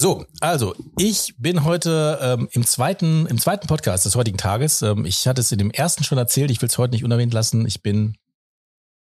So, 0.00 0.24
also 0.40 0.74
ich 0.96 1.34
bin 1.36 1.62
heute 1.62 2.18
ähm, 2.22 2.48
im 2.52 2.64
zweiten 2.64 3.26
im 3.26 3.38
zweiten 3.38 3.66
Podcast 3.66 4.06
des 4.06 4.16
heutigen 4.16 4.38
Tages. 4.38 4.80
Ähm, 4.80 5.04
ich 5.04 5.28
hatte 5.28 5.42
es 5.42 5.52
in 5.52 5.58
dem 5.58 5.70
ersten 5.70 6.04
schon 6.04 6.16
erzählt. 6.16 6.50
Ich 6.50 6.62
will 6.62 6.70
es 6.70 6.78
heute 6.78 6.92
nicht 6.92 7.04
unerwähnt 7.04 7.34
lassen. 7.34 7.66
Ich 7.66 7.82
bin 7.82 8.16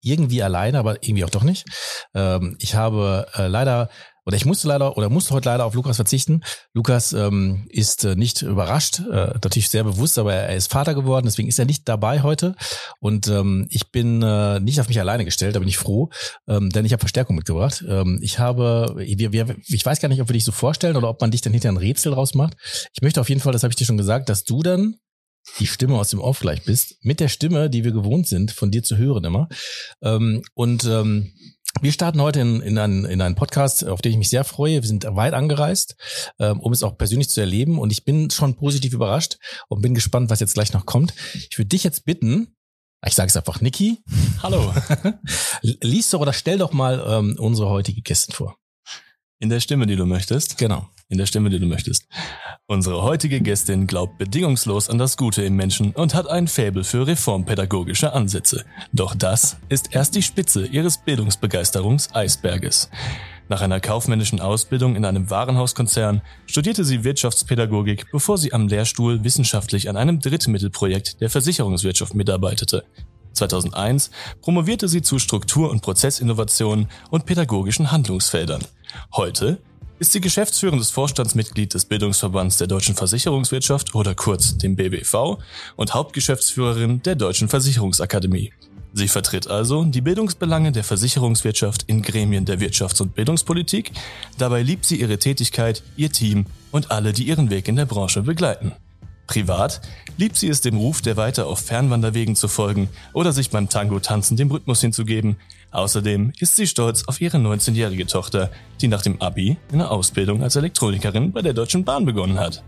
irgendwie 0.05 0.43
alleine, 0.43 0.79
aber 0.79 1.03
irgendwie 1.03 1.25
auch 1.25 1.29
doch 1.29 1.43
nicht. 1.43 1.65
Ähm, 2.13 2.55
ich 2.59 2.75
habe 2.75 3.27
äh, 3.35 3.47
leider 3.47 3.89
oder 4.25 4.37
ich 4.37 4.45
musste 4.45 4.67
leider 4.67 4.97
oder 4.97 5.09
musste 5.09 5.33
heute 5.33 5.49
leider 5.49 5.65
auf 5.65 5.75
Lukas 5.75 5.97
verzichten. 5.97 6.41
Lukas 6.73 7.13
ähm, 7.13 7.67
ist 7.69 8.03
äh, 8.05 8.15
nicht 8.15 8.41
überrascht, 8.41 8.99
äh, 8.99 9.33
natürlich 9.43 9.69
sehr 9.69 9.83
bewusst, 9.83 10.17
aber 10.17 10.33
er 10.33 10.55
ist 10.55 10.71
Vater 10.71 10.95
geworden, 10.95 11.25
deswegen 11.27 11.47
ist 11.47 11.59
er 11.59 11.65
nicht 11.65 11.87
dabei 11.87 12.23
heute. 12.23 12.55
Und 12.99 13.27
ähm, 13.27 13.67
ich 13.69 13.91
bin 13.91 14.23
äh, 14.23 14.59
nicht 14.59 14.79
auf 14.79 14.87
mich 14.87 14.99
alleine 14.99 15.25
gestellt, 15.25 15.55
da 15.55 15.59
bin 15.59 15.67
ich 15.67 15.77
froh, 15.77 16.09
ähm, 16.47 16.71
denn 16.71 16.85
ich 16.85 16.91
habe 16.91 17.01
Verstärkung 17.01 17.35
mitgebracht. 17.35 17.85
Ähm, 17.87 18.19
ich 18.21 18.39
habe, 18.39 18.95
wir, 18.97 19.31
wir, 19.31 19.55
ich 19.67 19.85
weiß 19.85 19.99
gar 19.99 20.09
nicht, 20.09 20.21
ob 20.21 20.29
wir 20.29 20.33
dich 20.33 20.45
so 20.45 20.51
vorstellen 20.51 20.97
oder 20.97 21.09
ob 21.09 21.21
man 21.21 21.29
dich 21.29 21.41
dann 21.41 21.53
hinter 21.53 21.69
ein 21.69 21.77
Rätsel 21.77 22.13
rausmacht. 22.13 22.55
Ich 22.93 23.03
möchte 23.03 23.21
auf 23.21 23.29
jeden 23.29 23.41
Fall, 23.41 23.53
das 23.53 23.61
habe 23.61 23.71
ich 23.71 23.77
dir 23.77 23.85
schon 23.85 23.97
gesagt, 23.97 24.29
dass 24.29 24.43
du 24.43 24.63
dann 24.63 24.95
die 25.59 25.67
Stimme 25.67 25.97
aus 25.97 26.09
dem 26.09 26.19
Off 26.19 26.39
gleich 26.39 26.63
bist, 26.63 26.95
mit 27.01 27.19
der 27.19 27.27
Stimme, 27.27 27.69
die 27.69 27.83
wir 27.83 27.91
gewohnt 27.91 28.27
sind, 28.27 28.51
von 28.51 28.71
dir 28.71 28.83
zu 28.83 28.97
hören 28.97 29.23
immer. 29.23 29.47
Ähm, 30.01 30.43
und 30.53 30.85
ähm, 30.85 31.33
wir 31.81 31.91
starten 31.91 32.21
heute 32.21 32.39
in, 32.39 32.61
in, 32.61 32.77
einen, 32.77 33.05
in 33.05 33.21
einen 33.21 33.35
Podcast, 33.35 33.85
auf 33.85 34.01
den 34.01 34.13
ich 34.13 34.17
mich 34.17 34.29
sehr 34.29 34.43
freue. 34.43 34.81
Wir 34.81 34.87
sind 34.87 35.03
weit 35.03 35.33
angereist, 35.33 35.95
ähm, 36.39 36.59
um 36.61 36.71
es 36.71 36.83
auch 36.83 36.97
persönlich 36.97 37.29
zu 37.29 37.41
erleben. 37.41 37.79
Und 37.79 37.91
ich 37.91 38.05
bin 38.05 38.31
schon 38.31 38.55
positiv 38.55 38.93
überrascht 38.93 39.37
und 39.67 39.81
bin 39.81 39.93
gespannt, 39.93 40.29
was 40.29 40.39
jetzt 40.39 40.53
gleich 40.53 40.73
noch 40.73 40.85
kommt. 40.85 41.13
Ich 41.33 41.57
würde 41.57 41.69
dich 41.69 41.83
jetzt 41.83 42.05
bitten, 42.05 42.55
ich 43.05 43.13
sage 43.13 43.27
es 43.27 43.37
einfach, 43.37 43.61
Niki. 43.61 44.03
Hallo. 44.41 44.73
Lies 45.61 46.09
doch 46.09 46.21
oder 46.21 46.33
stell 46.33 46.57
doch 46.57 46.71
mal 46.71 47.03
ähm, 47.05 47.35
unsere 47.37 47.69
heutige 47.69 48.01
Gästin 48.01 48.33
vor. 48.33 48.57
In 49.39 49.49
der 49.49 49.59
Stimme, 49.59 49.85
die 49.85 49.95
du 49.95 50.05
möchtest. 50.05 50.57
Genau 50.57 50.89
in 51.09 51.17
der 51.17 51.25
Stimme, 51.25 51.49
die 51.49 51.59
du 51.59 51.65
möchtest. 51.67 52.07
Unsere 52.67 53.03
heutige 53.03 53.41
Gästin 53.41 53.85
glaubt 53.85 54.17
bedingungslos 54.17 54.89
an 54.89 54.97
das 54.97 55.17
Gute 55.17 55.43
im 55.43 55.55
Menschen 55.55 55.91
und 55.91 56.15
hat 56.15 56.27
ein 56.27 56.47
Faible 56.47 56.83
für 56.83 57.05
reformpädagogische 57.05 58.13
Ansätze. 58.13 58.65
Doch 58.91 59.13
das 59.13 59.57
ist 59.69 59.93
erst 59.93 60.15
die 60.15 60.23
Spitze 60.23 60.65
ihres 60.65 60.97
Bildungsbegeisterungs-Eisberges. 60.97 62.89
Nach 63.47 63.61
einer 63.61 63.79
kaufmännischen 63.79 64.39
Ausbildung 64.39 64.95
in 64.95 65.05
einem 65.05 65.29
Warenhauskonzern 65.29 66.23
studierte 66.47 66.83
sie 66.83 67.03
Wirtschaftspädagogik, 67.03 68.11
bevor 68.11 68.39
sie 68.39 68.53
am 68.53 68.67
Lehrstuhl 68.67 69.23
wissenschaftlich 69.23 69.87
an 69.87 69.97
einem 69.97 70.19
Drittmittelprojekt 70.19 71.21
der 71.21 71.29
Versicherungswirtschaft 71.29 72.15
mitarbeitete. 72.15 72.83
2001 73.33 74.09
promovierte 74.41 74.87
sie 74.87 75.03
zu 75.03 75.19
Struktur- 75.19 75.69
und 75.69 75.83
Prozessinnovationen 75.83 76.87
und 77.11 77.27
pädagogischen 77.27 77.91
Handlungsfeldern. 77.91 78.63
Heute 79.13 79.59
ist 79.99 80.11
sie 80.11 80.21
geschäftsführendes 80.21 80.91
Vorstandsmitglied 80.91 81.73
des 81.73 81.85
Bildungsverbands 81.85 82.57
der 82.57 82.67
deutschen 82.67 82.95
Versicherungswirtschaft 82.95 83.95
oder 83.95 84.15
kurz 84.15 84.57
dem 84.57 84.75
BBV 84.75 85.37
und 85.75 85.93
Hauptgeschäftsführerin 85.93 87.01
der 87.03 87.15
Deutschen 87.15 87.47
Versicherungsakademie. 87.47 88.51
Sie 88.93 89.09
vertritt 89.09 89.49
also 89.49 89.83
die 89.83 90.01
Bildungsbelange 90.01 90.71
der 90.71 90.85
Versicherungswirtschaft 90.85 91.83
in 91.87 92.01
Gremien 92.01 92.45
der 92.45 92.59
Wirtschafts- 92.59 93.01
und 93.01 93.13
Bildungspolitik. 93.13 93.91
Dabei 94.37 94.63
liebt 94.63 94.85
sie 94.85 94.99
ihre 94.99 95.19
Tätigkeit, 95.19 95.83
ihr 95.97 96.11
Team 96.11 96.45
und 96.71 96.91
alle, 96.91 97.11
die 97.11 97.27
ihren 97.27 97.49
Weg 97.49 97.67
in 97.67 97.75
der 97.75 97.85
Branche 97.85 98.21
begleiten. 98.21 98.71
Privat 99.27 99.81
liebt 100.17 100.35
sie 100.37 100.49
es 100.49 100.61
dem 100.61 100.77
Ruf 100.77 101.01
der 101.01 101.17
Weiter 101.17 101.47
auf 101.47 101.59
Fernwanderwegen 101.59 102.35
zu 102.35 102.47
folgen 102.47 102.89
oder 103.13 103.33
sich 103.33 103.49
beim 103.49 103.69
Tango-Tanzen 103.69 104.37
dem 104.37 104.51
Rhythmus 104.51 104.81
hinzugeben. 104.81 105.37
Außerdem 105.71 106.31
ist 106.39 106.55
sie 106.55 106.67
stolz 106.67 107.03
auf 107.07 107.19
ihre 107.19 107.37
19-jährige 107.37 108.05
Tochter, 108.07 108.49
die 108.81 108.87
nach 108.87 109.01
dem 109.01 109.21
Abi 109.21 109.57
eine 109.73 109.91
Ausbildung 109.91 110.41
als 110.41 110.55
Elektronikerin 110.55 111.31
bei 111.31 111.41
der 111.41 111.53
Deutschen 111.53 111.83
Bahn 111.83 112.05
begonnen 112.05 112.39
hat. 112.39 112.63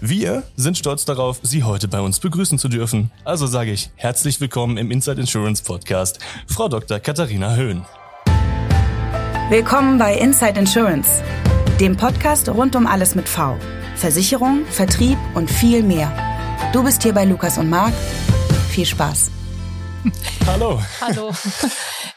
Wir 0.00 0.42
sind 0.56 0.76
stolz 0.76 1.04
darauf, 1.04 1.38
Sie 1.42 1.62
heute 1.62 1.86
bei 1.86 2.00
uns 2.00 2.18
begrüßen 2.18 2.58
zu 2.58 2.68
dürfen. 2.68 3.12
Also 3.24 3.46
sage 3.46 3.70
ich 3.70 3.90
herzlich 3.94 4.40
willkommen 4.40 4.76
im 4.76 4.90
Inside 4.90 5.20
Insurance 5.20 5.62
Podcast, 5.62 6.18
Frau 6.48 6.68
Dr. 6.68 6.98
Katharina 6.98 7.54
Höhn. 7.54 7.84
Willkommen 9.50 9.98
bei 9.98 10.14
Inside 10.16 10.58
Insurance, 10.58 11.22
dem 11.80 11.96
Podcast 11.96 12.48
rund 12.48 12.76
um 12.76 12.86
alles 12.86 13.14
mit 13.14 13.28
V. 13.28 13.56
Versicherung, 13.98 14.64
Vertrieb 14.66 15.18
und 15.34 15.50
viel 15.50 15.82
mehr. 15.82 16.12
Du 16.72 16.84
bist 16.84 17.02
hier 17.02 17.12
bei 17.12 17.24
Lukas 17.24 17.58
und 17.58 17.68
Marc. 17.68 17.92
Viel 18.70 18.86
Spaß. 18.86 19.37
Hallo. 20.46 20.82
Hallo. 21.00 21.32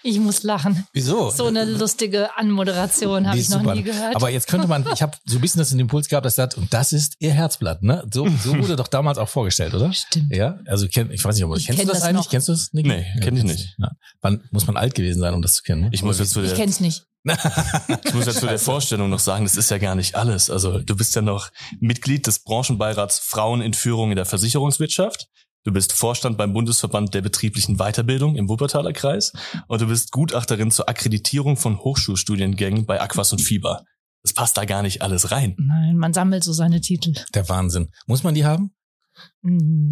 Ich 0.04 0.20
muss 0.20 0.44
lachen. 0.44 0.88
Wieso? 0.94 1.30
So 1.30 1.46
eine 1.46 1.64
lustige 1.66 2.36
Anmoderation 2.38 3.28
habe 3.28 3.38
ich 3.38 3.50
noch 3.50 3.60
super. 3.60 3.76
nie 3.76 3.84
gehört. 3.84 4.16
Aber 4.16 4.30
jetzt 4.30 4.48
könnte 4.48 4.68
man, 4.68 4.86
ich 4.94 5.02
habe 5.02 5.16
so 5.26 5.38
ein 5.38 5.42
bisschen 5.42 5.60
das 5.60 5.72
in 5.72 5.78
den 5.78 5.86
Impuls 5.86 6.08
gehabt, 6.10 6.26
dass 6.26 6.36
sagt, 6.36 6.58
und 6.58 6.74
das 6.74 6.92
ist 6.92 7.16
ihr 7.20 7.32
Herzblatt, 7.32 7.84
ne? 7.84 8.04
So, 8.12 8.28
so 8.44 8.58
wurde 8.58 8.76
doch 8.76 8.88
damals 8.88 9.18
auch 9.18 9.30
vorgestellt, 9.30 9.74
oder? 9.74 9.94
Stimmt. 9.94 10.36
Ja, 10.36 10.60
also 10.66 10.88
kenn, 10.88 11.12
ich 11.12 11.24
weiß 11.24 11.36
nicht, 11.36 11.46
ob 11.46 11.56
ich 11.56 11.66
kennst 11.66 11.80
kenn 11.80 11.88
du 11.88 11.94
das, 11.94 12.02
das 12.02 12.10
eigentlich? 12.10 12.26
Noch. 12.26 12.32
Kennst 12.32 12.48
du 12.48 12.52
das? 12.54 12.74
Nick? 12.74 12.86
Nee, 12.86 13.06
kenn 13.22 13.38
ich 13.38 13.44
nicht. 13.44 13.76
Ja. 13.78 13.92
Wann 14.22 14.44
muss 14.52 14.66
man 14.66 14.78
alt 14.78 14.96
gewesen 14.96 15.20
sein, 15.20 15.34
um 15.34 15.42
das 15.42 15.54
zu 15.54 15.64
kennen? 15.64 15.82
Ne? 15.82 15.90
Ich 15.92 16.02
muss 16.02 16.20
jetzt 16.20 16.32
zu 16.32 16.42
ich 16.42 16.56
kenn's 16.56 16.80
nicht. 16.80 17.06
ich 17.24 18.14
muss 18.16 18.26
jetzt 18.26 18.40
zu 18.40 18.48
der 18.48 18.58
Vorstellung 18.58 19.10
noch 19.12 19.20
sagen, 19.20 19.44
das 19.46 19.56
ist 19.56 19.70
ja 19.70 19.78
gar 19.78 19.94
nicht 19.94 20.16
alles. 20.16 20.50
Also 20.50 20.80
du 20.80 20.96
bist 20.96 21.16
ja 21.16 21.22
noch 21.22 21.52
Mitglied 21.80 22.26
des 22.26 22.40
Branchenbeirats 22.40 23.20
Frauen 23.20 23.62
in 23.62 23.76
Führung 23.76 24.10
in 24.10 24.16
der 24.16 24.26
Versicherungswirtschaft. 24.26 25.28
Du 25.64 25.72
bist 25.72 25.94
Vorstand 25.94 26.40
beim 26.40 26.54
Bundesverband 26.54 27.14
der 27.14 27.22
betrieblichen 27.22 27.78
Weiterbildung 27.78 28.36
im 28.36 28.50
Wuppertaler 28.50 28.94
Kreis 28.94 29.32
und 29.68 29.80
du 29.80 29.88
bist 29.88 30.12
Gutachterin 30.12 30.72
zur 30.72 30.90
Akkreditierung 30.90 31.56
von 31.56 31.78
Hochschulstudiengängen 31.78 32.88
bei 32.88 33.00
Aquas 33.00 33.32
und 33.32 33.42
Fieber. 33.42 33.84
Das 34.24 34.34
passt 34.34 34.58
da 34.58 34.66
gar 34.66 34.82
nicht 34.82 35.04
alles 35.04 35.30
rein. 35.32 35.56
Nein, 35.60 35.98
man 35.98 36.14
sammelt 36.14 36.44
so 36.44 36.52
seine 36.52 36.82
Titel. 36.82 37.14
Der 37.36 37.48
Wahnsinn. 37.48 37.90
Muss 38.08 38.24
man 38.24 38.34
die 38.34 38.44
haben? 38.44 38.74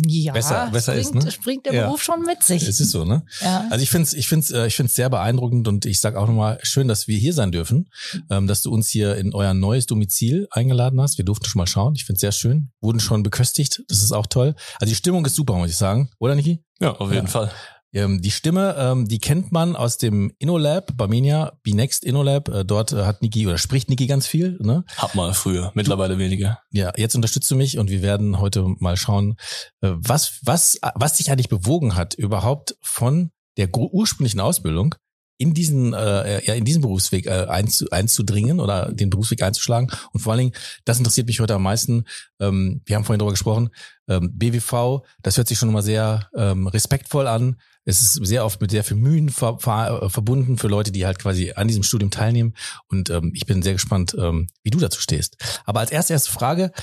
Ja, 0.06 0.34
besser, 0.34 0.70
besser 0.72 0.94
springt, 0.94 1.16
ist, 1.16 1.26
ne? 1.26 1.32
springt 1.32 1.66
der 1.66 1.74
ja. 1.74 1.86
Beruf 1.86 2.04
schon 2.04 2.22
mit 2.22 2.44
sich. 2.44 2.68
Es 2.68 2.80
ist 2.80 2.92
so, 2.92 3.04
ne? 3.04 3.26
Ja. 3.42 3.66
Also 3.72 3.82
ich 3.82 3.90
finde 3.90 4.04
es 4.04 4.14
ich 4.14 4.28
find's, 4.28 4.52
äh, 4.52 4.68
ich 4.68 4.76
find's 4.76 4.94
sehr 4.94 5.10
beeindruckend 5.10 5.68
und 5.68 5.86
ich 5.86 6.00
sage 6.00 6.20
auch 6.20 6.28
nochmal, 6.28 6.60
schön, 6.62 6.88
dass 6.88 7.08
wir 7.08 7.18
hier 7.18 7.34
sein 7.34 7.52
dürfen, 7.52 7.90
ähm, 8.30 8.46
dass 8.46 8.62
du 8.62 8.72
uns 8.72 8.90
hier 8.90 9.16
in 9.16 9.34
euer 9.34 9.56
neues 9.56 9.88
Domizil 9.88 10.48
eingeladen 10.52 11.02
hast. 11.02 11.18
Wir 11.18 11.26
durften 11.26 11.46
schon 11.46 11.60
mal 11.60 11.68
schauen. 11.68 11.96
Ich 11.96 12.06
finde 12.06 12.18
es 12.18 12.22
sehr 12.22 12.32
schön. 12.32 12.72
Wurden 12.80 13.00
schon 13.00 13.24
beköstigt. 13.24 13.84
Das 13.88 14.04
ist 14.04 14.12
auch 14.12 14.28
toll. 14.28 14.56
Also 14.80 14.92
die 14.92 14.96
Stimmung 14.96 15.26
ist 15.26 15.36
super, 15.36 15.56
muss 15.56 15.72
ich 15.72 15.78
sagen. 15.78 16.12
Oder, 16.20 16.36
Niki? 16.36 16.64
Ja, 16.80 16.92
auf 16.92 17.12
jeden 17.12 17.26
ja. 17.26 17.32
Fall. 17.32 17.52
Ähm, 17.94 18.22
die 18.22 18.32
Stimme, 18.32 18.76
ähm, 18.78 19.08
die 19.08 19.20
kennt 19.20 19.52
man 19.52 19.76
aus 19.76 19.98
dem 19.98 20.32
InnoLab, 20.38 20.96
Barmenia, 20.96 21.54
BeNext 21.64 22.04
InnoLab. 22.04 22.50
Äh, 22.50 22.66
dort 22.66 22.92
äh, 22.92 23.04
hat 23.06 23.22
Niki 23.22 23.48
oder 23.48 23.58
spricht 23.58 23.90
Niki 23.90 24.08
ganz 24.08 24.28
viel. 24.28 24.58
Ne? 24.62 24.84
Hab 24.98 25.16
mal 25.16 25.34
früher, 25.34 25.72
mittlerweile 25.74 26.20
weniger. 26.20 26.60
Ja, 26.72 26.94
jetzt 26.98 27.16
unterstützt 27.16 27.50
du 27.50 27.56
mich 27.56 27.78
und 27.80 27.90
wir 27.90 28.02
werden 28.02 28.40
heute 28.40 28.64
mal 28.80 28.98
schauen, 28.98 29.36
äh, 29.82 29.92
was, 29.96 30.40
was, 30.44 30.80
was 30.96 31.14
dich 31.14 31.32
eigentlich 31.32 31.50
bewogen 31.50 31.96
hat, 31.96 32.14
überhaupt 32.14 32.76
von 32.82 33.32
der 33.58 33.76
ursprünglichen 33.76 34.40
Ausbildung 34.40 34.96
in 35.40 35.54
diesen 35.54 35.94
äh, 35.94 36.46
ja 36.46 36.54
in 36.54 36.66
diesen 36.66 36.82
Berufsweg 36.82 37.26
äh, 37.26 37.46
einzu, 37.48 37.90
einzudringen 37.90 38.60
oder 38.60 38.92
den 38.92 39.10
Berufsweg 39.10 39.42
einzuschlagen. 39.42 39.90
Und 40.12 40.20
vor 40.20 40.34
allen 40.34 40.40
Dingen 40.40 40.56
das 40.86 41.00
interessiert 41.00 41.28
mich 41.28 41.40
heute 41.40 41.56
am 41.56 41.64
meisten. 41.64 42.04
Ähm, 42.40 42.82
wir 42.86 42.96
haben 42.96 43.06
vorhin 43.06 43.20
darüber 43.20 43.32
gesprochen. 43.32 43.70
Ähm, 44.08 44.38
BWV 44.38 45.02
das 45.22 45.38
hört 45.38 45.48
sich 45.48 45.58
schon 45.58 45.70
immer 45.70 45.82
sehr 45.82 46.30
ähm, 46.36 46.68
respektvoll 46.68 47.26
an. 47.26 47.56
Es 47.86 48.02
ist 48.02 48.26
sehr 48.28 48.46
oft 48.46 48.60
mit 48.60 48.70
sehr 48.70 48.84
viel 48.84 48.98
Mühen 48.98 49.30
ver 49.30 49.58
ver 49.60 50.10
verbunden 50.10 50.58
für 50.58 50.68
Leute 50.68 50.92
die 50.92 51.06
halt 51.06 51.20
quasi 51.20 51.54
an 51.56 51.70
diesem 51.70 51.84
Studium 51.84 52.12
teilnehmen. 52.12 52.54
Und 52.88 53.10
ähm, 53.10 53.32
ich 53.34 53.46
bin 53.46 53.62
sehr 53.62 53.74
gespannt 53.74 54.16
ähm, 54.20 54.48
wie 54.62 54.72
du 54.72 54.80
dazu 54.80 55.00
stehst. 55.00 55.38
Aber 55.64 55.80
als 55.80 55.92
erste 55.92 56.14
erste 56.14 56.32
Frage 56.32 56.74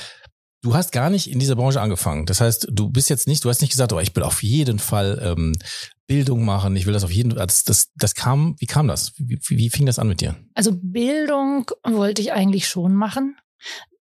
Du 0.67 0.75
hast 0.75 0.91
gar 0.91 1.11
nicht 1.11 1.31
in 1.31 1.39
dieser 1.39 1.55
Branche 1.55 1.81
angefangen. 1.81 2.27
Das 2.27 2.41
heißt, 2.41 2.67
du 2.73 2.91
bist 2.91 3.09
jetzt 3.09 3.29
nicht, 3.29 3.45
du 3.45 3.49
hast 3.49 3.61
nicht 3.61 3.71
gesagt, 3.71 3.93
oh, 3.93 4.01
ich 4.01 4.17
will 4.17 4.25
auf 4.25 4.43
jeden 4.43 4.81
Fall 4.81 5.23
ähm, 5.23 5.53
Bildung 6.09 6.45
machen, 6.45 6.75
ich 6.75 6.87
will 6.87 6.93
das 6.93 7.05
auf 7.05 7.13
jeden 7.13 7.31
Fall. 7.31 7.47
Das, 7.47 7.63
das, 7.63 7.93
das 7.95 8.17
kam, 8.17 8.57
wie 8.59 8.67
kam 8.67 8.89
das? 8.89 9.13
Wie, 9.17 9.39
wie 9.47 9.71
fing 9.71 9.87
das 9.87 10.01
an 10.01 10.09
mit 10.09 10.21
dir? 10.21 10.35
Also 10.55 10.73
Bildung 10.75 11.71
wollte 11.85 12.21
ich 12.21 12.33
eigentlich 12.33 12.67
schon 12.67 12.97
machen. 12.97 13.37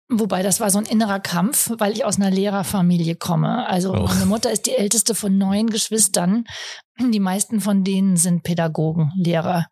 Wobei 0.09 0.43
das 0.43 0.59
war 0.59 0.71
so 0.71 0.79
ein 0.79 0.87
innerer 0.87 1.21
Kampf, 1.21 1.71
weil 1.77 1.93
ich 1.93 2.07
aus 2.07 2.17
einer 2.17 2.31
Lehrerfamilie 2.31 3.17
komme. 3.17 3.69
Also 3.69 3.93
oh. 3.93 4.07
meine 4.07 4.25
Mutter 4.25 4.51
ist 4.51 4.65
die 4.65 4.75
älteste 4.75 5.15
von 5.15 5.37
neun 5.37 5.69
Geschwistern. 5.69 6.45
Die 6.99 7.21
meisten 7.21 7.61
von 7.61 7.85
denen 7.85 8.17
sind 8.17 8.43
Pädagogen, 8.43 9.13
Lehrer. 9.17 9.67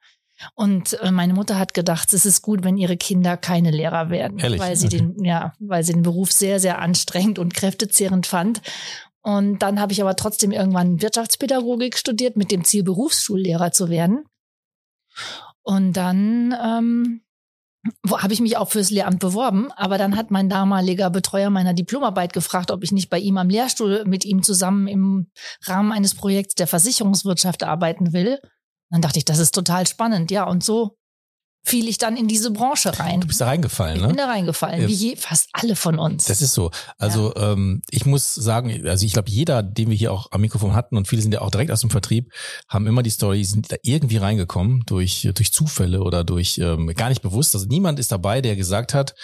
Und 0.55 0.95
äh, 1.01 1.11
meine 1.11 1.35
Mutter 1.35 1.59
hat 1.59 1.75
gedacht, 1.75 2.13
es 2.13 2.27
ist 2.27 2.43
gut, 2.43 2.65
wenn 2.65 2.77
ihre 2.77 2.97
Kinder 2.97 3.37
keine 3.37 3.71
Lehrer 3.71 4.11
werden, 4.11 4.39
Ehrlich? 4.39 4.61
weil 4.61 4.77
sie 4.77 4.89
den, 4.89 5.23
ja, 5.25 5.53
weil 5.59 5.85
sie 5.85 5.93
den 5.93 6.03
Beruf 6.03 6.33
sehr, 6.33 6.61
sehr 6.61 6.79
anstrengend 6.79 7.39
und 7.39 7.55
kräftezehrend 7.55 8.27
fand. 8.27 8.63
Und 9.23 9.61
dann 9.61 9.81
habe 9.81 9.93
ich 9.93 10.03
aber 10.03 10.17
trotzdem 10.17 10.51
irgendwann 10.51 11.01
Wirtschaftspädagogik 11.01 11.97
studiert 11.97 12.37
mit 12.37 12.51
dem 12.51 12.65
Ziel, 12.65 12.83
Berufsschullehrer 12.83 13.71
zu 13.71 13.89
werden. 13.89 14.25
Und 15.63 15.93
dann 15.93 16.57
ähm, 16.61 17.23
habe 18.09 18.33
ich 18.33 18.41
mich 18.41 18.57
auch 18.57 18.71
fürs 18.71 18.91
Lehramt 18.91 19.21
beworben, 19.21 19.71
aber 19.73 19.99
dann 19.99 20.17
hat 20.17 20.31
mein 20.31 20.49
damaliger 20.49 21.11
Betreuer 21.11 21.51
meiner 21.51 21.75
Diplomarbeit 21.75 22.33
gefragt, 22.33 22.71
ob 22.71 22.83
ich 22.83 22.93
nicht 22.93 23.11
bei 23.11 23.19
ihm 23.19 23.39
am 23.39 23.49
Lehrstuhl 23.49 24.05
mit 24.07 24.25
ihm 24.25 24.43
zusammen 24.43 24.87
im 24.87 25.31
Rahmen 25.65 25.93
eines 25.93 26.15
Projekts 26.15 26.55
der 26.55 26.67
Versicherungswirtschaft 26.67 27.63
arbeiten 27.63 28.13
will. 28.13 28.41
Dann 28.93 29.01
dachte 29.01 29.19
ich, 29.19 29.25
das 29.25 29.39
ist 29.39 29.55
total 29.55 29.87
spannend, 29.87 30.31
ja. 30.31 30.45
Und 30.45 30.63
so 30.63 30.97
fiel 31.65 31.89
ich 31.89 31.97
dann 31.97 32.17
in 32.17 32.27
diese 32.27 32.51
Branche 32.51 32.99
rein. 32.99 33.21
Du 33.21 33.29
bist 33.29 33.41
da 33.41 33.47
reingefallen, 33.47 33.97
ich 33.97 34.03
ne? 34.03 34.09
bin 34.09 34.17
da 34.17 34.27
reingefallen, 34.27 34.83
Ja. 34.83 34.89
wie 34.89 34.93
je, 34.93 35.17
fast 35.17 35.49
alle 35.53 35.77
von 35.77 35.99
uns. 35.99 36.25
Das 36.25 36.43
ist 36.43 36.55
so. 36.55 36.73
Also 36.99 37.35
ähm, 37.37 37.83
ich 37.89 38.05
muss 38.05 38.35
sagen, 38.35 38.87
also 38.87 39.07
ich 39.07 39.13
glaube, 39.13 39.31
jeder, 39.31 39.63
den 39.63 39.89
wir 39.89 39.97
hier 39.97 40.13
auch 40.13 40.27
am 40.33 40.41
Mikrofon 40.41 40.75
hatten 40.75 40.97
und 40.97 41.07
viele 41.07 41.23
sind 41.23 41.33
ja 41.33 41.41
auch 41.41 41.51
direkt 41.53 41.71
aus 41.71 41.81
dem 41.81 41.91
Vertrieb, 41.91 42.33
haben 42.69 42.87
immer 42.89 43.03
die 43.05 43.11
Story, 43.11 43.45
sind 43.45 43.71
da 43.71 43.77
irgendwie 43.83 44.17
reingekommen 44.17 44.83
durch 44.87 45.29
durch 45.35 45.53
Zufälle 45.53 46.03
oder 46.03 46.25
durch 46.25 46.59
ähm, 46.59 46.89
gar 46.95 47.09
nicht 47.11 47.23
bewusst. 47.23 47.55
Also 47.55 47.67
niemand 47.67 48.01
ist 48.01 48.11
dabei, 48.11 48.43
der 48.43 48.57
gesagt 48.57 48.93
hat, 48.93 49.15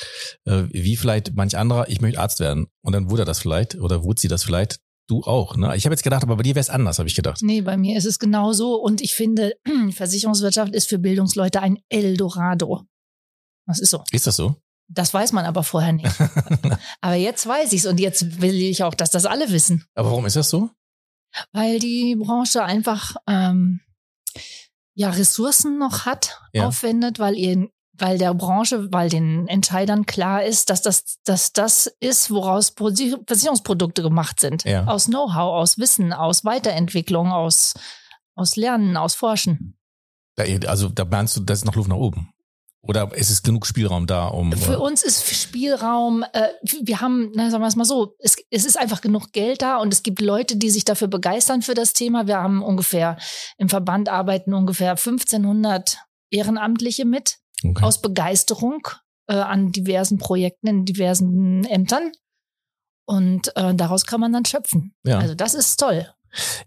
äh, 0.45 0.63
wie 0.71 0.97
vielleicht 0.97 1.35
manch 1.35 1.59
anderer, 1.59 1.89
ich 1.89 2.01
möchte 2.01 2.21
Arzt 2.21 2.39
werden. 2.39 2.69
Und 2.83 2.93
dann 2.93 3.11
wurde 3.11 3.23
er 3.23 3.27
das 3.27 3.41
vielleicht 3.41 3.75
oder 3.75 4.05
wurde 4.05 4.21
sie 4.21 4.29
das 4.29 4.45
vielleicht. 4.45 4.79
Du 5.09 5.23
auch. 5.23 5.57
Ne? 5.57 5.75
Ich 5.75 5.85
habe 5.87 5.95
jetzt 5.95 6.03
gedacht, 6.05 6.23
aber 6.23 6.37
bei 6.37 6.43
dir 6.43 6.55
wäre 6.55 6.61
es 6.61 6.69
anders, 6.71 6.99
habe 6.99 7.09
ich 7.09 7.15
gedacht. 7.17 7.41
Nee, 7.43 7.63
bei 7.63 7.77
mir 7.79 7.97
ist 7.97 8.05
es 8.05 8.19
genauso. 8.19 8.77
Und 8.77 9.01
ich 9.01 9.15
finde, 9.15 9.55
Versicherungswirtschaft 9.91 10.75
ist 10.75 10.89
für 10.89 10.99
Bildungsleute 10.99 11.61
ein 11.63 11.79
Eldorado. 11.89 12.83
Das 13.67 13.81
ist 13.81 13.91
so. 13.91 14.05
Ist 14.13 14.27
das 14.27 14.37
so? 14.37 14.57
Das 14.91 15.13
weiß 15.13 15.33
man 15.33 15.45
aber 15.47 15.63
vorher 15.65 15.93
nicht. 15.93 16.09
aber 17.01 17.15
jetzt 17.15 17.47
weiß 17.47 17.73
ich's 17.73 17.87
und 17.87 17.99
jetzt 18.01 18.41
will 18.41 18.55
ich 18.55 18.85
auch, 18.85 18.95
dass 18.95 19.11
das 19.11 19.25
alle 19.27 19.51
wissen. 19.51 19.85
Aber 19.95 20.11
warum 20.11 20.27
ist 20.27 20.37
das 20.37 20.51
so? 20.51 20.71
Weil 21.53 21.79
die 21.79 22.15
Branche 22.17 22.65
einfach 22.65 23.17
ähm, 23.27 23.81
ja 24.95 25.11
Ressourcen 25.11 25.79
noch 25.79 26.05
hat, 26.07 26.39
Ja. 26.53 26.67
aufwendet, 26.67 27.19
weil 27.19 27.35
ihr 27.37 27.69
weil 27.99 28.19
der 28.19 28.35
Branche, 28.35 28.93
weil 28.93 29.09
den 29.09 29.47
Entscheidern 29.49 30.07
klar 30.07 30.45
ist, 30.45 30.71
dass 30.71 30.83
das, 30.83 31.19
dass 31.25 31.53
das 31.53 31.87
ist, 32.01 32.31
woraus 32.31 32.73
Pro- 32.73 32.93
Versicherungsprodukte 33.27 34.03
gemacht 34.03 34.41
sind. 34.41 34.65
Ja. 34.65 34.85
Aus 34.87 35.07
Know-how, 35.07 35.55
aus 35.61 35.79
Wissen, 35.79 36.13
aus 36.13 36.45
Weiterentwicklung, 36.45 37.33
aus, 37.33 37.75
aus 38.35 38.57
Lernen, 38.57 38.97
aus 38.97 39.15
Forschen. 39.15 39.79
Also 40.67 40.89
da 40.89 41.05
meinst 41.05 41.37
du, 41.37 41.41
da 41.41 41.53
ist 41.55 41.65
noch 41.65 41.75
Luft 41.75 41.89
nach 41.89 41.97
oben. 41.97 42.33
Oder 42.81 43.13
ist 43.15 43.29
es 43.29 43.43
genug 43.43 43.67
Spielraum 43.67 44.07
da, 44.07 44.29
um. 44.29 44.53
Für 44.53 44.79
uns 44.79 45.03
ist 45.03 45.29
Spielraum, 45.35 46.25
äh, 46.33 46.49
wir 46.81 47.01
haben, 47.01 47.33
na, 47.35 47.51
sagen 47.51 47.63
wir 47.63 47.67
es 47.67 47.75
mal 47.77 47.85
so, 47.85 48.15
es, 48.21 48.37
es 48.51 48.65
ist 48.65 48.79
einfach 48.79 49.01
genug 49.01 49.33
Geld 49.33 49.63
da 49.63 49.79
und 49.79 49.93
es 49.93 50.05
gibt 50.05 50.21
Leute, 50.21 50.57
die 50.57 50.71
sich 50.71 50.85
dafür 50.85 51.09
begeistern 51.09 51.61
für 51.63 51.75
das 51.75 51.93
Thema. 51.93 52.29
Wir 52.29 52.39
haben 52.39 52.63
ungefähr, 52.63 53.19
im 53.59 53.69
Verband 53.69 54.09
arbeiten 54.09 54.55
ungefähr 54.55 54.91
1500 54.93 55.99
Ehrenamtliche 56.31 57.05
mit, 57.05 57.39
okay. 57.65 57.85
aus 57.85 58.01
Begeisterung 58.01 58.87
äh, 59.29 59.35
an 59.35 59.73
diversen 59.73 60.19
Projekten 60.19 60.67
in 60.67 60.85
diversen 60.85 61.65
Ämtern. 61.65 62.13
Und 63.07 63.57
äh, 63.57 63.75
daraus 63.75 64.05
kann 64.05 64.21
man 64.21 64.33
dann 64.33 64.45
schöpfen. 64.45 64.95
Ja. 65.05 65.19
Also 65.19 65.35
das 65.35 65.55
ist 65.55 65.79
toll. 65.79 66.13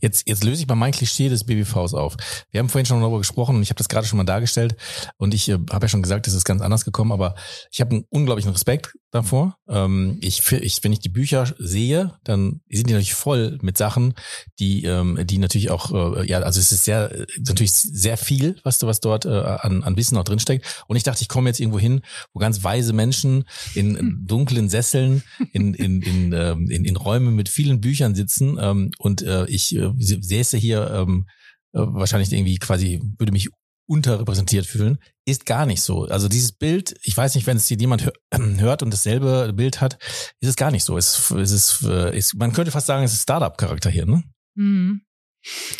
Jetzt, 0.01 0.27
jetzt 0.27 0.43
löse 0.43 0.61
ich 0.61 0.67
mal 0.67 0.75
mein 0.75 0.91
Klischee 0.91 1.29
des 1.29 1.43
BBVs 1.43 1.93
auf. 1.93 2.17
Wir 2.51 2.59
haben 2.59 2.69
vorhin 2.69 2.85
schon 2.85 3.01
darüber 3.01 3.17
gesprochen 3.19 3.55
und 3.57 3.63
ich 3.63 3.69
habe 3.69 3.77
das 3.77 3.89
gerade 3.89 4.07
schon 4.07 4.17
mal 4.17 4.23
dargestellt 4.23 4.75
und 5.17 5.33
ich 5.33 5.49
äh, 5.49 5.53
habe 5.71 5.85
ja 5.85 5.87
schon 5.89 6.01
gesagt, 6.01 6.27
es 6.27 6.33
ist 6.33 6.45
ganz 6.45 6.61
anders 6.61 6.85
gekommen, 6.85 7.11
aber 7.11 7.35
ich 7.71 7.81
habe 7.81 7.91
einen 7.91 8.05
unglaublichen 8.09 8.51
Respekt 8.51 8.93
davor. 9.11 9.57
Ähm, 9.67 10.17
ich, 10.21 10.49
ich, 10.51 10.83
wenn 10.83 10.93
ich 10.93 10.99
die 10.99 11.09
Bücher 11.09 11.53
sehe, 11.59 12.13
dann 12.23 12.61
sind 12.69 12.87
die 12.89 12.93
natürlich 12.93 13.13
voll 13.13 13.57
mit 13.61 13.77
Sachen, 13.77 14.13
die, 14.59 14.85
ähm, 14.85 15.19
die 15.25 15.37
natürlich 15.37 15.69
auch, 15.69 15.91
äh, 16.17 16.25
ja, 16.27 16.39
also 16.39 16.59
es 16.59 16.71
ist 16.71 16.85
sehr, 16.85 17.25
natürlich 17.37 17.73
sehr 17.73 18.17
viel, 18.17 18.55
was, 18.63 18.77
du- 18.79 18.87
was 18.87 19.01
dort 19.01 19.25
äh, 19.25 19.29
an, 19.29 19.83
an 19.83 19.97
Wissen 19.97 20.17
auch 20.17 20.23
drinsteckt. 20.23 20.83
Und 20.87 20.95
ich 20.95 21.03
dachte, 21.03 21.21
ich 21.21 21.27
komme 21.27 21.49
jetzt 21.49 21.59
irgendwo 21.59 21.79
hin, 21.79 22.01
wo 22.33 22.39
ganz 22.39 22.63
weise 22.63 22.93
Menschen 22.93 23.43
in 23.75 23.97
Hm. 23.97 24.23
dunklen 24.25 24.69
Sesseln, 24.69 25.23
in, 25.51 25.73
in, 25.73 26.01
in, 26.01 26.31
ähm, 26.33 26.69
in, 26.69 26.85
in 26.85 26.95
Räumen 26.95 27.35
mit 27.35 27.49
vielen 27.49 27.81
Büchern 27.81 28.15
sitzen 28.15 28.57
ähm, 28.61 28.91
und 28.97 29.21
äh, 29.21 29.45
ich 29.51 29.75
äh, 29.75 29.91
säße 29.97 30.57
hier 30.57 30.89
ähm, 30.91 31.27
äh, 31.73 31.79
wahrscheinlich 31.79 32.31
irgendwie 32.31 32.57
quasi, 32.57 33.01
würde 33.17 33.31
mich 33.31 33.49
unterrepräsentiert 33.87 34.65
fühlen, 34.65 34.99
ist 35.25 35.45
gar 35.45 35.65
nicht 35.65 35.81
so. 35.81 36.05
Also 36.05 36.29
dieses 36.29 36.53
Bild, 36.53 36.95
ich 37.03 37.15
weiß 37.15 37.35
nicht, 37.35 37.45
wenn 37.45 37.57
es 37.57 37.67
hier 37.67 37.77
jemand 37.77 38.05
hör, 38.05 38.13
hört 38.59 38.83
und 38.83 38.91
dasselbe 38.91 39.51
Bild 39.53 39.81
hat, 39.81 39.97
ist 40.39 40.49
es 40.49 40.55
gar 40.55 40.71
nicht 40.71 40.85
so. 40.85 40.97
Es, 40.97 41.29
es 41.31 41.51
ist, 41.51 41.83
äh, 41.83 42.17
ist, 42.17 42.35
man 42.35 42.53
könnte 42.53 42.71
fast 42.71 42.87
sagen, 42.87 43.03
es 43.03 43.13
ist 43.13 43.23
Startup-Charakter 43.23 43.89
hier, 43.89 44.05
ne? 44.05 44.23
Mhm. 44.55 45.01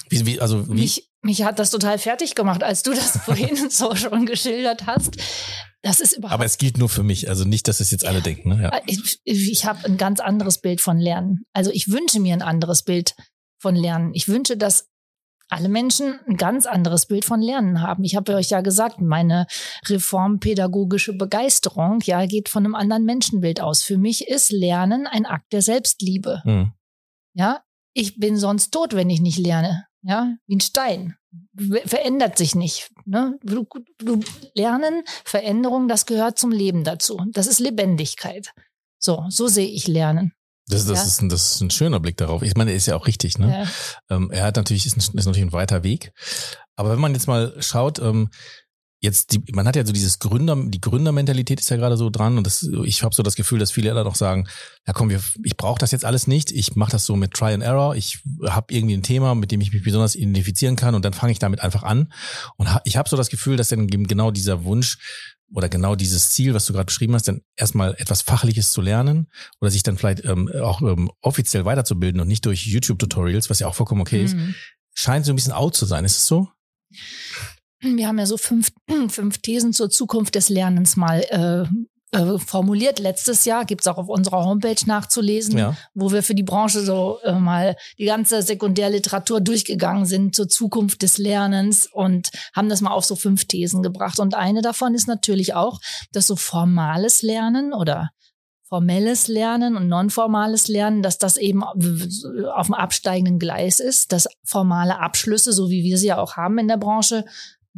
Wie, 0.10 0.26
wie, 0.26 0.42
also 0.42 0.68
wie, 0.70 0.82
Mich, 0.82 1.10
mich 1.22 1.44
hat 1.44 1.60
das 1.60 1.70
total 1.70 2.00
fertig 2.00 2.36
gemacht, 2.36 2.64
als 2.64 2.84
du 2.84 2.94
das 2.94 3.18
vorhin 3.26 3.70
so 3.70 3.96
schon 3.96 4.26
geschildert 4.26 4.88
hast. 4.88 5.18
Das 5.84 6.00
ist 6.00 6.14
überhaupt 6.14 6.36
aber 6.36 6.46
es 6.46 6.58
gilt 6.58 6.78
nur 6.78 6.90
für 6.90 7.04
mich, 7.04 7.30
also 7.30 7.44
nicht, 7.44 7.68
dass 7.68 7.80
es 7.80 7.92
jetzt 7.92 8.06
alle 8.06 8.22
denken, 8.22 8.50
ne? 8.50 8.64
Ja. 8.64 8.82
Ich, 8.86 9.20
ich 9.24 9.66
habe 9.66 9.84
ein 9.86 9.98
ganz 9.98 10.20
anderes 10.20 10.60
Bild 10.60 10.80
von 10.82 10.98
Lernen. 10.98 11.46
Also 11.54 11.72
ich 11.72 11.92
wünsche 11.92 12.20
mir 12.20 12.34
ein 12.34 12.44
anderes 12.44 12.84
Bild 12.84 13.16
von 13.62 13.76
Lernen. 13.76 14.14
Ich 14.14 14.28
wünsche, 14.28 14.58
dass 14.58 14.90
alle 15.50 15.70
Menschen 15.70 16.20
ein 16.28 16.38
ganz 16.38 16.66
anderes 16.66 17.06
Bild 17.08 17.26
von 17.26 17.42
Lernen 17.42 17.82
haben. 17.82 18.04
Ich 18.06 18.16
habe 18.16 18.36
euch 18.36 18.50
ja 18.50 18.62
gesagt, 18.62 19.02
meine 19.02 19.48
reformpädagogische 19.88 21.14
Begeisterung 21.14 22.00
ja 22.04 22.26
geht 22.26 22.50
von 22.50 22.66
einem 22.66 22.76
anderen 22.76 23.06
Menschenbild 23.06 23.62
aus. 23.62 23.84
Für 23.84 23.98
mich 23.98 24.28
ist 24.28 24.52
Lernen 24.52 25.08
ein 25.08 25.26
Akt 25.26 25.52
der 25.52 25.62
Selbstliebe. 25.62 26.42
Hm. 26.44 26.72
Ja, 27.34 27.64
ich 27.94 28.18
bin 28.18 28.38
sonst 28.38 28.72
tot, 28.72 28.96
wenn 28.96 29.10
ich 29.10 29.22
nicht 29.22 29.38
lerne. 29.38 29.88
Ja, 30.04 30.36
wie 30.48 30.56
ein 30.56 30.62
Stein. 30.62 31.18
Ver- 31.58 31.86
Verändert 31.88 32.38
sich 32.38 32.56
nicht. 32.56 32.90
Ne? 33.06 33.38
Du, 33.44 33.68
du, 34.00 34.20
Lernen, 34.56 35.04
Veränderung, 35.26 35.88
das 35.88 36.06
gehört 36.06 36.40
zum 36.40 36.52
Leben 36.52 36.84
dazu. 36.84 37.24
Das 37.34 37.48
ist 37.48 37.60
Lebendigkeit. 37.60 38.54
So, 39.00 39.26
so 39.30 39.48
sehe 39.48 39.68
ich 39.68 39.88
Lernen. 39.88 40.34
Das, 40.72 40.86
das, 40.86 41.00
Ja. 41.00 41.06
ist 41.06 41.22
ein, 41.22 41.30
das 41.30 41.52
ist 41.54 41.62
ein 41.62 41.70
schöner 41.70 42.00
Blick 42.00 42.18
darauf. 42.18 42.42
Ich 42.42 42.56
meine, 42.56 42.72
er 42.72 42.78
ist 42.78 42.88
ja 42.88 42.96
auch 42.96 43.08
richtig, 43.08 43.38
ne? 43.38 43.66
Ja. 44.10 44.16
Ähm, 44.16 44.32
er 44.32 44.44
hat 44.46 44.56
natürlich, 44.56 44.86
ist, 44.86 44.96
ein, 44.98 45.00
ist 45.00 45.14
natürlich 45.14 45.42
ein 45.42 45.54
weiter 45.54 45.84
Weg. 45.84 46.12
Aber 46.76 46.92
wenn 46.92 47.00
man 47.00 47.14
jetzt 47.14 47.28
mal 47.28 47.54
schaut, 47.60 48.00
ähm, 48.00 48.30
jetzt 49.04 49.34
die, 49.34 49.44
man 49.52 49.68
hat 49.68 49.76
ja 49.76 49.84
so 49.84 49.92
dieses 49.94 50.20
Gründer, 50.20 50.56
die 50.56 50.80
Gründermentalität 50.80 51.60
ist 51.60 51.70
ja 51.72 51.76
gerade 51.78 51.98
so 51.98 52.12
dran 52.12 52.38
und 52.38 52.46
das, 52.46 52.62
ich 52.84 53.02
habe 53.02 53.16
so 53.16 53.24
das 53.24 53.36
Gefühl, 53.36 53.58
dass 53.58 53.72
viele 53.72 53.92
dann 53.96 54.06
noch 54.06 54.14
sagen, 54.16 54.48
ja 54.86 54.94
komm, 54.94 55.10
wir, 55.10 55.20
ich 55.44 55.58
brauche 55.58 55.80
das 55.80 55.90
jetzt 55.90 56.06
alles 56.06 56.28
nicht, 56.28 56.52
ich 56.52 56.76
mache 56.76 56.92
das 56.92 57.06
so 57.08 57.16
mit 57.16 57.34
Try 57.34 57.54
and 57.54 57.64
Error, 57.64 57.96
ich 57.96 58.20
habe 58.48 58.72
irgendwie 58.72 58.94
ein 58.96 59.02
Thema, 59.02 59.34
mit 59.34 59.52
dem 59.52 59.60
ich 59.60 59.74
mich 59.74 59.82
besonders 59.84 60.14
identifizieren 60.14 60.76
kann 60.76 60.94
und 60.94 61.04
dann 61.04 61.14
fange 61.14 61.32
ich 61.32 61.40
damit 61.40 61.62
einfach 61.62 61.82
an 61.82 62.14
und 62.58 62.70
ich 62.84 62.96
habe 62.96 63.10
so 63.10 63.18
das 63.18 63.30
Gefühl, 63.30 63.58
dass 63.58 63.70
dann 63.70 63.90
eben 63.90 64.06
genau 64.06 64.30
dieser 64.30 64.66
Wunsch 64.66 65.00
oder 65.54 65.70
genau 65.70 65.96
dieses 65.96 66.32
Ziel, 66.32 66.54
was 66.54 66.66
du 66.66 66.74
gerade 66.74 66.86
beschrieben 66.86 67.14
hast, 67.14 67.28
dann 67.28 67.42
erstmal 67.56 67.94
etwas 67.98 68.22
Fachliches 68.22 68.72
zu 68.72 68.82
lernen 68.82 69.28
oder 69.60 69.70
sich 69.72 69.84
dann 69.84 69.98
vielleicht 69.98 70.24
ähm, 70.26 70.50
auch 70.62 70.82
ähm, 70.82 71.12
offiziell 71.22 71.66
weiterzubilden 71.66 72.22
und 72.22 72.28
nicht 72.28 72.46
durch 72.46 72.66
YouTube-Tutorials, 72.66 73.50
was 73.50 73.60
ja 73.60 73.68
auch 73.68 73.76
vollkommen 73.76 74.02
okay 74.02 74.24
ist, 74.24 74.36
Mhm. 74.36 74.56
scheint 74.94 75.26
so 75.26 75.34
ein 75.34 75.36
bisschen 75.36 75.54
out 75.54 75.76
zu 75.76 75.86
sein. 75.86 76.06
Ist 76.06 76.18
es 76.18 76.26
so? 76.28 76.50
Wir 77.80 78.08
haben 78.08 78.20
ja 78.20 78.26
so 78.26 78.38
fünf, 78.38 78.72
fünf 79.10 79.40
Thesen 79.40 79.74
zur 79.74 79.90
Zukunft 79.90 80.36
des 80.36 80.50
Lernens 80.50 80.96
mal 80.98 81.22
äh, 81.30 81.66
äh, 82.12 82.38
formuliert. 82.38 83.00
Letztes 83.00 83.46
Jahr 83.46 83.66
gibt's 83.66 83.88
auch 83.88 83.98
auf 83.98 84.10
unserer 84.10 84.44
Homepage 84.44 84.76
nachzulesen, 84.86 85.58
Ja. 85.58 85.76
wo 85.94 86.12
wir 86.12 86.24
für 86.24 86.36
die 86.36 86.44
Branche 86.44 86.82
so 86.82 87.20
äh, 87.24 87.34
mal 87.34 87.76
die 87.98 88.06
ganze 88.06 88.42
Sekundärliteratur 88.42 89.40
durchgegangen 89.42 90.06
sind 90.06 90.36
zur 90.36 90.50
Zukunft 90.50 91.02
des 91.04 91.18
Lernens 91.18 91.88
und 91.92 92.30
haben 92.54 92.70
das 92.70 92.82
mal 92.82 92.92
auf 92.92 93.06
so 93.06 93.16
fünf 93.16 93.46
Thesen 93.46 93.82
gebracht. 93.82 94.20
Und 94.20 94.36
eine 94.36 94.62
davon 94.62 94.94
ist 94.94 95.08
natürlich 95.08 95.54
auch, 95.54 95.80
dass 96.12 96.28
so 96.28 96.36
formales 96.36 97.22
Lernen 97.22 97.74
oder 97.74 98.10
formelles 98.68 99.28
Lernen 99.28 99.76
und 99.76 99.90
nonformales 99.90 100.70
Lernen, 100.70 101.04
dass 101.04 101.18
das 101.18 101.36
eben 101.36 101.62
auf 101.62 102.68
dem 102.68 102.74
absteigenden 102.74 103.38
Gleis 103.38 103.82
ist, 103.82 104.14
dass 104.14 104.28
formale 104.46 105.00
Abschlüsse, 105.00 105.52
so 105.52 105.70
wie 105.70 105.84
wir 105.84 105.98
sie 105.98 106.08
ja 106.08 106.18
auch 106.20 106.38
haben 106.38 106.58
in 106.58 106.70
der 106.70 106.78
Branche, 106.78 107.26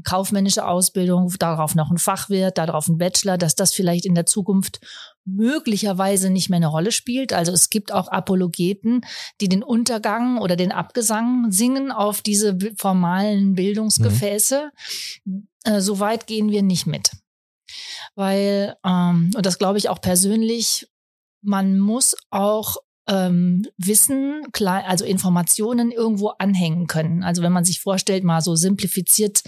kaufmännische 0.03 0.67
Ausbildung, 0.67 1.31
darauf 1.37 1.75
noch 1.75 1.91
ein 1.91 1.97
Fachwirt, 1.97 2.57
darauf 2.57 2.87
ein 2.87 2.97
Bachelor, 2.97 3.37
dass 3.37 3.55
das 3.55 3.73
vielleicht 3.73 4.05
in 4.05 4.15
der 4.15 4.25
Zukunft 4.25 4.79
möglicherweise 5.25 6.29
nicht 6.29 6.49
mehr 6.49 6.57
eine 6.57 6.67
Rolle 6.67 6.91
spielt. 6.91 7.31
Also 7.31 7.51
es 7.51 7.69
gibt 7.69 7.91
auch 7.91 8.07
Apologeten, 8.07 9.01
die 9.39 9.49
den 9.49 9.63
Untergang 9.63 10.39
oder 10.39 10.55
den 10.55 10.71
Abgesang 10.71 11.51
singen 11.51 11.91
auf 11.91 12.21
diese 12.21 12.57
formalen 12.77 13.53
Bildungsgefäße. 13.53 14.71
Äh, 15.63 15.79
so 15.79 15.99
weit 15.99 16.27
gehen 16.27 16.49
wir 16.49 16.63
nicht 16.63 16.87
mit. 16.87 17.11
Weil, 18.15 18.75
ähm, 18.85 19.31
und 19.35 19.45
das 19.45 19.59
glaube 19.59 19.77
ich 19.77 19.89
auch 19.89 20.01
persönlich, 20.01 20.87
man 21.41 21.79
muss 21.79 22.15
auch 22.29 22.77
ähm, 23.07 23.65
Wissen, 23.77 24.43
also 24.61 25.05
Informationen 25.05 25.91
irgendwo 25.91 26.29
anhängen 26.29 26.87
können. 26.87 27.23
Also 27.23 27.41
wenn 27.41 27.51
man 27.51 27.65
sich 27.65 27.79
vorstellt, 27.81 28.23
mal 28.23 28.41
so 28.41 28.55
simplifiziert, 28.55 29.43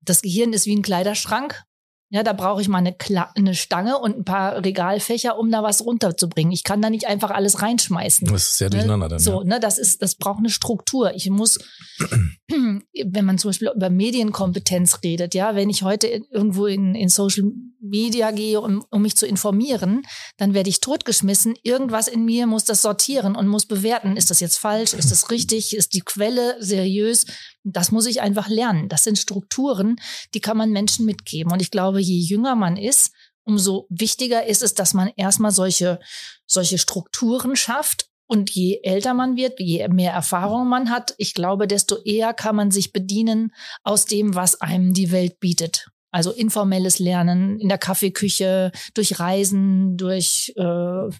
das 0.00 0.22
Gehirn 0.22 0.52
ist 0.52 0.66
wie 0.66 0.76
ein 0.76 0.82
Kleiderschrank. 0.82 1.62
Ja, 2.08 2.22
da 2.22 2.32
brauche 2.32 2.60
ich 2.62 2.68
mal 2.68 2.78
eine, 2.78 2.92
Kla 2.92 3.32
eine 3.34 3.54
Stange 3.56 3.98
und 3.98 4.16
ein 4.18 4.24
paar 4.24 4.64
Regalfächer, 4.64 5.36
um 5.38 5.50
da 5.50 5.64
was 5.64 5.84
runterzubringen. 5.84 6.52
Ich 6.52 6.62
kann 6.62 6.80
da 6.80 6.88
nicht 6.88 7.06
einfach 7.08 7.30
alles 7.30 7.62
reinschmeißen. 7.62 8.28
Das 8.28 8.44
ist 8.44 8.58
sehr 8.58 8.68
Ne? 8.68 8.76
durcheinander 8.76 9.08
dann. 9.08 9.18
So, 9.18 9.40
ja. 9.42 9.44
ne, 9.48 9.60
das 9.60 9.76
ist, 9.78 10.02
das 10.02 10.14
braucht 10.14 10.38
eine 10.38 10.50
Struktur. 10.50 11.14
Ich 11.14 11.28
muss, 11.30 11.58
wenn 12.48 13.24
man 13.24 13.38
zum 13.38 13.48
Beispiel 13.50 13.70
über 13.74 13.90
Medienkompetenz 13.90 15.00
redet, 15.02 15.34
ja, 15.34 15.54
wenn 15.56 15.68
ich 15.70 15.82
heute 15.82 16.06
irgendwo 16.06 16.66
in, 16.66 16.94
in 16.94 17.08
Social 17.08 17.44
Media 17.80 18.30
gehe, 18.30 18.60
um, 18.60 18.84
um 18.90 19.02
mich 19.02 19.16
zu 19.16 19.26
informieren, 19.26 20.02
dann 20.36 20.54
werde 20.54 20.68
ich 20.70 20.80
totgeschmissen. 20.80 21.54
Irgendwas 21.62 22.08
in 22.08 22.24
mir 22.24 22.46
muss 22.46 22.64
das 22.64 22.82
sortieren 22.82 23.36
und 23.36 23.48
muss 23.48 23.66
bewerten. 23.66 24.16
Ist 24.16 24.30
das 24.30 24.40
jetzt 24.40 24.56
falsch? 24.58 24.92
Ist 24.92 25.10
das 25.10 25.30
richtig? 25.30 25.76
Ist 25.76 25.94
die 25.94 26.00
Quelle 26.00 26.56
seriös? 26.60 27.26
Das 27.64 27.90
muss 27.92 28.06
ich 28.06 28.20
einfach 28.20 28.48
lernen. 28.48 28.88
Das 28.88 29.04
sind 29.04 29.18
Strukturen, 29.18 29.96
die 30.34 30.40
kann 30.40 30.56
man 30.56 30.70
Menschen 30.70 31.04
mitgeben. 31.04 31.52
Und 31.52 31.60
ich 31.62 31.70
glaube, 31.70 31.95
je 31.98 32.18
jünger 32.18 32.54
man 32.54 32.76
ist, 32.76 33.12
umso 33.44 33.86
wichtiger 33.88 34.46
ist 34.46 34.62
es, 34.62 34.74
dass 34.74 34.94
man 34.94 35.10
erstmal 35.16 35.52
solche, 35.52 36.00
solche 36.46 36.78
Strukturen 36.78 37.56
schafft 37.56 38.08
und 38.26 38.50
je 38.50 38.80
älter 38.82 39.14
man 39.14 39.36
wird, 39.36 39.60
je 39.60 39.86
mehr 39.88 40.12
Erfahrung 40.12 40.68
man 40.68 40.90
hat, 40.90 41.14
ich 41.16 41.32
glaube, 41.32 41.68
desto 41.68 41.96
eher 42.02 42.34
kann 42.34 42.56
man 42.56 42.70
sich 42.70 42.92
bedienen 42.92 43.52
aus 43.84 44.04
dem, 44.04 44.34
was 44.34 44.60
einem 44.60 44.94
die 44.94 45.12
Welt 45.12 45.38
bietet. 45.38 45.88
Also 46.10 46.32
informelles 46.32 46.98
Lernen 46.98 47.60
in 47.60 47.68
der 47.68 47.78
Kaffeeküche, 47.78 48.72
durch 48.94 49.20
Reisen, 49.20 49.96
durch 49.96 50.52
äh, 50.56 51.10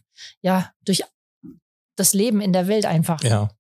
ja, 0.41 0.73
durch 0.85 1.03
das 1.97 2.13
Leben 2.13 2.41
in 2.41 2.53
der 2.53 2.67
Welt 2.67 2.87
einfach. 2.87 3.23
Ja. 3.23 3.51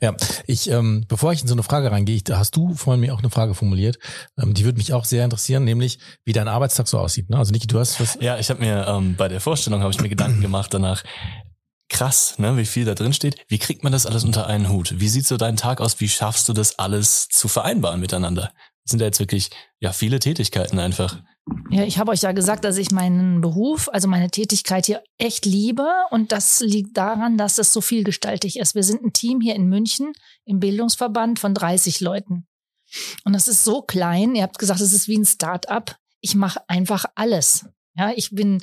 Ja, 0.00 0.16
ich, 0.46 0.70
ähm, 0.70 1.04
bevor 1.08 1.32
ich 1.32 1.42
in 1.42 1.48
so 1.48 1.54
eine 1.54 1.62
Frage 1.62 1.90
reingehe, 1.90 2.16
ich, 2.16 2.24
hast 2.32 2.56
du 2.56 2.74
vorhin 2.74 3.00
mir 3.00 3.14
auch 3.14 3.18
eine 3.18 3.30
Frage 3.30 3.54
formuliert, 3.54 3.98
ähm, 4.38 4.54
die 4.54 4.64
würde 4.64 4.78
mich 4.78 4.92
auch 4.92 5.04
sehr 5.04 5.24
interessieren, 5.24 5.64
nämlich 5.64 5.98
wie 6.24 6.32
dein 6.32 6.48
Arbeitstag 6.48 6.88
so 6.88 6.98
aussieht. 6.98 7.30
Ne? 7.30 7.38
Also 7.38 7.52
Niki, 7.52 7.66
du 7.66 7.78
hast 7.78 8.00
was. 8.00 8.18
Ja, 8.20 8.38
ich 8.38 8.50
habe 8.50 8.60
mir 8.60 8.86
ähm, 8.88 9.16
bei 9.16 9.28
der 9.28 9.40
Vorstellung 9.40 9.80
habe 9.80 9.92
ich 9.92 10.00
mir 10.00 10.08
Gedanken 10.08 10.40
gemacht 10.42 10.72
danach, 10.72 11.02
krass, 11.88 12.38
ne, 12.38 12.56
wie 12.56 12.64
viel 12.64 12.84
da 12.84 12.94
drin 12.94 13.12
steht. 13.12 13.36
Wie 13.48 13.58
kriegt 13.58 13.84
man 13.84 13.92
das 13.92 14.06
alles 14.06 14.24
unter 14.24 14.46
einen 14.46 14.70
Hut? 14.70 14.94
Wie 14.98 15.08
sieht 15.08 15.26
so 15.26 15.36
dein 15.36 15.56
Tag 15.56 15.80
aus? 15.80 16.00
Wie 16.00 16.08
schaffst 16.08 16.48
du 16.48 16.52
das 16.52 16.78
alles 16.78 17.28
zu 17.28 17.48
vereinbaren 17.48 18.00
miteinander? 18.00 18.52
Das 18.84 18.90
sind 18.90 19.00
ja 19.00 19.06
jetzt 19.06 19.20
wirklich 19.20 19.50
ja 19.78 19.92
viele 19.92 20.18
Tätigkeiten 20.18 20.78
einfach. 20.78 21.22
Ja, 21.70 21.84
ich 21.84 21.98
habe 21.98 22.12
euch 22.12 22.22
ja 22.22 22.32
gesagt, 22.32 22.64
dass 22.64 22.76
ich 22.76 22.92
meinen 22.92 23.40
Beruf, 23.40 23.88
also 23.92 24.06
meine 24.06 24.30
Tätigkeit 24.30 24.86
hier 24.86 25.02
echt 25.18 25.44
liebe 25.44 25.88
und 26.10 26.30
das 26.30 26.60
liegt 26.60 26.96
daran, 26.96 27.36
dass 27.36 27.58
es 27.58 27.72
so 27.72 27.80
vielgestaltig 27.80 28.58
ist. 28.58 28.74
Wir 28.74 28.84
sind 28.84 29.02
ein 29.02 29.12
Team 29.12 29.40
hier 29.40 29.56
in 29.56 29.68
München 29.68 30.12
im 30.44 30.60
Bildungsverband 30.60 31.38
von 31.38 31.54
30 31.54 32.00
Leuten. 32.00 32.46
Und 33.24 33.32
das 33.32 33.48
ist 33.48 33.64
so 33.64 33.82
klein. 33.82 34.34
Ihr 34.34 34.42
habt 34.42 34.58
gesagt, 34.58 34.80
es 34.80 34.92
ist 34.92 35.08
wie 35.08 35.18
ein 35.18 35.24
Start-up. 35.24 35.96
Ich 36.20 36.34
mache 36.34 36.60
einfach 36.68 37.06
alles. 37.14 37.66
Ja, 37.94 38.12
ich 38.14 38.30
bin 38.30 38.62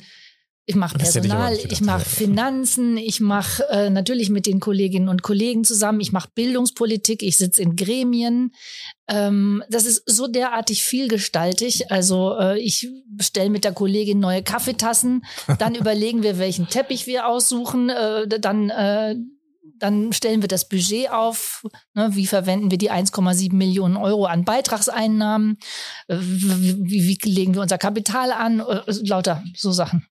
ich 0.70 0.76
mache 0.76 0.98
Personal, 0.98 1.54
ich, 1.54 1.72
ich 1.72 1.80
mache 1.80 2.04
Finanzen, 2.04 2.96
ich 2.96 3.20
mache 3.20 3.64
äh, 3.70 3.90
natürlich 3.90 4.30
mit 4.30 4.46
den 4.46 4.60
Kolleginnen 4.60 5.08
und 5.08 5.22
Kollegen 5.22 5.64
zusammen, 5.64 6.00
ich 6.00 6.12
mache 6.12 6.28
Bildungspolitik, 6.34 7.24
ich 7.24 7.36
sitze 7.36 7.62
in 7.62 7.74
Gremien. 7.74 8.52
Ähm, 9.08 9.64
das 9.68 9.84
ist 9.84 10.04
so 10.06 10.28
derartig 10.28 10.84
vielgestaltig. 10.84 11.90
Also 11.90 12.38
äh, 12.38 12.60
ich 12.60 12.88
bestelle 13.08 13.50
mit 13.50 13.64
der 13.64 13.72
Kollegin 13.72 14.20
neue 14.20 14.44
Kaffeetassen, 14.44 15.24
dann 15.58 15.74
überlegen 15.80 16.22
wir, 16.22 16.38
welchen 16.38 16.68
Teppich 16.68 17.08
wir 17.08 17.26
aussuchen, 17.26 17.90
äh, 17.90 18.28
dann 18.28 18.70
äh, 18.70 19.16
dann 19.80 20.12
stellen 20.12 20.42
wir 20.42 20.48
das 20.48 20.68
Budget 20.68 21.10
auf. 21.10 21.64
Ne, 21.94 22.10
wie 22.12 22.26
verwenden 22.26 22.70
wir 22.70 22.78
die 22.78 22.92
1,7 22.92 23.54
Millionen 23.54 23.96
Euro 23.96 24.26
an 24.26 24.44
Beitragseinnahmen? 24.44 25.58
Äh, 26.06 26.16
wie, 26.20 26.76
wie, 26.84 27.08
wie 27.08 27.30
legen 27.30 27.54
wir 27.54 27.62
unser 27.62 27.78
Kapital 27.78 28.30
an? 28.30 28.60
Äh, 28.60 28.82
lauter 29.02 29.42
so 29.56 29.72
Sachen. 29.72 30.06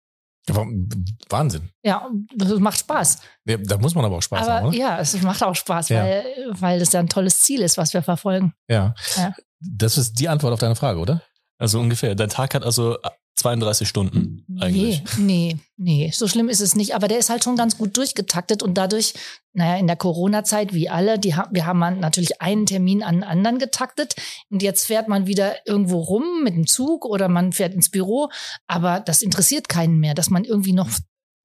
Wahnsinn. 0.55 1.69
Ja, 1.83 2.09
das 2.35 2.59
macht 2.59 2.79
Spaß. 2.79 3.19
Ja, 3.45 3.57
da 3.57 3.77
muss 3.77 3.95
man 3.95 4.05
aber 4.05 4.17
auch 4.17 4.21
Spaß 4.21 4.41
aber, 4.41 4.53
haben, 4.53 4.67
oder? 4.67 4.77
Ja, 4.77 4.99
es 4.99 5.19
macht 5.21 5.43
auch 5.43 5.55
Spaß, 5.55 5.89
ja. 5.89 6.03
weil, 6.03 6.25
weil 6.51 6.79
das 6.79 6.91
ja 6.93 6.99
ein 6.99 7.09
tolles 7.09 7.41
Ziel 7.41 7.61
ist, 7.61 7.77
was 7.77 7.93
wir 7.93 8.01
verfolgen. 8.01 8.53
Ja. 8.67 8.93
ja. 9.15 9.33
Das 9.59 9.97
ist 9.97 10.19
die 10.19 10.29
Antwort 10.29 10.53
auf 10.53 10.59
deine 10.59 10.75
Frage, 10.75 10.99
oder? 10.99 11.21
Also 11.57 11.79
ungefähr. 11.79 12.15
Dein 12.15 12.29
Tag 12.29 12.55
hat 12.55 12.63
also 12.63 12.97
32 13.39 13.87
Stunden 13.87 14.45
eigentlich. 14.59 15.01
Nee, 15.17 15.57
nee, 15.77 16.05
nee, 16.05 16.11
so 16.13 16.27
schlimm 16.27 16.49
ist 16.49 16.61
es 16.61 16.75
nicht. 16.75 16.95
Aber 16.95 17.07
der 17.07 17.19
ist 17.19 17.29
halt 17.29 17.43
schon 17.43 17.55
ganz 17.55 17.77
gut 17.77 17.97
durchgetaktet 17.97 18.61
und 18.61 18.77
dadurch, 18.77 19.13
naja, 19.53 19.77
in 19.77 19.87
der 19.87 19.95
Corona-Zeit 19.95 20.73
wie 20.73 20.89
alle, 20.89 21.17
die, 21.17 21.35
wir 21.51 21.65
haben 21.65 21.79
natürlich 21.99 22.41
einen 22.41 22.65
Termin 22.65 23.03
an 23.03 23.15
den 23.15 23.23
anderen 23.23 23.59
getaktet 23.59 24.15
und 24.49 24.61
jetzt 24.61 24.87
fährt 24.87 25.07
man 25.07 25.27
wieder 25.27 25.55
irgendwo 25.65 25.99
rum 25.99 26.43
mit 26.43 26.55
dem 26.55 26.67
Zug 26.67 27.05
oder 27.05 27.27
man 27.27 27.53
fährt 27.53 27.73
ins 27.73 27.89
Büro, 27.89 28.29
aber 28.67 28.99
das 28.99 29.21
interessiert 29.21 29.69
keinen 29.69 29.99
mehr, 29.99 30.13
dass 30.13 30.29
man 30.29 30.43
irgendwie 30.43 30.73
noch 30.73 30.89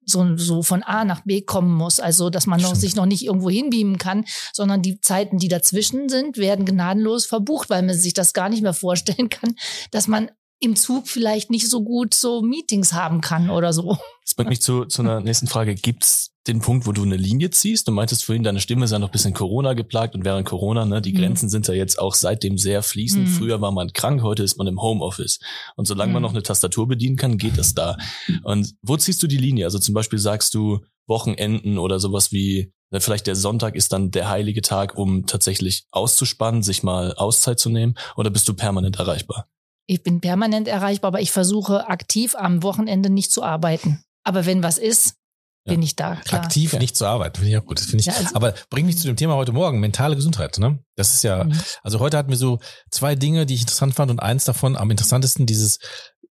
so, 0.06 0.36
so 0.36 0.62
von 0.62 0.82
A 0.82 1.04
nach 1.04 1.22
B 1.22 1.40
kommen 1.40 1.74
muss. 1.74 2.00
Also, 2.00 2.30
dass 2.30 2.46
man 2.46 2.60
noch, 2.60 2.74
sich 2.74 2.94
noch 2.94 3.06
nicht 3.06 3.24
irgendwo 3.24 3.50
hinbeamen 3.50 3.98
kann, 3.98 4.24
sondern 4.52 4.82
die 4.82 5.00
Zeiten, 5.00 5.38
die 5.38 5.48
dazwischen 5.48 6.08
sind, 6.08 6.36
werden 6.36 6.64
gnadenlos 6.64 7.26
verbucht, 7.26 7.70
weil 7.70 7.82
man 7.82 7.96
sich 7.96 8.14
das 8.14 8.32
gar 8.32 8.48
nicht 8.48 8.62
mehr 8.62 8.74
vorstellen 8.74 9.28
kann, 9.28 9.54
dass 9.90 10.08
man 10.08 10.30
im 10.64 10.76
Zug 10.76 11.08
vielleicht 11.08 11.50
nicht 11.50 11.68
so 11.68 11.82
gut 11.82 12.14
so 12.14 12.42
Meetings 12.42 12.92
haben 12.92 13.20
kann 13.20 13.50
oder 13.50 13.72
so. 13.72 13.98
Das 14.24 14.34
bringt 14.34 14.48
mich 14.48 14.62
zu, 14.62 14.86
zu 14.86 15.02
einer 15.02 15.20
nächsten 15.20 15.46
Frage. 15.46 15.74
Gibt's 15.74 16.30
den 16.46 16.60
Punkt, 16.60 16.86
wo 16.86 16.92
du 16.92 17.02
eine 17.02 17.16
Linie 17.16 17.50
ziehst? 17.50 17.88
Du 17.88 17.92
meintest 17.92 18.24
vorhin, 18.24 18.42
deine 18.42 18.60
Stimme 18.60 18.86
sei 18.86 18.98
noch 18.98 19.08
ein 19.08 19.12
bisschen 19.12 19.34
Corona 19.34 19.74
geplagt 19.74 20.14
und 20.14 20.24
während 20.24 20.46
Corona, 20.46 20.84
ne, 20.84 21.00
die 21.00 21.12
mhm. 21.12 21.18
Grenzen 21.18 21.48
sind 21.48 21.68
ja 21.68 21.74
jetzt 21.74 21.98
auch 21.98 22.14
seitdem 22.14 22.58
sehr 22.58 22.82
fließend. 22.82 23.28
Mhm. 23.28 23.32
Früher 23.32 23.60
war 23.60 23.72
man 23.72 23.92
krank, 23.92 24.22
heute 24.22 24.42
ist 24.42 24.56
man 24.56 24.66
im 24.66 24.80
Homeoffice. 24.80 25.38
Und 25.76 25.86
solange 25.86 26.08
mhm. 26.08 26.14
man 26.14 26.22
noch 26.22 26.30
eine 26.30 26.42
Tastatur 26.42 26.88
bedienen 26.88 27.16
kann, 27.16 27.38
geht 27.38 27.58
das 27.58 27.74
da. 27.74 27.96
Und 28.42 28.74
wo 28.82 28.96
ziehst 28.96 29.22
du 29.22 29.26
die 29.26 29.36
Linie? 29.36 29.66
Also 29.66 29.78
zum 29.78 29.94
Beispiel 29.94 30.18
sagst 30.18 30.54
du 30.54 30.80
Wochenenden 31.06 31.78
oder 31.78 32.00
sowas 32.00 32.32
wie, 32.32 32.72
ne, 32.90 33.00
vielleicht 33.00 33.26
der 33.26 33.36
Sonntag 33.36 33.74
ist 33.74 33.92
dann 33.92 34.10
der 34.10 34.28
heilige 34.28 34.62
Tag, 34.62 34.96
um 34.96 35.26
tatsächlich 35.26 35.86
auszuspannen, 35.90 36.62
sich 36.62 36.82
mal 36.82 37.14
Auszeit 37.14 37.58
zu 37.58 37.68
nehmen, 37.68 37.94
oder 38.16 38.30
bist 38.30 38.48
du 38.48 38.54
permanent 38.54 38.98
erreichbar? 38.98 39.48
Ich 39.86 40.02
bin 40.02 40.20
permanent 40.20 40.68
erreichbar, 40.68 41.08
aber 41.08 41.20
ich 41.20 41.32
versuche 41.32 41.88
aktiv 41.88 42.34
am 42.34 42.62
Wochenende 42.62 43.10
nicht 43.10 43.32
zu 43.32 43.42
arbeiten. 43.42 44.02
Aber 44.22 44.46
wenn 44.46 44.62
was 44.62 44.78
ist, 44.78 45.16
bin 45.64 45.80
ja. 45.80 45.86
ich 45.86 45.96
da. 45.96 46.16
Klar. 46.16 46.44
Aktiv 46.44 46.72
ja. 46.74 46.78
nicht 46.78 46.96
zu 46.96 47.06
arbeiten, 47.06 47.36
finde 47.36 47.50
ich 47.50 47.56
auch 47.58 47.64
gut. 47.64 47.78
Das 47.78 47.86
finde 47.86 48.00
ich. 48.00 48.06
Ja, 48.06 48.14
also 48.14 48.34
aber 48.34 48.54
bring 48.70 48.86
mich 48.86 48.98
zu 48.98 49.06
dem 49.06 49.16
Thema 49.16 49.34
heute 49.34 49.52
Morgen, 49.52 49.80
mentale 49.80 50.14
Gesundheit. 50.14 50.58
Ne? 50.58 50.78
Das 50.96 51.14
ist 51.14 51.24
ja, 51.24 51.44
mhm. 51.44 51.58
also 51.82 52.00
heute 52.00 52.18
hatten 52.18 52.30
wir 52.30 52.36
so 52.36 52.58
zwei 52.90 53.14
Dinge, 53.14 53.46
die 53.46 53.54
ich 53.54 53.62
interessant 53.62 53.94
fand 53.94 54.10
und 54.10 54.20
eins 54.20 54.44
davon 54.44 54.76
am 54.76 54.90
interessantesten, 54.90 55.46
dieses 55.46 55.78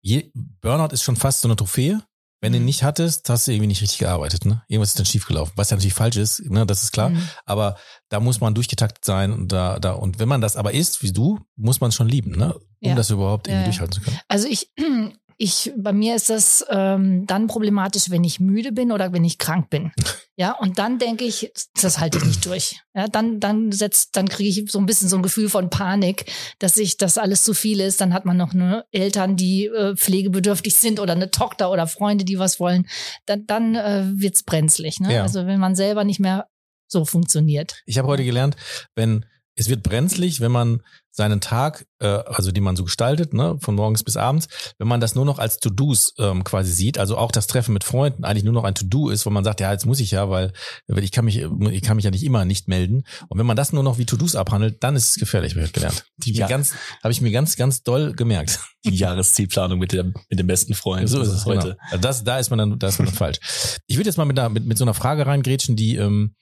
je, 0.01 0.31
Burnout 0.61 0.93
ist 0.93 1.03
schon 1.03 1.15
fast 1.15 1.41
so 1.41 1.47
eine 1.47 1.55
Trophäe. 1.55 2.01
Wenn 2.43 2.51
du 2.51 2.57
ihn 2.57 2.63
mhm. 2.63 2.65
nicht 2.65 2.83
hattest, 2.83 3.29
hast 3.29 3.47
du 3.47 3.53
irgendwie 3.53 3.67
nicht 3.67 3.81
richtig 3.81 3.99
gearbeitet. 3.99 4.43
Ne? 4.43 4.63
Irgendwas 4.67 4.89
ist 4.89 4.99
dann 4.99 5.05
schiefgelaufen, 5.05 5.53
was 5.55 5.69
ja 5.69 5.77
natürlich 5.77 5.93
falsch 5.93 6.17
ist, 6.17 6.43
ne? 6.51 6.65
das 6.65 6.83
ist 6.83 6.91
klar. 6.91 7.07
Mhm. 7.07 7.25
Aber 7.45 7.77
da 8.09 8.19
muss 8.19 8.41
man 8.41 8.53
durchgetaktet 8.53 9.05
sein 9.05 9.31
und 9.31 9.53
da, 9.53 9.79
da 9.79 9.93
und 9.93 10.19
wenn 10.19 10.27
man 10.27 10.41
das 10.41 10.57
aber 10.57 10.73
ist, 10.73 11.01
wie 11.03 11.13
du, 11.13 11.39
muss 11.55 11.79
man 11.79 11.87
es 11.87 11.95
schon 11.95 12.09
lieben, 12.09 12.31
ne? 12.31 12.53
um 12.81 12.89
ja. 12.89 12.95
das 12.95 13.11
überhaupt 13.11 13.47
irgendwie 13.47 13.61
ja. 13.61 13.65
durchhalten 13.67 13.93
zu 13.93 14.01
können. 14.01 14.19
Also 14.27 14.49
ich 14.49 14.73
ich, 15.37 15.71
bei 15.77 15.93
mir 15.93 16.15
ist 16.15 16.29
das 16.29 16.65
ähm, 16.69 17.25
dann 17.27 17.47
problematisch, 17.47 18.09
wenn 18.09 18.23
ich 18.23 18.39
müde 18.39 18.71
bin 18.71 18.91
oder 18.91 19.13
wenn 19.13 19.23
ich 19.23 19.37
krank 19.37 19.69
bin. 19.69 19.91
Ja, 20.35 20.53
und 20.53 20.79
dann 20.79 20.97
denke 20.97 21.25
ich, 21.25 21.51
das 21.79 21.99
halte 21.99 22.17
ich 22.17 22.25
nicht 22.25 22.43
durch. 22.47 22.81
Ja, 22.95 23.07
dann, 23.07 23.39
dann 23.39 23.71
setzt, 23.71 24.17
dann 24.17 24.27
kriege 24.27 24.49
ich 24.49 24.71
so 24.71 24.79
ein 24.79 24.87
bisschen 24.87 25.07
so 25.07 25.15
ein 25.15 25.21
Gefühl 25.21 25.47
von 25.47 25.69
Panik, 25.69 26.25
dass 26.57 26.77
ich, 26.77 26.97
dass 26.97 27.19
alles 27.19 27.43
zu 27.43 27.53
viel 27.53 27.79
ist. 27.79 28.01
Dann 28.01 28.15
hat 28.15 28.25
man 28.25 28.37
noch 28.37 28.51
eine 28.51 28.83
Eltern, 28.89 29.35
die 29.35 29.67
äh, 29.67 29.95
pflegebedürftig 29.95 30.73
sind 30.73 30.99
oder 30.99 31.13
eine 31.13 31.29
Tochter 31.29 31.69
oder 31.69 31.85
Freunde, 31.85 32.25
die 32.25 32.39
was 32.39 32.59
wollen. 32.59 32.87
Dann, 33.27 33.45
dann 33.45 33.75
äh, 33.75 34.05
wird's 34.15 34.41
brenzlig. 34.41 34.99
Ne? 34.99 35.13
Ja. 35.13 35.21
Also 35.21 35.45
wenn 35.45 35.59
man 35.59 35.75
selber 35.75 36.03
nicht 36.03 36.19
mehr 36.19 36.47
so 36.87 37.05
funktioniert. 37.05 37.83
Ich 37.85 37.99
habe 37.99 38.07
heute 38.07 38.23
gelernt, 38.23 38.55
wenn 38.95 39.25
es 39.55 39.69
wird 39.69 39.83
brenzlig, 39.83 40.41
wenn 40.41 40.51
man 40.51 40.81
seinen 41.15 41.41
Tag, 41.41 41.85
äh, 41.99 42.07
also 42.07 42.51
die 42.51 42.59
man 42.59 42.75
so 42.75 42.83
gestaltet, 42.83 43.33
ne, 43.33 43.55
von 43.61 43.75
morgens 43.75 44.03
bis 44.03 44.17
abends, 44.17 44.47
wenn 44.79 44.87
man 44.87 44.99
das 44.99 45.13
nur 45.13 45.25
noch 45.25 45.37
als 45.37 45.59
To-Dos 45.59 46.15
ähm, 46.17 46.43
quasi 46.43 46.73
sieht, 46.73 46.97
also 46.97 47.17
auch 47.17 47.31
das 47.31 47.45
Treffen 47.45 47.71
mit 47.71 47.83
Freunden 47.83 48.23
eigentlich 48.23 48.43
nur 48.43 48.53
noch 48.53 48.63
ein 48.63 48.73
To-Do 48.73 49.09
ist, 49.09 49.25
wo 49.27 49.29
man 49.29 49.43
sagt, 49.43 49.59
ja, 49.59 49.71
jetzt 49.71 49.85
muss 49.85 49.99
ich 49.99 50.09
ja, 50.09 50.29
weil 50.29 50.53
ich 50.87 51.11
kann 51.11 51.25
mich, 51.25 51.37
ich 51.37 51.81
kann 51.83 51.97
mich 51.97 52.05
ja 52.05 52.11
nicht 52.11 52.23
immer 52.23 52.45
nicht 52.45 52.67
melden. 52.67 53.03
Und 53.29 53.37
wenn 53.37 53.45
man 53.45 53.55
das 53.55 53.73
nur 53.73 53.83
noch 53.83 53.99
wie 53.99 54.05
To-Dos 54.05 54.35
abhandelt, 54.35 54.83
dann 54.83 54.95
ist 54.95 55.09
es 55.09 55.15
gefährlich, 55.15 55.55
habe 55.55 55.65
ich 55.65 55.73
gelernt. 55.73 56.03
Die 56.17 56.33
ja. 56.33 56.47
ganz, 56.47 56.73
habe 57.03 57.11
ich 57.11 57.21
mir 57.21 57.31
ganz, 57.31 57.55
ganz 57.55 57.83
doll 57.83 58.13
gemerkt. 58.13 58.59
Die 58.83 58.95
Jahreszielplanung 58.95 59.79
mit 59.79 59.93
dem, 59.93 60.13
mit 60.29 60.39
dem 60.39 60.47
besten 60.47 60.73
Freund. 60.73 61.07
So 61.07 61.21
ist 61.21 61.29
es 61.29 61.45
heute. 61.45 61.61
Genau. 61.61 61.77
Also 61.91 62.01
das, 62.01 62.23
da 62.23 62.39
ist 62.39 62.49
man 62.49 62.59
dann, 62.59 62.79
da 62.79 62.87
ist 62.87 62.97
man 62.97 63.05
dann 63.05 63.15
falsch. 63.15 63.37
Ich 63.85 63.97
würde 63.97 64.09
jetzt 64.09 64.17
mal 64.17 64.25
mit, 64.25 64.37
einer, 64.37 64.49
mit, 64.49 64.65
mit 64.65 64.77
so 64.77 64.83
einer 64.83 64.93
Frage 64.93 65.25
reingrätschen, 65.25 65.75
die, 65.75 65.95
ähm, 65.95 66.35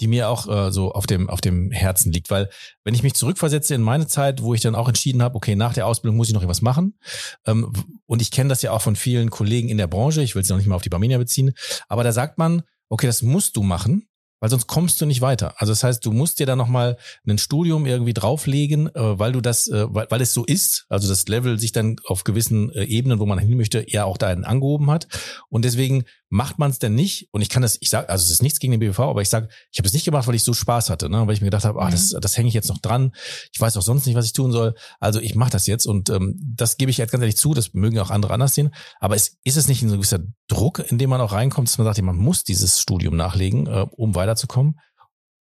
die 0.00 0.08
mir 0.08 0.28
auch 0.28 0.48
äh, 0.48 0.72
so 0.72 0.92
auf 0.92 1.06
dem, 1.06 1.30
auf 1.30 1.40
dem 1.40 1.70
Herzen 1.70 2.12
liegt, 2.12 2.30
weil 2.30 2.50
wenn 2.84 2.94
ich 2.94 3.02
mich 3.02 3.14
zurückversetze 3.14 3.74
in 3.74 3.82
meine 3.82 4.06
Zeit, 4.06 4.15
wo 4.42 4.54
ich 4.54 4.60
dann 4.60 4.74
auch 4.74 4.88
entschieden 4.88 5.22
habe, 5.22 5.34
okay, 5.36 5.56
nach 5.56 5.74
der 5.74 5.86
Ausbildung 5.86 6.16
muss 6.16 6.28
ich 6.28 6.34
noch 6.34 6.42
etwas 6.42 6.62
machen. 6.62 6.98
Ähm, 7.46 7.72
und 8.06 8.22
ich 8.22 8.30
kenne 8.30 8.48
das 8.48 8.62
ja 8.62 8.72
auch 8.72 8.82
von 8.82 8.96
vielen 8.96 9.30
Kollegen 9.30 9.68
in 9.68 9.78
der 9.78 9.86
Branche, 9.86 10.22
ich 10.22 10.34
will 10.34 10.42
es 10.42 10.48
noch 10.48 10.56
nicht 10.56 10.66
mal 10.66 10.76
auf 10.76 10.82
die 10.82 10.88
Barmenia 10.88 11.18
beziehen, 11.18 11.52
aber 11.88 12.04
da 12.04 12.12
sagt 12.12 12.38
man, 12.38 12.62
okay, 12.88 13.06
das 13.06 13.22
musst 13.22 13.56
du 13.56 13.62
machen, 13.62 14.08
weil 14.40 14.50
sonst 14.50 14.66
kommst 14.66 15.00
du 15.00 15.06
nicht 15.06 15.22
weiter. 15.22 15.54
Also 15.56 15.72
das 15.72 15.82
heißt, 15.82 16.04
du 16.04 16.12
musst 16.12 16.38
dir 16.38 16.46
da 16.46 16.56
nochmal 16.56 16.98
ein 17.26 17.38
Studium 17.38 17.86
irgendwie 17.86 18.12
drauflegen, 18.12 18.94
äh, 18.94 19.18
weil 19.18 19.32
du 19.32 19.40
das, 19.40 19.68
äh, 19.68 19.86
weil, 19.88 20.06
weil 20.10 20.20
es 20.20 20.32
so 20.32 20.44
ist, 20.44 20.86
also 20.88 21.08
das 21.08 21.26
Level 21.28 21.58
sich 21.58 21.72
dann 21.72 21.96
auf 22.04 22.24
gewissen 22.24 22.70
äh, 22.72 22.84
Ebenen, 22.84 23.18
wo 23.18 23.26
man 23.26 23.38
hin 23.38 23.56
möchte, 23.56 23.84
ja 23.88 24.04
auch 24.04 24.18
da 24.18 24.28
angehoben 24.28 24.90
hat. 24.90 25.08
Und 25.48 25.64
deswegen 25.64 26.04
macht 26.28 26.58
man 26.58 26.70
es 26.70 26.78
denn 26.78 26.94
nicht? 26.94 27.28
Und 27.32 27.40
ich 27.42 27.48
kann 27.48 27.62
das, 27.62 27.78
ich 27.80 27.90
sage, 27.90 28.08
also 28.08 28.24
es 28.24 28.30
ist 28.30 28.42
nichts 28.42 28.58
gegen 28.58 28.72
den 28.72 28.80
BBV, 28.80 29.00
aber 29.00 29.22
ich 29.22 29.28
sage, 29.28 29.48
ich 29.70 29.78
habe 29.78 29.86
es 29.86 29.92
nicht 29.92 30.04
gemacht, 30.04 30.26
weil 30.26 30.34
ich 30.34 30.42
so 30.42 30.52
Spaß 30.52 30.90
hatte, 30.90 31.08
ne? 31.08 31.26
weil 31.26 31.34
ich 31.34 31.40
mir 31.40 31.46
gedacht 31.46 31.64
habe, 31.64 31.80
ah, 31.80 31.90
das, 31.90 32.12
Mhm. 32.12 32.20
das 32.20 32.36
hänge 32.36 32.48
ich 32.48 32.54
jetzt 32.54 32.68
noch 32.68 32.78
dran. 32.78 33.12
Ich 33.52 33.60
weiß 33.60 33.76
auch 33.76 33.82
sonst 33.82 34.06
nicht, 34.06 34.16
was 34.16 34.26
ich 34.26 34.32
tun 34.32 34.50
soll. 34.52 34.74
Also 34.98 35.20
ich 35.20 35.34
mache 35.34 35.50
das 35.50 35.66
jetzt 35.66 35.86
und 35.86 36.10
ähm, 36.10 36.36
das 36.40 36.76
gebe 36.76 36.90
ich 36.90 36.98
jetzt 36.98 37.12
ganz 37.12 37.22
ehrlich 37.22 37.36
zu. 37.36 37.54
Das 37.54 37.74
mögen 37.74 37.98
auch 38.00 38.10
andere 38.10 38.34
anders 38.34 38.54
sehen. 38.54 38.70
Aber 38.98 39.14
es, 39.14 39.36
ist 39.44 39.56
es 39.56 39.68
nicht 39.68 39.82
ein 39.82 39.90
gewisser 39.90 40.20
Druck, 40.48 40.84
in 40.90 40.98
dem 40.98 41.10
man 41.10 41.20
auch 41.20 41.32
reinkommt, 41.32 41.68
dass 41.68 41.78
man 41.78 41.86
sagt, 41.86 42.02
man 42.02 42.16
muss 42.16 42.44
dieses 42.44 42.80
Studium 42.80 43.16
nachlegen, 43.16 43.66
äh, 43.66 43.86
um 43.92 44.14
weiterzukommen? 44.14 44.78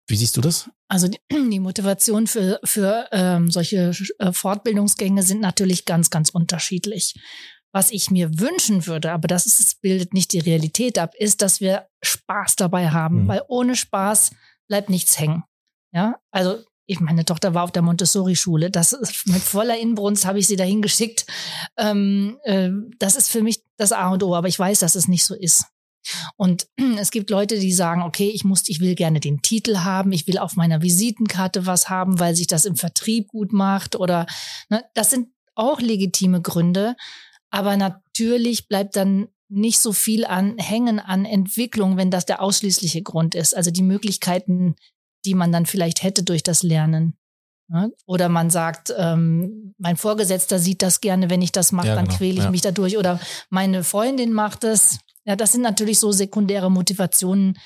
Wie 0.09 0.15
siehst 0.15 0.37
du 0.37 0.41
das? 0.41 0.69
Also 0.87 1.07
die, 1.07 1.19
die 1.51 1.59
Motivation 1.59 2.27
für, 2.27 2.59
für 2.63 3.07
ähm, 3.11 3.51
solche 3.51 3.91
äh, 4.19 4.31
Fortbildungsgänge 4.31 5.23
sind 5.23 5.41
natürlich 5.41 5.85
ganz, 5.85 6.09
ganz 6.09 6.29
unterschiedlich. 6.29 7.15
Was 7.77 7.91
ich 7.91 8.09
mir 8.09 8.39
wünschen 8.39 8.87
würde, 8.87 9.11
aber 9.11 9.27
das 9.27 9.45
ist, 9.45 9.83
bildet 9.83 10.11
nicht 10.11 10.33
die 10.33 10.39
Realität 10.39 10.97
ab, 10.97 11.13
ist, 11.15 11.43
dass 11.43 11.61
wir 11.61 11.85
Spaß 12.01 12.55
dabei 12.55 12.89
haben, 12.89 13.25
Mhm. 13.25 13.27
weil 13.27 13.43
ohne 13.47 13.75
Spaß 13.75 14.31
bleibt 14.67 14.89
nichts 14.89 15.19
hängen. 15.19 15.43
Ja, 15.91 16.15
also 16.31 16.57
ich, 16.87 16.99
meine 17.01 17.23
Tochter 17.23 17.53
war 17.53 17.63
auf 17.63 17.71
der 17.71 17.83
Montessori-Schule. 17.83 18.71
Das 18.71 18.93
ist 18.93 19.27
mit 19.27 19.43
voller 19.43 19.77
Inbrunst 19.77 20.25
habe 20.25 20.39
ich 20.39 20.47
sie 20.47 20.55
dahin 20.55 20.81
geschickt. 20.81 21.27
Ähm, 21.77 22.39
äh, 22.45 22.71
das 22.97 23.15
ist 23.15 23.29
für 23.29 23.43
mich 23.43 23.61
das 23.77 23.91
A 23.91 24.09
und 24.09 24.23
O, 24.23 24.33
aber 24.33 24.47
ich 24.47 24.57
weiß, 24.57 24.79
dass 24.79 24.95
es 24.95 25.07
nicht 25.07 25.23
so 25.23 25.35
ist. 25.35 25.67
Und 26.35 26.67
es 26.97 27.11
gibt 27.11 27.29
Leute, 27.29 27.59
die 27.59 27.73
sagen, 27.73 28.01
okay, 28.01 28.31
ich 28.33 28.43
muss, 28.43 28.67
ich 28.69 28.79
will 28.79 28.95
gerne 28.95 29.19
den 29.19 29.43
Titel 29.43 29.77
haben, 29.81 30.11
ich 30.13 30.25
will 30.25 30.39
auf 30.39 30.55
meiner 30.55 30.81
Visitenkarte 30.81 31.67
was 31.67 31.89
haben, 31.89 32.19
weil 32.19 32.35
sich 32.35 32.47
das 32.47 32.65
im 32.65 32.75
Vertrieb 32.75 33.27
gut 33.27 33.53
macht 33.53 33.95
oder 33.95 34.25
ne, 34.69 34.83
das 34.95 35.11
sind 35.11 35.27
auch 35.53 35.79
legitime 35.81 36.41
Gründe. 36.41 36.95
Aber 37.49 37.77
natürlich 37.77 38.67
bleibt 38.67 38.95
dann 38.95 39.27
nicht 39.49 39.79
so 39.79 39.93
viel 39.93 40.25
an 40.25 40.57
Hängen 40.57 40.99
an 40.99 41.23
Entwicklung, 41.25 41.95
wenn 41.97 42.11
das 42.11 42.25
der 42.25 42.41
ausschließliche 42.41 43.01
Grund 43.01 43.33
ist. 43.35 43.55
Also 43.55 43.71
die 43.71 43.83
Möglichkeiten, 43.83 44.75
die 45.25 45.33
man 45.33 45.51
dann 45.51 45.65
vielleicht 45.65 46.03
hätte 46.03 46.23
durch 46.23 46.43
das 46.43 46.63
Lernen. 46.63 47.17
Ne? 47.69 47.91
Oder 48.05 48.29
man 48.29 48.49
sagt, 48.49 48.93
ähm, 48.97 49.73
mein 49.77 49.97
Vorgesetzter 49.97 50.59
sieht 50.59 50.81
das 50.81 51.01
gerne, 51.01 51.29
wenn 51.29 51.41
ich 51.41 51.51
das 51.51 51.71
mache, 51.71 51.87
Ja, 51.87 51.95
dann 51.95 52.05
genau. 52.05 52.17
quäle 52.17 52.37
ich 52.37 52.43
Ja. 52.45 52.51
mich 52.51 52.61
dadurch. 52.61 52.97
Oder 52.97 53.19
meine 53.49 53.83
Freundin 53.83 54.33
macht 54.33 54.63
es. 54.63 54.99
Ja, 55.25 55.35
das 55.35 55.51
sind 55.53 55.61
natürlich 55.61 55.99
so 55.99 56.11
sekundäre 56.11 56.71
Motivationen. 56.71 57.57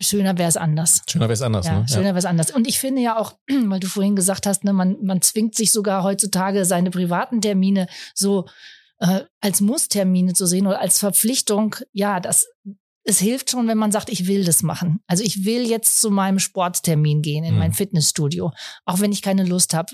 Schöner 0.00 0.36
wäre 0.38 0.48
es 0.48 0.56
anders. 0.56 1.02
Schöner 1.08 1.26
wäre 1.26 1.34
es 1.34 1.42
anders, 1.42 1.66
Ja, 1.66 1.80
ne? 1.80 1.88
schöner 1.88 2.06
wäre 2.08 2.18
es 2.18 2.24
anders. 2.24 2.50
Und 2.50 2.66
ich 2.66 2.78
finde 2.78 3.00
ja 3.00 3.16
auch, 3.18 3.34
weil 3.48 3.80
du 3.80 3.86
vorhin 3.86 4.16
gesagt 4.16 4.46
hast, 4.46 4.64
ne, 4.64 4.72
man, 4.72 4.96
man 5.02 5.22
zwingt 5.22 5.54
sich 5.54 5.72
sogar 5.72 6.02
heutzutage 6.02 6.64
seine 6.64 6.90
privaten 6.90 7.40
Termine 7.40 7.86
so 8.14 8.46
äh, 8.98 9.22
als 9.40 9.60
Musstermine 9.60 10.32
zu 10.34 10.46
sehen 10.46 10.66
oder 10.66 10.80
als 10.80 10.98
Verpflichtung. 10.98 11.76
Ja, 11.92 12.20
das 12.20 12.46
es 13.06 13.18
hilft 13.18 13.50
schon, 13.50 13.68
wenn 13.68 13.76
man 13.76 13.92
sagt, 13.92 14.08
ich 14.08 14.26
will 14.26 14.44
das 14.44 14.62
machen. 14.62 15.00
Also 15.06 15.22
ich 15.24 15.44
will 15.44 15.68
jetzt 15.68 16.00
zu 16.00 16.10
meinem 16.10 16.38
Sporttermin 16.38 17.20
gehen 17.20 17.44
in 17.44 17.52
Mhm. 17.52 17.58
mein 17.60 17.72
Fitnessstudio, 17.74 18.50
auch 18.86 19.00
wenn 19.00 19.12
ich 19.12 19.20
keine 19.20 19.44
Lust 19.44 19.74
habe. 19.74 19.92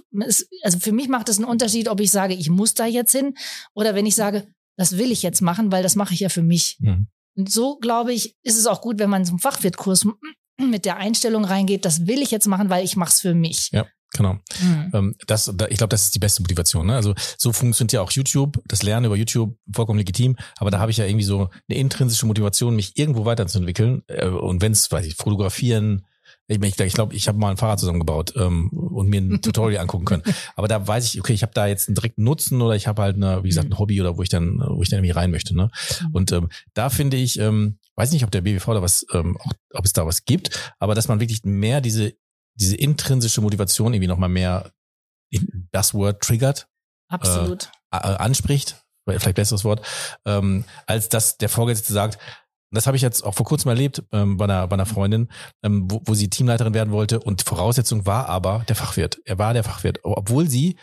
Also 0.63 0.79
für 0.79 0.93
mich 0.93 1.09
macht 1.09 1.29
es 1.29 1.39
einen 1.39 1.49
Unterschied, 1.49 1.89
ob 1.89 1.99
ich 1.99 2.13
sage, 2.13 2.35
ich 2.35 2.51
muss 2.51 2.75
da 2.75 2.87
jetzt 2.87 3.11
hin 3.11 3.35
oder 3.75 3.97
wenn 3.97 4.07
ich 4.07 4.15
sage, 4.15 4.47
das 4.77 4.97
will 4.97 5.11
ich 5.11 5.23
jetzt 5.23 5.43
machen, 5.43 5.73
weil 5.73 5.83
das 5.83 5.97
mache 5.97 6.15
ich 6.15 6.21
ja 6.21 6.29
für 6.29 6.43
mich. 6.43 6.77
Mhm. 6.79 7.09
Und 7.37 7.51
so, 7.51 7.79
glaube 7.79 8.13
ich, 8.13 8.37
ist 8.45 8.57
es 8.57 8.67
auch 8.67 8.81
gut, 8.81 9.01
wenn 9.01 9.11
man 9.11 9.25
zum 9.25 9.41
Fachwirtkurs 9.41 10.07
mit 10.61 10.85
der 10.85 10.99
Einstellung 10.99 11.45
reingeht, 11.45 11.85
das 11.85 12.07
will 12.07 12.23
ich 12.23 12.31
jetzt 12.31 12.47
machen, 12.47 12.71
weil 12.71 12.85
ich 12.85 12.95
mache 12.95 13.11
es 13.11 13.21
für 13.21 13.35
mich. 13.35 13.71
Ja, 13.73 13.87
genau. 14.11 14.35
Mhm. 14.61 14.91
Ähm, 14.93 15.17
das, 15.27 15.51
da, 15.55 15.67
ich 15.69 15.79
glaube, 15.79 15.91
das 15.91 16.05
ist 16.05 16.15
die 16.15 16.19
beste 16.19 16.43
Motivation. 16.43 16.87
Ne? 16.87 16.95
Also 16.95 17.15
so 17.39 17.53
funktioniert 17.53 17.93
ja 17.93 18.03
auch 18.03 18.11
YouTube, 18.11 18.61
das 18.67 18.83
Lernen 18.83 19.07
über 19.07 19.17
YouTube 19.17 19.57
vollkommen 19.73 19.99
legitim, 19.99 20.37
aber 20.59 20.71
da 20.71 20.79
habe 20.79 20.91
ich 20.91 20.97
ja 20.97 21.07
irgendwie 21.07 21.25
so 21.25 21.51
eine 21.69 21.79
intrinsische 21.79 22.27
Motivation, 22.27 22.77
mich 22.77 22.97
irgendwo 22.97 23.25
weiterzuentwickeln. 23.25 24.03
Äh, 24.09 24.27
und 24.27 24.63
wenn 24.63 24.73
es, 24.73 24.91
weiß 24.91 25.07
ich, 25.07 25.17
fotografieren, 25.17 26.07
ich 26.51 26.59
glaube, 26.59 26.87
ich, 26.87 26.95
glaub, 26.95 27.13
ich 27.13 27.29
habe 27.29 27.39
mal 27.39 27.51
ein 27.51 27.57
Fahrrad 27.57 27.79
zusammengebaut 27.79 28.35
ähm, 28.37 28.71
und 28.71 29.09
mir 29.09 29.21
ein 29.21 29.41
Tutorial 29.43 29.81
angucken 29.81 30.05
können. 30.05 30.23
Aber 30.57 30.67
da 30.67 30.87
weiß 30.87 31.05
ich, 31.07 31.21
okay, 31.21 31.33
ich 31.33 31.43
habe 31.43 31.53
da 31.55 31.67
jetzt 31.67 31.89
einen 31.89 31.95
direkten 31.95 32.25
Nutzen 32.25 32.61
oder 32.61 32.75
ich 32.75 32.89
habe 32.89 33.03
halt 33.03 33.17
eine, 33.17 33.45
wie 33.45 33.49
gesagt, 33.49 33.69
ein 33.69 33.79
Hobby 33.79 34.01
oder 34.01 34.17
wo 34.17 34.23
ich 34.23 34.29
dann, 34.29 34.59
wo 34.59 34.83
ich 34.83 34.89
dann 34.89 34.99
irgendwie 34.99 35.13
rein 35.13 35.31
möchte. 35.31 35.55
Ne? 35.55 35.71
Und 36.13 36.33
ähm, 36.33 36.49
da 36.75 36.91
finde 36.91 37.17
ich, 37.17 37.39
ähm, 37.39 37.79
weiß 37.95 38.11
nicht, 38.13 38.25
ob 38.25 38.31
der 38.31 38.41
BWV 38.41 38.67
da 38.67 38.83
was, 38.83 39.07
ähm, 39.13 39.37
auch, 39.39 39.53
ob 39.75 39.85
es 39.85 39.93
da 39.93 40.07
was 40.07 40.25
gibt, 40.25 40.75
aber 40.79 40.95
dass 40.95 41.07
man 41.07 41.21
wirklich 41.21 41.45
mehr 41.45 41.81
diese 41.81 42.15
diese 42.55 42.77
intrinsische 42.77 43.41
Motivation 43.41 43.95
irgendwie 43.95 44.09
nochmal 44.09 44.29
mehr 44.29 44.73
das 45.71 45.95
Word 45.95 46.23
triggert, 46.23 46.69
Absolut. 47.09 47.71
äh, 47.93 47.97
anspricht, 47.97 48.85
vielleicht 49.07 49.35
besseres 49.35 49.65
Wort, 49.65 49.87
ähm, 50.25 50.65
als 50.87 51.09
dass 51.09 51.39
der 51.39 51.49
Vorgesetzte 51.49 51.93
sagt, 51.93 52.19
das 52.73 52.87
habe 52.87 52.97
ich 52.97 53.03
jetzt 53.03 53.25
auch 53.25 53.35
vor 53.35 53.47
kurzem 53.47 53.69
erlebt 53.69 54.03
ähm, 54.13 54.37
bei, 54.37 54.45
einer, 54.45 54.67
bei 54.69 54.75
einer 54.75 54.87
Freundin, 54.87 55.29
ähm, 55.63 55.91
wo, 55.91 56.01
wo 56.05 56.15
sie 56.15 56.31
Teamleiterin 56.31 56.75
werden 56.75 56.93
wollte 56.93 57.21
und 57.21 57.41
die 57.41 57.45
Voraussetzung 57.45 58.07
war 58.07 58.29
aber 58.29 58.65
der 58.69 58.77
Fachwirt. 58.77 59.21
Er 59.25 59.39
war 59.39 59.55
der 59.55 59.65
Fachwirt, 59.65 60.01
obwohl 60.05 60.49
sie 60.49 60.77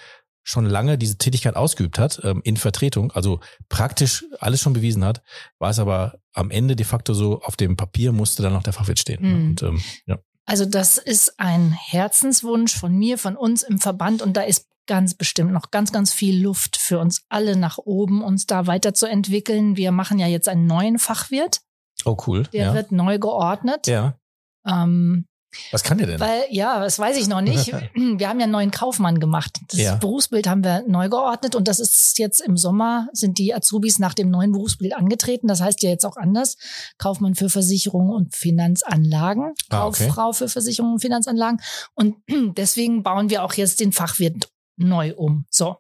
schon 0.44 0.66
lange 0.66 0.98
diese 0.98 1.18
Tätigkeit 1.18 1.58
ausgeübt 1.58 2.00
hat 2.00 2.22
ähm, 2.24 2.42
in 2.44 2.56
Vertretung, 2.56 3.12
also 3.12 3.42
praktisch 3.68 4.26
alles 4.40 4.62
schon 4.62 4.74
bewiesen 4.74 5.04
hat, 5.04 5.22
war 5.60 5.70
es 5.70 5.80
aber 5.80 6.20
am 6.34 6.52
Ende 6.52 6.78
de 6.78 6.86
facto 6.86 7.14
so, 7.14 7.42
auf 7.42 7.58
dem 7.58 7.76
Papier 7.76 8.14
musste 8.14 8.44
dann 8.44 8.54
noch 8.54 8.64
der 8.64 8.72
Fachwirt 8.72 9.00
stehen. 9.00 9.22
ne? 9.22 9.28
Mhm. 9.28 9.50
Und, 9.50 9.64
ähm, 9.64 9.82
ja. 10.06 10.18
Also 10.48 10.66
das 10.66 10.98
ist 10.98 11.40
ein 11.40 11.74
Herzenswunsch 11.74 12.74
von 12.76 12.94
mir, 12.98 13.18
von 13.18 13.36
uns 13.36 13.64
im 13.64 13.80
Verband 13.80 14.22
und 14.22 14.38
da 14.38 14.42
ist 14.42 14.66
ganz 14.88 15.14
bestimmt 15.14 15.52
noch 15.52 15.72
ganz, 15.72 15.92
ganz 15.92 16.14
viel 16.14 16.42
Luft 16.42 16.78
für 16.78 17.00
uns 17.00 17.26
alle 17.28 17.58
nach 17.58 17.78
oben, 17.78 18.24
uns 18.24 18.46
da 18.48 18.66
weiterzuentwickeln. 18.66 19.76
Wir 19.76 19.92
machen 19.92 20.18
ja 20.20 20.28
jetzt 20.28 20.48
einen 20.48 20.66
neuen 20.66 20.98
Fachwirt, 21.00 21.60
Oh, 22.06 22.16
cool. 22.26 22.44
der 22.54 22.68
ja. 22.68 22.74
wird 22.74 22.92
neu 22.94 23.20
geordnet. 23.20 23.88
ja. 23.88 24.18
Ähm, 24.66 25.26
Was 25.72 25.84
kann 25.84 25.98
der 25.98 26.08
denn? 26.08 26.20
Weil, 26.20 26.46
ja, 26.50 26.80
das 26.80 26.98
weiß 27.00 27.18
ich 27.18 27.28
noch 27.28 27.42
nicht. 27.42 27.68
Wir 27.94 28.30
haben 28.30 28.40
ja 28.40 28.44
einen 28.44 28.52
neuen 28.52 28.72
Kaufmann 28.72 29.20
gemacht. 29.20 29.60
Das 29.70 29.80
Ja. 29.80 29.96
Berufsbild 29.96 30.48
haben 30.48 30.64
wir 30.64 30.84
neu 30.88 31.10
geordnet 31.10 31.56
und 31.56 31.68
das 31.68 31.80
ist 31.80 32.18
jetzt 32.18 32.40
im 32.42 32.58
Sommer 32.58 33.10
sind 33.14 33.38
die 33.38 33.54
Azubis 33.54 34.00
nach 34.00 34.14
dem 34.14 34.30
neuen 34.30 34.52
Berufsbild 34.52 34.96
angetreten. 34.96 35.48
Das 35.48 35.62
heißt 35.62 35.84
ja 35.84 35.90
jetzt 35.90 36.06
auch 36.06 36.18
anders. 36.18 36.58
Kaufmann 36.98 37.36
für 37.36 37.50
Versicherungen 37.50 38.12
und 38.12 38.36
Finanzanlagen. 38.36 39.54
Ah, 39.70 39.88
okay. 39.88 40.08
Kauffrau 40.08 40.34
für 40.34 40.50
Versicherungen 40.50 40.96
und 40.96 41.00
Finanzanlagen. 41.00 41.60
Und 41.94 42.16
deswegen 42.58 43.04
bauen 43.04 43.30
wir 43.30 43.44
auch 43.44 43.54
jetzt 43.54 43.80
den 43.80 43.92
Fachwirt 43.92 44.50
neu 44.78 45.14
um. 45.16 45.46
So. 45.50 45.78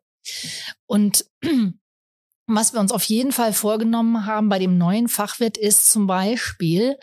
Und 0.86 1.26
was 2.48 2.74
wir 2.74 2.80
uns 2.80 2.92
auf 2.92 3.04
jeden 3.04 3.32
Fall 3.32 3.54
vorgenommen 3.54 4.26
haben 4.26 4.50
bei 4.50 4.60
dem 4.60 4.78
neuen 4.78 5.08
Fachwirt 5.08 5.58
ist 5.58 5.90
zum 5.92 6.08
Beispiel, 6.08 6.98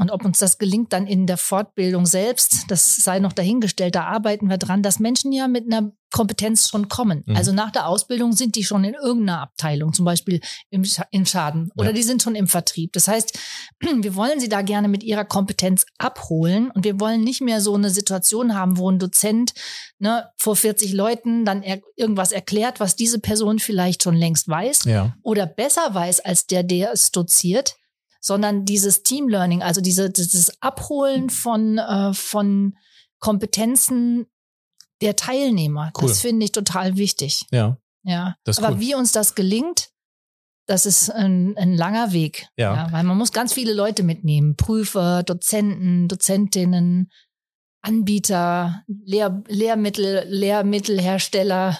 und 0.00 0.10
ob 0.10 0.24
uns 0.24 0.38
das 0.38 0.58
gelingt 0.58 0.92
dann 0.92 1.06
in 1.06 1.26
der 1.26 1.36
Fortbildung 1.36 2.06
selbst, 2.06 2.64
das 2.68 2.96
sei 2.96 3.18
noch 3.20 3.32
dahingestellt, 3.32 3.94
da 3.94 4.04
arbeiten 4.04 4.48
wir 4.48 4.58
dran, 4.58 4.82
dass 4.82 4.98
Menschen 4.98 5.30
ja 5.32 5.46
mit 5.46 5.66
einer 5.70 5.92
Kompetenz 6.12 6.68
schon 6.68 6.88
kommen. 6.88 7.22
Mhm. 7.26 7.36
Also 7.36 7.52
nach 7.52 7.70
der 7.70 7.86
Ausbildung 7.86 8.32
sind 8.32 8.56
die 8.56 8.64
schon 8.64 8.82
in 8.82 8.94
irgendeiner 8.94 9.42
Abteilung, 9.42 9.92
zum 9.92 10.04
Beispiel 10.04 10.40
im, 10.70 10.84
Scha 10.84 11.04
im 11.12 11.24
Schaden 11.24 11.70
oder 11.76 11.90
Ja. 11.90 11.92
die 11.92 12.02
sind 12.02 12.20
schon 12.22 12.34
im 12.34 12.48
Vertrieb. 12.48 12.92
Das 12.94 13.06
heißt, 13.06 13.38
wir 13.80 14.16
wollen 14.16 14.40
sie 14.40 14.48
da 14.48 14.62
gerne 14.62 14.88
mit 14.88 15.04
ihrer 15.04 15.24
Kompetenz 15.24 15.86
abholen 15.98 16.70
und 16.72 16.84
wir 16.84 16.98
wollen 16.98 17.20
nicht 17.22 17.40
mehr 17.42 17.60
so 17.60 17.74
eine 17.74 17.90
Situation 17.90 18.56
haben, 18.56 18.76
wo 18.76 18.90
ein 18.90 18.98
Dozent 18.98 19.52
ne, 20.00 20.28
vor 20.36 20.56
40 20.56 20.92
Leuten 20.94 21.44
dann 21.44 21.62
er 21.62 21.80
irgendwas 21.94 22.32
erklärt, 22.32 22.80
was 22.80 22.96
diese 22.96 23.20
Person 23.20 23.58
vielleicht 23.60 24.02
schon 24.02 24.16
längst 24.16 24.48
weiß 24.48 24.84
Ja. 24.86 25.14
oder 25.22 25.46
besser 25.46 25.94
weiß 25.94 26.20
als 26.20 26.46
der, 26.46 26.64
der 26.64 26.92
es 26.92 27.12
doziert, 27.12 27.76
sondern 28.20 28.64
dieses 28.64 29.02
Team 29.02 29.28
Learning, 29.28 29.62
also 29.62 29.80
diese, 29.80 30.10
dieses 30.10 30.62
Abholen 30.62 31.30
von, 31.30 31.78
äh, 31.78 32.12
von 32.12 32.76
Kompetenzen 33.18 34.26
der 35.00 35.16
Teilnehmer. 35.16 35.92
Cool. 35.98 36.08
Das 36.08 36.20
finde 36.20 36.44
ich 36.44 36.52
total 36.52 36.96
wichtig. 36.96 37.46
Ja. 37.50 37.78
Ja. 38.02 38.36
Aber 38.58 38.72
cool. 38.72 38.80
wie 38.80 38.94
uns 38.94 39.12
das 39.12 39.34
gelingt, 39.34 39.90
das 40.66 40.86
ist 40.86 41.10
ein, 41.10 41.56
ein 41.56 41.74
langer 41.74 42.12
Weg. 42.12 42.46
Ja. 42.56 42.92
Weil 42.92 43.04
man 43.04 43.16
muss 43.16 43.32
ganz 43.32 43.52
viele 43.52 43.72
Leute 43.72 44.02
mitnehmen. 44.02 44.56
Prüfer, 44.56 45.22
Dozenten, 45.22 46.06
Dozentinnen, 46.06 47.10
Anbieter, 47.82 48.84
Lehr 48.86 49.42
Lehrmittel, 49.48 50.24
Lehrmittelhersteller. 50.28 51.78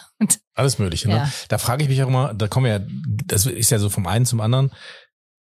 Alles 0.54 0.78
Mögliche. 0.78 1.08
Ne? 1.08 1.16
Ja. 1.16 1.32
Da 1.48 1.58
frage 1.58 1.82
ich 1.82 1.88
mich 1.88 2.02
auch 2.02 2.08
immer, 2.08 2.34
da 2.34 2.48
kommen 2.48 2.66
wir 2.66 2.72
ja, 2.72 2.86
das 3.26 3.46
ist 3.46 3.70
ja 3.70 3.78
so 3.78 3.90
vom 3.90 4.06
einen 4.06 4.26
zum 4.26 4.40
anderen, 4.40 4.72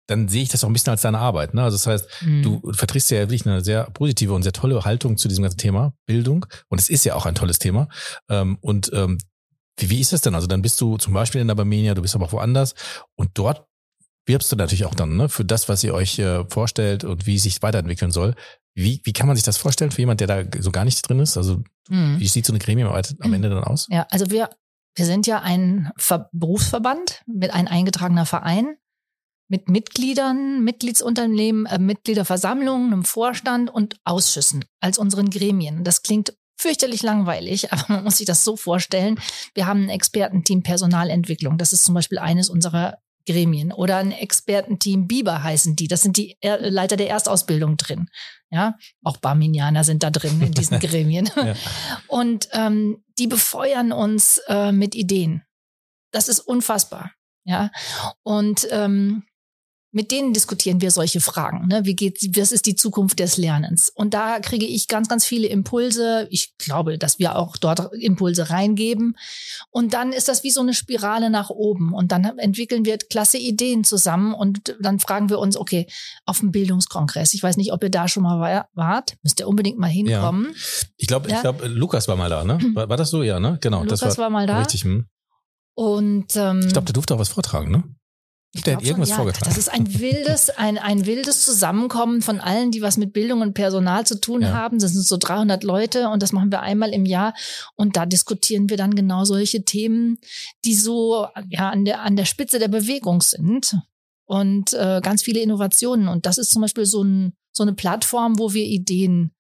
dann 0.10 0.28
sehe 0.28 0.44
ich 0.44 0.50
das 0.50 0.64
auch 0.64 0.70
ein 0.70 0.74
bisschen 0.74 0.92
als 0.92 1.02
deine 1.02 1.20
Arbeit. 1.20 1.54
Ne? 1.54 1.64
Also 1.64 1.76
das 1.76 1.88
heißt, 1.88 2.22
hm. 2.22 2.44
du 2.44 2.74
vertrittst 2.74 3.12
ja 3.12 3.20
wirklich 3.20 3.46
eine 3.46 3.64
sehr 3.64 3.86
positive 3.92 4.34
und 4.34 4.44
sehr 4.44 4.54
tolle 4.54 4.84
Haltung 4.86 5.18
zu 5.18 5.28
diesem 5.28 5.44
ganzen 5.44 5.58
Thema 5.58 5.94
Bildung. 6.06 6.46
Und 6.68 6.80
es 6.80 6.90
ist 6.90 7.06
ja 7.06 7.16
auch 7.16 7.26
ein 7.26 7.36
tolles 7.36 7.60
Thema. 7.60 7.88
Ähm, 8.30 8.58
und 8.62 8.92
ähm, 8.94 9.18
wie, 9.78 9.90
wie 9.90 10.00
ist 10.00 10.14
das 10.14 10.22
denn? 10.22 10.36
Also 10.36 10.48
dann 10.48 10.62
bist 10.62 10.80
du 10.82 10.98
zum 10.98 11.14
Beispiel 11.14 11.42
in 11.42 11.48
der 11.48 11.56
Barmenia, 11.56 11.94
du 11.94 12.02
bist 12.02 12.16
aber 12.16 12.26
auch 12.26 12.34
woanders 12.34 12.74
und 13.16 13.32
dort 13.36 13.66
wirbst 14.26 14.52
du 14.52 14.56
natürlich 14.56 14.86
auch 14.86 14.96
dann 14.96 15.16
ne, 15.16 15.30
für 15.30 15.46
das, 15.46 15.70
was 15.70 15.84
ihr 15.84 15.94
euch 15.94 16.20
äh, 16.20 16.44
vorstellt 16.50 17.04
und 17.04 17.26
wie 17.26 17.36
es 17.36 17.44
sich 17.44 17.62
weiterentwickeln 17.62 18.12
soll. 18.12 18.36
Wie, 18.76 19.02
wie 19.04 19.14
kann 19.14 19.28
man 19.28 19.36
sich 19.36 19.44
das 19.44 19.58
vorstellen 19.58 19.92
für 19.92 20.02
jemand, 20.02 20.20
der 20.20 20.28
da 20.28 20.44
so 20.60 20.72
gar 20.72 20.86
nicht 20.86 21.02
drin 21.08 21.20
ist? 21.20 21.38
Also 21.38 21.64
Hm. 21.90 22.20
wie 22.20 22.28
sieht 22.28 22.46
so 22.46 22.54
eine 22.54 22.60
Gremienarbeit 22.60 23.16
am 23.20 23.34
Ende 23.34 23.50
dann 23.50 23.64
aus? 23.64 23.88
Ja, 23.90 24.06
also 24.12 24.30
wir, 24.30 24.50
wir 24.96 25.06
sind 25.06 25.28
ja 25.28 25.42
ein 25.42 25.92
Ver 25.98 26.30
Berufsverband 26.32 27.24
mit 27.26 27.54
ein 27.54 27.68
eingetragener 27.68 28.26
Verein. 28.26 28.78
Mit 29.50 29.68
Mitgliedern, 29.68 30.64
Mitgliedsunternehmen, 30.64 31.66
äh, 31.66 31.80
Mitgliederversammlungen, 31.80 32.94
einem 32.94 33.04
Vorstand 33.04 33.70
und 33.70 33.98
Ausschüssen 34.06 34.64
als 34.80 34.98
unseren 34.98 35.30
Gremien. 35.30 35.84
Das 35.84 36.04
klingt 36.04 36.34
fürchterlich 36.58 37.02
langweilig, 37.02 37.74
aber 37.74 37.86
man 37.90 38.04
muss 38.06 38.18
sich 38.18 38.28
das 38.28 38.44
so 38.44 38.56
vorstellen. 38.56 39.20
Wir 39.54 39.66
haben 39.66 39.84
ein 39.84 39.90
Expertenteam 39.90 40.64
Personalentwicklung. 40.64 41.58
Das 41.58 41.74
ist 41.74 41.84
zum 41.84 41.96
Beispiel 41.96 42.20
eines 42.20 42.50
unserer 42.50 43.00
Gremien 43.26 43.72
oder 43.72 43.98
ein 43.98 44.12
Expertenteam 44.12 45.08
Biber 45.08 45.44
heißen 45.44 45.76
die. 45.76 45.88
Das 45.88 46.02
sind 46.02 46.18
die 46.18 46.38
Leiter 46.42 46.96
der 46.96 47.10
Erstausbildung 47.10 47.78
drin. 47.78 48.10
Ja, 48.50 48.76
auch 49.04 49.18
Barminianer 49.18 49.84
sind 49.84 50.02
da 50.02 50.10
drin 50.10 50.42
in 50.42 50.52
diesen 50.52 50.80
Gremien. 50.80 51.30
ja. 51.36 51.54
Und 52.08 52.50
ähm, 52.54 53.04
die 53.20 53.28
befeuern 53.28 53.92
uns 53.92 54.40
äh, 54.48 54.72
mit 54.72 54.96
Ideen. 54.96 55.44
Das 56.12 56.28
ist 56.28 56.40
unfassbar. 56.40 57.12
Ja, 57.46 57.72
und 58.24 58.68
ähm, 58.72 59.24
mit 59.92 60.12
denen 60.12 60.34
diskutieren 60.34 60.82
wir 60.82 60.92
solche 60.92 61.20
Fragen. 61.20 61.68
Ne? 61.68 61.82
Wie 61.84 61.96
geht, 61.96 62.20
was 62.38 62.52
ist 62.52 62.68
die 62.68 62.76
Zukunft 62.76 63.20
des 63.20 63.38
Lernens? 63.38 63.92
Und 63.94 64.14
da 64.14 64.40
kriege 64.40 64.66
ich 64.66 64.88
ganz, 64.88 65.10
ganz 65.10 65.26
viele 65.26 65.48
Impulse. 65.48 66.28
Ich 66.30 66.56
glaube, 66.58 67.00
dass 67.00 67.18
wir 67.18 67.36
auch 67.36 67.58
dort 67.58 67.92
Impulse 67.94 68.52
reingeben. 68.52 69.18
Und 69.72 69.96
dann 69.96 70.12
ist 70.12 70.28
das 70.28 70.44
wie 70.44 70.52
so 70.52 70.62
eine 70.62 70.76
Spirale 70.76 71.32
nach 71.32 71.50
oben. 71.50 71.94
Und 71.94 72.12
dann 72.12 72.24
entwickeln 72.38 72.86
wir 72.86 73.00
klasse 73.00 73.40
Ideen 73.40 73.84
zusammen. 73.84 74.36
Und 74.36 74.76
dann 74.80 75.00
fragen 75.00 75.30
wir 75.30 75.40
uns, 75.40 75.58
okay, 75.58 75.88
auf 76.26 76.40
dem 76.40 76.52
Bildungskongress. 76.52 77.34
Ich 77.34 77.42
weiß 77.42 77.58
nicht, 77.58 77.74
ob 77.74 77.84
ihr 77.84 77.90
da 77.90 78.08
schon 78.08 78.24
mal 78.24 78.68
wart. 78.74 79.18
Müsst 79.24 79.40
ihr 79.40 79.48
unbedingt 79.48 79.80
mal 79.80 79.88
hinkommen. 79.88 80.46
Ja. 80.54 80.88
Ich 80.98 81.08
glaube, 81.08 81.30
ja? 81.30 81.38
ich 81.38 81.42
glaube, 81.42 81.68
Lukas 81.68 82.08
war 82.08 82.16
mal 82.16 82.30
da, 82.30 82.44
ne? 82.44 82.60
War, 82.76 82.90
war, 82.90 82.98
das 82.98 83.10
so? 83.10 83.24
Ja, 83.24 83.40
ne? 83.40 83.58
Genau. 83.62 83.84
Lukas 83.84 84.02
das 84.02 84.18
war, 84.20 84.26
war 84.26 84.30
mal 84.30 84.46
da. 84.46 84.60
Richtig. 84.60 84.84
Hm. 84.84 85.08
Und 85.74 86.36
ähm, 86.36 86.60
ich 86.60 86.74
glaube, 86.74 86.86
der 86.86 86.94
durfte 86.94 87.16
auch 87.16 87.20
was 87.20 87.30
vortragen, 87.30 87.72
ne? 87.72 87.84
Ich 88.52 88.64
der 88.64 88.78
hat 88.78 88.84
irgendwas 88.84 89.10
schon, 89.10 89.18
ja, 89.18 89.24
vorgetragen. 89.24 89.46
Das 89.46 89.58
ist 89.58 89.70
ein 89.70 90.00
wildes, 90.00 90.50
ein, 90.50 90.80
ein 90.80 91.06
wildes 91.06 91.46
Zusammenkommen 91.46 92.24
von 92.24 92.40
allen, 92.40 92.72
die 92.72 92.82
was 92.82 92.98
mit 92.98 93.14
Bildung 93.14 93.42
und 93.42 93.54
Personal 93.54 94.08
zu 94.08 94.20
tun 94.20 94.42
ja. 94.42 94.54
haben. 94.54 94.80
Das 94.80 94.94
sind 94.94 95.06
so 95.06 95.18
300 95.18 95.64
Leute 95.64 96.10
und 96.10 96.24
das 96.24 96.32
machen 96.32 96.52
wir 96.52 96.62
einmal 96.62 96.90
im 96.90 97.06
Jahr. 97.06 97.36
Und 97.76 97.96
da 97.96 98.08
diskutieren 98.08 98.70
wir 98.70 98.78
dann 98.78 98.96
genau 98.96 99.24
solche 99.24 99.66
Themen, 99.66 100.18
die 100.66 100.74
so 100.74 101.28
ja 101.50 101.70
an 101.70 101.86
der, 101.86 102.02
an 102.02 102.16
der 102.16 102.26
Spitze 102.26 102.58
der 102.58 102.70
Bewegung 102.70 103.22
sind. 103.22 103.78
Und 104.26 104.74
äh, 104.74 105.00
ganz 105.04 105.22
viele 105.22 105.42
Innovationen. 105.42 106.08
Und 106.08 106.26
das 106.26 106.40
ist 106.40 106.52
zum 106.52 106.64
Beispiel 106.64 106.86
so, 106.86 107.04
ein, 107.04 107.34
so 107.52 107.64
eine 107.64 107.74
Plattform, 107.74 108.40
wo 108.40 108.54
wir 108.54 108.66
Ideen 108.66 109.32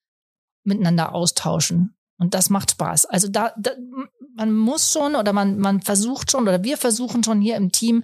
miteinander 0.64 1.16
austauschen. 1.16 1.96
Und 2.20 2.34
das 2.34 2.50
macht 2.50 2.72
Spaß. 2.72 3.06
Also 3.06 3.28
da, 3.28 3.54
da 3.58 3.72
man 4.36 4.54
muss 4.54 4.92
schon 4.92 5.16
oder 5.16 5.34
man, 5.34 5.58
man 5.58 5.82
versucht 5.82 6.32
schon 6.32 6.44
oder 6.44 6.64
wir 6.64 6.78
versuchen 6.78 7.24
schon 7.24 7.42
hier 7.42 7.56
im 7.56 7.72
Team 7.72 8.04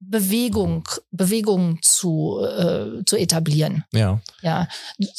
Bewegung, 0.00 0.88
Bewegung 1.10 1.80
zu, 1.82 2.40
äh, 2.40 3.04
zu 3.04 3.16
etablieren. 3.16 3.84
Ja. 3.92 4.20
Ja. 4.42 4.68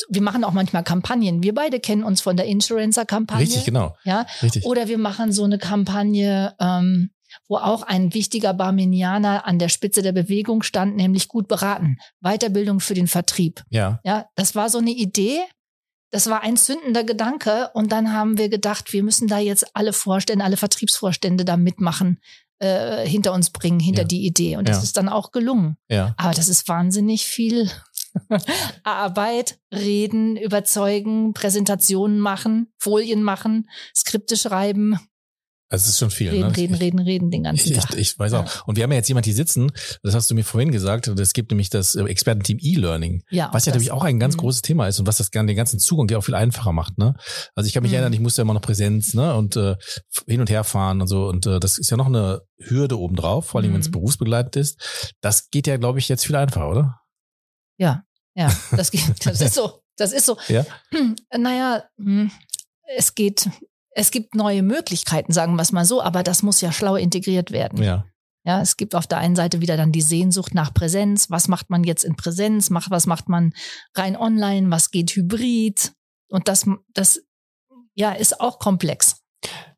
Wir 0.10 0.22
machen 0.22 0.44
auch 0.44 0.54
manchmal 0.54 0.84
Kampagnen. 0.84 1.44
Wir 1.44 1.54
beide 1.54 1.80
kennen 1.80 2.04
uns 2.04 2.22
von 2.22 2.38
der 2.38 2.46
Insurancer-Kampagne. 2.46 3.44
Richtig, 3.44 3.66
genau. 3.66 3.96
Ja. 4.04 4.26
Richtig. 4.42 4.66
Oder 4.66 4.88
wir 4.88 4.98
machen 4.98 5.34
so 5.34 5.44
eine 5.44 5.58
Kampagne, 5.58 6.56
ähm, 6.60 7.12
wo 7.48 7.58
auch 7.58 7.84
ein 7.84 8.14
wichtiger 8.14 8.54
Barminianer 8.54 9.46
an 9.46 9.60
der 9.60 9.70
Spitze 9.70 10.02
der 10.02 10.14
Bewegung 10.14 10.64
stand, 10.64 10.96
nämlich 10.96 11.28
gut 11.28 11.48
beraten. 11.48 11.98
Weiterbildung 12.22 12.80
für 12.80 12.94
den 12.94 13.08
Vertrieb. 13.08 13.64
Ja. 13.70 14.00
Ja. 14.06 14.28
Das 14.36 14.56
war 14.56 14.70
so 14.70 14.78
eine 14.78 14.92
Idee. 14.92 15.40
Das 16.12 16.28
war 16.28 16.42
ein 16.42 16.58
zündender 16.58 17.04
Gedanke. 17.04 17.70
Und 17.74 17.92
dann 17.92 18.14
haben 18.14 18.38
wir 18.38 18.48
gedacht, 18.48 18.94
wir 18.94 19.04
müssen 19.04 19.28
da 19.28 19.40
jetzt 19.40 19.76
alle 19.76 19.92
Vorstände, 19.92 20.46
alle 20.46 20.58
Vertriebsvorstände 20.58 21.44
da 21.44 21.58
mitmachen 21.58 22.20
äh, 22.60 23.08
hinter 23.08 23.34
uns 23.34 23.50
bringen, 23.50 23.80
hinter 23.80 24.02
ja. 24.04 24.08
die 24.08 24.26
Idee. 24.26 24.58
Und 24.58 24.68
das 24.68 24.78
ja. 24.78 24.84
ist 24.84 24.98
dann 24.98 25.10
auch 25.10 25.32
gelungen. 25.32 25.78
Ja. 25.90 26.14
Aber 26.18 26.34
das 26.34 26.50
ist 26.50 26.68
wahnsinnig 26.68 27.26
viel 27.26 27.70
Arbeit, 28.84 29.60
reden, 29.74 30.38
überzeugen, 30.38 31.34
Präsentationen 31.34 32.20
machen, 32.20 32.72
Folien 32.78 33.24
machen, 33.24 33.70
Skripte 33.96 34.38
schreiben. 34.38 35.00
Also 35.72 35.84
es 35.84 35.90
ist 35.90 36.00
schon 36.00 36.10
viel. 36.10 36.30
Reden, 36.30 36.48
ne? 36.48 36.58
reden, 36.58 36.74
reden, 36.74 37.00
reden 37.00 37.32
den 37.32 37.44
ganzen 37.44 37.74
Tag. 37.74 37.94
Ich, 37.94 38.00
ich 38.00 38.20
weiß 38.20 38.34
auch. 38.34 38.46
Ja. 38.46 38.62
Und 38.66 38.76
wir 38.76 38.84
haben 38.84 38.92
ja 38.92 38.98
jetzt 38.98 39.08
jemand 39.08 39.28
hier 39.28 39.36
sitzen, 39.36 39.72
das 40.02 40.16
hast 40.16 40.30
du 40.32 40.36
mir 40.36 40.44
vorhin 40.44 40.72
gesagt, 40.72 41.08
es 41.08 41.34
gibt 41.34 41.52
nämlich 41.52 41.70
das 41.70 41.94
äh, 41.94 42.04
Expertenteam 42.04 42.58
E-Learning, 42.60 43.24
ja, 43.30 43.50
was 43.54 43.66
ja 43.66 43.72
natürlich 43.72 43.92
auch 43.92 44.04
ein 44.04 44.20
ganz 44.20 44.36
mhm. 44.36 44.40
großes 44.40 44.64
Thema 44.64 44.88
ist 44.88 45.00
und 45.00 45.06
was 45.06 45.18
das 45.18 45.30
den 45.30 45.56
ganzen 45.56 45.78
Zugang 45.78 46.10
ja 46.10 46.18
auch 46.18 46.24
viel 46.24 46.34
einfacher 46.34 46.72
macht. 46.72 46.98
Ne? 46.98 47.14
Also 47.54 47.68
ich 47.68 47.74
kann 47.74 47.84
mich 47.84 47.92
mhm. 47.92 47.98
erinnern, 47.98 48.14
ich 48.14 48.20
musste 48.20 48.42
ja 48.42 48.44
immer 48.44 48.56
noch 48.56 48.62
Präsenz 48.62 49.14
ne? 49.14 49.36
und 49.36 49.56
äh, 49.58 49.76
hin 50.28 50.42
und 50.42 50.50
her 50.50 50.64
fahren 50.64 51.02
und 51.02 51.08
so 51.08 51.28
und 51.28 51.46
äh, 51.46 51.60
das 51.60 51.78
ist 51.78 51.92
ja 51.92 51.98
noch 51.98 52.08
eine 52.08 52.42
Hürde 52.58 52.98
obendrauf, 52.98 53.46
vor 53.46 53.62
allem 53.62 53.70
mhm. 53.70 53.76
wenn 53.76 53.82
es 53.82 53.92
berufsbegleitet 53.92 54.56
ist. 54.56 55.14
Das 55.22 55.52
geht 55.52 55.68
ja, 55.68 55.78
glaube 55.78 56.00
ich, 56.00 56.10
jetzt 56.10 56.26
viel 56.26 56.36
einfacher, 56.36 56.70
oder? 56.70 57.02
Ja, 57.78 58.04
ja, 58.34 58.52
das 58.72 58.90
geht, 58.92 59.04
das 59.24 59.40
ist 59.40 59.54
so. 59.54 59.84
Das 59.98 60.14
ist 60.14 60.26
so. 60.26 60.38
Ja. 60.48 60.66
Naja, 61.38 61.84
hm, 61.98 62.32
es 62.96 63.14
geht 63.14 63.50
es 63.92 64.12
gibt 64.12 64.36
neue 64.36 64.64
Möglichkeiten, 64.64 65.34
sagen 65.34 65.56
wir 65.56 65.62
es 65.62 65.72
mal 65.72 65.86
so, 65.86 66.02
aber 66.02 66.24
das 66.24 66.44
muss 66.44 66.62
ja 66.62 66.72
schlau 66.72 66.96
integriert 66.96 67.52
werden. 67.52 67.82
Ja. 67.84 68.06
Ja, 68.46 68.62
es 68.62 68.78
gibt 68.78 68.96
auf 68.96 69.06
der 69.06 69.18
einen 69.18 69.36
Seite 69.36 69.60
wieder 69.62 69.76
dann 69.76 69.92
die 69.92 70.02
Sehnsucht 70.02 70.56
nach 70.56 70.74
Präsenz. 70.74 71.30
Was 71.30 71.48
macht 71.50 71.70
man 71.70 71.84
jetzt 71.84 72.04
in 72.04 72.16
Präsenz? 72.16 72.72
was 72.72 73.06
macht 73.06 73.28
man 73.28 73.54
rein 73.96 74.16
online? 74.16 74.72
Was 74.72 74.92
geht 74.92 75.12
hybrid? 75.12 75.92
Und 76.30 76.48
das, 76.48 76.66
das, 76.94 77.22
ja, 77.96 78.12
ist 78.12 78.40
auch 78.40 78.60
komplex. 78.60 79.22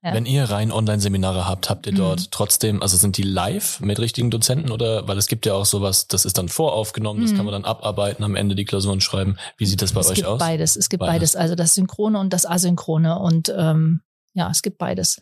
Ja. 0.04 0.16
Wenn 0.16 0.26
ihr 0.26 0.46
rein 0.46 0.72
Online-Seminare 0.72 1.48
habt, 1.48 1.70
habt 1.70 1.86
ihr 1.86 1.94
dort 1.94 2.22
mhm. 2.22 2.28
trotzdem, 2.32 2.82
also 2.82 2.98
sind 2.98 3.18
die 3.18 3.24
live 3.24 3.80
mit 3.82 4.00
richtigen 4.00 4.32
Dozenten 4.32 4.72
oder, 4.72 5.08
weil 5.08 5.18
es 5.18 5.28
gibt 5.28 5.46
ja 5.46 5.54
auch 5.54 5.66
sowas, 5.66 6.08
das 6.08 6.26
ist 6.26 6.40
dann 6.40 6.50
voraufgenommen, 6.50 7.22
das 7.22 7.34
mhm. 7.34 7.38
kann 7.38 7.46
man 7.46 7.52
dann 7.54 7.66
abarbeiten, 7.66 8.24
am 8.24 8.36
Ende 8.36 8.56
die 8.56 8.66
Klausuren 8.66 9.00
schreiben. 9.00 9.38
Wie 9.58 9.68
sieht 9.68 9.84
das 9.84 9.94
bei 9.94 10.00
es 10.00 10.10
euch 10.10 10.16
gibt 10.16 10.28
aus? 10.28 10.40
Beides, 10.40 10.76
es 10.76 10.90
gibt 10.90 11.02
beides. 11.02 11.34
beides. 11.34 11.36
also 11.36 11.54
das 11.54 11.76
Synchrone 11.76 12.20
und 12.20 12.34
das 12.34 12.48
Asynchrone 12.48 13.20
und 13.20 13.54
ähm, 13.56 14.02
ja, 14.34 14.50
es 14.50 14.64
gibt 14.64 14.80
beides. 14.80 15.22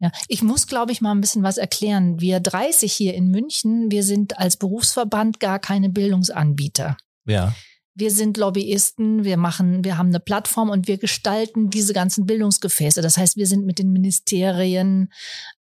Ja, 0.00 0.10
ich 0.26 0.42
muss, 0.42 0.66
glaube 0.66 0.90
ich, 0.90 1.00
mal 1.00 1.12
ein 1.12 1.20
bisschen 1.20 1.44
was 1.44 1.58
erklären. 1.58 2.20
Wir 2.20 2.40
30 2.40 2.92
hier 2.92 3.14
in 3.14 3.28
München, 3.28 3.92
wir 3.92 4.02
sind 4.02 4.36
als 4.36 4.56
Berufsverband 4.56 5.38
gar 5.38 5.60
keine 5.60 5.90
Bildungsanbieter. 5.90 6.96
Ja. 7.24 7.54
Wir 7.94 8.10
sind 8.10 8.38
Lobbyisten, 8.38 9.24
wir 9.24 9.36
machen, 9.36 9.84
wir 9.84 9.98
haben 9.98 10.08
eine 10.08 10.20
Plattform 10.20 10.70
und 10.70 10.88
wir 10.88 10.96
gestalten 10.96 11.68
diese 11.68 11.92
ganzen 11.92 12.24
Bildungsgefäße. 12.24 13.02
Das 13.02 13.18
heißt, 13.18 13.36
wir 13.36 13.46
sind 13.46 13.66
mit 13.66 13.78
den 13.78 13.92
Ministerien 13.92 15.12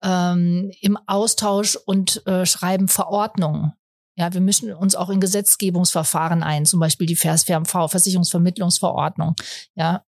ähm, 0.03 0.71
im 0.81 0.97
Austausch 1.07 1.75
und 1.75 2.25
äh, 2.27 2.45
schreiben 2.45 2.87
Verordnungen. 2.87 3.73
Ja, 4.19 4.33
wir 4.33 4.41
mischen 4.41 4.73
uns 4.73 4.95
auch 4.95 5.09
in 5.09 5.21
Gesetzgebungsverfahren 5.21 6.43
ein, 6.43 6.65
zum 6.65 6.81
Beispiel 6.81 7.07
die 7.07 7.15
VERSVMV, 7.15 7.89
Versicherungsvermittlungsverordnung. 7.89 9.35
Ja, 9.75 10.03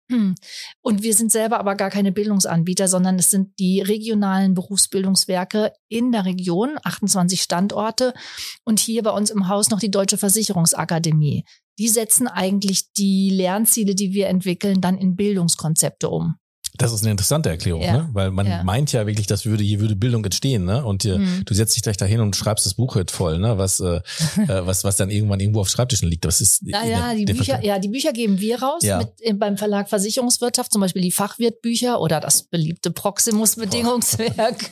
und 0.81 1.03
wir 1.03 1.13
sind 1.13 1.31
selber 1.31 1.59
aber 1.59 1.75
gar 1.75 1.91
keine 1.91 2.11
Bildungsanbieter, 2.11 2.87
sondern 2.87 3.19
es 3.19 3.29
sind 3.29 3.59
die 3.59 3.81
regionalen 3.81 4.55
Berufsbildungswerke 4.55 5.73
in 5.89 6.11
der 6.11 6.25
Region, 6.25 6.79
28 6.83 7.39
Standorte 7.39 8.15
und 8.63 8.79
hier 8.79 9.03
bei 9.03 9.11
uns 9.11 9.29
im 9.29 9.47
Haus 9.47 9.69
noch 9.69 9.79
die 9.79 9.91
Deutsche 9.91 10.17
Versicherungsakademie. 10.17 11.45
Die 11.79 11.87
setzen 11.87 12.27
eigentlich 12.27 12.91
die 12.93 13.29
Lernziele, 13.29 13.95
die 13.95 14.13
wir 14.13 14.27
entwickeln, 14.27 14.81
dann 14.81 14.97
in 14.97 15.15
Bildungskonzepte 15.15 16.09
um. 16.09 16.35
Das 16.77 16.93
ist 16.93 17.01
eine 17.01 17.11
interessante 17.11 17.49
Erklärung, 17.49 17.81
ja. 17.81 17.93
ne? 17.93 18.09
weil 18.13 18.31
man 18.31 18.47
ja. 18.47 18.63
meint 18.63 18.93
ja 18.93 19.05
wirklich, 19.05 19.27
dass 19.27 19.45
würde 19.45 19.63
hier 19.63 19.81
würde 19.81 19.95
Bildung 19.97 20.23
entstehen, 20.23 20.63
ne? 20.63 20.85
Und 20.85 21.03
dir, 21.03 21.19
mhm. 21.19 21.43
du 21.45 21.53
setzt 21.53 21.75
dich 21.75 21.83
gleich 21.83 21.97
dahin 21.97 22.21
und 22.21 22.35
schreibst 22.35 22.65
das 22.65 22.75
Buch 22.75 22.95
halt 22.95 23.11
voll, 23.11 23.37
ne? 23.37 23.57
Was, 23.57 23.81
äh, 23.81 23.99
äh, 24.47 24.65
was, 24.65 24.85
was 24.85 24.95
dann 24.95 25.09
irgendwann 25.09 25.41
irgendwo 25.41 25.59
auf 25.59 25.69
Schreibtischen 25.69 26.07
liegt. 26.07 26.23
Das 26.23 26.39
ist 26.39 26.61
ja, 26.65 26.85
ja, 26.85 27.13
die 27.13 27.25
Bücher, 27.25 27.63
ja, 27.63 27.79
die 27.79 27.89
Bücher 27.89 28.13
geben 28.13 28.39
wir 28.39 28.61
raus 28.61 28.83
ja. 28.83 28.99
mit, 28.99 29.39
beim 29.39 29.57
Verlag 29.57 29.89
Versicherungswirtschaft, 29.89 30.71
zum 30.71 30.79
Beispiel 30.79 31.01
die 31.01 31.11
Fachwirtbücher 31.11 31.99
oder 31.99 32.21
das 32.21 32.43
beliebte 32.43 32.91
Proximus-Bedingungswerk. 32.91 34.69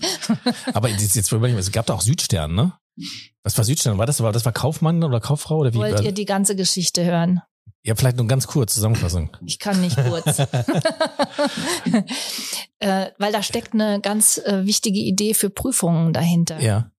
Aber 0.73 0.89
jetzt, 0.89 1.15
jetzt 1.15 1.31
es 1.33 1.71
gab 1.71 1.87
da 1.87 1.93
auch 1.93 2.01
Südstern, 2.01 2.55
ne? 2.55 2.73
Was 3.43 3.57
war 3.57 3.65
Südstern? 3.65 3.97
War 3.97 4.05
das, 4.05 4.21
war 4.21 4.31
das 4.31 4.45
war 4.45 4.51
Kaufmann 4.51 5.03
oder 5.03 5.19
Kauffrau 5.19 5.57
oder 5.57 5.73
wie? 5.73 5.77
Wollt 5.77 6.01
ihr 6.01 6.11
die 6.11 6.25
ganze 6.25 6.55
Geschichte 6.55 7.05
hören? 7.05 7.41
Ja, 7.83 7.95
vielleicht 7.95 8.17
nur 8.17 8.27
ganz 8.27 8.47
kurz 8.47 8.73
Zusammenfassung. 8.73 9.37
Ich 9.45 9.59
kann 9.59 9.79
nicht 9.79 9.95
kurz. 9.95 10.39
äh, 12.79 13.11
weil 13.17 13.31
da 13.31 13.41
steckt 13.41 13.73
eine 13.73 14.01
ganz 14.01 14.39
äh, 14.39 14.65
wichtige 14.65 14.99
Idee 14.99 15.33
für 15.33 15.49
Prüfungen 15.49 16.11
dahinter. 16.11 16.59
Ja. 16.59 16.91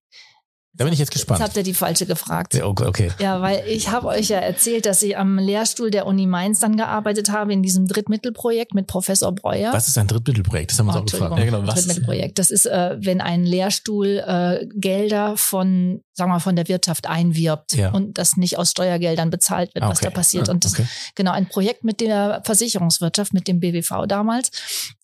Da 0.73 0.83
bin 0.83 0.93
ich 0.93 0.99
jetzt 0.99 1.11
gespannt. 1.11 1.39
Jetzt 1.39 1.47
habt 1.47 1.57
ihr 1.57 1.63
die 1.63 1.73
falsche 1.73 2.05
gefragt. 2.05 2.53
Ja, 2.53 2.65
okay. 2.65 3.11
Ja, 3.19 3.41
weil 3.41 3.63
ich 3.67 3.89
habe 3.89 4.07
euch 4.07 4.29
ja 4.29 4.37
erzählt, 4.37 4.85
dass 4.85 5.01
ich 5.01 5.17
am 5.17 5.37
Lehrstuhl 5.37 5.89
der 5.89 6.05
Uni 6.05 6.27
Mainz 6.27 6.59
dann 6.59 6.77
gearbeitet 6.77 7.31
habe 7.31 7.51
in 7.53 7.63
diesem 7.63 7.87
Drittmittelprojekt 7.87 8.73
mit 8.75 8.87
Professor 8.87 9.31
Breuer. 9.31 9.73
Was 9.73 9.87
ist 9.87 9.97
ein 9.97 10.07
Drittmittelprojekt? 10.07 10.71
Das 10.71 10.79
haben 10.79 10.87
wir 10.87 10.95
oh, 10.95 11.01
uns 11.01 11.13
auch 11.13 11.19
gefragt. 11.19 11.39
Ja, 11.39 11.45
genau, 11.45 11.67
was? 11.67 11.75
Drittmittelprojekt. 11.75 12.39
Das 12.39 12.51
ist, 12.51 12.65
äh, 12.65 12.97
wenn 12.99 13.19
ein 13.19 13.45
Lehrstuhl 13.45 14.23
äh, 14.25 14.67
Gelder 14.75 15.35
von 15.37 16.01
sagen 16.19 16.31
wir, 16.31 16.39
von 16.39 16.55
der 16.55 16.67
Wirtschaft 16.67 17.07
einwirbt 17.07 17.73
Ja. 17.73 17.91
und 17.91 18.19
das 18.19 18.37
nicht 18.37 18.57
aus 18.59 18.69
Steuergeldern 18.71 19.31
bezahlt 19.31 19.73
wird, 19.73 19.83
Ah, 19.83 19.89
was 19.89 20.01
da 20.01 20.07
okay. 20.09 20.15
passiert. 20.15 20.49
Ah, 20.49 20.51
Und 20.51 20.63
das, 20.65 20.73
okay. 20.73 20.85
genau, 21.15 21.31
ein 21.31 21.47
Projekt 21.49 21.83
mit 21.83 21.99
der 22.01 22.41
Versicherungswirtschaft, 22.45 23.33
mit 23.33 23.47
dem 23.47 23.59
BWV 23.59 24.05
damals. 24.07 24.51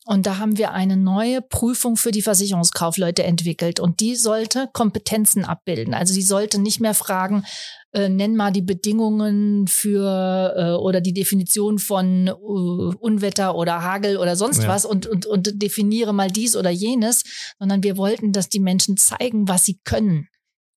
Und 0.05 0.27
da 0.27 0.37
haben 0.37 0.59
wir 0.59 0.71
eine 0.71 0.97
neue 0.97 1.41
Prüfung 1.41 1.97
für 1.97 2.11
die 2.11 2.21
Versicherungskaufleute 2.21 3.23
entwickelt. 3.23 3.79
Und 3.79 3.99
die 4.01 4.15
sollte 4.15 4.69
Kompetenzen 4.71 5.45
abbilden. 5.45 5.95
Also 5.95 6.13
die 6.13 6.21
sollte 6.21 6.59
nicht 6.61 6.79
mehr 6.79 6.93
fragen, 6.93 7.43
äh, 7.91 8.07
nenn 8.09 8.35
mal 8.35 8.51
die 8.51 8.61
Bedingungen 8.61 9.67
für 9.67 10.53
äh, 10.55 10.71
oder 10.73 11.01
die 11.01 11.13
Definition 11.13 11.79
von 11.79 12.27
äh, 12.27 12.31
Unwetter 12.31 13.55
oder 13.55 13.81
Hagel 13.81 14.17
oder 14.17 14.35
sonst 14.35 14.61
Ja. 14.63 14.67
was 14.67 14.85
und, 14.85 15.07
und, 15.07 15.25
und 15.25 15.59
definiere 15.61 16.13
mal 16.13 16.29
dies 16.29 16.55
oder 16.55 16.69
jenes, 16.69 17.23
sondern 17.57 17.81
wir 17.81 17.97
wollten, 17.97 18.31
dass 18.31 18.47
die 18.49 18.59
Menschen 18.59 18.97
zeigen, 18.97 19.47
was 19.47 19.65
sie 19.65 19.79
können. 19.85 20.27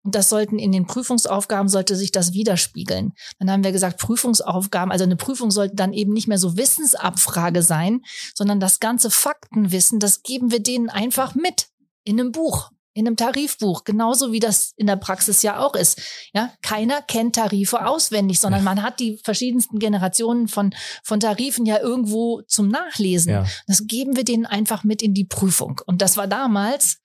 Und 0.09 0.15
das 0.15 0.31
sollten 0.31 0.59
in 0.59 0.73
den 0.73 0.87
Prüfungsaufgaben 0.87 1.69
sollte 1.69 1.95
sich 1.95 2.13
das 2.13 2.33
widerspiegeln. 2.33 3.13
Dann 3.39 3.51
haben 3.51 3.63
wir 3.63 3.73
gesagt, 3.73 4.01
Prüfungsaufgaben, 4.01 4.91
also 4.91 5.05
eine 5.05 5.17
Prüfung 5.17 5.51
sollte 5.51 5.77
dann 5.77 5.93
eben 5.93 6.15
nicht 6.15 6.29
mehr 6.29 6.39
so 6.39 6.57
Wissensabfrage 6.57 7.63
sein, 7.63 8.01
sondern 8.35 8.59
das 8.59 8.81
ganze 8.81 9.11
Faktenwissen, 9.11 10.01
das 10.01 10.23
geben 10.23 10.51
wir 10.51 10.61
denen 10.61 10.89
einfach 10.89 11.35
mit 11.35 11.67
in 12.05 12.19
einem 12.19 12.33
Buch, 12.33 12.71
in 12.95 13.07
einem 13.07 13.17
Tarifbuch, 13.17 13.85
genauso 13.85 14.33
wie 14.33 14.41
das 14.41 14.73
in 14.77 14.87
der 14.87 14.97
Praxis 14.97 15.43
ja 15.43 15.59
auch 15.59 15.75
ist. 15.75 16.01
Ja, 16.33 16.55
keiner 16.63 17.03
kennt 17.03 17.37
Tarife 17.37 17.85
auswendig, 17.87 18.41
sondern 18.41 18.65
man 18.65 18.83
hat 18.83 19.01
die 19.01 19.21
verschiedensten 19.23 19.79
Generationen 19.79 20.49
von 20.49 20.75
von 21.05 21.21
Tarifen 21.21 21.67
ja 21.67 21.81
irgendwo 21.81 22.41
zum 22.47 22.69
Nachlesen. 22.69 23.31
Ja. 23.31 23.47
Das 23.67 23.87
geben 23.87 24.17
wir 24.17 24.25
denen 24.25 24.47
einfach 24.47 24.85
mit 24.85 25.03
in 25.03 25.13
die 25.13 25.27
Prüfung. 25.27 25.83
Und 25.85 26.01
das 26.01 26.17
war 26.17 26.27
damals 26.27 26.97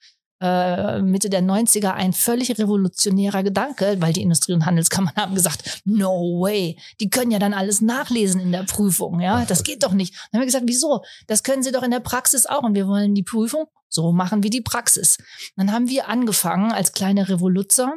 äh, 0.43 1.01
Mitte 1.01 1.29
der 1.29 1.41
90er 1.41 1.93
ein 1.93 2.11
völlig 2.11 2.59
revolutionärer 2.59 3.43
Gedanke, 3.43 3.95
weil 3.99 4.11
die 4.11 4.21
Industrie- 4.21 4.53
und 4.53 4.65
Handelskammern 4.65 5.15
haben 5.15 5.35
gesagt, 5.35 5.81
no 5.85 6.41
way, 6.41 6.77
die 6.99 7.09
können 7.09 7.31
ja 7.31 7.39
dann 7.39 7.53
alles 7.53 7.79
nachlesen 7.81 8.41
in 8.41 8.51
der 8.51 8.63
Prüfung, 8.63 9.21
ja, 9.21 9.45
das 9.45 9.63
geht 9.63 9.83
doch 9.83 9.93
nicht. 9.93 10.13
Dann 10.13 10.39
haben 10.39 10.41
wir 10.41 10.47
gesagt, 10.47 10.65
wieso? 10.67 11.01
Das 11.27 11.43
können 11.43 11.63
sie 11.63 11.71
doch 11.71 11.83
in 11.83 11.91
der 11.91 12.01
Praxis 12.01 12.45
auch 12.45 12.63
und 12.63 12.75
wir 12.75 12.87
wollen 12.87 13.15
die 13.15 13.23
Prüfung 13.23 13.67
so 13.93 14.11
machen 14.11 14.43
wie 14.43 14.49
die 14.49 14.61
Praxis. 14.61 15.17
Dann 15.55 15.71
haben 15.71 15.87
wir 15.87 16.07
angefangen, 16.07 16.71
als 16.71 16.93
kleine 16.93 17.29
Revoluzer 17.29 17.93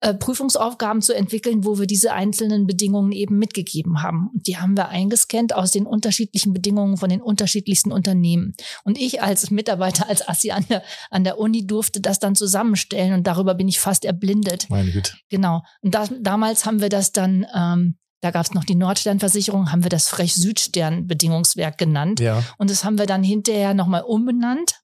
äh, 0.00 0.14
Prüfungsaufgaben 0.14 1.02
zu 1.02 1.14
entwickeln, 1.14 1.64
wo 1.64 1.78
wir 1.78 1.86
diese 1.86 2.12
einzelnen 2.12 2.66
Bedingungen 2.66 3.12
eben 3.12 3.38
mitgegeben 3.38 4.02
haben. 4.02 4.30
Und 4.34 4.46
die 4.46 4.58
haben 4.58 4.76
wir 4.76 4.88
eingescannt 4.88 5.54
aus 5.54 5.70
den 5.70 5.86
unterschiedlichen 5.86 6.52
Bedingungen 6.52 6.96
von 6.96 7.08
den 7.08 7.22
unterschiedlichsten 7.22 7.92
Unternehmen. 7.92 8.54
Und 8.84 8.98
ich 8.98 9.22
als 9.22 9.50
Mitarbeiter, 9.50 10.08
als 10.08 10.26
Assi 10.28 10.50
an 10.50 10.64
der, 10.68 10.82
an 11.10 11.24
der 11.24 11.38
Uni 11.38 11.66
durfte 11.66 12.00
das 12.00 12.18
dann 12.18 12.34
zusammenstellen 12.34 13.14
und 13.14 13.26
darüber 13.26 13.54
bin 13.54 13.68
ich 13.68 13.80
fast 13.80 14.04
erblindet. 14.04 14.68
Meine 14.68 14.90
Güte. 14.90 15.14
Genau. 15.28 15.62
Und 15.80 15.94
das, 15.94 16.12
damals 16.20 16.66
haben 16.66 16.80
wir 16.80 16.88
das 16.88 17.12
dann, 17.12 17.46
ähm, 17.54 17.96
da 18.20 18.30
gab 18.30 18.44
es 18.44 18.52
noch 18.52 18.64
die 18.64 18.74
Nordsternversicherung, 18.74 19.72
haben 19.72 19.82
wir 19.82 19.90
das 19.90 20.08
Frech-Südstern-Bedingungswerk 20.08 21.78
genannt. 21.78 22.20
Ja. 22.20 22.42
Und 22.58 22.70
das 22.70 22.84
haben 22.84 22.98
wir 22.98 23.06
dann 23.06 23.22
hinterher 23.22 23.72
nochmal 23.72 24.02
umbenannt 24.02 24.80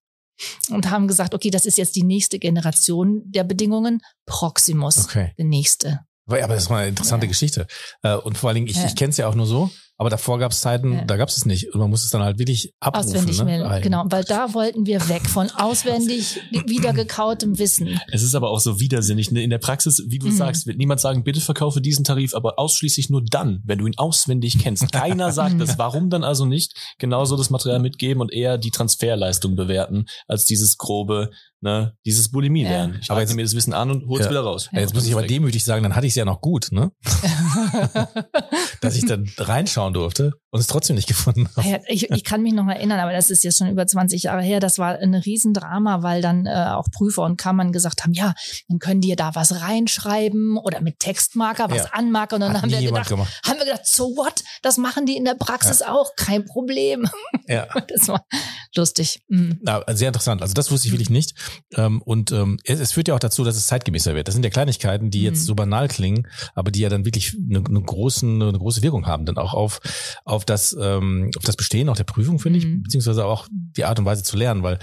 und 0.71 0.91
haben 0.91 1.09
gesagt, 1.09 1.35
okay, 1.35 1.51
das 1.51 1.67
ist 1.67 1.79
jetzt 1.79 1.97
die 1.97 2.03
nächste 2.03 2.39
Generation 2.39 3.23
der 3.27 3.45
Bedingungen. 3.45 4.01
Proximus, 4.27 5.05
Okay. 5.05 5.33
der 5.39 5.45
nächste. 5.47 6.01
Aber 6.27 6.39
das 6.39 6.69
war 6.71 6.79
eine 6.79 6.89
interessante 6.89 7.27
Ja. 7.27 7.29
Geschichte. 7.29 7.67
Äh, 8.03 8.17
Und 8.17 8.37
vor 8.37 8.49
allen 8.49 8.57
Dingen, 8.57 8.67
ich, 8.67 8.77
Ja. 8.77 8.87
ich 8.87 8.97
kenne 8.97 9.11
es 9.11 9.17
ja 9.17 9.29
auch 9.29 9.35
nur 9.35 9.47
so, 9.47 9.71
aber 9.99 10.11
davor 10.11 10.39
gab 10.39 10.53
es 10.53 10.61
Zeiten, 10.61 10.93
Ja. 10.93 11.05
da 11.05 11.17
gab 11.17 11.29
es 11.29 11.37
es 11.37 11.47
nicht. 11.47 11.73
Und 11.73 11.81
man 11.81 11.91
muss 11.91 12.05
es 12.05 12.11
dann 12.11 12.23
halt 12.23 12.39
wirklich 12.39 12.73
abrufen. 12.81 13.09
Auswendig 13.11 13.39
ne? 13.39 13.45
melden. 13.45 13.83
Genau, 13.83 14.05
weil 14.09 14.25
da 14.25 14.53
wollten 14.55 14.87
wir 14.87 15.09
weg 15.09 15.27
von 15.29 15.51
auswendig 15.51 16.41
wiedergekautem 16.67 17.59
Wissen. 17.59 18.01
Es 18.13 18.23
ist 18.23 18.35
aber 18.35 18.51
auch 18.51 18.61
so 18.61 18.79
widersinnig. 18.81 19.31
ne? 19.31 19.43
In 19.43 19.51
der 19.51 19.59
Praxis, 19.59 20.03
wie 20.09 20.19
du 20.19 20.27
Mhm. 20.29 20.37
sagst, 20.37 20.67
wird 20.67 20.79
niemand 20.79 21.01
sagen, 21.01 21.25
bitte 21.25 21.41
verkaufe 21.41 21.81
diesen 21.81 22.05
Tarif, 22.05 22.35
aber 22.35 22.59
ausschließlich 22.59 23.11
nur 23.11 23.23
dann, 23.25 23.63
wenn 23.65 23.79
du 23.79 23.87
ihn 23.87 23.97
auswendig 23.97 24.59
kennst. 24.59 24.91
Keiner 24.93 25.33
sagt 25.33 25.61
das. 25.61 25.79
Warum 25.79 26.11
dann 26.11 26.25
also 26.25 26.45
nicht 26.45 26.75
genauso 26.99 27.37
das 27.37 27.51
Material 27.51 27.81
mitgeben 27.81 28.21
und 28.21 28.33
eher 28.33 28.59
die 28.59 28.71
Transferleistung 28.71 29.57
bewerten, 29.57 30.07
als 30.29 30.45
dieses 30.45 30.77
grobe, 30.77 31.31
ne, 31.61 31.95
dieses 32.05 32.31
Bulimie 32.31 32.63
Ja. 32.65 32.69
lernen. 32.71 32.99
Ich 33.03 33.11
Aber 33.11 33.21
jetzt- 33.21 33.35
mir 33.35 33.43
das 33.43 33.55
Wissen 33.55 33.73
an 33.73 33.91
und 33.91 34.07
hol's 34.09 34.25
Ja. 34.27 34.31
wieder 34.31 34.41
raus. 34.43 34.69
Ja, 34.73 34.81
Jetzt 34.81 34.95
muss 34.95 35.07
ich 35.07 35.13
aber 35.13 35.27
demütig 35.27 35.65
sagen, 35.65 35.83
dann 35.83 35.95
hatte 35.97 36.07
ich 36.07 36.13
es 36.13 36.17
ja 36.17 36.25
noch 36.25 36.41
gut, 36.41 36.69
ne? 36.71 36.91
Dass 38.81 38.97
ich 38.97 39.07
dann 39.07 39.29
reinschauen 39.39 39.93
durfte 39.95 40.33
und 40.51 40.61
es 40.61 40.67
trotzdem 40.67 40.97
nicht 40.97 41.09
gefunden 41.09 41.49
habe. 41.57 41.69
Ja, 41.69 41.79
ich, 41.89 42.11
ich 42.11 42.25
kann 42.25 42.43
mich 42.43 42.53
noch 42.53 42.67
erinnern, 42.69 42.99
aber 43.01 43.13
das 43.13 43.31
ist 43.31 43.45
jetzt 43.45 43.59
schon 43.59 43.69
über 43.71 43.87
20 43.87 44.25
Jahre 44.25 44.43
her. 44.43 44.61
Das 44.61 44.79
war 44.79 44.99
ein 44.99 45.15
Riesendrama, 45.15 46.03
weil 46.03 46.23
dann 46.23 46.47
äh, 46.47 46.51
auch 46.71 46.87
Prüfer 46.91 47.23
und 47.23 47.37
Kammern 47.37 47.73
gesagt 47.73 48.03
haben, 48.05 48.13
ja, 48.13 48.35
dann 48.69 48.79
können 48.79 49.01
die 49.01 49.15
da 49.17 49.35
was 49.35 49.61
reinschreiben 49.63 50.57
oder 50.59 50.81
mit 50.81 50.99
Textmarker 50.99 51.71
was 51.71 51.79
Ja. 51.85 51.91
anmarkern. 51.93 52.43
Und 52.43 52.49
dann 52.49 52.57
Hat 52.57 52.63
haben 52.63 52.71
wir 52.71 52.81
gedacht, 52.81 53.09
gemacht. 53.09 53.41
haben 53.47 53.59
wir 53.59 53.65
gedacht, 53.67 53.87
so 53.87 54.05
what? 54.17 54.43
Das 54.63 54.77
machen 54.79 55.07
die 55.07 55.17
in 55.17 55.25
der 55.25 55.35
Praxis 55.35 55.83
auch, 55.83 56.13
kein 56.17 56.45
Problem. 56.45 57.09
Ja. 57.49 57.69
Das 57.89 58.09
war 58.09 58.27
lustig. 58.75 59.21
Mhm. 59.29 59.61
Na, 59.63 59.83
sehr 59.95 60.09
interessant. 60.09 60.43
Also 60.43 60.53
das 60.55 60.71
wusste 60.73 60.89
ich 60.89 60.93
wirklich 60.93 61.11
nicht. 61.11 61.35
Ähm, 61.77 62.03
Und 62.03 62.33
ähm, 62.33 62.59
es, 62.65 62.81
es 62.81 62.93
führt 62.93 63.07
ja 63.09 63.15
auch 63.15 63.21
dazu, 63.21 63.45
dass 63.45 63.57
es 63.57 63.67
zeitgemäßer 63.69 64.15
wird. 64.17 64.27
Das 64.27 64.35
sind 64.35 64.43
ja 64.45 64.51
Kleinigkeiten, 64.51 65.11
die 65.11 65.23
jetzt 65.23 65.43
Mhm. 65.43 65.45
so 65.45 65.55
banal 65.55 65.87
klingen, 65.89 66.27
aber 66.55 66.71
die 66.73 66.81
ja 66.81 66.89
dann 66.89 67.05
wirklich 67.05 67.37
eine, 67.49 67.63
eine, 67.65 67.81
großen, 67.83 68.43
eine 68.43 68.59
große 68.67 68.83
Wirkung 68.83 69.07
haben, 69.07 69.25
dann 69.27 69.39
auch 69.39 69.55
auf, 69.55 69.81
auf, 70.25 70.45
das, 70.45 70.77
ähm, 70.79 71.31
auf 71.37 71.45
das 71.45 71.57
Bestehen 71.57 71.89
auch 71.89 71.97
der 71.97 72.05
Prüfung, 72.05 72.39
finde 72.39 72.59
ich, 72.59 72.67
Mhm. 72.67 72.83
beziehungsweise 72.83 73.25
auch 73.25 73.47
die 73.51 73.85
Art 73.85 73.99
und 73.99 74.05
Weise 74.05 74.23
zu 74.25 74.37
lernen, 74.37 74.63
weil 74.63 74.79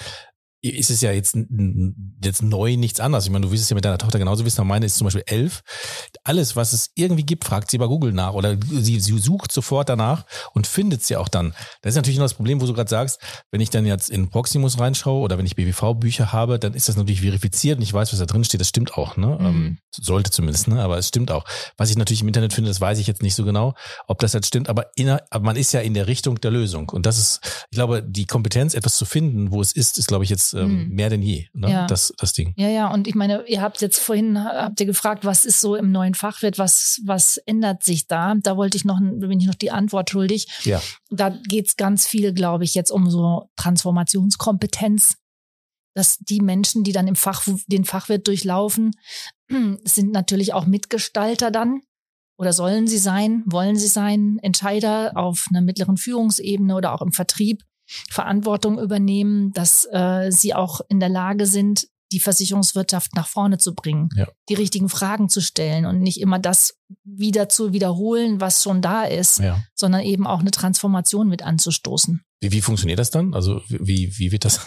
ist 0.64 0.90
es 0.90 1.02
ja 1.02 1.12
jetzt, 1.12 1.38
jetzt 2.24 2.42
neu 2.42 2.78
nichts 2.78 3.02
anderes. 3.02 3.26
Ich 3.26 3.32
meine, 3.32 3.46
du 3.46 3.52
wirst 3.52 3.64
es 3.64 3.70
ja 3.70 3.76
mit 3.76 3.84
deiner 3.84 3.98
Tochter 3.98 4.18
genauso 4.18 4.46
wissen. 4.46 4.66
Meine 4.66 4.86
ist 4.86 4.96
zum 4.96 5.06
Beispiel 5.06 5.24
elf. 5.26 5.62
Alles, 6.24 6.56
was 6.56 6.72
es 6.72 6.92
irgendwie 6.96 7.26
gibt, 7.26 7.44
fragt 7.44 7.70
sie 7.70 7.78
bei 7.78 7.86
Google 7.86 8.14
nach 8.14 8.34
oder 8.34 8.58
sie, 8.72 9.02
sie 9.02 9.18
sucht 9.18 9.52
sofort 9.52 9.90
danach 9.90 10.26
und 10.54 10.66
findet 10.66 11.02
es 11.02 11.10
ja 11.10 11.20
auch 11.20 11.28
dann. 11.28 11.54
Das 11.82 11.92
ist 11.92 11.96
natürlich 11.98 12.18
noch 12.18 12.26
das 12.26 12.36
Problem, 12.36 12.62
wo 12.62 12.66
du 12.66 12.74
gerade 12.74 12.90
sagst, 12.90 13.20
wenn 13.52 13.60
ich 13.60 13.72
dann 13.72 13.86
jetzt 13.86 14.10
in 14.10 14.30
Proximus 14.30 14.80
reinschaue 14.80 15.22
oder 15.22 15.38
wenn 15.38 15.46
ich 15.46 15.58
BWV-Bücher 15.58 16.32
habe, 16.32 16.60
dann 16.60 16.74
ist 16.74 16.88
das 16.88 16.96
natürlich 16.96 17.22
verifiziert 17.22 17.78
und 17.78 17.84
ich 17.84 17.94
weiß, 17.94 18.14
was 18.14 18.20
da 18.20 18.26
drin 18.26 18.46
steht. 18.46 18.62
Das 18.62 18.70
stimmt 18.70 18.98
auch, 18.98 19.18
ne? 19.18 19.38
Mhm. 19.40 19.46
Ähm, 19.46 19.78
sollte 19.92 20.32
zumindest, 20.32 20.70
ne? 20.70 20.82
Aber 20.82 20.98
es 20.98 21.10
stimmt 21.10 21.30
auch. 21.30 21.44
Was 21.76 21.90
ich 21.90 21.98
natürlich 21.98 22.22
im 22.22 22.28
Internet 22.28 22.54
finde, 22.54 22.70
das 22.70 22.80
weiß 22.80 23.00
ich 23.00 23.08
jetzt 23.08 23.22
nicht 23.22 23.36
so 23.36 23.44
genau, 23.44 23.74
ob 24.08 24.20
das 24.20 24.32
jetzt 24.32 24.48
stimmt, 24.48 24.70
aber, 24.70 24.92
inner, 24.96 25.22
aber 25.30 25.44
man 25.44 25.58
ist 25.58 25.74
ja 25.74 25.82
in 25.82 25.94
der 25.94 26.08
Richtung 26.08 26.40
der 26.40 26.52
Lösung. 26.52 26.88
Und 26.90 27.06
das 27.06 27.18
ist, 27.18 27.42
ich 27.70 27.76
glaube, 27.76 28.02
die 28.02 28.26
Kompetenz, 28.26 28.76
etwas 28.76 28.96
zu 28.96 29.04
finden, 29.04 29.52
wo 29.52 29.62
es 29.62 29.74
ist, 29.74 29.98
ist, 29.98 30.08
glaube 30.08 30.24
ich, 30.24 30.30
jetzt 30.30 30.53
ähm, 30.54 30.84
Mhm. 30.90 30.96
mehr 30.96 31.10
denn 31.10 31.22
je, 31.22 31.48
ne? 31.54 31.70
Ja. 31.70 31.88
Das, 31.88 32.14
das 32.18 32.34
Ding. 32.34 32.54
Ja, 32.58 32.68
ja, 32.70 32.92
und 32.92 33.08
ich 33.08 33.16
meine, 33.16 33.44
ihr 33.48 33.62
habt 33.62 33.82
jetzt 33.82 34.00
vorhin, 34.00 34.44
habt 34.44 34.80
ihr 34.80 34.86
gefragt, 34.86 35.26
was 35.26 35.46
ist 35.46 35.60
so 35.60 35.76
im 35.76 35.92
neuen 35.92 36.14
Fachwirt, 36.14 36.58
was, 36.58 37.02
was 37.06 37.38
ändert 37.38 37.84
sich 37.84 38.08
da? 38.08 38.36
Da 38.36 38.58
wollte 38.58 38.78
ich 38.78 38.86
noch, 38.86 39.00
bin 39.00 39.40
ich 39.40 39.48
noch 39.48 39.56
die 39.56 39.72
Antwort 39.72 40.10
schuldig. 40.10 40.48
Ja. 40.64 40.82
Da 41.10 41.30
geht's 41.30 41.76
ganz 41.78 42.08
viel, 42.08 42.34
glaube 42.34 42.64
ich, 42.64 42.74
jetzt 42.76 42.92
um 42.92 43.10
so 43.10 43.50
Transformationskompetenz. 43.56 45.16
Dass 45.96 46.18
die 46.18 46.42
Menschen, 46.42 46.84
die 46.84 46.92
dann 46.92 47.08
im 47.08 47.16
Fach, 47.16 47.44
den 47.68 47.86
Fachwirt 47.86 48.28
durchlaufen, 48.28 48.92
sind 49.84 50.12
natürlich 50.12 50.54
auch 50.54 50.66
Mitgestalter 50.66 51.52
dann. 51.52 51.82
Oder 52.40 52.52
sollen 52.52 52.88
sie 52.88 52.98
sein, 52.98 53.44
wollen 53.46 53.76
sie 53.76 53.88
sein, 53.88 54.40
Entscheider 54.42 55.12
auf 55.16 55.46
einer 55.52 55.62
mittleren 55.62 55.98
Führungsebene 55.98 56.76
oder 56.76 56.94
auch 56.94 57.04
im 57.04 57.12
Vertrieb 57.12 57.62
Verantwortung 58.10 58.80
übernehmen, 58.80 59.52
dass 59.54 59.86
äh, 59.92 60.30
sie 60.32 60.54
auch 60.54 60.82
in 60.90 61.00
der 61.00 61.10
Lage 61.10 61.46
sind, 61.46 61.88
die 62.12 62.20
Versicherungswirtschaft 62.20 63.16
nach 63.16 63.28
vorne 63.28 63.58
zu 63.58 63.74
bringen, 63.74 64.10
Ja. 64.16 64.28
die 64.48 64.54
richtigen 64.54 64.88
Fragen 64.88 65.30
zu 65.30 65.42
stellen 65.42 65.86
und 65.88 66.00
nicht 66.00 66.20
immer 66.22 66.38
das 66.38 66.76
wieder 67.04 67.50
zu 67.50 67.74
wiederholen, 67.74 68.40
was 68.40 68.62
schon 68.62 68.82
da 68.84 69.04
ist, 69.04 69.40
Ja. 69.40 69.64
sondern 69.74 70.02
eben 70.02 70.28
auch 70.28 70.40
eine 70.42 70.52
Transformation 70.52 71.28
mit 71.28 71.42
anzustoßen. 71.42 72.22
Wie, 72.40 72.52
wie 72.52 72.62
funktioniert 72.62 73.00
das 73.00 73.10
dann? 73.10 73.34
Also 73.34 73.62
wie, 73.68 74.16
wie 74.20 74.32
wird 74.32 74.46
das? 74.46 74.60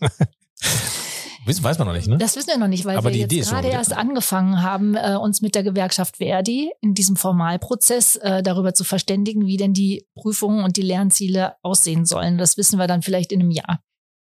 Wissen- 1.44 1.64
Weiß 1.64 1.78
man 1.78 1.88
noch 1.88 1.94
nicht, 1.94 2.08
ne? 2.08 2.18
Das 2.18 2.36
wissen 2.36 2.48
wir 2.48 2.58
noch 2.58 2.68
nicht, 2.68 2.84
weil 2.84 2.96
Aber 2.96 3.10
wir 3.12 3.16
jetzt 3.18 3.48
gerade 3.50 3.68
erst 3.68 3.92
angefangen 3.96 4.62
haben, 4.62 4.94
äh, 4.94 5.16
uns 5.16 5.40
mit 5.42 5.54
der 5.54 5.62
Gewerkschaft 5.62 6.18
Verdi 6.18 6.70
in 6.80 6.94
diesem 6.94 7.16
Formalprozess 7.16 8.16
äh, 8.16 8.42
darüber 8.42 8.74
zu 8.74 8.84
verständigen, 8.84 9.46
wie 9.46 9.56
denn 9.56 9.72
die 9.72 10.06
Prüfungen 10.14 10.64
und 10.64 10.76
die 10.76 10.82
Lernziele 10.82 11.54
aussehen 11.62 12.04
sollen. 12.04 12.38
Das 12.38 12.56
wissen 12.56 12.78
wir 12.78 12.86
dann 12.86 13.02
vielleicht 13.02 13.32
in 13.32 13.40
einem 13.40 13.50
Jahr. 13.50 13.80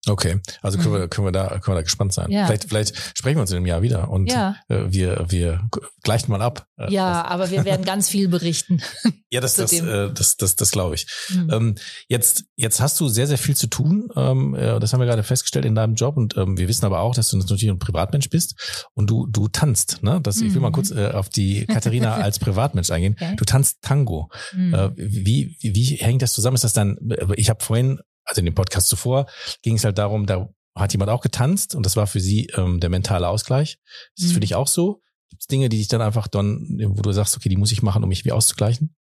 Okay, 0.09 0.41
also 0.63 0.79
können 0.79 0.95
wir, 0.95 1.09
können 1.09 1.27
wir 1.27 1.33
da, 1.33 1.49
können 1.59 1.75
wir 1.77 1.81
da 1.81 1.83
gespannt 1.83 2.13
sein. 2.15 2.27
Mhm. 2.29 2.33
Ja. 2.33 2.47
Vielleicht, 2.47 2.65
vielleicht 2.69 2.97
sprechen 3.19 3.37
wir 3.37 3.43
uns 3.43 3.51
in 3.51 3.59
einem 3.59 3.67
Jahr 3.67 3.83
wieder 3.83 4.11
und 4.11 4.31
Ja. 4.33 4.57
äh, 4.69 4.85
wir, 4.89 5.27
wir 5.29 5.69
gleichen 6.03 6.31
mal 6.33 6.41
ab. 6.41 6.67
Äh, 6.79 6.91
Ja, 6.91 7.25
aber 7.27 7.51
wir 7.51 7.65
werden 7.67 7.85
ganz 7.85 8.09
viel 8.09 8.29
berichten. 8.29 8.81
Ja, 9.33 9.41
das, 9.41 9.55
das, 9.55 9.73
äh, 9.73 10.13
das, 10.13 10.37
das, 10.39 10.57
das 10.57 10.73
glaube 10.73 10.97
ich. 10.97 11.07
Mhm. 11.33 11.51
Ähm, 11.53 11.75
jetzt, 12.09 12.47
jetzt 12.57 12.81
hast 12.81 12.99
du 12.99 13.07
sehr, 13.07 13.29
sehr 13.29 13.39
viel 13.39 13.55
zu 13.57 13.69
tun. 13.69 14.09
Ähm, 14.17 14.57
äh, 14.57 14.81
das 14.81 14.93
haben 14.93 14.99
wir 14.99 15.07
gerade 15.07 15.23
festgestellt 15.23 15.65
in 15.67 15.77
deinem 15.77 15.95
Job 15.95 16.17
und 16.17 16.37
ähm, 16.37 16.59
wir 16.59 16.67
wissen 16.67 16.85
aber 16.85 16.99
auch, 16.99 17.15
dass 17.15 17.29
du 17.29 17.37
natürlich 17.37 17.69
ein 17.69 17.79
Privatmensch 17.79 18.29
bist 18.29 18.89
und 18.95 19.09
du, 19.09 19.29
du 19.29 19.47
tanzt. 19.47 20.03
Ne? 20.03 20.19
Das, 20.21 20.41
Ich 20.41 20.53
will 20.53 20.61
mal 20.61 20.71
Mhm. 20.71 20.75
kurz 20.75 20.91
äh, 20.91 21.11
auf 21.13 21.29
die 21.29 21.65
Katharina 21.67 22.15
als 22.17 22.41
Privatmensch 22.41 22.91
eingehen. 22.91 23.15
Okay. 23.21 23.37
Du 23.37 23.45
tanzt 23.45 23.77
Tango. 23.83 24.31
Mhm. 24.53 24.75
Äh, 24.75 24.91
wie, 24.97 25.57
wie, 25.61 25.77
wie 25.77 25.85
hängt 25.99 26.23
das 26.23 26.33
zusammen? 26.33 26.57
Ist 26.57 26.65
das 26.65 26.73
dann, 26.73 26.99
ich 27.37 27.51
habe 27.51 27.63
vorhin, 27.63 28.01
also 28.31 28.40
in 28.40 28.47
dem 28.47 28.55
Podcast 28.55 28.88
zuvor, 28.88 29.27
ging 29.62 29.77
es 29.77 29.85
halt 29.85 29.99
darum, 29.99 30.25
da 30.27 30.49
hat 30.77 30.93
jemand 30.93 31.11
auch 31.11 31.21
getanzt 31.21 31.75
und 31.75 31.85
das 31.85 31.97
war 31.97 32.07
für 32.07 32.21
sie 32.21 32.47
ähm, 32.57 32.81
der 32.81 32.88
mentale 32.90 33.29
Ausgleich. 33.29 33.79
Ist 34.16 34.25
das 34.25 34.33
für 34.33 34.37
Mhm. 34.38 34.40
dich 34.43 34.55
auch 34.55 34.69
so? 34.69 35.03
Gibt 35.29 35.43
es 35.43 35.47
Dinge, 35.49 35.69
die 35.69 35.79
dich 35.79 35.88
dann 35.88 36.01
einfach 36.01 36.27
dann, 36.29 36.66
wo 36.95 37.03
du 37.03 37.12
sagst, 37.12 37.37
okay, 37.37 37.49
die 37.49 37.57
muss 37.57 37.73
ich 37.73 37.83
machen, 37.83 38.03
um 38.03 38.09
mich 38.09 38.25
wie 38.25 38.33
auszugleichen? 38.33 38.95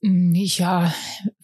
Mm, 0.00 0.34
Ja, 0.34 0.94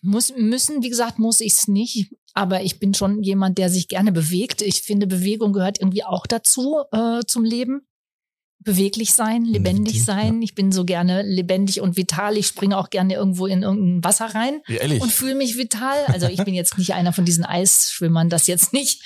muss, 0.01 0.33
müssen, 0.37 0.83
wie 0.83 0.89
gesagt, 0.91 1.19
muss 1.19 1.41
ich 1.41 1.53
es 1.55 1.69
nicht. 1.69 2.13
Aber 2.35 2.63
ich 2.63 2.79
bin 2.79 2.95
schon 2.95 3.23
jemand, 3.23 3.59
der 3.59 3.69
sich 3.69 3.89
gerne 3.89 4.13
bewegt. 4.13 4.63
Ich 4.63 4.83
finde, 4.83 5.07
Bewegung 5.07 5.53
gehört 5.53 5.81
irgendwie 5.81 6.05
auch 6.05 6.27
dazu, 6.27 6.83
äh, 6.93 7.21
zum 7.27 7.45
Leben. 7.45 7.83
Beweglich 8.65 9.13
sein, 9.13 9.45
lebendig 9.45 9.95
Definitiv, 9.95 10.05
sein. 10.05 10.43
Ich 10.43 10.55
bin 10.55 10.73
so 10.73 10.85
gerne 10.85 11.23
lebendig 11.23 11.81
und 11.81 11.97
vital. 11.97 12.37
Ich 12.37 12.47
springe 12.47 12.79
auch 12.79 12.91
gerne 12.91 13.15
irgendwo 13.15 13.47
in 13.47 13.63
irgendein 13.63 14.05
Wasser 14.05 14.35
rein 14.35 14.61
Ja, 14.69 14.81
ehrlich. 14.81 15.03
und 15.03 15.13
fühle 15.13 15.35
mich 15.35 15.57
vital. 15.57 16.05
Also 16.07 16.27
ich 16.29 16.43
bin 16.45 16.55
jetzt 16.55 16.79
nicht 16.79 16.95
einer 16.95 17.13
von 17.13 17.25
diesen 17.25 17.45
Eisschwimmern, 17.45 18.29
das 18.29 18.47
jetzt 18.47 18.73
nicht. 18.73 19.03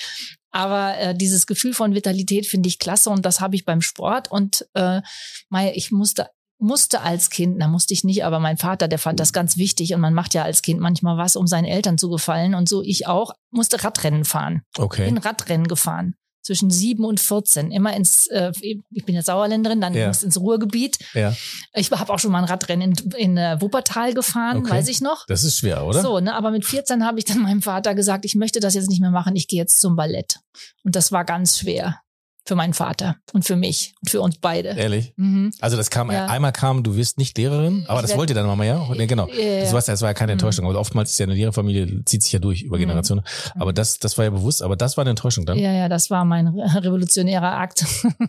Aber 0.51 0.97
äh, 0.99 1.15
dieses 1.15 1.47
Gefühl 1.47 1.75
von 1.75 1.95
Vitalität 1.95 2.47
finde 2.47 2.69
ich 2.69 2.79
klasse 2.79 3.11
und 3.11 3.27
das 3.27 3.41
habe 3.41 3.57
ich 3.57 3.65
beim 3.65 3.83
Sport. 3.83 4.31
Und 4.31 4.67
äh, 4.75 5.03
Mei, 5.51 5.73
ich 5.75 5.91
musste 5.91 6.29
musste 6.59 7.03
als 7.03 7.31
Kind, 7.31 7.57
na 7.59 7.69
musste 7.69 7.93
ich 7.93 8.05
nicht, 8.05 8.25
aber 8.25 8.41
mein 8.41 8.57
Vater, 8.57 8.89
der 8.89 8.99
fand 8.99 9.21
das 9.21 9.35
ganz 9.35 9.57
wichtig 9.59 9.93
und 9.93 10.01
man 10.01 10.15
macht 10.15 10.33
ja 10.33 10.43
als 10.43 10.63
Kind 10.63 10.81
manchmal 10.81 11.19
was, 11.19 11.37
um 11.37 11.47
seinen 11.47 11.67
Eltern 11.67 11.99
zu 11.99 12.09
gefallen 12.09 12.55
und 12.55 12.69
so 12.69 12.83
ich 12.83 13.07
auch, 13.07 13.33
musste 13.51 13.85
Radrennen 13.85 14.25
fahren. 14.25 14.63
Okay. 14.79 15.05
Bin 15.05 15.19
Radrennen 15.19 15.69
gefahren. 15.69 16.15
Zwischen 16.47 16.71
sieben 16.71 17.05
und 17.05 17.19
14. 17.19 17.73
Immer 17.73 17.97
ins, 17.97 18.29
äh, 18.29 18.53
ich 18.61 19.05
bin 19.05 19.17
ja 19.17 19.23
Sauerländerin, 19.23 19.81
dann 19.81 19.95
Ja. 19.95 20.07
ins 20.07 20.39
Ruhrgebiet. 20.41 20.97
Ja. 21.13 21.35
Ich 21.75 21.91
habe 21.91 22.13
auch 22.13 22.21
schon 22.21 22.31
mal 22.31 22.39
ein 22.39 22.45
Radrennen 22.45 22.93
in, 22.93 23.11
in 23.17 23.37
äh, 23.37 23.61
Wuppertal 23.61 24.15
gefahren, 24.15 24.59
Okay. 24.59 24.71
weiß 24.71 24.87
ich 24.87 25.01
noch. 25.01 25.27
Das 25.27 25.43
ist 25.43 25.59
schwer, 25.59 25.85
oder? 25.85 26.03
So, 26.03 26.21
ne, 26.21 26.33
aber 26.37 26.53
mit 26.53 26.65
14 26.65 27.05
habe 27.05 27.19
ich 27.19 27.25
dann 27.25 27.41
meinem 27.43 27.63
Vater 27.63 27.97
gesagt, 27.97 28.25
ich 28.25 28.37
möchte 28.37 28.61
das 28.61 28.75
jetzt 28.75 28.89
nicht 28.89 29.01
mehr 29.01 29.11
machen, 29.11 29.35
ich 29.35 29.49
gehe 29.49 29.59
jetzt 29.59 29.81
zum 29.81 29.97
Ballett. 29.97 30.39
Und 30.85 30.95
das 30.95 31.11
war 31.11 31.25
ganz 31.25 31.59
schwer 31.59 32.01
für 32.47 32.55
meinen 32.55 32.75
Vater 32.75 33.17
und 33.33 33.45
für 33.45 33.57
mich 33.57 33.95
und 34.01 34.11
für 34.11 34.21
uns 34.21 34.39
beide. 34.39 34.69
Ehrlich. 34.71 35.13
Mhm. 35.17 35.53
Also 35.61 35.77
das 35.77 35.91
kam, 35.91 36.11
Ja. 36.13 36.27
einmal 36.27 36.53
kam, 36.53 36.83
du 36.85 36.95
wirst 36.97 37.19
nicht 37.19 37.37
Lehrerin, 37.37 37.85
aber 37.89 38.03
das 38.03 38.17
wollte 38.17 38.35
deine 38.35 38.47
Mama 38.47 38.65
ja. 38.65 38.87
Nee, 38.97 39.07
genau. 39.07 39.27
Ja, 39.29 39.61
Das, 39.61 39.69
ja. 39.71 39.73
war, 39.75 39.83
das 39.83 40.01
war 40.01 40.11
ja 40.11 40.15
keine 40.15 40.33
Mhm. 40.33 40.39
Enttäuschung. 40.39 40.65
Aber 40.67 40.79
oftmals 40.79 41.11
ist 41.11 41.19
ja 41.19 41.25
eine 41.25 41.35
Lehrerfamilie, 41.35 42.05
zieht 42.05 42.23
sich 42.23 42.33
ja 42.33 42.39
durch 42.39 42.63
über 42.63 42.77
Mhm. 42.77 42.83
Generationen. 42.83 43.25
Aber 43.57 43.73
das, 43.73 43.99
das 43.99 44.17
war 44.17 44.25
ja 44.25 44.31
bewusst, 44.31 44.63
aber 44.63 44.77
das 44.77 44.97
war 44.97 45.03
eine 45.03 45.11
Enttäuschung 45.11 45.45
dann. 45.45 45.59
Ja, 45.59 45.73
ja, 45.73 45.89
das 45.89 46.09
war 46.11 46.25
mein 46.25 46.47
re- 46.47 46.85
revolutionärer 46.85 47.59
Akt. 47.59 47.85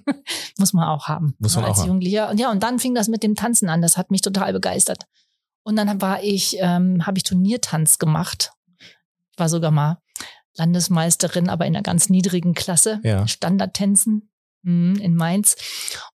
Muss 0.58 0.73
man 0.73 0.88
auch 0.88 1.08
haben. 1.08 1.36
Muss 1.39 1.56
man 1.56 1.65
als 1.65 1.77
auch 1.77 1.82
haben. 1.82 1.88
Jugendlicher. 1.88 2.30
Und 2.30 2.39
ja, 2.39 2.51
und 2.51 2.63
dann 2.63 2.80
fing 2.80 2.95
das 2.95 3.08
mit 3.08 3.23
dem 3.23 3.36
Tanzen 3.36 3.69
an. 3.69 3.82
Das 3.82 3.97
hat 3.97 4.12
mich 4.12 4.21
total 4.21 4.51
begeistert. 4.53 5.03
Und 5.63 5.75
dann 5.75 6.01
war 6.01 6.23
ich, 6.23 6.58
ähm, 6.60 7.06
habe 7.06 7.17
ich 7.17 7.23
Turniertanz 7.23 7.99
gemacht. 7.99 8.51
Ich 8.80 9.38
war 9.39 9.49
sogar 9.49 9.69
mal 9.71 9.97
Landesmeisterin, 10.58 11.50
aber 11.50 11.65
in 11.65 11.76
einer 11.76 11.84
ganz 11.84 12.10
niedrigen 12.10 12.54
Klasse. 12.54 13.00
Ja. 13.04 13.28
Standardtänzen 13.28 14.30
mhm, 14.63 14.96
in 14.96 15.15
Mainz. 15.15 15.56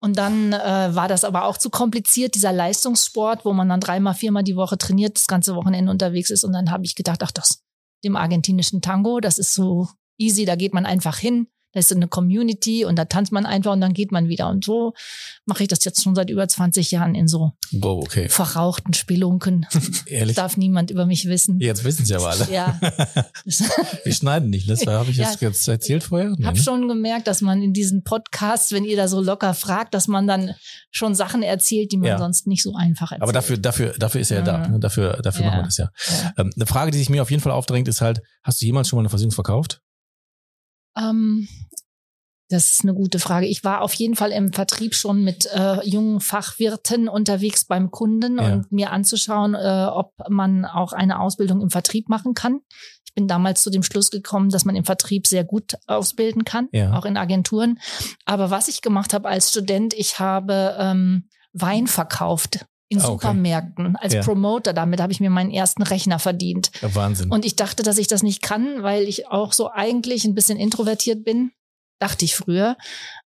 Und 0.00 0.18
dann 0.18 0.52
äh, 0.52 0.94
war 0.94 1.08
das 1.08 1.24
aber 1.24 1.44
auch 1.44 1.56
zu 1.56 1.70
kompliziert, 1.70 2.34
dieser 2.34 2.52
Leistungssport, 2.52 3.44
wo 3.44 3.52
man 3.52 3.68
dann 3.68 3.80
dreimal, 3.80 4.14
viermal 4.14 4.42
die 4.42 4.56
Woche 4.56 4.76
trainiert, 4.76 5.16
das 5.16 5.26
ganze 5.26 5.54
Wochenende 5.54 5.90
unterwegs 5.90 6.30
ist. 6.30 6.44
Und 6.44 6.52
dann 6.52 6.70
habe 6.70 6.84
ich 6.84 6.94
gedacht, 6.94 7.22
ach, 7.22 7.30
das 7.30 7.62
dem 8.04 8.16
argentinischen 8.16 8.80
Tango, 8.80 9.20
das 9.20 9.38
ist 9.38 9.52
so 9.52 9.88
easy, 10.18 10.44
da 10.44 10.56
geht 10.56 10.74
man 10.74 10.86
einfach 10.86 11.18
hin. 11.18 11.48
Da 11.72 11.78
ist 11.80 11.92
eine 11.92 12.08
Community 12.08 12.84
und 12.84 12.96
da 12.96 13.04
tanzt 13.04 13.30
man 13.30 13.46
einfach 13.46 13.72
und 13.72 13.80
dann 13.80 13.92
geht 13.92 14.10
man 14.10 14.28
wieder. 14.28 14.48
Und 14.48 14.64
so 14.64 14.92
mache 15.46 15.62
ich 15.62 15.68
das 15.68 15.84
jetzt 15.84 16.02
schon 16.02 16.14
seit 16.16 16.28
über 16.30 16.48
20 16.48 16.90
Jahren 16.90 17.14
in 17.14 17.28
so 17.28 17.52
Wow, 17.72 18.02
okay. 18.04 18.28
verrauchten 18.28 18.92
Spelunken. 18.92 19.66
Ehrlich. 20.06 20.34
Darf 20.36 20.56
niemand 20.56 20.90
über 20.90 21.06
mich 21.06 21.28
wissen. 21.28 21.60
Jetzt 21.60 21.84
wissen 21.84 22.04
sie 22.04 22.14
aber 22.16 22.30
alle. 22.30 22.50
Ja. 22.50 22.80
Wir 24.04 24.12
schneiden 24.12 24.50
nicht, 24.50 24.66
ne? 24.68 24.74
das 24.74 24.86
habe 24.86 25.10
ich 25.10 25.16
Ja. 25.16 25.30
jetzt, 25.30 25.40
jetzt 25.42 25.68
erzählt 25.68 26.02
vorher. 26.02 26.34
Ich 26.38 26.44
habe 26.44 26.56
ne? 26.56 26.62
schon 26.62 26.88
gemerkt, 26.88 27.26
dass 27.28 27.40
man 27.40 27.62
in 27.62 27.72
diesen 27.72 28.02
Podcasts, 28.02 28.72
wenn 28.72 28.84
ihr 28.84 28.96
da 28.96 29.08
so 29.08 29.20
locker 29.20 29.54
fragt, 29.54 29.94
dass 29.94 30.08
man 30.08 30.26
dann 30.26 30.54
schon 30.90 31.14
Sachen 31.14 31.42
erzählt, 31.42 31.92
die 31.92 31.96
man 31.98 32.08
Ja. 32.08 32.18
sonst 32.18 32.46
nicht 32.46 32.62
so 32.62 32.74
einfach 32.74 33.12
erzählt. 33.12 33.22
Aber 33.22 33.32
dafür, 33.32 33.56
dafür, 33.58 33.94
dafür 33.98 34.20
ist 34.20 34.30
er 34.30 34.38
ja 34.38 34.44
da. 34.44 34.58
Mhm. 34.66 34.72
Ne? 34.74 34.80
Dafür, 34.80 35.20
dafür 35.22 35.44
Ja. 35.44 35.50
machen 35.50 35.60
wir 35.60 35.64
das 35.64 35.76
ja. 35.76 35.90
Ja. 36.08 36.32
Ähm, 36.38 36.50
eine 36.56 36.66
Frage, 36.66 36.90
die 36.90 36.98
sich 36.98 37.08
mir 37.10 37.22
auf 37.22 37.30
jeden 37.30 37.42
Fall 37.42 37.52
aufdrängt, 37.52 37.86
ist 37.88 38.00
halt, 38.00 38.20
hast 38.42 38.60
du 38.60 38.66
jemals 38.66 38.88
schon 38.88 38.96
mal 38.96 39.02
eine 39.02 39.10
Versicherung 39.10 39.32
verkauft? 39.34 39.80
Ähm, 40.96 41.48
das 42.48 42.72
ist 42.72 42.82
eine 42.82 42.94
gute 42.94 43.20
Frage. 43.20 43.46
Ich 43.46 43.62
war 43.62 43.80
auf 43.80 43.94
jeden 43.94 44.16
Fall 44.16 44.32
im 44.32 44.52
Vertrieb 44.52 44.94
schon 44.96 45.22
mit 45.22 45.46
äh, 45.54 45.86
jungen 45.88 46.20
Fachwirten 46.20 47.08
unterwegs 47.08 47.64
beim 47.64 47.92
Kunden 47.92 48.38
Ja. 48.38 48.54
und 48.54 48.72
mir 48.72 48.90
anzuschauen, 48.90 49.54
äh, 49.54 49.86
ob 49.88 50.14
man 50.28 50.64
auch 50.64 50.92
eine 50.92 51.20
Ausbildung 51.20 51.60
im 51.60 51.70
Vertrieb 51.70 52.08
machen 52.08 52.34
kann. 52.34 52.60
Ich 53.06 53.14
bin 53.14 53.28
damals 53.28 53.62
zu 53.62 53.70
dem 53.70 53.82
Schluss 53.84 54.10
gekommen, 54.10 54.50
dass 54.50 54.64
man 54.64 54.74
im 54.74 54.84
Vertrieb 54.84 55.26
sehr 55.28 55.44
gut 55.44 55.74
ausbilden 55.86 56.44
kann, 56.44 56.68
Ja. 56.72 56.96
auch 56.98 57.04
in 57.04 57.16
Agenturen. 57.16 57.78
Aber 58.24 58.50
was 58.50 58.66
ich 58.68 58.82
gemacht 58.82 59.14
habe 59.14 59.28
als 59.28 59.50
Student, 59.50 59.94
ich 59.94 60.18
habe 60.18 60.76
ähm, 60.78 61.28
Wein 61.52 61.86
verkauft 61.86 62.66
in 62.90 63.00
Ah, 63.00 63.04
okay. 63.04 63.12
Supermärkten 63.12 63.96
als 63.96 64.12
Ja. 64.12 64.22
Promoter. 64.22 64.72
Damit 64.74 65.00
habe 65.00 65.12
ich 65.12 65.20
mir 65.20 65.30
meinen 65.30 65.50
ersten 65.50 65.82
Rechner 65.82 66.18
verdient. 66.18 66.70
Ja, 66.82 66.94
Wahnsinn. 66.94 67.30
Und 67.30 67.44
ich 67.46 67.56
dachte, 67.56 67.82
dass 67.82 67.96
ich 67.98 68.08
das 68.08 68.22
nicht 68.22 68.42
kann, 68.42 68.82
weil 68.82 69.04
ich 69.04 69.28
auch 69.28 69.52
so 69.54 69.70
eigentlich 69.70 70.24
ein 70.26 70.34
bisschen 70.34 70.58
introvertiert 70.58 71.24
bin. 71.24 71.52
Dachte 72.00 72.24
ich 72.24 72.34
früher. 72.34 72.76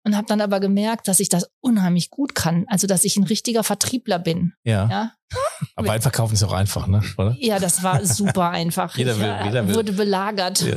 Und 0.03 0.17
habe 0.17 0.27
dann 0.27 0.41
aber 0.41 0.59
gemerkt, 0.59 1.07
dass 1.07 1.21
ich 1.21 1.29
das 1.29 1.49
unheimlich 1.61 2.11
gut 2.11 2.35
kann. 2.35 2.65
Also, 2.69 2.87
dass 2.89 3.05
ich 3.05 3.17
ein 3.17 3.23
richtiger 3.23 3.63
Vertriebler 3.65 4.19
bin. 4.19 4.53
ja. 4.65 4.89
Ja, 4.91 5.13
Aber 5.77 5.89
Wein 5.89 6.03
verkaufen 6.03 6.35
ist 6.35 6.43
auch 6.43 6.53
einfach, 6.53 6.87
ne? 6.87 7.01
Oder? 7.17 7.37
ja 7.41 7.59
das 7.59 7.83
war 7.83 8.05
super 8.05 8.51
einfach. 8.51 8.95
Jeder 8.99 9.17
will- 9.19 9.25
äh, 9.25 9.45
jeder 9.47 9.67
will. 9.69 9.75
wurde 9.77 9.93
belagert. 9.93 10.61
Ja, 10.61 10.77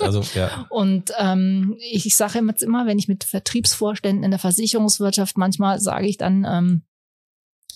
also, 0.00 0.22
ja. 0.34 0.66
Und 0.70 1.12
ähm, 1.18 1.76
ich, 1.78 2.06
ich 2.06 2.16
sage 2.16 2.40
jetzt 2.46 2.62
immer, 2.62 2.86
wenn 2.86 2.98
ich 2.98 3.08
mit 3.08 3.24
Vertriebsvorständen 3.24 4.24
in 4.24 4.30
der 4.30 4.40
Versicherungswirtschaft 4.40 5.38
manchmal 5.38 5.80
sage 5.80 6.06
ich 6.06 6.16
dann, 6.18 6.44
ähm, 6.48 6.82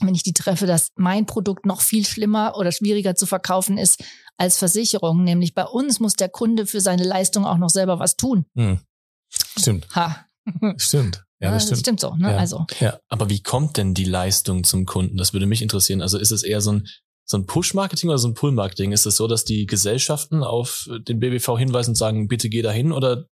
wenn 0.00 0.14
ich 0.14 0.22
die 0.22 0.32
treffe, 0.32 0.66
dass 0.66 0.90
mein 0.96 1.26
Produkt 1.26 1.66
noch 1.66 1.80
viel 1.80 2.04
schlimmer 2.06 2.56
oder 2.56 2.72
schwieriger 2.72 3.14
zu 3.14 3.26
verkaufen 3.26 3.78
ist 3.78 4.04
als 4.36 4.58
Versicherung. 4.58 5.24
Nämlich 5.24 5.54
bei 5.54 5.64
uns 5.64 6.00
muss 6.00 6.14
der 6.14 6.28
Kunde 6.28 6.66
für 6.66 6.80
seine 6.80 7.04
Leistung 7.04 7.44
auch 7.46 7.58
noch 7.58 7.70
selber 7.70 7.98
was 7.98 8.16
tun. 8.16 8.46
Hm. 8.54 8.80
Stimmt, 9.58 9.88
Ha. 9.94 10.26
stimmt. 10.76 11.24
Ja, 11.38 11.50
das 11.50 11.78
stimmt. 11.78 12.00
so. 12.00 12.14
Ne? 12.14 12.30
Ja. 12.30 12.38
Also 12.38 12.64
Ja. 12.80 12.98
Aber 13.08 13.28
wie 13.28 13.42
kommt 13.42 13.76
denn 13.76 13.92
die 13.92 14.04
Leistung 14.04 14.64
zum 14.64 14.86
Kunden? 14.86 15.18
Das 15.18 15.32
würde 15.34 15.46
mich 15.46 15.60
interessieren. 15.60 16.00
Also 16.00 16.18
ist 16.18 16.30
es 16.30 16.42
eher 16.42 16.62
so 16.62 16.72
ein, 16.72 16.86
so 17.26 17.36
ein 17.36 17.44
Push-Marketing 17.46 18.08
oder 18.08 18.18
so 18.18 18.28
ein 18.28 18.34
Pull-Marketing? 18.34 18.92
Ist 18.92 19.04
es 19.04 19.16
so, 19.16 19.26
dass 19.26 19.44
die 19.44 19.66
Gesellschaften 19.66 20.42
auf 20.42 20.88
den 21.06 21.20
BBV 21.20 21.58
hinweisen 21.58 21.90
und 21.90 21.96
sagen, 21.96 22.28
bitte 22.28 22.48
geh 22.48 22.62
dahin? 22.62 22.90
Oder 22.90 23.26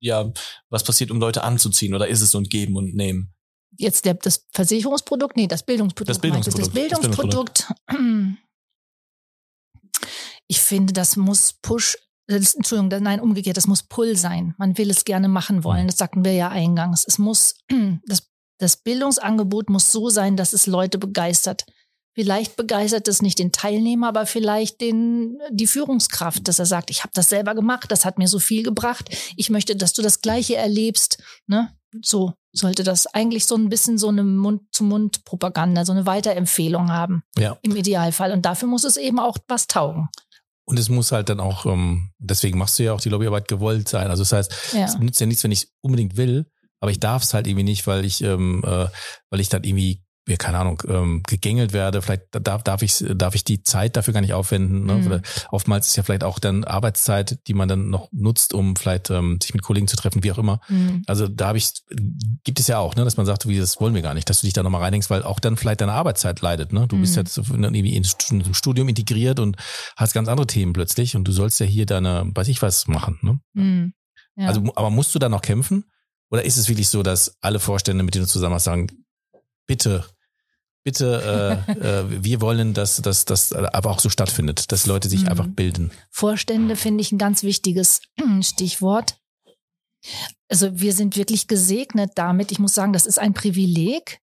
ja, 0.00 0.30
was 0.70 0.84
passiert, 0.84 1.10
um 1.10 1.18
Leute 1.18 1.42
anzuziehen? 1.42 1.94
Oder 1.94 2.06
ist 2.06 2.20
es 2.20 2.30
so 2.30 2.38
ein 2.38 2.44
Geben 2.44 2.76
und 2.76 2.94
Nehmen? 2.94 3.34
Jetzt 3.78 4.04
der, 4.04 4.14
das 4.14 4.46
Versicherungsprodukt, 4.52 5.36
nee, 5.36 5.46
das 5.46 5.62
Bildungsprodukt. 5.64 6.10
Das 6.10 6.20
Bildungsprodukt. 6.20 6.70
meinst 6.74 6.76
du? 6.76 6.80
Das 6.80 7.00
Bildungsprodukt. 7.00 7.72
Ich 10.46 10.60
finde, 10.60 10.92
das 10.92 11.16
muss 11.16 11.54
Push, 11.62 11.96
das, 12.26 12.54
Entschuldigung, 12.54 12.90
das- 12.90 13.00
nein, 13.00 13.20
umgekehrt, 13.20 13.56
das 13.56 13.66
muss 13.66 13.82
Pull 13.84 14.16
sein. 14.16 14.54
Man 14.58 14.76
will 14.76 14.90
es 14.90 15.04
gerne 15.04 15.28
machen 15.28 15.64
wollen. 15.64 15.86
Das 15.86 15.98
sagten 15.98 16.24
wir 16.24 16.32
ja 16.32 16.48
eingangs. 16.48 17.04
Es 17.06 17.18
muss, 17.18 17.54
das, 18.06 18.28
das 18.58 18.76
Bildungsangebot 18.78 19.70
muss 19.70 19.92
so 19.92 20.10
sein, 20.10 20.36
dass 20.36 20.52
es 20.52 20.66
Leute 20.66 20.98
begeistert. 20.98 21.64
Vielleicht 22.14 22.56
begeistert 22.56 23.06
es 23.06 23.22
nicht 23.22 23.38
den 23.38 23.52
Teilnehmer, 23.52 24.08
aber 24.08 24.26
vielleicht 24.26 24.80
den, 24.80 25.38
die 25.50 25.68
Führungskraft, 25.68 26.48
dass 26.48 26.58
er 26.58 26.66
sagt, 26.66 26.90
ich 26.90 27.04
habe 27.04 27.12
das 27.14 27.28
selber 27.28 27.54
gemacht, 27.54 27.92
das 27.92 28.04
hat 28.04 28.18
mir 28.18 28.26
so 28.26 28.40
viel 28.40 28.64
gebracht. 28.64 29.08
Ich 29.36 29.50
möchte, 29.50 29.76
dass 29.76 29.92
du 29.92 30.02
das 30.02 30.20
Gleiche 30.20 30.56
erlebst. 30.56 31.22
Ne? 31.46 31.72
So 32.02 32.34
sollte 32.52 32.82
das 32.82 33.06
eigentlich 33.06 33.46
so 33.46 33.54
ein 33.56 33.68
bisschen 33.68 33.98
so 33.98 34.08
eine 34.08 34.22
Mund-zu-Mund-Propaganda, 34.24 35.84
so 35.84 35.92
eine 35.92 36.06
Weiterempfehlung 36.06 36.90
haben. 36.90 37.22
Ja. 37.38 37.58
Im 37.62 37.76
Idealfall. 37.76 38.32
Und 38.32 38.42
dafür 38.42 38.68
muss 38.68 38.84
es 38.84 38.96
eben 38.96 39.18
auch 39.18 39.36
was 39.48 39.66
taugen. 39.66 40.08
Und 40.64 40.78
es 40.78 40.88
muss 40.88 41.12
halt 41.12 41.28
dann 41.28 41.40
auch, 41.40 41.66
ähm, 41.66 42.10
deswegen 42.18 42.58
machst 42.58 42.78
du 42.78 42.82
ja 42.84 42.92
auch 42.92 43.00
die 43.00 43.08
Lobbyarbeit 43.08 43.48
gewollt 43.48 43.88
sein. 43.88 44.08
Also 44.10 44.22
das 44.22 44.32
heißt, 44.32 44.54
Ja. 44.74 44.84
es 44.84 44.98
nützt 44.98 45.20
ja 45.20 45.26
nichts, 45.26 45.42
wenn 45.44 45.52
ich 45.52 45.62
es 45.64 45.72
unbedingt 45.80 46.16
will, 46.16 46.46
aber 46.80 46.90
ich 46.90 47.00
darf 47.00 47.22
es 47.22 47.32
halt 47.32 47.46
irgendwie 47.46 47.64
nicht, 47.64 47.86
weil 47.86 48.04
ich, 48.04 48.22
ähm, 48.22 48.62
äh, 48.66 48.86
weil 49.30 49.40
ich 49.40 49.48
dann 49.48 49.64
irgendwie, 49.64 50.02
ja, 50.28 50.36
keine 50.36 50.58
Ahnung, 50.58 50.82
ähm, 50.86 51.22
gegängelt 51.26 51.72
werde. 51.72 52.02
Vielleicht 52.02 52.24
darf, 52.32 52.62
darf 52.62 52.82
ich 52.82 53.02
darf 53.14 53.34
ich 53.34 53.44
die 53.44 53.62
Zeit 53.62 53.96
dafür 53.96 54.12
gar 54.14 54.20
nicht 54.20 54.34
aufwenden. 54.34 54.84
Ne? 54.84 54.94
Mhm. 54.96 55.06
Oder 55.06 55.22
oftmals 55.50 55.86
ist 55.86 55.96
ja 55.96 56.02
vielleicht 56.02 56.22
auch 56.22 56.38
dann 56.38 56.64
Arbeitszeit, 56.64 57.38
die 57.48 57.54
man 57.54 57.68
dann 57.68 57.88
noch 57.90 58.08
nutzt, 58.12 58.52
um 58.52 58.76
vielleicht 58.76 59.10
ähm, 59.10 59.38
sich 59.42 59.54
mit 59.54 59.62
Kollegen 59.62 59.88
zu 59.88 59.96
treffen, 59.96 60.22
wie 60.22 60.30
auch 60.32 60.38
immer. 60.38 60.60
Mhm. 60.68 61.02
Also 61.06 61.26
da 61.28 61.48
habe 61.48 61.58
ich, 61.58 61.70
gibt 62.44 62.60
es 62.60 62.66
ja 62.66 62.78
auch, 62.78 62.94
ne, 62.94 63.04
dass 63.04 63.16
man 63.16 63.26
sagt, 63.26 63.48
wie 63.48 63.58
das 63.58 63.80
wollen 63.80 63.94
wir 63.94 64.02
gar 64.02 64.14
nicht, 64.14 64.28
dass 64.28 64.40
du 64.42 64.46
dich 64.46 64.54
da 64.54 64.62
nochmal 64.62 64.82
reinhängst, 64.82 65.08
weil 65.10 65.22
auch 65.22 65.40
dann 65.40 65.56
vielleicht 65.56 65.80
deine 65.80 65.92
Arbeitszeit 65.92 66.40
leidet. 66.42 66.72
Ne? 66.72 66.86
Du 66.86 66.98
bist 67.00 67.14
Mhm. 67.14 67.18
jetzt 67.20 67.36
irgendwie 67.38 67.96
ins 67.96 68.10
Stu- 68.10 68.52
Studium 68.52 68.88
integriert 68.88 69.40
und 69.40 69.56
hast 69.96 70.12
ganz 70.12 70.28
andere 70.28 70.46
Themen 70.46 70.74
plötzlich 70.74 71.16
und 71.16 71.24
du 71.24 71.32
sollst 71.32 71.58
ja 71.60 71.66
hier 71.66 71.86
deine, 71.86 72.30
weiß 72.34 72.48
ich 72.48 72.60
was, 72.60 72.86
machen. 72.86 73.18
Ne? 73.22 73.40
Mhm. 73.54 73.92
Ja. 74.36 74.48
Also, 74.48 74.62
aber 74.76 74.90
musst 74.90 75.14
du 75.14 75.18
da 75.18 75.28
noch 75.28 75.42
kämpfen? 75.42 75.84
Oder 76.30 76.44
ist 76.44 76.58
es 76.58 76.68
wirklich 76.68 76.88
so, 76.90 77.02
dass 77.02 77.36
alle 77.40 77.58
Vorstände, 77.58 78.04
mit 78.04 78.14
denen 78.14 78.26
du 78.26 78.30
zusammen 78.30 78.54
hast, 78.54 78.64
sagen, 78.64 78.88
bitte, 79.66 80.04
bitte, 80.88 81.62
äh, 81.68 81.72
äh, 81.72 82.04
wir 82.22 82.40
wollen, 82.40 82.72
dass 82.72 82.96
dass 83.02 83.24
das 83.26 83.52
aber 83.52 83.90
auch 83.90 84.00
so 84.00 84.08
stattfindet, 84.08 84.72
dass 84.72 84.86
Leute 84.86 85.08
sich 85.10 85.22
Mhm. 85.22 85.28
einfach 85.28 85.46
bilden. 85.46 85.90
Vorstände 86.10 86.76
finde 86.76 87.02
ich 87.02 87.12
ein 87.12 87.18
ganz 87.18 87.42
wichtiges 87.42 88.00
Stichwort. 88.40 89.18
Also 90.48 90.80
wir 90.80 90.94
sind 90.94 91.16
wirklich 91.16 91.46
gesegnet 91.46 92.12
damit. 92.14 92.52
Ich 92.52 92.58
muss 92.58 92.72
sagen, 92.74 92.92
das 92.94 93.04
ist 93.04 93.18
ein 93.18 93.34
Privileg, 93.34 94.20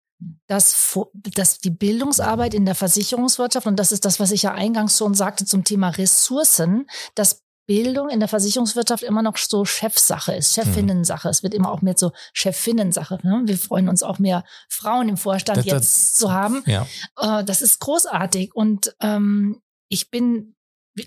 dass, 0.47 0.97
dass 1.15 1.59
die 1.59 1.71
Bildungsarbeit 1.71 2.55
in 2.55 2.65
der 2.65 2.77
Versicherungswirtschaft, 2.77 3.67
und 3.67 3.77
das 3.77 3.91
ist 3.91 4.05
das, 4.05 4.21
was 4.21 4.31
ich 4.31 4.43
ja 4.43 4.53
eingangs 4.55 4.97
schon 4.99 5.15
sagte 5.15 5.45
zum 5.47 5.65
Thema 5.65 5.89
Ressourcen, 5.89 6.87
dass 7.17 7.43
Bildung 7.73 8.11
in 8.11 8.21
der 8.21 8.29
Versicherungswirtschaft 8.29 9.03
immer 9.03 9.23
noch 9.23 9.39
so 9.39 9.65
Chefsache 9.65 10.35
ist, 10.35 10.53
Chefinnensache. 10.55 11.31
Es 11.31 11.43
wird 11.43 11.55
immer 11.55 11.73
auch 11.73 11.81
mehr 11.81 11.95
so 11.97 12.13
Chefinnensache. 12.35 13.19
Ne? 13.23 13.41
Wir 13.47 13.57
freuen 13.57 13.89
uns 13.89 14.03
auch 14.03 14.19
mehr 14.19 14.45
Frauen 14.69 15.09
im 15.09 15.17
Vorstand 15.17 15.57
das, 15.57 15.65
jetzt 15.65 15.77
das, 15.77 16.15
zu 16.15 16.31
haben. 16.31 16.63
Ja. 16.67 16.87
Äh, 17.17 17.43
das 17.45 17.63
ist 17.63 17.81
großartig. 17.81 18.55
Und 18.55 18.95
ähm, 19.01 19.63
ich 19.89 20.11
bin, 20.11 20.55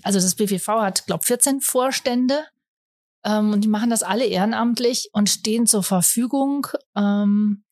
also 0.02 0.18
das 0.18 0.34
BWV 0.34 0.66
hat, 0.80 1.06
glaube 1.06 1.24
14 1.24 1.60
Vorstände 1.60 2.44
ähm, 3.24 3.52
und 3.52 3.60
die 3.60 3.68
machen 3.68 3.90
das 3.90 4.02
alle 4.02 4.24
ehrenamtlich 4.24 5.10
und 5.12 5.30
stehen 5.30 5.68
zur 5.68 5.84
Verfügung. 5.84 6.66
Ähm, 6.96 7.62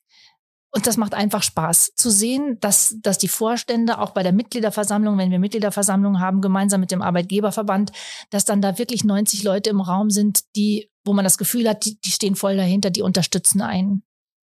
und 0.75 0.89
das 0.89 0.97
macht 0.97 1.15
einfach 1.15 1.45
Spaß 1.45 1.93
zu 1.95 2.11
sehen, 2.11 2.59
dass, 2.61 2.97
dass 3.01 3.17
die 3.17 3.29
Vorstände 3.29 3.99
auch 3.99 4.11
bei 4.11 4.25
der 4.25 4.33
Mitgliederversammlung, 4.33 5.17
wenn 5.19 5.31
wir 5.31 5.39
Mitgliederversammlungen 5.39 6.21
haben, 6.21 6.41
gemeinsam 6.41 6.81
mit 6.81 6.91
dem 6.91 7.01
Arbeitgeberverband, 7.01 7.93
dass 8.31 8.45
dann 8.45 8.61
da 8.61 8.77
wirklich 8.77 9.05
90 9.05 9.45
Leute 9.45 9.71
im 9.71 9.81
Raum 9.81 10.11
sind, 10.11 10.41
die, 10.57 10.91
wo 11.05 11.13
man 11.13 11.25
das 11.25 11.39
Gefühl 11.39 11.69
hat, 11.69 11.85
die, 11.85 12.01
die 12.01 12.11
stehen 12.11 12.35
voll 12.35 12.57
dahinter, 12.57 12.91
die 12.91 13.03
unterstützen 13.03 13.63
einen. 13.63 14.03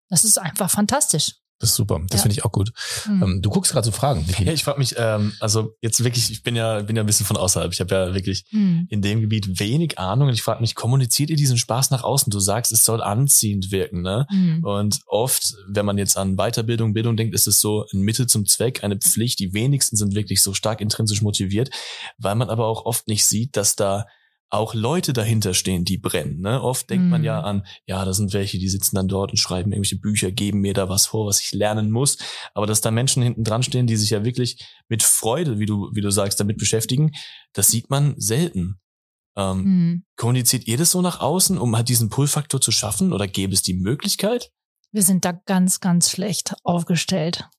Das 0.10 0.24
ist 0.24 0.40
einfach 0.40 0.72
fantastisch. 0.72 1.36
Das 1.60 1.70
ist 1.70 1.76
super. 1.78 2.02
Das 2.10 2.20
ja. 2.20 2.24
finde 2.24 2.34
ich 2.34 2.44
auch 2.44 2.52
gut. 2.52 2.72
Mhm. 3.08 3.42
du 3.42 3.50
guckst 3.50 3.72
gerade 3.72 3.86
so 3.86 3.92
Fragen. 3.92 4.26
Ja, 4.40 4.52
ich 4.52 4.64
frage 4.64 4.78
mich, 4.78 4.96
ähm, 4.98 5.32
also 5.40 5.76
jetzt 5.82 6.04
wirklich, 6.04 6.30
ich 6.30 6.44
bin 6.44 6.56
ja, 6.56 6.82
bin 6.82 6.96
ja 6.98 7.04
ein 7.04 7.06
bisschen 7.06 7.26
von 7.26 7.38
außerhalb. 7.38 7.72
Ich 7.72 7.80
habe 7.80 7.96
ja 7.96 8.14
wirklich 8.14 8.46
mhm. 8.52 8.88
in 8.90 9.02
dem 9.02 9.22
Gebiet 9.22 9.60
wenig 9.60 9.98
Ahnung 9.98 10.28
und 10.28 10.34
ich 10.34 10.44
frage 10.44 10.60
mich, 10.60 10.76
kommuniziert 10.76 11.30
ihr 11.30 11.38
diesen 11.38 11.58
Spaß 11.58 11.92
nach 11.92 12.04
außen? 12.04 12.30
Du 12.30 12.40
sagst, 12.40 12.74
es 12.74 12.84
soll 12.84 13.02
anziehend 13.02 13.72
wirken, 13.72 14.02
ne? 14.02 14.28
Mhm. 14.30 14.64
Und 14.64 15.00
oft, 15.08 15.56
wenn 15.68 15.86
man 15.86 15.98
jetzt 15.98 16.18
an 16.18 16.36
Weiterbildung, 16.36 16.94
Bildung 16.94 17.16
denkt, 17.16 17.34
ist 17.34 17.48
es 17.48 17.62
so 17.62 17.86
ein 17.94 18.02
Mittel 18.02 18.28
zum 18.28 18.46
Zweck, 18.46 18.84
eine 18.84 18.98
Pflicht. 18.98 19.40
Die 19.40 19.54
wenigsten 19.54 19.96
sind 19.96 20.14
wirklich 20.14 20.44
so 20.44 20.54
stark 20.54 20.82
intrinsisch 20.82 21.22
motiviert, 21.22 21.70
weil 22.18 22.36
man 22.36 22.50
aber 22.50 22.68
auch 22.68 22.86
oft 22.86 23.08
nicht 23.08 23.26
sieht, 23.26 23.56
dass 23.56 23.76
da 23.76 24.06
auch 24.50 24.74
Leute 24.74 25.14
dahinter 25.14 25.54
stehen, 25.54 25.86
die 25.86 25.98
brennen. 25.98 26.42
Ne? 26.42 26.62
Oft 26.62 26.90
denkt 26.90 27.08
mm. 27.08 27.10
man 27.10 27.24
ja 27.24 27.40
mhm. 27.40 27.46
an, 27.46 27.66
ja, 27.86 28.06
da 28.06 28.14
sind 28.14 28.34
welche, 28.34 28.58
die 28.58 28.70
sitzen 28.70 28.96
dann 28.96 29.08
dort 29.08 29.32
und 29.32 29.38
schreiben 29.38 29.72
irgendwelche 29.72 30.00
Bücher, 30.00 30.32
geben 30.32 30.62
mir 30.62 30.74
da 30.74 30.88
was 30.88 31.08
vor, 31.08 31.28
was 31.28 31.42
ich 31.42 31.52
lernen 31.52 31.92
muss. 31.92 32.18
Aber 32.54 32.68
dass 32.68 32.82
da 32.82 32.92
Menschen 32.92 33.24
hinten 33.24 33.44
dran 33.44 33.64
stehen, 33.64 33.88
die 33.88 33.98
sich 33.98 34.12
ja 34.12 34.24
wirklich 34.24 34.64
mit 34.88 35.04
Freude, 35.04 35.60
wie 35.60 35.66
du, 35.66 35.90
wie 35.94 36.02
du 36.02 36.12
sagst, 36.12 36.40
damit 36.40 36.58
beschäftigen, 36.58 37.12
das 37.54 37.68
sieht 37.68 37.90
man 37.90 38.14
selten. 38.18 38.80
Ähm, 39.36 39.58
mm. 39.58 40.04
Kommuniziert 40.16 40.68
ihr 40.68 40.78
das 40.78 40.92
so 40.92 41.02
nach 41.02 41.20
außen, 41.20 41.58
um 41.58 41.76
halt 41.76 41.90
diesen 41.90 42.10
Pull-Faktor 42.10 42.62
zu 42.62 42.72
schaffen? 42.72 43.14
Oder 43.14 43.28
gäbe 43.28 43.54
es 43.54 43.64
die 43.64 43.74
Möglichkeit? 43.74 44.52
Wir 44.92 45.04
sind 45.04 45.26
da 45.26 45.34
ganz, 45.34 45.82
ganz 45.82 46.10
schlecht 46.10 46.54
aufgestellt. 46.64 47.50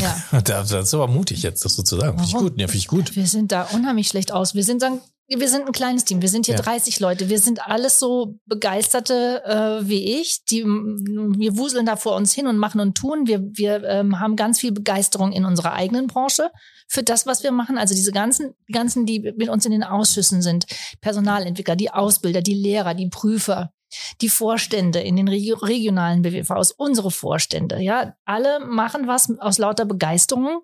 Ja. 0.00 0.40
das 0.44 0.70
ist 0.70 0.94
aber 0.94 1.08
mutig 1.08 1.42
jetzt, 1.42 1.64
das 1.64 1.74
so 1.74 1.82
zu 1.82 1.98
sagen. 1.98 2.18
Finde 2.18 2.28
ich 2.28 2.34
gut. 2.34 2.60
Ja, 2.60 2.66
finde 2.66 2.78
ich 2.78 2.88
gut. 2.88 3.16
Wir 3.16 3.26
sind 3.26 3.52
da 3.52 3.62
unheimlich 3.62 4.08
schlecht 4.08 4.32
aus. 4.32 4.54
Wir 4.54 4.64
sind 4.64 4.82
dann 4.82 5.00
wir 5.28 5.48
sind 5.48 5.66
ein 5.66 5.72
kleines 5.72 6.04
Team. 6.04 6.20
Wir 6.20 6.28
sind 6.28 6.46
hier 6.46 6.56
ja. 6.56 6.62
30 6.62 7.00
Leute. 7.00 7.28
Wir 7.28 7.38
sind 7.38 7.66
alles 7.66 7.98
so 7.98 8.38
begeisterte 8.46 9.42
äh, 9.44 9.88
wie 9.88 10.20
ich. 10.20 10.44
Die, 10.44 10.64
wir 10.64 11.56
wuseln 11.56 11.86
da 11.86 11.96
vor 11.96 12.16
uns 12.16 12.32
hin 12.32 12.46
und 12.46 12.58
machen 12.58 12.80
und 12.80 12.96
tun. 12.96 13.26
Wir, 13.26 13.40
wir 13.54 13.84
ähm, 13.84 14.20
haben 14.20 14.36
ganz 14.36 14.60
viel 14.60 14.72
Begeisterung 14.72 15.32
in 15.32 15.44
unserer 15.44 15.72
eigenen 15.72 16.06
Branche 16.06 16.50
für 16.88 17.02
das, 17.02 17.26
was 17.26 17.42
wir 17.42 17.52
machen. 17.52 17.78
Also 17.78 17.94
diese 17.94 18.12
ganzen, 18.12 18.54
die 18.68 18.72
ganzen, 18.72 19.06
die 19.06 19.32
mit 19.36 19.48
uns 19.48 19.64
in 19.64 19.72
den 19.72 19.84
Ausschüssen 19.84 20.42
sind, 20.42 20.66
Personalentwickler, 21.00 21.76
die 21.76 21.90
Ausbilder, 21.90 22.42
die 22.42 22.54
Lehrer, 22.54 22.94
die 22.94 23.08
Prüfer, 23.08 23.72
die 24.20 24.28
Vorstände 24.28 25.00
in 25.00 25.16
den 25.16 25.28
regionalen 25.28 26.22
BWVs, 26.22 26.72
unsere 26.72 27.10
Vorstände, 27.10 27.80
ja, 27.80 28.14
alle 28.24 28.60
machen 28.60 29.06
was 29.06 29.30
aus 29.38 29.58
lauter 29.58 29.84
Begeisterung. 29.84 30.62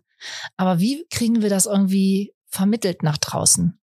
Aber 0.56 0.80
wie 0.80 1.06
kriegen 1.10 1.42
wir 1.42 1.50
das 1.50 1.66
irgendwie 1.66 2.34
vermittelt 2.48 3.02
nach 3.02 3.18
draußen? 3.18 3.78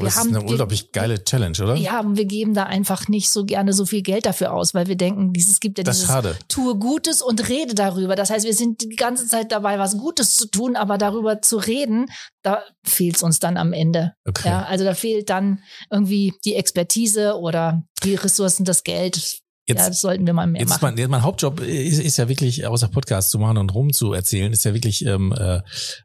Wir 0.00 0.06
das 0.06 0.16
haben, 0.16 0.30
ist 0.30 0.36
eine 0.36 0.44
unglaublich 0.44 0.92
geile 0.92 1.22
Challenge, 1.22 1.56
oder? 1.62 1.74
Ja, 1.76 2.02
wir 2.06 2.24
geben 2.24 2.54
da 2.54 2.64
einfach 2.64 3.08
nicht 3.08 3.30
so 3.30 3.44
gerne 3.44 3.72
so 3.72 3.86
viel 3.86 4.02
Geld 4.02 4.26
dafür 4.26 4.52
aus, 4.52 4.74
weil 4.74 4.86
wir 4.86 4.96
denken, 4.96 5.32
dieses 5.32 5.60
gibt 5.60 5.78
ja 5.78 5.84
das 5.84 6.00
dieses 6.00 6.36
tue 6.48 6.76
Gutes 6.76 7.22
und 7.22 7.48
rede 7.48 7.74
darüber. 7.74 8.16
Das 8.16 8.30
heißt, 8.30 8.46
wir 8.46 8.54
sind 8.54 8.82
die 8.82 8.96
ganze 8.96 9.26
Zeit 9.26 9.52
dabei, 9.52 9.78
was 9.78 9.98
Gutes 9.98 10.36
zu 10.36 10.46
tun, 10.50 10.76
aber 10.76 10.98
darüber 10.98 11.42
zu 11.42 11.58
reden, 11.58 12.06
da 12.42 12.62
fehlt 12.84 13.16
es 13.16 13.22
uns 13.22 13.38
dann 13.38 13.56
am 13.56 13.72
Ende. 13.72 14.14
Okay. 14.26 14.48
Ja, 14.48 14.62
also 14.64 14.84
da 14.84 14.94
fehlt 14.94 15.30
dann 15.30 15.62
irgendwie 15.90 16.34
die 16.44 16.54
Expertise 16.54 17.38
oder 17.38 17.82
die 18.02 18.14
Ressourcen, 18.14 18.64
das 18.64 18.84
Geld. 18.84 19.40
Jetzt, 19.70 19.80
ja, 19.80 19.88
das 19.88 20.00
sollten 20.00 20.26
wir 20.26 20.32
mal 20.32 20.46
mehr 20.46 20.60
jetzt 20.60 20.70
machen. 20.70 20.94
Mein, 20.96 21.10
mein 21.10 21.22
Hauptjob 21.22 21.60
ist, 21.60 22.00
ist 22.00 22.16
ja 22.16 22.28
wirklich, 22.28 22.66
außer 22.66 22.88
Podcast 22.88 23.30
zu 23.30 23.38
machen 23.38 23.56
und 23.58 23.74
rum 23.74 23.92
zu 23.92 24.12
erzählen, 24.12 24.52
ist 24.52 24.64
ja 24.64 24.74
wirklich 24.74 25.04
ähm, 25.06 25.32
äh, 25.32 25.60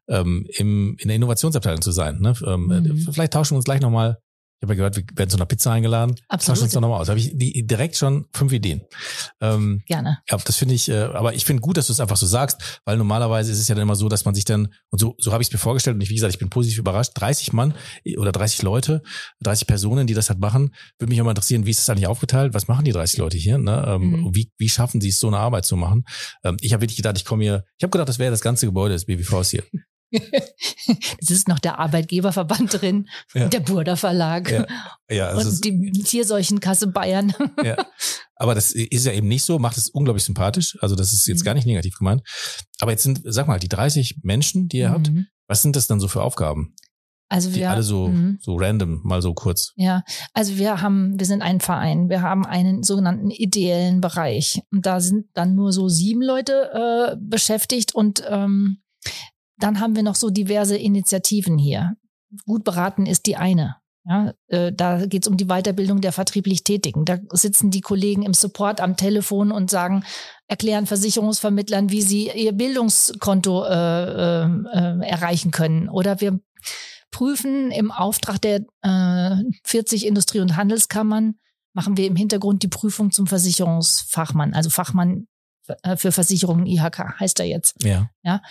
ähm, 0.07 0.47
im, 0.57 0.95
in 0.99 1.07
der 1.07 1.15
Innovationsabteilung 1.15 1.81
zu 1.81 1.91
sein. 1.91 2.19
Ne? 2.19 2.33
Ähm, 2.45 2.67
mhm. 2.67 3.07
Vielleicht 3.11 3.33
tauschen 3.33 3.53
wir 3.53 3.57
uns 3.57 3.65
gleich 3.65 3.81
nochmal 3.81 4.19
habe 4.65 4.73
ja 4.73 4.77
gehört, 4.77 4.95
wir 4.97 5.03
werden 5.17 5.29
zu 5.29 5.37
einer 5.37 5.45
Pizza 5.45 5.71
eingeladen. 5.71 6.15
Absolut. 6.27 6.57
Tauschen 6.57 6.63
uns 6.65 6.73
doch 6.73 6.81
nochmal 6.81 7.01
aus. 7.01 7.09
Habe 7.09 7.19
ich 7.19 7.31
die, 7.33 7.65
direkt 7.65 7.95
schon 7.95 8.25
fünf 8.33 8.51
Ideen. 8.51 8.81
Ähm, 9.41 9.81
Gerne. 9.85 10.19
Ja, 10.29 10.37
das 10.37 10.55
finde 10.55 10.75
ich, 10.75 10.89
äh, 10.89 11.03
aber 11.03 11.33
ich 11.33 11.45
finde 11.45 11.61
gut, 11.61 11.77
dass 11.77 11.87
du 11.87 11.93
es 11.93 11.99
einfach 11.99 12.17
so 12.17 12.25
sagst, 12.25 12.81
weil 12.85 12.97
normalerweise 12.97 13.51
ist 13.51 13.59
es 13.59 13.67
ja 13.67 13.75
dann 13.75 13.83
immer 13.83 13.95
so, 13.95 14.09
dass 14.09 14.25
man 14.25 14.35
sich 14.35 14.45
dann, 14.45 14.69
und 14.89 14.99
so, 14.99 15.15
so 15.17 15.31
habe 15.31 15.41
ich 15.41 15.49
es 15.49 15.53
mir 15.53 15.59
vorgestellt, 15.59 15.95
und 15.95 16.01
ich, 16.01 16.09
wie 16.09 16.15
gesagt, 16.15 16.33
ich 16.33 16.39
bin 16.39 16.49
positiv 16.49 16.79
überrascht, 16.79 17.11
30 17.15 17.53
Mann 17.53 17.73
oder 18.17 18.31
30 18.31 18.61
Leute, 18.61 19.01
30 19.41 19.67
Personen, 19.67 20.07
die 20.07 20.13
das 20.13 20.29
halt 20.29 20.39
machen, 20.39 20.73
würde 20.99 21.09
mich 21.09 21.21
auch 21.21 21.25
mal 21.25 21.31
interessieren, 21.31 21.65
wie 21.65 21.71
ist 21.71 21.79
das 21.79 21.89
eigentlich 21.89 22.07
aufgeteilt? 22.07 22.53
Was 22.53 22.67
machen 22.67 22.85
die 22.85 22.91
30 22.91 23.17
Leute 23.17 23.37
hier? 23.37 23.57
Ne? 23.57 23.85
Ähm, 23.87 24.01
mhm. 24.01 24.35
wie, 24.35 24.51
wie 24.57 24.69
schaffen 24.69 25.01
sie 25.01 25.09
es, 25.09 25.19
so 25.19 25.27
eine 25.27 25.37
Arbeit 25.37 25.65
zu 25.65 25.75
machen? 25.75 26.03
Ähm, 26.43 26.57
ich 26.61 26.73
habe 26.73 26.81
wirklich 26.81 26.97
gedacht, 26.97 27.17
ich 27.17 27.25
komme 27.25 27.43
hier, 27.43 27.63
ich 27.77 27.83
habe 27.83 27.91
gedacht, 27.91 28.09
das 28.09 28.19
wäre 28.19 28.31
das 28.31 28.41
ganze 28.41 28.65
Gebäude 28.65 28.93
des 28.93 29.05
BBVs 29.05 29.49
hier. 29.49 29.63
Es 31.19 31.29
ist 31.31 31.47
noch 31.47 31.59
der 31.59 31.79
Arbeitgeberverband 31.79 32.81
drin, 32.81 33.07
ja. 33.33 33.47
der 33.47 33.59
Burda 33.59 33.95
Verlag 33.95 34.51
ja. 34.51 34.65
Ja, 35.09 35.27
also 35.27 35.49
und 35.49 35.63
die 35.63 35.91
Tierseuchenkasse 35.91 36.87
Bayern. 36.87 37.33
Ja. 37.63 37.77
Aber 38.35 38.53
das 38.53 38.71
ist 38.71 39.05
ja 39.05 39.13
eben 39.13 39.27
nicht 39.27 39.43
so, 39.43 39.59
macht 39.59 39.77
es 39.77 39.89
unglaublich 39.89 40.23
sympathisch. 40.23 40.77
Also 40.81 40.95
das 40.95 41.13
ist 41.13 41.27
jetzt 41.27 41.41
mhm. 41.41 41.45
gar 41.45 41.53
nicht 41.53 41.65
negativ 41.65 41.97
gemeint. 41.97 42.21
Aber 42.79 42.91
jetzt 42.91 43.03
sind, 43.03 43.21
sag 43.23 43.47
mal, 43.47 43.59
die 43.59 43.69
30 43.69 44.19
Menschen, 44.23 44.67
die 44.67 44.79
ihr 44.79 44.89
mhm. 44.89 44.93
habt, 44.93 45.11
was 45.47 45.61
sind 45.61 45.75
das 45.75 45.87
dann 45.87 45.99
so 45.99 46.07
für 46.07 46.21
Aufgaben? 46.21 46.75
Also 47.27 47.49
wir 47.51 47.57
die 47.57 47.65
alle 47.65 47.83
so 47.83 48.09
mh. 48.09 48.37
so 48.39 48.55
random 48.55 49.01
mal 49.03 49.21
so 49.21 49.33
kurz. 49.33 49.73
Ja, 49.75 50.03
also 50.33 50.57
wir 50.57 50.81
haben 50.81 51.19
wir 51.19 51.25
sind 51.25 51.41
ein 51.41 51.59
Verein. 51.59 52.07
Wir 52.07 52.21
haben 52.21 52.45
einen 52.45 52.83
sogenannten 52.83 53.31
ideellen 53.31 53.99
Bereich 53.99 54.61
und 54.71 54.85
da 54.85 54.99
sind 54.99 55.25
dann 55.33 55.55
nur 55.55 55.71
so 55.71 55.89
sieben 55.89 56.21
Leute 56.21 56.69
äh, 56.73 57.15
beschäftigt 57.19 57.95
und 57.95 58.23
ähm, 58.29 58.77
dann 59.57 59.79
haben 59.79 59.95
wir 59.95 60.03
noch 60.03 60.15
so 60.15 60.29
diverse 60.29 60.77
Initiativen 60.77 61.57
hier. 61.57 61.95
Gut 62.45 62.63
beraten 62.63 63.05
ist 63.05 63.25
die 63.25 63.37
eine. 63.37 63.77
Ja, 64.07 64.33
äh, 64.47 64.71
da 64.71 65.07
geht 65.07 65.23
es 65.23 65.27
um 65.27 65.35
die 65.35 65.47
Weiterbildung 65.47 65.99
der 65.99 66.11
vertrieblich 66.11 66.63
Tätigen. 66.63 67.05
Da 67.05 67.17
sitzen 67.31 67.71
die 67.71 67.81
Kollegen 67.81 68.21
im 68.21 68.35
Support 68.35 68.79
am 68.79 68.97
Telefon 68.97 69.51
und 69.51 69.71
sagen, 69.71 70.03
erklären 70.47 70.85
Versicherungsvermittlern, 70.85 71.89
wie 71.89 72.03
sie 72.03 72.29
ihr 72.29 72.51
Bildungskonto 72.51 73.63
äh, 73.65 74.43
äh, 74.43 74.45
äh 74.45 75.07
erreichen 75.07 75.49
können. 75.49 75.89
Oder 75.89 76.21
wir 76.21 76.39
prüfen 77.09 77.71
im 77.71 77.91
Auftrag 77.91 78.39
der 78.41 78.61
äh, 78.83 79.43
40 79.63 80.05
Industrie- 80.05 80.41
und 80.41 80.55
Handelskammern, 80.55 81.35
machen 81.73 81.97
wir 81.97 82.05
im 82.05 82.15
Hintergrund 82.15 82.61
die 82.61 82.67
Prüfung 82.67 83.11
zum 83.11 83.25
Versicherungsfachmann, 83.25 84.53
also 84.53 84.69
Fachmann 84.69 85.21
äh, 85.21 85.34
für 85.97 86.11
Versicherungen 86.11 86.65
IHK 86.65 87.19
heißt 87.19 87.39
er 87.39 87.45
jetzt. 87.45 87.83
Ja. 87.83 88.09
Ja. 88.23 88.41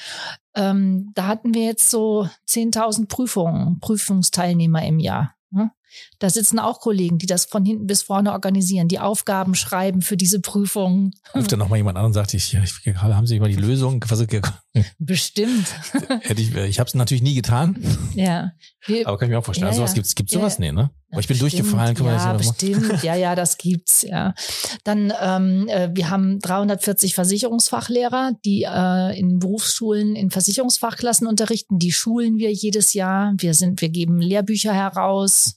Ähm, 0.54 1.12
da 1.14 1.26
hatten 1.26 1.54
wir 1.54 1.64
jetzt 1.64 1.90
so 1.90 2.28
10.000 2.48 3.08
Prüfungen, 3.08 3.80
Prüfungsteilnehmer 3.80 4.84
im 4.84 4.98
Jahr. 4.98 5.34
Ne? 5.50 5.70
Da 6.18 6.30
sitzen 6.30 6.58
auch 6.58 6.80
Kollegen, 6.80 7.18
die 7.18 7.26
das 7.26 7.44
von 7.44 7.64
hinten 7.64 7.86
bis 7.86 8.02
vorne 8.02 8.32
organisieren, 8.32 8.88
die 8.88 8.98
Aufgaben 8.98 9.54
schreiben 9.54 10.02
für 10.02 10.16
diese 10.16 10.40
Prüfungen. 10.40 11.14
Ruft 11.34 11.52
dann 11.52 11.58
nochmal 11.58 11.78
jemand 11.78 11.98
an 11.98 12.06
und 12.06 12.12
sagt, 12.12 12.34
ich, 12.34 12.54
ich, 12.54 12.96
haben 12.96 13.26
Sie 13.26 13.40
mal 13.40 13.48
die 13.48 13.56
Lösung? 13.56 14.00
Bestimmt. 14.98 15.66
Hätte 16.20 16.40
ich 16.40 16.54
ich 16.54 16.78
habe 16.78 16.88
es 16.88 16.94
natürlich 16.94 17.22
nie 17.22 17.34
getan. 17.34 17.76
Ja. 18.14 18.52
Wir, 18.86 19.06
Aber 19.06 19.18
kann 19.18 19.28
ich 19.28 19.30
mir 19.32 19.38
auch 19.38 19.44
vorstellen. 19.44 19.66
Ja, 19.66 19.72
also 19.72 19.82
was 19.82 19.94
gibt's, 19.94 20.14
gibt's 20.14 20.32
sowas? 20.32 20.54
Ja. 20.54 20.60
Nee, 20.60 20.72
ne? 20.72 20.90
Aber 21.10 21.20
ich 21.20 21.28
bin 21.28 21.38
bestimmt, 21.38 21.52
durchgefallen. 21.52 21.94
Kann 21.94 22.06
man 22.06 22.16
ja, 22.16 22.32
das 22.32 22.48
bestimmt. 22.48 23.02
Ja, 23.02 23.14
ja, 23.14 23.34
das 23.34 23.56
gibt's, 23.56 24.02
ja. 24.02 24.34
Dann, 24.82 25.12
ähm, 25.20 25.68
äh, 25.68 25.90
wir 25.92 26.10
haben 26.10 26.40
340 26.40 27.14
Versicherungsfachlehrer, 27.14 28.32
die 28.44 28.64
äh, 28.68 29.18
in 29.18 29.38
Berufsschulen 29.38 30.16
in 30.16 30.30
Versicherungsfachklassen 30.30 31.26
unterrichten. 31.26 31.78
Die 31.78 31.92
schulen 31.92 32.36
wir 32.36 32.52
jedes 32.52 32.94
Jahr. 32.94 33.32
Wir 33.38 33.54
sind, 33.54 33.80
wir 33.80 33.90
geben 33.90 34.20
Lehrbücher 34.20 34.74
heraus. 34.74 35.54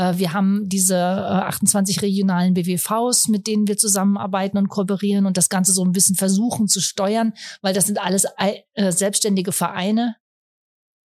Äh, 0.00 0.18
wir 0.18 0.32
haben 0.32 0.68
diese 0.68 0.98
28 0.98 1.98
äh, 1.98 2.00
regionalen 2.00 2.54
BWVs, 2.54 3.28
mit 3.28 3.46
denen 3.46 3.68
wir 3.68 3.76
zusammenarbeiten 3.76 4.56
und 4.56 4.68
kooperieren 4.68 5.26
und 5.26 5.36
das 5.36 5.50
Ganze 5.50 5.72
so 5.72 5.84
ein 5.84 5.92
bisschen 5.92 6.16
versuchen 6.16 6.68
zu 6.68 6.80
steuern, 6.80 7.34
weil 7.60 7.74
das 7.74 7.86
sind 7.86 8.00
alles 8.00 8.26
äh, 8.38 8.92
selbstständige 8.92 9.52
Vereine. 9.52 10.16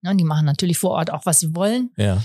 Ne, 0.02 0.16
die 0.16 0.24
machen 0.24 0.46
natürlich 0.46 0.78
vor 0.78 0.92
Ort 0.92 1.10
auch, 1.10 1.26
was 1.26 1.40
sie 1.40 1.54
wollen. 1.54 1.90
Ja. 1.96 2.22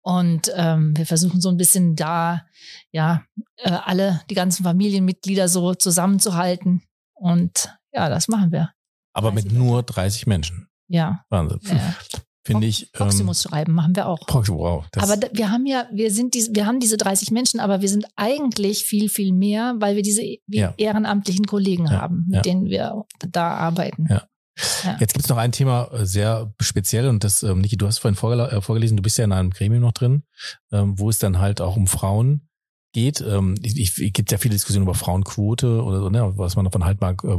Und 0.00 0.50
ähm, 0.54 0.96
wir 0.96 1.06
versuchen 1.06 1.40
so 1.40 1.48
ein 1.48 1.56
bisschen 1.56 1.96
da, 1.96 2.46
ja, 2.92 3.24
alle, 3.64 4.22
die 4.30 4.34
ganzen 4.34 4.62
Familienmitglieder 4.62 5.48
so 5.48 5.74
zusammenzuhalten. 5.74 6.82
Und 7.14 7.76
ja, 7.92 8.08
das 8.08 8.28
machen 8.28 8.52
wir. 8.52 8.70
Aber 9.12 9.32
mit 9.32 9.50
nur 9.50 9.82
30 9.82 10.28
Menschen. 10.28 10.68
Ja. 10.86 11.24
Wahnsinn. 11.28 11.58
ja. 11.64 11.96
Finde 12.46 12.66
ich. 12.66 12.82
ähm, 12.84 12.88
Proximus 12.92 13.42
schreiben 13.42 13.72
machen 13.72 13.94
wir 13.96 14.06
auch. 14.06 14.20
Proxi- 14.26 14.52
wow. 14.54 14.84
Das, 14.92 15.10
aber 15.10 15.28
wir 15.32 15.50
haben 15.50 15.66
ja, 15.66 15.86
wir 15.92 16.10
sind 16.10 16.34
diese, 16.34 16.54
wir 16.54 16.64
haben 16.66 16.80
diese 16.80 16.96
30 16.96 17.30
Menschen, 17.30 17.60
aber 17.60 17.80
wir 17.82 17.88
sind 17.88 18.06
eigentlich 18.16 18.84
viel, 18.84 19.08
viel 19.08 19.32
mehr, 19.32 19.74
weil 19.78 19.96
wir 19.96 20.02
diese 20.02 20.22
wir 20.22 20.40
Ja. 20.60 20.74
ehrenamtlichen 20.76 21.46
Kollegen 21.46 21.86
Ja, 21.86 22.00
haben, 22.02 22.24
mit 22.26 22.36
ja. 22.36 22.42
denen 22.42 22.66
wir 22.66 23.04
da 23.30 23.48
arbeiten. 23.54 24.06
Ja. 24.08 24.22
Jetzt 25.00 25.12
gibt 25.12 25.24
es 25.26 25.28
noch 25.28 25.36
ein 25.36 25.52
Thema 25.52 25.90
äh, 25.92 26.06
sehr 26.06 26.54
speziell 26.60 27.08
und 27.08 27.24
das, 27.24 27.42
ähm, 27.42 27.60
Niki, 27.60 27.76
du 27.76 27.86
hast 27.86 27.98
vorhin 27.98 28.16
vorgela- 28.16 28.48
äh, 28.50 28.62
vorgelesen, 28.62 28.96
du 28.96 29.02
bist 29.02 29.18
ja 29.18 29.24
in 29.24 29.32
einem 29.32 29.50
Gremium 29.50 29.82
noch 29.82 29.92
drin, 29.92 30.22
ähm, 30.72 30.98
wo 30.98 31.10
es 31.10 31.18
dann 31.18 31.38
halt 31.40 31.60
auch 31.60 31.76
um 31.76 31.86
Frauen 31.86 32.48
geht. 32.94 33.20
Ähm, 33.20 33.56
ich, 33.62 33.78
ich, 33.78 33.98
es 33.98 34.12
gibt 34.14 34.32
ja 34.32 34.38
viele 34.38 34.54
Diskussionen 34.54 34.84
über 34.86 34.94
Frauenquote 34.94 35.82
oder 35.82 36.00
so, 36.00 36.08
ne, 36.08 36.32
was 36.38 36.56
man 36.56 36.64
davon 36.64 36.86
halt 36.86 37.02
mag, 37.02 37.22
äh, 37.24 37.36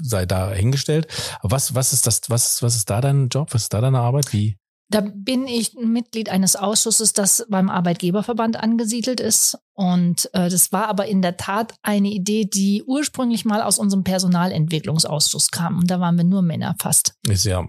sei 0.00 0.26
da 0.26 0.52
hingestellt. 0.52 1.06
Aber 1.40 1.52
was, 1.52 1.74
was 1.74 1.92
ist 1.92 2.06
das, 2.06 2.22
was, 2.28 2.62
was 2.62 2.76
ist 2.76 2.90
da 2.90 3.00
dein 3.00 3.28
Job? 3.28 3.52
Was 3.52 3.62
ist 3.62 3.74
da 3.74 3.80
deine 3.80 4.00
Arbeit? 4.00 4.32
Wie? 4.32 4.56
Da 4.88 5.00
bin 5.00 5.48
ich 5.48 5.74
Mitglied 5.74 6.28
eines 6.28 6.54
Ausschusses, 6.54 7.12
das 7.12 7.44
beim 7.50 7.70
Arbeitgeberverband 7.70 8.56
angesiedelt 8.56 9.18
ist. 9.18 9.58
Und 9.74 10.30
äh, 10.32 10.48
das 10.48 10.70
war 10.70 10.86
aber 10.86 11.06
in 11.06 11.22
der 11.22 11.36
Tat 11.36 11.74
eine 11.82 12.08
Idee, 12.08 12.44
die 12.44 12.84
ursprünglich 12.86 13.44
mal 13.44 13.62
aus 13.62 13.78
unserem 13.78 14.04
Personalentwicklungsausschuss 14.04 15.50
kam. 15.50 15.78
Und 15.78 15.90
da 15.90 15.98
waren 15.98 16.16
wir 16.16 16.24
nur 16.24 16.42
Männer 16.42 16.76
fast. 16.78 17.14
Ist 17.28 17.44
ja, 17.44 17.66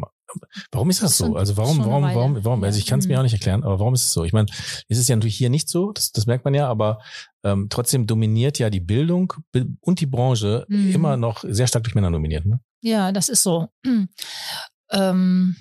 warum 0.72 0.90
ist 0.90 1.02
das 1.04 1.18
so? 1.18 1.36
Also 1.36 1.58
warum, 1.58 1.80
warum, 1.80 2.04
warum, 2.04 2.44
warum? 2.44 2.64
Also 2.64 2.78
ich 2.80 2.86
kann 2.86 3.00
es 3.00 3.08
mir 3.08 3.14
Ja. 3.14 3.20
auch 3.20 3.24
nicht 3.24 3.34
erklären, 3.34 3.64
aber 3.64 3.80
warum 3.80 3.94
ist 3.94 4.06
es 4.06 4.14
so? 4.14 4.24
Ich 4.24 4.34
meine, 4.34 4.48
es 4.88 4.98
ist 4.98 5.08
ja 5.10 5.16
natürlich 5.16 5.38
hier 5.38 5.50
nicht 5.50 5.70
so, 5.70 5.92
das, 5.92 6.12
das 6.12 6.26
merkt 6.26 6.46
man 6.46 6.54
ja, 6.54 6.68
aber 6.68 7.00
ähm, 7.44 7.68
trotzdem 7.70 8.08
dominiert 8.08 8.60
ja 8.60 8.70
die 8.70 8.80
Bildung 8.80 9.34
bi- 9.52 9.66
und 9.82 10.00
die 10.00 10.06
Branche 10.06 10.66
Mhm. 10.70 10.92
immer 10.92 11.18
noch 11.18 11.44
sehr 11.48 11.68
stark 11.68 11.84
durch 11.84 11.96
Männer 11.96 12.12
dominiert. 12.12 12.46
Ne? 12.46 12.60
Ja, 12.82 13.12
das 13.12 13.30
ist 13.30 13.44
so. 13.44 13.68
ähm, 14.92 15.56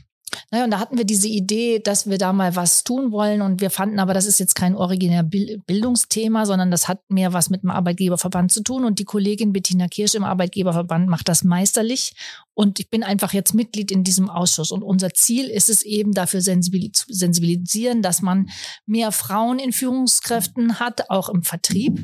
naja, 0.51 0.65
und 0.65 0.71
da 0.71 0.79
hatten 0.79 0.99
wir 0.99 1.05
diese 1.05 1.29
Idee, 1.29 1.79
dass 1.79 2.09
wir 2.09 2.19
da 2.19 2.33
mal 2.33 2.57
was 2.57 2.85
tun 2.85 3.11
wollen. 3.11 3.43
Und 3.43 3.61
wir 3.61 3.71
fanden 3.71 3.99
aber, 3.99 4.15
das 4.15 4.27
ist 4.27 4.39
jetzt 4.39 4.55
kein 4.55 4.75
originär 4.75 5.23
Bil- 5.23 5.63
Bildungsthema, 5.67 6.47
sondern 6.47 6.71
das 6.71 6.89
hat 6.89 7.01
mehr 7.09 7.33
was 7.33 7.51
mit 7.51 7.63
dem 7.63 7.71
Arbeitgeberverband 7.71 8.53
zu 8.53 8.63
tun. 8.63 8.85
Und 8.85 8.99
die 8.99 9.05
Kollegin 9.05 9.53
Bettina 9.53 9.89
Kirsch 9.89 10.15
im 10.15 10.25
Arbeitgeberverband 10.25 11.09
macht 11.09 11.29
das 11.29 11.45
meisterlich. 11.45 12.15
Und 12.55 12.81
ich 12.81 12.91
bin 12.91 13.03
einfach 13.03 13.33
jetzt 13.33 13.55
Mitglied 13.55 13.91
in 13.91 14.05
diesem 14.05 14.31
Ausschuss. 14.31 14.71
Und 14.71 14.83
unser 14.83 15.11
Ziel 15.11 15.49
ist 15.49 15.69
es 15.69 15.83
eben 15.83 16.13
dafür 16.13 16.41
zu 16.41 17.05
sensibilisieren, 17.09 18.03
dass 18.03 18.23
man 18.23 18.49
mehr 18.87 19.13
Frauen 19.13 19.59
in 19.59 19.73
Führungskräften 19.73 20.81
hat, 20.81 21.11
auch 21.11 21.29
im 21.29 21.43
Vertrieb. 21.43 22.01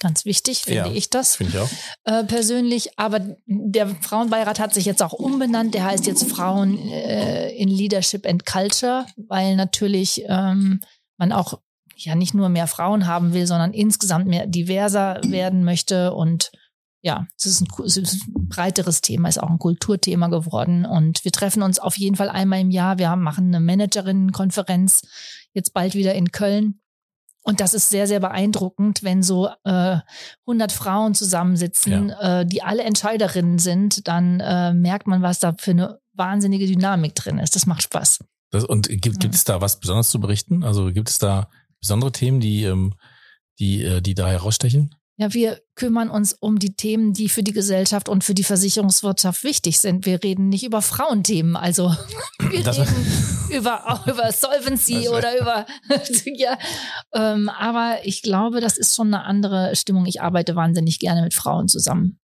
Ganz 0.00 0.24
wichtig, 0.26 0.62
finde 0.62 0.90
Ja, 0.90 0.92
ich 0.92 1.08
das 1.08 1.36
Finde 1.36 1.52
ich 1.54 1.58
auch. 1.58 1.68
äh, 2.04 2.24
persönlich. 2.24 2.98
Aber 2.98 3.20
der 3.46 3.88
Frauenbeirat 3.88 4.60
hat 4.60 4.74
sich 4.74 4.84
jetzt 4.84 5.02
auch 5.02 5.14
umbenannt. 5.14 5.72
Der 5.74 5.84
heißt 5.84 6.06
jetzt 6.06 6.28
Frauen 6.30 6.78
äh, 6.90 7.50
in 7.52 7.68
Leadership 7.68 8.26
and 8.26 8.44
Culture, 8.44 9.06
weil 9.16 9.56
natürlich 9.56 10.22
ähm, 10.28 10.80
man 11.16 11.32
auch 11.32 11.60
ja 11.96 12.14
nicht 12.14 12.34
nur 12.34 12.50
mehr 12.50 12.66
Frauen 12.66 13.06
haben 13.06 13.32
will, 13.32 13.46
sondern 13.46 13.72
insgesamt 13.72 14.26
mehr 14.26 14.46
diverser 14.46 15.18
werden 15.24 15.64
möchte. 15.64 16.12
Und 16.12 16.50
ja, 17.00 17.26
es 17.38 17.46
ist, 17.46 17.62
ein, 17.62 17.68
es 17.86 17.96
ist 17.96 18.26
ein 18.28 18.48
breiteres 18.48 19.00
Thema, 19.00 19.28
ist 19.30 19.42
auch 19.42 19.48
ein 19.48 19.58
Kulturthema 19.58 20.28
geworden. 20.28 20.84
Und 20.84 21.24
wir 21.24 21.32
treffen 21.32 21.62
uns 21.62 21.78
auf 21.78 21.96
jeden 21.96 22.16
Fall 22.16 22.28
einmal 22.28 22.60
im 22.60 22.70
Jahr. 22.70 22.98
Wir 22.98 23.08
haben, 23.08 23.22
machen 23.22 23.46
eine 23.46 23.60
Managerinnenkonferenz 23.60 25.02
jetzt 25.54 25.72
bald 25.72 25.94
wieder 25.94 26.14
in 26.14 26.32
Köln. 26.32 26.80
Und 27.46 27.60
das 27.60 27.74
ist 27.74 27.90
sehr, 27.90 28.08
sehr 28.08 28.18
beeindruckend, 28.18 29.04
wenn 29.04 29.22
so 29.22 29.48
äh, 29.62 29.98
100 30.46 30.72
Frauen 30.72 31.14
zusammensitzen, 31.14 32.10
äh, 32.10 32.44
die 32.44 32.64
alle 32.64 32.82
Entscheiderinnen 32.82 33.60
sind, 33.60 34.08
dann 34.08 34.40
äh, 34.40 34.74
merkt 34.74 35.06
man, 35.06 35.22
was 35.22 35.38
da 35.38 35.54
für 35.56 35.70
eine 35.70 36.00
wahnsinnige 36.12 36.66
Dynamik 36.66 37.14
drin 37.14 37.38
ist. 37.38 37.54
Das 37.54 37.66
macht 37.66 37.84
Spaß. 37.84 38.24
Das, 38.50 38.64
und 38.64 38.88
gibt, 38.88 39.20
gibt 39.20 39.36
es 39.36 39.44
da 39.44 39.60
was 39.60 39.78
Besonderes 39.78 40.10
zu 40.10 40.18
berichten? 40.18 40.64
Also 40.64 40.92
gibt 40.92 41.08
es 41.08 41.18
da 41.18 41.48
besondere 41.80 42.10
Themen, 42.10 42.40
die, 42.40 42.64
ähm, 42.64 42.94
die, 43.60 43.84
äh, 43.84 44.00
die 44.00 44.14
da 44.14 44.26
herausstechen? 44.26 44.96
Ja, 45.18 45.32
wir 45.32 45.62
kümmern 45.76 46.10
uns 46.10 46.34
um 46.34 46.58
die 46.58 46.76
Themen, 46.76 47.14
die 47.14 47.30
für 47.30 47.42
die 47.42 47.52
Gesellschaft 47.54 48.08
und 48.10 48.22
für 48.22 48.34
die 48.34 48.44
Versicherungswirtschaft 48.44 49.44
wichtig 49.44 49.80
sind. 49.80 50.04
Wir 50.04 50.22
reden 50.22 50.48
nicht 50.50 50.64
über 50.64 50.82
Frauenthemen. 50.82 51.56
Also 51.56 51.94
wir 52.50 52.62
Das- 52.62 52.78
reden 52.78 53.06
über, 53.50 54.02
über 54.06 54.30
Solvency 54.30 55.08
oder 55.08 55.40
über 55.40 55.66
ja. 56.26 56.58
Ähm, 57.14 57.48
aber 57.48 57.98
ich 58.04 58.20
glaube, 58.22 58.60
das 58.60 58.76
ist 58.76 58.94
schon 58.94 59.06
eine 59.14 59.24
andere 59.24 59.74
Stimmung. 59.74 60.04
Ich 60.06 60.20
arbeite 60.20 60.54
wahnsinnig 60.54 60.98
gerne 60.98 61.22
mit 61.22 61.32
Frauen 61.32 61.68
zusammen. 61.68 62.18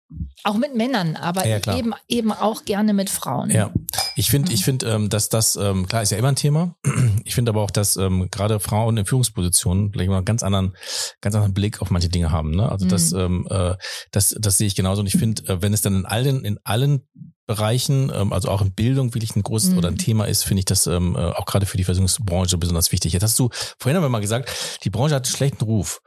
Auch 0.44 0.56
mit 0.56 0.74
Männern, 0.74 1.16
aber 1.16 1.46
Ja, 1.46 1.76
eben, 1.76 1.92
eben 2.08 2.32
auch 2.32 2.64
gerne 2.64 2.94
mit 2.94 3.10
Frauen. 3.10 3.50
Ja, 3.50 3.72
ich 4.16 4.30
finde, 4.30 4.48
Mhm. 4.50 4.54
ich 4.54 4.64
finde, 4.64 4.86
ähm, 4.90 5.08
dass 5.08 5.28
das 5.28 5.56
ähm, 5.56 5.86
klar 5.86 6.02
ist 6.02 6.10
ja 6.10 6.18
immer 6.18 6.28
ein 6.28 6.36
Thema. 6.36 6.74
Ich 7.24 7.34
finde 7.34 7.50
aber 7.50 7.62
auch, 7.62 7.70
dass 7.70 7.96
ähm, 7.96 8.28
gerade 8.30 8.58
Frauen 8.58 8.96
in 8.96 9.06
Führungspositionen 9.06 9.92
vielleicht 9.92 10.08
mal 10.10 10.16
einen 10.16 10.24
ganz 10.24 10.42
anderen, 10.42 10.74
ganz 11.20 11.34
anderen 11.36 11.54
Blick 11.54 11.80
auf 11.82 11.90
manche 11.90 12.08
Dinge 12.08 12.32
haben. 12.32 12.50
Ne? 12.52 12.68
Also 12.68 12.86
das, 12.86 13.12
ähm, 13.12 13.46
äh, 13.50 13.74
das, 14.10 14.34
das 14.38 14.56
sehe 14.58 14.66
ich 14.66 14.74
genauso. 14.74 15.00
Und 15.00 15.06
ich 15.06 15.16
finde, 15.16 15.42
äh, 15.46 15.62
wenn 15.62 15.72
es 15.72 15.82
dann 15.82 15.94
in 15.94 16.06
allen, 16.06 16.44
in 16.44 16.58
allen 16.64 17.06
Bereichen, 17.46 18.10
ähm, 18.14 18.32
also 18.32 18.48
auch 18.48 18.62
in 18.62 18.72
Bildung 18.72 19.14
wirklich 19.14 19.34
ein 19.36 19.42
großes 19.42 19.70
Mhm. 19.72 19.78
oder 19.78 19.88
ein 19.88 19.98
Thema 19.98 20.24
ist, 20.26 20.44
finde 20.44 20.60
ich 20.60 20.64
das 20.66 20.86
ähm, 20.86 21.16
äh, 21.16 21.18
auch 21.20 21.46
gerade 21.46 21.66
für 21.66 21.76
die 21.76 21.84
Versicherungsbranche 21.84 22.56
besonders 22.58 22.92
wichtig. 22.92 23.12
Jetzt 23.12 23.22
hast 23.22 23.38
du 23.38 23.50
vorhin 23.78 23.96
haben 23.96 24.04
wir 24.04 24.08
mal 24.08 24.20
gesagt, 24.20 24.50
die 24.84 24.90
Branche 24.90 25.14
hat 25.14 25.26
einen 25.26 25.34
schlechten 25.36 25.64
Ruf. 25.64 26.00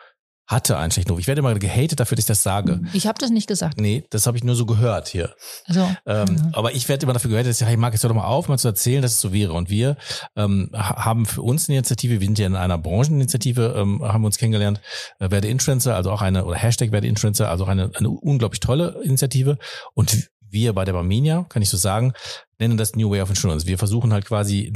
Hatte 0.45 0.77
einen 0.77 0.91
schlechten 0.91 1.11
Ruf. 1.11 1.19
Ich 1.21 1.27
werde 1.27 1.39
immer 1.39 1.53
gehatet 1.55 1.99
dafür, 2.01 2.17
dass 2.17 2.23
ich 2.23 2.27
das 2.27 2.43
sage. 2.43 2.81
Ich 2.91 3.07
habe 3.07 3.17
das 3.17 3.29
nicht 3.29 3.47
gesagt. 3.47 3.79
Nee, 3.79 4.03
das 4.09 4.27
habe 4.27 4.35
ich 4.37 4.43
nur 4.43 4.55
so 4.55 4.65
gehört 4.65 5.07
hier. 5.07 5.33
Also, 5.65 5.89
Ähm, 6.05 6.25
Mhm. 6.29 6.49
Aber 6.53 6.73
ich 6.73 6.89
werde 6.89 7.03
immer 7.03 7.13
dafür 7.13 7.29
gehört, 7.29 7.47
dass 7.47 7.61
ich, 7.61 7.65
hey 7.67 7.77
jetzt 7.81 8.03
hör 8.03 8.09
doch 8.09 8.15
mal 8.15 8.25
auf, 8.25 8.49
mal 8.49 8.57
zu 8.59 8.67
erzählen, 8.67 9.01
dass 9.01 9.13
es 9.13 9.21
so 9.21 9.31
wäre. 9.31 9.53
Und 9.53 9.69
wir 9.69 9.95
ähm, 10.35 10.69
ha- 10.73 11.05
haben 11.05 11.25
für 11.25 11.41
uns 11.41 11.69
eine 11.69 11.77
Initiative, 11.77 12.19
wir 12.19 12.27
sind 12.27 12.39
ja 12.39 12.47
in 12.47 12.55
einer 12.57 12.77
Brancheninitiative, 12.77 13.73
ähm, 13.77 14.03
haben 14.03 14.21
wir 14.21 14.25
uns 14.27 14.37
kennengelernt, 14.37 14.81
äh, 15.19 15.31
Werde 15.31 15.47
Influencer, 15.47 15.95
also 15.95 16.11
auch 16.11 16.21
eine, 16.21 16.43
oder 16.45 16.57
Hashtag 16.57 16.91
Werde 16.91 17.07
Influencer, 17.07 17.49
also 17.49 17.63
auch 17.63 17.69
eine, 17.69 17.91
eine 17.95 18.09
unglaublich 18.09 18.59
tolle 18.59 18.99
Initiative. 19.03 19.57
Und 19.93 20.29
wir 20.49 20.73
bei 20.73 20.83
der 20.85 20.93
Barmenia, 20.93 21.45
kann 21.49 21.61
ich 21.61 21.69
so 21.69 21.77
sagen, 21.77 22.13
nennen 22.59 22.77
das 22.77 22.95
New 22.95 23.09
Way 23.09 23.21
of 23.21 23.29
Insurance. 23.29 23.65
Wir 23.65 23.77
versuchen 23.77 24.11
halt 24.13 24.25
quasi 24.25 24.71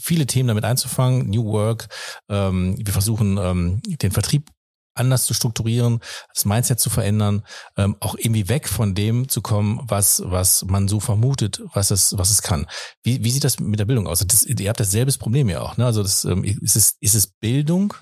viele 0.00 0.26
Themen 0.26 0.48
damit 0.48 0.64
einzufangen, 0.64 1.30
New 1.30 1.44
Work. 1.44 1.88
Ähm, 2.28 2.76
wir 2.78 2.92
versuchen 2.92 3.38
ähm, 3.38 3.80
den 4.02 4.10
Vertrieb 4.12 4.50
anders 4.94 5.24
zu 5.24 5.34
strukturieren, 5.34 6.00
das 6.34 6.44
Mindset 6.44 6.80
zu 6.80 6.90
verändern, 6.90 7.44
ähm, 7.76 7.96
auch 8.00 8.16
irgendwie 8.18 8.48
weg 8.48 8.68
von 8.68 8.94
dem 8.94 9.28
zu 9.28 9.42
kommen, 9.42 9.80
was 9.84 10.22
was 10.24 10.64
man 10.64 10.88
so 10.88 11.00
vermutet, 11.00 11.62
was 11.72 11.90
es 11.90 12.16
was 12.16 12.30
es 12.30 12.42
kann. 12.42 12.66
Wie, 13.02 13.24
wie 13.24 13.30
sieht 13.30 13.44
das 13.44 13.60
mit 13.60 13.78
der 13.78 13.84
Bildung 13.84 14.06
aus? 14.06 14.24
Das, 14.26 14.44
ihr 14.44 14.68
habt 14.68 14.80
dasselbe 14.80 15.12
Problem 15.12 15.48
ja 15.48 15.60
auch, 15.60 15.76
ne? 15.76 15.86
Also 15.86 16.02
das 16.02 16.24
ähm, 16.24 16.44
ist 16.44 16.76
es 16.76 16.96
ist 17.00 17.14
es 17.14 17.26
Bildung 17.26 17.94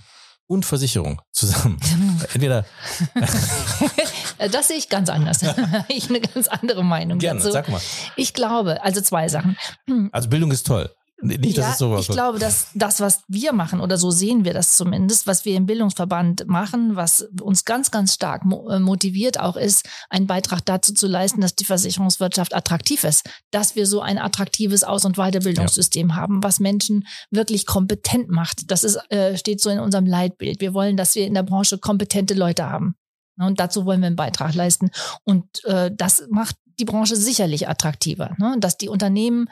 und 0.47 0.65
Versicherung 0.65 1.21
zusammen. 1.33 1.79
Entweder 2.33 2.65
Das 4.39 4.69
sehe 4.69 4.77
ich 4.77 4.89
ganz 4.89 5.09
anders. 5.09 5.41
ich 5.89 6.09
eine 6.09 6.21
ganz 6.21 6.49
andere 6.49 6.85
Meinung 6.85 7.19
gerne, 7.19 7.41
dazu. 7.41 7.53
sag 7.53 7.69
mal. 7.69 7.81
Ich 8.17 8.35
glaube, 8.35 8.83
also 8.83 9.01
zwei 9.01 9.29
Sachen. 9.29 9.57
Also 10.13 10.29
Bildung 10.29 10.53
ist 10.53 10.67
toll. 10.67 10.91
Nicht, 11.21 11.59
dass 11.59 11.65
ja, 11.65 11.73
es 11.73 11.79
sowas 11.79 12.01
ich 12.03 12.09
glaube, 12.09 12.39
dass 12.39 12.69
das, 12.75 13.01
was 13.01 13.23
wir 13.27 13.53
machen, 13.53 13.81
oder 13.81 13.99
so 13.99 14.13
sehen 14.13 14.45
wir 14.45 14.55
das 14.55 14.77
zumindest, 14.77 15.27
was 15.27 15.45
wir 15.45 15.57
im 15.57 15.67
Bildungsverband 15.67 16.47
machen, 16.47 16.95
was 16.95 17.29
uns 17.43 17.65
ganz, 17.65 17.91
ganz 17.91 18.15
stark 18.15 18.43
äh, 18.45 18.79
motiviert 18.79 19.41
auch 19.41 19.57
ist, 19.57 19.89
einen 20.11 20.29
Beitrag 20.29 20.65
dazu 20.65 20.95
zu 20.95 21.09
leisten, 21.09 21.41
dass 21.41 21.57
die 21.57 21.65
Versicherungswirtschaft 21.65 22.55
attraktiv 22.55 23.03
ist, 23.03 23.29
dass 23.51 23.75
wir 23.75 23.87
so 23.87 24.01
ein 24.01 24.19
attraktives 24.19 24.85
Aus- 24.85 25.05
und 25.05 25.17
Weiterbildungssystem 25.17 26.15
haben, 26.15 26.45
was 26.45 26.61
Menschen 26.61 27.05
wirklich 27.33 27.67
kompetent 27.67 28.29
macht. 28.29 28.71
Das 28.71 28.85
ist, 28.85 29.01
äh, 29.11 29.37
steht 29.37 29.61
so 29.61 29.71
in 29.71 29.81
unserem 29.81 30.07
Leitbild. 30.07 30.61
Wir 30.61 30.73
wollen, 30.73 30.97
dass 30.97 31.17
wir 31.17 31.27
in 31.27 31.35
der 31.35 31.43
Branche 31.43 31.79
kompetente 31.79 32.35
Leute 32.35 32.71
haben. 32.71 32.95
Und 33.41 33.59
dazu 33.59 33.85
wollen 33.87 34.01
wir 34.01 34.07
einen 34.07 34.17
Beitrag 34.17 34.55
leisten. 34.55 34.91
Und 35.25 35.65
äh, 35.65 35.91
das 35.93 36.25
macht 36.31 36.57
die 36.79 36.85
Branche 36.85 37.17
sicherlich 37.17 37.69
attraktiver, 37.69 38.37
ne? 38.39 38.57
dass 38.59 38.77
die 38.77 38.89
Unternehmen 38.89 39.49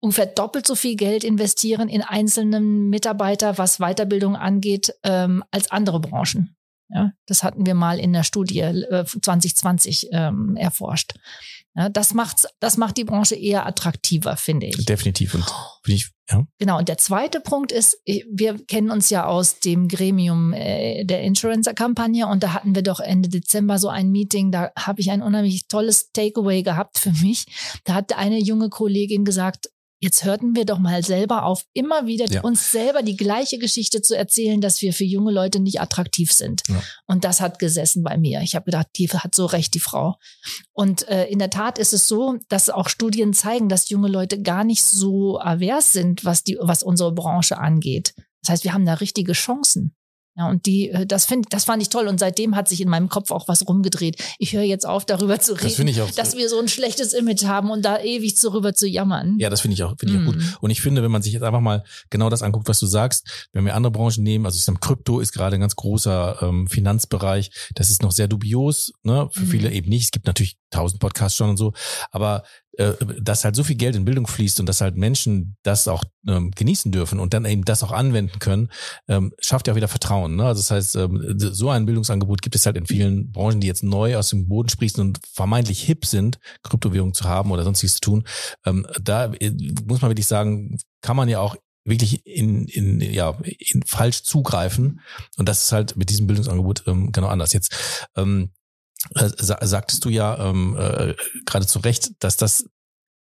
ungefähr 0.00 0.26
doppelt 0.26 0.66
so 0.66 0.74
viel 0.74 0.96
Geld 0.96 1.24
investieren 1.24 1.88
in 1.88 2.02
einzelnen 2.02 2.88
Mitarbeiter, 2.88 3.58
was 3.58 3.78
Weiterbildung 3.78 4.36
angeht, 4.36 4.94
ähm, 5.02 5.42
als 5.50 5.70
andere 5.70 6.00
Branchen. 6.00 6.56
Ja, 6.88 7.12
das 7.26 7.42
hatten 7.42 7.66
wir 7.66 7.74
mal 7.74 7.98
in 7.98 8.12
der 8.12 8.22
Studie 8.22 8.60
äh, 8.60 9.04
2020 9.04 10.08
ähm, 10.12 10.56
erforscht. 10.56 11.14
Ja, 11.74 11.88
das 11.88 12.14
macht's, 12.14 12.46
das 12.60 12.76
macht 12.76 12.96
die 12.96 13.04
Branche 13.04 13.34
eher 13.34 13.66
attraktiver, 13.66 14.36
finde 14.36 14.66
ich. 14.66 14.86
definitiv 14.86 15.34
und 15.34 15.44
finde 15.82 15.96
ich 15.96 16.10
ja. 16.30 16.44
Genau, 16.58 16.78
und 16.78 16.88
der 16.88 16.98
zweite 16.98 17.40
Punkt 17.40 17.70
ist, 17.70 18.00
wir 18.04 18.58
kennen 18.66 18.90
uns 18.90 19.10
ja 19.10 19.26
aus 19.26 19.60
dem 19.60 19.86
Gremium 19.86 20.52
äh, 20.52 21.04
der 21.04 21.22
Insurancer-Kampagne 21.22 22.26
und 22.26 22.42
da 22.42 22.52
hatten 22.52 22.74
wir 22.74 22.82
doch 22.82 22.98
Ende 22.98 23.28
Dezember 23.28 23.78
so 23.78 23.88
ein 23.88 24.10
Meeting, 24.10 24.50
da 24.50 24.72
habe 24.76 25.00
ich 25.00 25.10
ein 25.10 25.22
unheimlich 25.22 25.68
tolles 25.68 26.10
Takeaway 26.12 26.62
gehabt 26.62 26.98
für 26.98 27.12
mich. 27.12 27.46
Da 27.84 27.94
hat 27.94 28.16
eine 28.16 28.40
junge 28.40 28.70
Kollegin 28.70 29.24
gesagt, 29.24 29.70
jetzt 30.00 30.24
hörten 30.24 30.54
wir 30.54 30.64
doch 30.64 30.78
mal 30.78 31.02
selber 31.02 31.44
auf, 31.44 31.64
immer 31.72 32.06
wieder 32.06 32.26
Ja. 32.30 32.42
uns 32.42 32.70
selber 32.70 33.02
die 33.02 33.16
gleiche 33.16 33.58
Geschichte 33.58 34.02
zu 34.02 34.16
erzählen, 34.16 34.60
dass 34.60 34.82
wir 34.82 34.92
für 34.92 35.04
junge 35.04 35.32
Leute 35.32 35.58
nicht 35.60 35.80
attraktiv 35.80 36.32
sind. 36.32 36.62
Ja. 36.68 36.82
Und 37.06 37.24
das 37.24 37.40
hat 37.40 37.58
gesessen 37.58 38.02
bei 38.02 38.16
mir. 38.18 38.40
Ich 38.42 38.54
habe 38.54 38.66
gedacht, 38.66 38.88
die 38.96 39.08
hat 39.08 39.34
so 39.34 39.46
recht, 39.46 39.74
die 39.74 39.80
Frau. 39.80 40.16
Und 40.72 41.08
äh, 41.08 41.26
in 41.26 41.38
der 41.38 41.50
Tat 41.50 41.78
ist 41.78 41.92
es 41.92 42.08
so, 42.08 42.38
dass 42.48 42.68
auch 42.70 42.88
Studien 42.88 43.32
zeigen, 43.32 43.68
dass 43.68 43.88
junge 43.88 44.08
Leute 44.08 44.40
gar 44.42 44.64
nicht 44.64 44.84
so 44.84 45.40
avers 45.40 45.92
sind, 45.92 46.24
was 46.24 46.44
die, 46.44 46.58
was 46.60 46.82
unsere 46.82 47.12
Branche 47.12 47.58
angeht. 47.58 48.14
Das 48.42 48.50
heißt, 48.52 48.64
wir 48.64 48.72
haben 48.74 48.86
da 48.86 48.94
richtige 48.94 49.32
Chancen. 49.32 49.94
Ja, 50.38 50.50
und 50.50 50.66
die, 50.66 50.90
äh, 50.90 51.06
das 51.06 51.24
finde, 51.24 51.48
das 51.50 51.64
fand 51.64 51.80
ich 51.82 51.88
toll. 51.88 52.08
Und 52.08 52.20
seitdem 52.20 52.54
hat 52.56 52.68
sich 52.68 52.80
in 52.82 52.88
meinem 52.88 53.08
Kopf 53.08 53.30
auch 53.30 53.48
was 53.48 53.66
rumgedreht. 53.66 54.22
Ich 54.38 54.52
höre 54.52 54.62
jetzt 54.62 54.86
auf, 54.86 55.06
darüber 55.06 55.38
zu 55.40 55.54
Das 55.54 55.64
reden, 55.64 55.74
finde 55.76 55.92
ich 55.92 56.00
auch- 56.02 56.10
dass 56.10 56.36
wir 56.36 56.48
so 56.50 56.58
ein 56.60 56.68
schlechtes 56.68 57.14
Image 57.14 57.44
haben 57.44 57.70
und 57.70 57.82
da 57.84 57.98
ewig 58.00 58.38
darüber 58.40 58.74
zu 58.74 58.86
jammern. 58.86 59.36
Ja, 59.38 59.48
das 59.48 59.62
finde 59.62 59.74
ich 59.74 59.82
auch, 59.82 59.94
finde 59.98 60.14
ich 60.14 60.20
auch 60.20 60.24
Mhm. 60.24 60.38
gut. 60.38 60.56
Und 60.60 60.70
ich 60.70 60.82
finde, 60.82 61.02
wenn 61.02 61.10
man 61.10 61.22
sich 61.22 61.32
jetzt 61.32 61.42
einfach 61.42 61.60
mal 61.60 61.84
genau 62.10 62.28
das 62.28 62.42
anguckt, 62.42 62.68
was 62.68 62.78
du 62.78 62.86
sagst, 62.86 63.48
wenn 63.52 63.64
wir 63.64 63.74
andere 63.74 63.90
Branchen 63.92 64.22
nehmen, 64.22 64.44
also 64.44 64.56
ich 64.58 64.64
sag, 64.64 64.78
Krypto 64.80 65.20
ist 65.20 65.32
gerade 65.32 65.54
ein 65.56 65.60
ganz 65.60 65.74
großer 65.76 66.38
ähm, 66.42 66.66
Finanzbereich, 66.68 67.50
das 67.74 67.88
ist 67.90 68.02
noch 68.02 68.12
sehr 68.12 68.28
dubios, 68.28 68.92
ne? 69.04 69.28
Für 69.32 69.40
Mhm. 69.40 69.46
viele 69.48 69.72
eben 69.72 69.88
nicht. 69.88 70.04
Es 70.04 70.10
gibt 70.10 70.26
natürlich 70.26 70.56
tausend 70.70 71.00
Podcasts 71.00 71.36
schon 71.38 71.48
und 71.50 71.56
so, 71.56 71.72
aber 72.10 72.42
dass 72.76 73.44
halt 73.44 73.56
so 73.56 73.64
viel 73.64 73.76
Geld 73.76 73.96
in 73.96 74.04
Bildung 74.04 74.26
fließt 74.26 74.60
und 74.60 74.66
dass 74.66 74.80
halt 74.80 74.96
Menschen 74.96 75.56
das 75.62 75.88
auch 75.88 76.04
ähm, 76.28 76.50
genießen 76.50 76.92
dürfen 76.92 77.18
und 77.18 77.32
dann 77.32 77.44
eben 77.44 77.64
das 77.64 77.82
auch 77.82 77.92
anwenden 77.92 78.38
können, 78.38 78.68
ähm, 79.08 79.32
schafft 79.40 79.66
ja 79.66 79.72
auch 79.72 79.76
wieder 79.76 79.88
Vertrauen. 79.88 80.36
Ne? 80.36 80.44
Also 80.44 80.60
das 80.60 80.70
heißt, 80.70 80.96
ähm, 80.96 81.34
so 81.38 81.70
ein 81.70 81.86
Bildungsangebot 81.86 82.42
gibt 82.42 82.54
es 82.54 82.66
halt 82.66 82.76
in 82.76 82.86
vielen 82.86 83.32
Branchen, 83.32 83.60
die 83.60 83.66
jetzt 83.66 83.82
neu 83.82 84.16
aus 84.16 84.30
dem 84.30 84.48
Boden 84.48 84.68
sprießen 84.68 85.00
und 85.00 85.20
vermeintlich 85.32 85.82
hip 85.82 86.04
sind, 86.04 86.38
Kryptowährungen 86.62 87.14
zu 87.14 87.24
haben 87.24 87.50
oder 87.50 87.64
sonstiges 87.64 87.94
zu 87.94 88.00
tun. 88.00 88.24
Ähm, 88.66 88.86
da 89.02 89.32
äh, 89.32 89.52
muss 89.86 90.02
man 90.02 90.10
wirklich 90.10 90.26
sagen, 90.26 90.78
kann 91.00 91.16
man 91.16 91.28
ja 91.28 91.40
auch 91.40 91.56
wirklich 91.84 92.26
in, 92.26 92.66
in, 92.66 93.00
ja, 93.00 93.38
in 93.58 93.82
falsch 93.86 94.22
zugreifen. 94.22 95.00
Und 95.36 95.48
das 95.48 95.62
ist 95.62 95.72
halt 95.72 95.96
mit 95.96 96.10
diesem 96.10 96.26
Bildungsangebot 96.26 96.84
ähm, 96.86 97.12
genau 97.12 97.28
anders. 97.28 97.52
Jetzt 97.52 98.08
ähm, 98.16 98.50
äh, 99.14 99.28
sa 99.36 99.58
sagtest 99.64 100.04
du 100.04 100.08
ja 100.08 100.38
ähm, 100.50 100.76
äh, 100.78 101.14
gerade 101.44 101.66
zu 101.66 101.78
Recht, 101.80 102.10
dass 102.20 102.36
das 102.36 102.66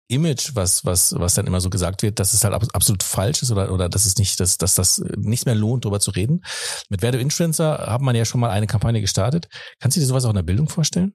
Image, 0.09 0.51
was, 0.55 0.85
was, 0.85 1.15
was 1.19 1.35
dann 1.35 1.47
immer 1.47 1.61
so 1.61 1.71
gesagt 1.71 2.03
wird, 2.03 2.19
dass 2.19 2.35
es 2.35 2.45
halt 2.45 2.53
ab- 2.53 2.67
absolut 2.75 3.03
falsch 3.03 3.43
ist 3.43 3.51
oder, 3.51 3.73
oder 3.73 3.89
dass 3.89 4.05
es 4.05 4.17
nicht, 4.19 4.39
dass, 4.41 4.59
dass 4.59 4.75
das 4.75 4.99
nicht 5.17 5.47
mehr 5.47 5.55
lohnt, 5.55 5.85
darüber 5.85 6.01
zu 6.01 6.11
reden. 6.11 6.43
Mit 6.91 7.01
Werde 7.01 7.19
Influencer 7.19 7.87
hat 7.87 8.03
man 8.03 8.15
ja 8.15 8.25
schon 8.27 8.41
mal 8.41 8.51
eine 8.51 8.67
Kampagne 8.67 9.01
gestartet. 9.01 9.49
Kannst 9.81 9.97
du 9.97 10.01
dir 10.01 10.07
sowas 10.07 10.25
auch 10.27 10.31
in 10.31 10.37
der 10.37 10.43
Bildung 10.43 10.69
vorstellen? 10.69 11.15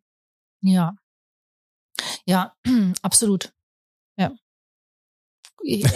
Ja. 0.63 0.93
Ja, 2.26 2.53
absolut. 3.03 3.51
Ja. 4.18 4.32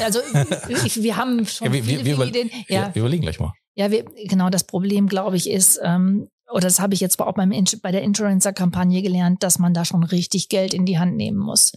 Also 0.03 0.19
ich, 0.85 1.01
wir 1.01 1.15
haben 1.17 1.45
schon 1.45 1.67
Ja, 1.67 1.73
wir- 1.73 1.85
wir- 1.85 1.99
viele, 1.99 2.05
wir 2.05 2.15
viele 2.15 2.15
über- 2.15 2.27
Ideen. 2.27 2.51
Ja, 2.67 2.93
wir 2.93 2.99
überlegen 3.01 3.23
gleich 3.23 3.39
mal. 3.39 3.53
ja, 3.75 3.89
wir, 3.89 4.03
genau 4.27 4.49
das 4.49 4.65
Problem, 4.65 5.07
glaube 5.07 5.37
ich, 5.37 5.49
ist, 5.49 5.79
ähm, 5.83 6.27
oder 6.51 6.61
das 6.67 6.79
habe 6.79 6.93
ich 6.93 6.99
jetzt 6.99 7.19
auch 7.19 7.33
beim, 7.33 7.51
bei 7.81 7.91
der 7.91 8.01
Influencer-Kampagne 8.03 9.01
gelernt, 9.01 9.43
dass 9.43 9.59
man 9.59 9.73
da 9.73 9.85
schon 9.85 10.03
richtig 10.03 10.49
Geld 10.49 10.73
in 10.73 10.85
die 10.85 10.99
Hand 10.99 11.15
nehmen 11.15 11.37
muss. 11.39 11.71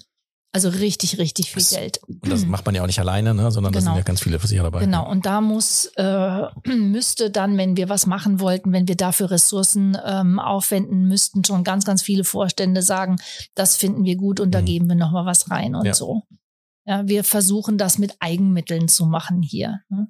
Also 0.53 0.68
richtig, 0.68 1.18
richtig 1.18 1.51
viel 1.51 1.62
Das- 1.62 1.70
Geld. 1.70 1.99
Und 2.07 2.29
das 2.31 2.47
macht 2.47 2.64
man 2.64 2.77
ja 2.77 2.83
auch 2.83 2.87
nicht 2.87 3.01
alleine, 3.01 3.35
ne? 3.35 3.51
sondern 3.51 3.72
da 3.72 3.81
Genau. 3.81 3.91
sind 3.91 3.99
ja 3.99 4.05
ganz 4.05 4.20
viele 4.20 4.39
Versicherer 4.39 4.64
dabei. 4.70 4.85
Genau, 4.85 5.11
und 5.11 5.27
da 5.27 5.41
muss, 5.41 5.87
äh, 5.97 6.43
müsste 6.77 7.31
dann, 7.33 7.59
wenn 7.59 7.77
wir 7.77 7.89
was 7.89 8.07
machen 8.07 8.39
wollten, 8.39 8.72
wenn 8.72 8.87
wir 8.87 8.95
dafür 8.97 9.33
Ressourcen 9.33 9.99
ähm, 10.05 10.39
aufwenden 10.39 11.09
müssten, 11.09 11.45
schon 11.45 11.64
ganz, 11.64 11.85
ganz 11.85 12.03
viele 12.03 12.22
Vorstände 12.22 12.83
sagen, 12.83 13.16
das 13.57 13.77
finden 13.77 14.05
wir 14.05 14.14
gut 14.16 14.39
und 14.39 14.53
da 14.53 14.61
Mhm. 14.61 14.64
geben 14.66 14.89
wir 14.89 14.95
nochmal 14.97 15.27
was 15.27 15.51
rein 15.51 15.75
und 15.75 15.87
Ja. 15.87 15.95
so. 15.95 16.22
Ja, 16.87 17.09
wir 17.09 17.25
versuchen 17.25 17.77
das 17.77 17.99
mit 17.99 18.14
Eigenmitteln 18.20 18.87
zu 18.89 19.07
machen 19.07 19.43
hier. 19.43 19.81
Ne? 19.89 20.09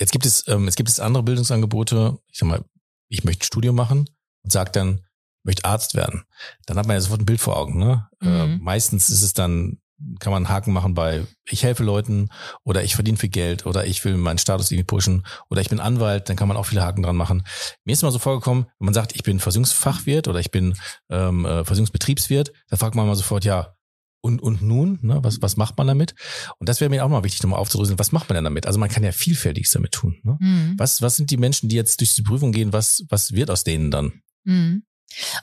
Jetzt 0.00 0.10
gibt 0.12 0.24
es, 0.26 0.48
ähm, 0.48 0.66
es 0.68 0.74
gibt 0.74 0.88
es 0.88 0.98
andere 1.00 1.22
Bildungsangebote. 1.22 2.18
Ich 2.28 2.38
sag 2.38 2.48
mal, 2.48 2.64
ich 3.12 3.24
möchte 3.24 3.46
Studium 3.46 3.76
machen 3.76 4.08
und 4.42 4.52
sage 4.52 4.70
dann, 4.72 4.98
ich 4.98 5.44
möchte 5.44 5.64
Arzt 5.64 5.94
werden. 5.94 6.24
Dann 6.66 6.78
hat 6.78 6.86
man 6.86 6.94
ja 6.94 7.00
sofort 7.00 7.20
ein 7.20 7.26
Bild 7.26 7.40
vor 7.40 7.56
Augen. 7.56 7.78
Ne? 7.78 8.08
Äh, 8.22 8.46
Mhm. 8.46 8.62
meistens 8.62 9.10
ist 9.10 9.22
es 9.22 9.34
dann, 9.34 9.78
kann 10.18 10.32
man 10.32 10.46
einen 10.46 10.52
Haken 10.54 10.72
machen 10.72 10.94
bei, 10.94 11.24
ich 11.48 11.62
helfe 11.62 11.84
Leuten 11.84 12.28
oder 12.64 12.82
ich 12.82 12.94
verdiene 12.96 13.18
viel 13.18 13.28
Geld 13.28 13.66
oder 13.66 13.86
ich 13.86 14.04
will 14.04 14.16
meinen 14.16 14.38
Status 14.38 14.70
irgendwie 14.70 14.84
pushen 14.86 15.26
oder 15.50 15.60
ich 15.60 15.68
bin 15.68 15.78
Anwalt, 15.78 16.28
dann 16.28 16.36
kann 16.36 16.48
man 16.48 16.56
auch 16.56 16.66
viele 16.66 16.82
Haken 16.82 17.02
dran 17.02 17.14
machen. 17.16 17.44
Mir 17.84 17.92
ist 17.92 18.02
immer 18.02 18.10
so 18.12 18.18
vorgekommen, 18.18 18.64
wenn 18.78 18.86
man 18.86 18.94
sagt, 18.94 19.14
ich 19.14 19.22
bin 19.22 19.38
Versicherungsfachwirt 19.38 20.26
oder 20.26 20.40
ich 20.40 20.50
bin 20.50 20.74
ähm, 21.10 21.44
äh, 21.44 21.64
Versicherungsbetriebswirt, 21.64 22.52
dann 22.68 22.78
fragt 22.78 22.94
man 22.96 23.06
mal 23.06 23.14
sofort, 23.14 23.44
ja, 23.44 23.74
und, 24.22 24.40
und 24.40 24.62
nun, 24.62 24.98
ne, 25.02 25.18
was, 25.22 25.42
was 25.42 25.56
macht 25.56 25.76
man 25.76 25.88
damit? 25.88 26.14
Und 26.58 26.68
das 26.68 26.80
wäre 26.80 26.88
mir 26.88 27.04
auch 27.04 27.08
mal 27.08 27.24
wichtig, 27.24 27.42
nochmal 27.42 27.58
aufzudröseln, 27.58 27.98
was 27.98 28.12
macht 28.12 28.28
man 28.28 28.36
denn 28.36 28.44
damit? 28.44 28.66
Also 28.66 28.78
man 28.78 28.88
kann 28.88 29.02
ja 29.02 29.12
vielfältiges 29.12 29.72
damit 29.72 29.92
tun. 29.92 30.20
Ne? 30.22 30.38
Mhm. 30.40 30.74
Was, 30.78 31.02
was 31.02 31.16
sind 31.16 31.30
die 31.30 31.36
Menschen, 31.36 31.68
die 31.68 31.76
jetzt 31.76 32.00
durch 32.00 32.14
die 32.14 32.22
Prüfung 32.22 32.52
gehen? 32.52 32.72
Was, 32.72 33.04
was 33.08 33.32
wird 33.32 33.50
aus 33.50 33.64
denen 33.64 33.90
dann? 33.90 34.22
Mhm. 34.44 34.84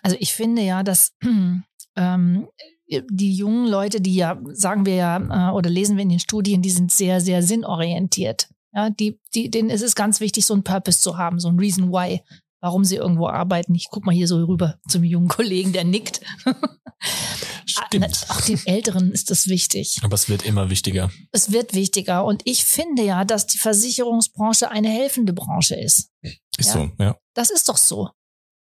Also 0.02 0.16
ich 0.20 0.34
finde 0.34 0.62
ja, 0.62 0.84
dass 0.84 1.12
ähm, 1.96 2.48
die 2.88 3.34
jungen 3.36 3.68
Leute, 3.68 4.00
die 4.02 4.16
ja, 4.16 4.40
sagen 4.54 4.86
wir 4.86 4.96
ja, 4.96 5.50
äh, 5.50 5.54
oder 5.54 5.70
lesen 5.70 5.98
wir 5.98 6.04
in 6.04 6.10
den 6.10 6.20
Studien, 6.20 6.62
die 6.62 6.72
sind 6.72 6.92
sehr, 6.92 7.20
sehr 7.20 7.44
sinnorientiert. 7.44 8.48
Ja, 8.74 8.90
die, 8.90 9.20
die, 9.36 9.52
denen 9.52 9.70
ist 9.70 9.82
es 9.82 9.94
ganz 9.94 10.22
wichtig, 10.22 10.46
so 10.46 10.54
ein 10.54 10.64
Purpose 10.64 11.02
zu 11.02 11.18
haben, 11.18 11.40
so 11.40 11.50
ein 11.50 11.60
Reason 11.60 11.92
why, 11.92 12.22
warum 12.62 12.84
sie 12.84 12.96
irgendwo 12.96 13.28
arbeiten. 13.28 13.76
Ich 13.76 13.88
guck 13.90 14.06
mal 14.06 14.14
hier 14.16 14.28
so 14.28 14.44
rüber 14.44 14.80
zum 14.88 15.04
jungen 15.04 15.28
Kollegen, 15.28 15.74
der 15.74 15.84
nickt. 15.84 16.22
Stimmt. 17.66 18.26
Auch 18.30 18.42
den 18.42 18.60
Älteren 18.66 19.12
ist 19.12 19.32
das 19.32 19.48
wichtig. 19.48 20.00
Aber 20.04 20.16
es 20.16 20.28
wird 20.28 20.46
immer 20.46 20.70
wichtiger. 20.70 21.12
Es 21.32 21.52
wird 21.52 21.74
wichtiger. 21.74 22.26
Und 22.26 22.42
ich 22.46 22.66
finde 22.66 23.04
ja, 23.04 23.24
dass 23.26 23.48
die 23.48 23.58
Versicherungsbranche 23.58 24.70
eine 24.72 24.90
helfende 24.90 25.34
Branche 25.34 25.76
ist. 25.76 26.10
Ist 26.22 26.68
Ja. 26.68 26.74
so, 26.74 26.92
ja. 27.00 27.16
Das 27.36 27.50
ist 27.50 27.70
doch 27.70 27.78
so. 27.78 28.10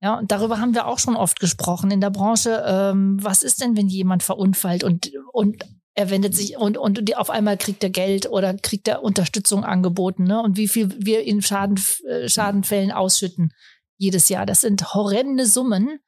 Ja, 0.02 0.18
und 0.18 0.32
darüber 0.32 0.60
haben 0.60 0.74
wir 0.74 0.88
auch 0.88 1.00
schon 1.00 1.16
oft 1.16 1.40
gesprochen 1.40 1.92
in 1.92 2.02
der 2.02 2.10
Branche. 2.10 2.64
Ähm, 2.68 3.18
was 3.22 3.44
ist 3.44 3.62
denn, 3.62 3.78
wenn 3.78 3.88
jemand 3.88 4.24
verunfallt 4.24 4.84
und, 4.84 5.12
und 5.32 5.64
er 5.94 6.10
wendet 6.10 6.36
sich 6.36 6.58
und, 6.58 6.78
und 6.78 7.08
die, 7.08 7.16
auf 7.16 7.30
einmal 7.30 7.58
kriegt 7.58 7.82
er 7.82 7.90
Geld 7.90 8.30
oder 8.30 8.54
kriegt 8.56 8.88
er 8.88 9.02
Unterstützung 9.02 9.64
angeboten, 9.64 10.26
ne? 10.26 10.42
Und 10.42 10.58
wie 10.58 10.68
viel 10.68 10.94
wir 11.00 11.24
in 11.24 11.42
Schaden, 11.42 11.80
äh, 12.08 12.28
Schadenfällen 12.28 12.92
ausschütten 12.92 13.54
jedes 13.98 14.30
Jahr. 14.30 14.46
Das 14.46 14.62
sind 14.62 14.94
horrende 14.94 15.46
Summen. 15.46 16.00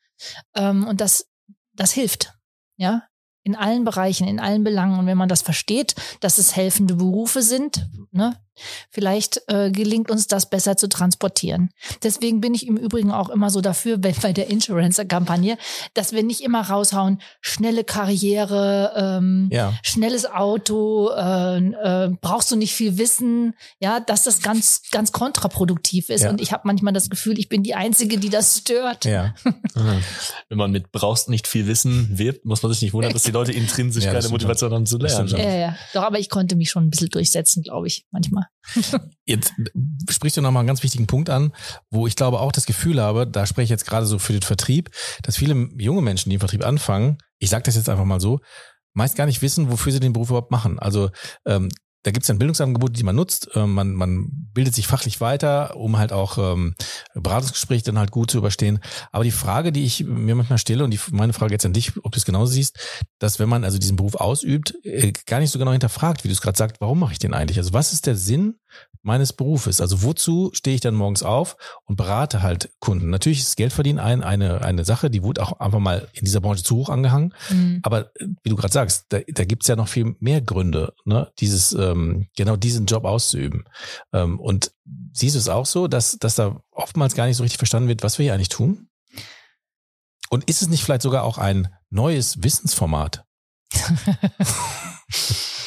Ähm, 0.55 0.85
und 0.85 1.01
das, 1.01 1.29
das 1.73 1.91
hilft. 1.91 2.33
Ja. 2.77 3.03
In 3.43 3.55
allen 3.55 3.85
Bereichen, 3.85 4.27
in 4.27 4.39
allen 4.39 4.63
Belangen. 4.63 4.99
Und 4.99 5.05
wenn 5.05 5.17
man 5.17 5.29
das 5.29 5.41
versteht, 5.41 5.95
dass 6.19 6.38
es 6.38 6.55
helfende 6.55 6.95
Berufe 6.95 7.41
sind, 7.41 7.89
ne, 8.11 8.38
vielleicht 8.89 9.41
äh, 9.47 9.71
gelingt 9.71 10.11
uns 10.11 10.27
das 10.27 10.49
besser 10.49 10.77
zu 10.77 10.89
transportieren. 10.89 11.69
Deswegen 12.03 12.41
bin 12.41 12.53
ich 12.53 12.67
im 12.67 12.77
Übrigen 12.77 13.11
auch 13.11 13.29
immer 13.29 13.49
so 13.49 13.61
dafür, 13.61 14.03
wenn 14.03 14.15
bei 14.21 14.33
der 14.33 14.49
Insurance-Kampagne, 14.49 15.57
dass 15.93 16.13
wir 16.13 16.23
nicht 16.23 16.41
immer 16.41 16.61
raushauen, 16.61 17.21
schnelle 17.41 17.83
Karriere, 17.83 18.93
ähm, 18.95 19.49
Ja. 19.51 19.73
schnelles 19.83 20.25
Auto, 20.25 21.09
äh, 21.11 21.57
äh, 21.57 22.09
brauchst 22.21 22.51
du 22.51 22.55
nicht 22.55 22.73
viel 22.73 22.97
Wissen, 22.97 23.53
ja, 23.79 23.99
dass 23.99 24.23
das 24.23 24.41
ganz, 24.41 24.81
ganz 24.91 25.11
kontraproduktiv 25.11 26.09
ist. 26.09 26.23
Ja. 26.23 26.29
Und 26.29 26.41
ich 26.41 26.51
habe 26.51 26.63
manchmal 26.65 26.93
das 26.93 27.09
Gefühl, 27.09 27.39
ich 27.39 27.49
bin 27.49 27.63
die 27.63 27.75
Einzige, 27.75 28.17
die 28.17 28.29
das 28.29 28.57
stört. 28.59 29.05
Ja. 29.05 29.33
Wenn 30.49 30.57
man 30.57 30.71
mit 30.71 30.91
brauchst 30.91 31.29
nicht 31.29 31.47
viel 31.47 31.67
wissen 31.67 32.17
wirbt, 32.17 32.45
muss 32.45 32.63
man 32.63 32.71
sich 32.71 32.81
nicht 32.81 32.93
wundern, 32.93 33.13
dass 33.13 33.23
die 33.23 33.31
Leute 33.31 33.51
intrinsisch 33.51 34.05
keine 34.05 34.27
Motivation 34.29 34.73
haben 34.73 34.85
zu 34.85 34.97
lernen. 34.97 35.27
Ja, 35.29 35.55
ja, 35.55 35.75
doch, 35.93 36.03
aber 36.03 36.19
ich 36.19 36.29
konnte 36.29 36.55
mich 36.55 36.69
schon 36.69 36.85
ein 36.85 36.89
bisschen 36.89 37.09
durchsetzen, 37.09 37.63
glaube 37.63 37.87
ich, 37.87 38.05
manchmal. 38.11 38.46
Jetzt 39.25 39.53
sprichst 40.09 40.37
du 40.37 40.41
nochmal 40.41 40.61
einen 40.61 40.67
ganz 40.67 40.83
wichtigen 40.83 41.07
Punkt 41.07 41.29
an, 41.29 41.53
wo 41.89 42.07
ich 42.07 42.15
glaube 42.15 42.39
auch 42.39 42.51
das 42.51 42.65
Gefühl 42.65 43.01
habe, 43.01 43.25
da 43.27 43.45
spreche 43.45 43.65
ich 43.65 43.69
jetzt 43.69 43.85
gerade 43.85 44.05
so 44.05 44.19
für 44.19 44.33
den 44.33 44.41
Vertrieb, 44.41 44.89
dass 45.23 45.37
viele 45.37 45.69
junge 45.77 46.01
Menschen, 46.01 46.29
die 46.29 46.35
im 46.35 46.39
Vertrieb 46.39 46.65
anfangen, 46.65 47.17
ich 47.39 47.49
sage 47.49 47.63
das 47.63 47.75
jetzt 47.75 47.89
einfach 47.89 48.05
mal 48.05 48.19
so, 48.19 48.39
meist 48.93 49.15
gar 49.15 49.25
nicht 49.25 49.41
wissen, 49.41 49.71
wofür 49.71 49.91
sie 49.91 49.99
den 49.99 50.13
Beruf 50.13 50.29
überhaupt 50.29 50.51
machen. 50.51 50.79
Also 50.79 51.09
ähm, 51.45 51.69
da 52.07 52.11
gibt 52.11 52.23
es 52.23 52.27
dann 52.27 52.39
Bildungsangebote, 52.39 52.93
die 52.93 53.03
man 53.03 53.17
nutzt. 53.17 53.49
Ähm, 53.53 53.73
man, 53.73 53.91
man 53.91 54.29
bildet 54.53 54.73
sich 54.73 54.87
fachlich 54.87 55.19
weiter, 55.19 55.75
um 55.75 55.97
halt 55.97 56.13
auch 56.13 56.37
ähm, 56.37 56.73
Beratungsgespräche 57.13 57.83
dann 57.83 57.99
halt 57.99 58.11
gut 58.11 58.31
zu 58.31 58.37
überstehen. 58.37 58.79
Aber 59.11 59.25
die 59.25 59.31
Frage, 59.31 59.73
die 59.73 59.83
ich 59.83 60.05
mir 60.05 60.33
manchmal 60.33 60.57
stelle, 60.57 60.85
und 60.85 60.91
die, 60.91 60.99
meine 61.11 61.33
Frage 61.33 61.51
jetzt 61.51 61.65
an 61.65 61.73
dich, 61.73 61.91
ob 62.05 62.13
du 62.13 62.17
es 62.17 62.23
genauso 62.23 62.53
siehst, 62.53 62.79
dass 63.19 63.39
wenn 63.39 63.49
man 63.49 63.65
also 63.65 63.77
diesen 63.77 63.97
Beruf 63.97 64.15
ausübt, 64.15 64.73
äh, 64.83 65.11
gar 65.25 65.41
nicht 65.41 65.51
so 65.51 65.59
genau 65.59 65.73
hinterfragt, 65.73 66.23
wie 66.23 66.29
du 66.29 66.33
es 66.33 66.39
gerade 66.39 66.57
sagst, 66.57 66.79
warum 66.79 66.97
mache 66.97 67.11
ich 67.11 67.19
den 67.19 67.33
eigentlich? 67.33 67.57
Also 67.57 67.73
was 67.73 67.91
ist 67.91 68.05
der 68.05 68.15
Sinn 68.15 68.55
meines 69.07 69.33
Berufes? 69.33 69.81
Also 69.81 70.03
wozu 70.03 70.51
stehe 70.53 70.75
ich 70.75 70.81
dann 70.81 70.93
morgens 70.93 71.23
auf 71.23 71.57
und 71.85 71.95
berate 71.95 72.43
halt 72.43 72.69
Kunden? 72.79 73.09
Natürlich 73.09 73.39
ist 73.39 73.57
Geldverdienen 73.57 73.99
ein, 73.99 74.21
eine, 74.21 74.61
eine 74.61 74.85
Sache, 74.85 75.09
die 75.09 75.23
wurde 75.23 75.41
auch 75.41 75.59
einfach 75.59 75.79
mal 75.79 76.07
in 76.13 76.25
dieser 76.25 76.41
Branche 76.41 76.63
zu 76.63 76.75
hoch 76.75 76.89
angehangen. 76.89 77.33
Mhm. 77.49 77.79
Aber 77.81 78.11
äh, 78.17 78.27
wie 78.43 78.49
du 78.49 78.55
gerade 78.55 78.73
sagst, 78.73 79.05
da, 79.09 79.19
da 79.27 79.45
gibt's 79.45 79.67
ja 79.67 79.75
noch 79.75 79.87
viel 79.87 80.15
mehr 80.19 80.41
Gründe, 80.41 80.93
ne, 81.05 81.31
dieses, 81.39 81.73
ähm, 81.73 82.27
genau 82.35 82.57
diesen 82.57 82.85
Job 82.85 83.05
auszuüben. 83.05 83.63
Ähm, 84.13 84.39
und 84.39 84.73
siehst 85.13 85.35
du 85.35 85.39
es 85.39 85.49
auch 85.49 85.65
so, 85.65 85.87
dass, 85.87 86.17
dass 86.19 86.35
da 86.35 86.61
oftmals 86.71 87.15
gar 87.15 87.25
nicht 87.25 87.37
so 87.37 87.43
richtig 87.43 87.57
verstanden 87.57 87.89
wird, 87.89 88.03
was 88.03 88.19
wir 88.19 88.25
hier 88.25 88.33
eigentlich 88.33 88.49
tun? 88.49 88.89
Und 90.29 90.43
ist 90.49 90.61
es 90.61 90.67
nicht 90.67 90.83
vielleicht 90.83 91.01
sogar 91.01 91.23
auch 91.23 91.37
ein 91.37 91.69
neues 91.89 92.43
Wissensformat? 92.43 93.23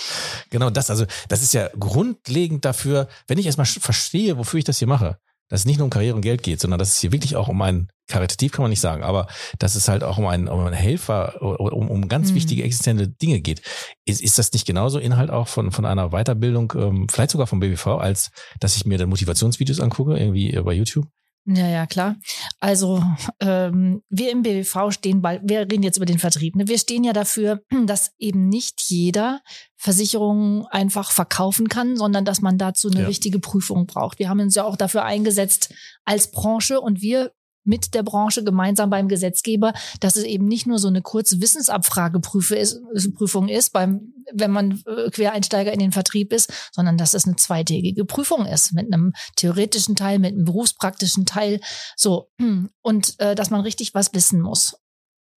Genau 0.51 0.71
das, 0.71 0.91
also 0.91 1.07
das 1.29 1.43
ist 1.43 1.55
ja 1.55 1.69
grundlegend 1.79 2.65
dafür, 2.65 3.09
wenn 3.29 3.39
ich 3.39 3.47
erstmal 3.47 3.67
verstehe, 3.67 4.37
wofür 4.37 4.59
ich 4.59 4.65
das 4.65 4.79
hier 4.79 4.89
mache, 4.89 5.19
dass 5.49 5.61
es 5.61 5.67
nicht 5.67 5.79
nur 5.79 5.85
um 5.85 5.91
Karriere 5.91 6.17
und 6.17 6.23
Geld 6.23 6.43
geht, 6.43 6.61
sondern 6.61 6.79
dass 6.79 6.91
es 6.91 7.01
hier 7.01 7.13
wirklich 7.13 7.37
auch 7.37 7.49
um 7.49 7.61
einen 7.63 7.89
karitativ 8.09 8.53
kann 8.53 8.65
man 8.65 8.71
nicht 8.71 8.81
sagen, 8.81 9.03
aber 9.03 9.29
dass 9.59 9.77
es 9.77 9.89
halt 9.89 10.03
auch 10.03 10.19
um 10.19 10.27
einen, 10.27 10.49
um 10.49 10.61
einen 10.61 10.75
Helfer, 10.75 11.41
um, 11.41 11.89
um 11.89 12.09
ganz 12.09 12.31
mhm. 12.31 12.35
wichtige 12.35 12.65
existente 12.65 13.09
Dinge 13.09 13.41
geht. 13.41 13.63
Ist, 14.05 14.21
ist 14.21 14.39
das 14.39 14.53
nicht 14.53 14.67
genauso 14.67 14.99
Inhalt 14.99 15.31
auch 15.31 15.49
von, 15.49 15.71
von 15.71 15.87
einer 15.87 16.11
Weiterbildung, 16.11 16.73
ähm, 16.77 17.09
vielleicht 17.09 17.31
sogar 17.31 17.47
vom 17.47 17.61
BBV, 17.61 17.87
als 17.99 18.31
dass 18.59 18.77
ich 18.77 18.85
mir 18.85 18.99
dann 18.99 19.09
Motivationsvideos 19.09 19.81
angucke, 19.81 20.19
irgendwie 20.19 20.53
bei 20.61 20.73
YouTube? 20.73 21.07
Ja, 21.47 21.67
ja, 21.67 21.87
klar. 21.87 22.17
Also 22.61 23.03
ähm, 23.41 24.03
wir 24.09 24.31
im 24.31 24.43
BWV 24.43 24.93
stehen 24.93 25.23
bald, 25.23 25.43
wir 25.45 25.61
reden 25.61 25.83
jetzt 25.83 25.97
über 25.97 26.07
den 26.07 26.19
Vertrieb. 26.19 26.55
Ne? 26.55 26.69
Wir 26.69 26.79
stehen 26.79 27.03
ja 27.03 27.13
dafür, 27.13 27.63
dass 27.87 28.13
eben 28.19 28.49
nicht 28.49 28.83
jeder 28.83 29.41
Versicherungen 29.77 30.67
einfach 30.67 31.11
verkaufen 31.11 31.69
kann, 31.69 31.97
sondern 31.97 32.25
dass 32.25 32.43
man 32.43 32.59
dazu 32.59 32.91
eine 32.91 33.03
ja. 33.03 33.07
richtige 33.07 33.41
Prüfung 33.41 33.87
braucht. 33.87 34.19
Wir 34.19 34.29
haben 34.29 34.41
uns 34.41 34.55
ja 34.55 34.65
auch 34.65 34.77
dafür 34.77 35.05
eingesetzt 35.05 35.73
als 36.05 36.31
Branche 36.31 36.81
und 36.81 37.01
wir 37.01 37.33
mit 37.65 37.95
der 37.95 38.03
Branche 38.03 38.45
gemeinsam 38.45 38.91
beim 38.91 39.09
Gesetzgeber, 39.09 39.73
dass 40.01 40.17
es 40.17 40.25
eben 40.25 40.47
nicht 40.47 40.67
nur 40.67 40.79
so 40.79 40.89
eine 40.89 41.03
kurze 41.03 41.41
Wissensabfrageprüfung 41.41 43.49
ist, 43.49 43.73
beim, 43.73 44.13
wenn 44.33 44.51
man 44.51 44.83
äh, 44.87 45.11
Quereinsteiger 45.11 45.73
in 45.73 45.79
den 45.79 45.93
Vertrieb 45.93 46.33
ist, 46.33 46.53
sondern 46.73 46.97
dass 46.97 47.15
es 47.15 47.27
eine 47.27 47.37
zweitägige 47.37 48.05
Prüfung 48.05 48.47
ist 48.47 48.73
mit 48.73 48.93
einem 48.93 49.13
theoretischen 49.37 49.97
Teil, 49.97 50.19
mit 50.19 50.35
einem 50.35 50.45
berufspraktischen 50.45 51.27
Teil, 51.27 51.61
so 51.97 52.31
und 52.83 53.21
äh, 53.21 53.35
dass 53.35 53.51
man 53.51 53.61
richtig 53.61 53.95
was 53.95 54.15
wissen 54.15 54.41
muss, 54.41 54.77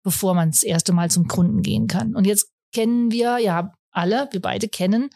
bevor 0.04 0.34
man 0.34 0.50
das 0.50 0.62
erste 0.62 0.92
Mal 0.92 1.10
zum 1.10 1.28
Kunden 1.28 1.62
gehen 1.62 1.86
kann. 1.86 2.14
Und 2.14 2.26
jetzt 2.26 2.50
kennen 2.72 3.10
wir 3.10 3.38
ja 3.38 3.72
alle, 3.90 4.28
wir 4.30 4.40
beide 4.40 4.68
kennen, 4.68 5.10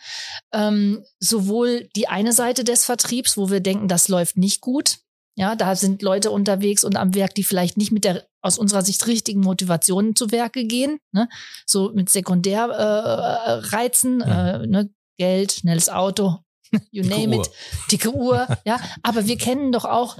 ähm, 0.53 1.03
sowohl 1.19 1.89
die 1.97 2.09
eine 2.09 2.33
Seite 2.33 2.63
des 2.63 2.85
Vertriebs, 2.85 3.37
wo 3.37 3.51
wir 3.51 3.61
denken, 3.61 3.89
das 3.89 4.09
läuft 4.09 4.37
nicht 4.37 4.61
gut, 4.61 4.99
ja, 5.37 5.55
da 5.55 5.76
sind 5.76 6.03
Leute 6.03 6.30
unterwegs 6.30 6.82
und 6.82 6.97
am 6.97 7.14
Werk, 7.14 7.34
die 7.34 7.45
vielleicht 7.45 7.76
nicht 7.76 7.93
mit 7.93 8.05
der 8.05 8.26
aus 8.41 8.59
unserer 8.59 8.82
Sicht 8.82 9.07
richtigen 9.07 9.41
Motivationen 9.41 10.16
zu 10.16 10.30
Werke 10.30 10.64
gehen, 10.64 10.99
ne? 11.12 11.28
so 11.66 11.93
mit 11.93 12.09
Sekundärreizen, 12.09 14.22
äh, 14.22 14.28
ja. 14.28 14.62
äh, 14.62 14.66
ne? 14.66 14.91
Geld, 15.18 15.53
schnelles 15.53 15.89
Auto, 15.89 16.39
you 16.91 17.03
dicke 17.03 17.09
name 17.09 17.37
Uhr. 17.37 17.43
it, 17.43 17.51
dicke 17.91 18.14
Uhr, 18.14 18.47
ja. 18.64 18.80
Aber 19.03 19.26
wir 19.26 19.37
kennen 19.37 19.72
doch 19.72 19.84
auch 19.84 20.16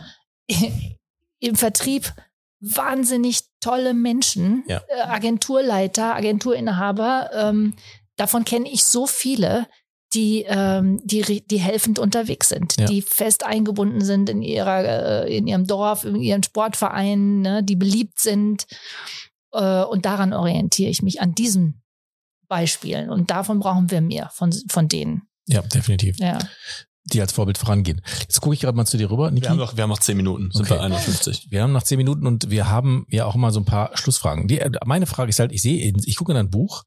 im 1.41 1.57
Vertrieb 1.57 2.13
wahnsinnig 2.61 3.43
tolle 3.61 3.95
Menschen, 3.95 4.65
ja. 4.69 4.83
äh, 4.89 5.03
Agenturleiter, 5.03 6.15
Agenturinhaber. 6.15 7.31
Ähm, 7.33 7.75
davon 8.17 8.45
kenne 8.45 8.71
ich 8.71 8.85
so 8.85 9.07
viele, 9.07 9.67
die, 10.17 10.45
ähm, 10.49 11.01
die, 11.05 11.47
die 11.47 11.61
helfend 11.61 11.99
unterwegs 11.99 12.49
sind, 12.49 12.77
ja. 12.79 12.87
die 12.87 13.03
fest 13.03 13.45
eingebunden 13.45 14.03
sind 14.03 14.31
in 14.31 14.41
ihrer, 14.43 15.25
äh, 15.25 15.37
in 15.37 15.47
ihrem 15.47 15.67
Dorf, 15.67 16.05
in 16.05 16.17
ihren 16.17 16.43
Sportvereinen, 16.43 17.43
ne, 17.43 17.63
die 17.63 17.77
beliebt 17.77 18.19
sind. 18.19 18.67
Äh, 19.53 19.83
und 19.83 20.07
daran 20.07 20.33
orientiere 20.33 20.91
ich 20.91 21.03
mich 21.03 21.21
an 21.21 21.35
diesen 21.35 21.83
Beispielen. 22.49 23.11
Und 23.11 23.31
davon 23.31 23.61
brauchen 23.61 23.91
wir 23.91 24.01
mehr 24.01 24.31
von, 24.33 24.53
von 24.71 24.89
denen. 24.89 25.29
Ja, 25.47 25.61
definitiv. 25.63 26.19
Ja 26.19 26.39
die 27.13 27.21
als 27.21 27.33
Vorbild 27.33 27.59
vorangehen. 27.59 28.01
Jetzt 28.21 28.41
gucke 28.41 28.55
ich 28.55 28.61
gerade 28.61 28.77
mal 28.77 28.85
zu 28.85 28.97
dir 28.97 29.11
rüber. 29.11 29.31
Niki. 29.31 29.45
Wir 29.45 29.51
haben 29.51 29.59
noch, 29.59 29.77
wir 29.77 29.83
haben 29.83 29.91
noch 29.91 30.01
zehn 30.01 30.17
Minuten, 30.17 30.51
sind 30.53 30.63
okay. 30.63 30.79
bei 30.79 30.81
51. 30.81 31.49
Wir 31.51 31.63
haben 31.63 31.73
noch 31.73 31.85
zehn 31.85 31.99
Minuten 31.99 32.27
und 32.27 32.51
wir 32.51 32.69
haben 32.69 33.07
ja 33.11 33.27
auch 33.27 33.35
immer 33.35 33.53
so 33.53 33.61
ein 33.61 33.65
paar 33.65 33.97
Schlussfragen. 33.97 34.49
Die, 34.49 34.61
meine 34.85 35.07
Frage 35.07 35.31
ist 35.31 35.39
halt, 35.39 35.53
ich 35.53 35.63
sehe, 35.63 35.93
ich 36.05 36.17
gucke 36.17 36.33
in 36.33 36.39
ein 36.39 36.51
Buch 36.51 36.85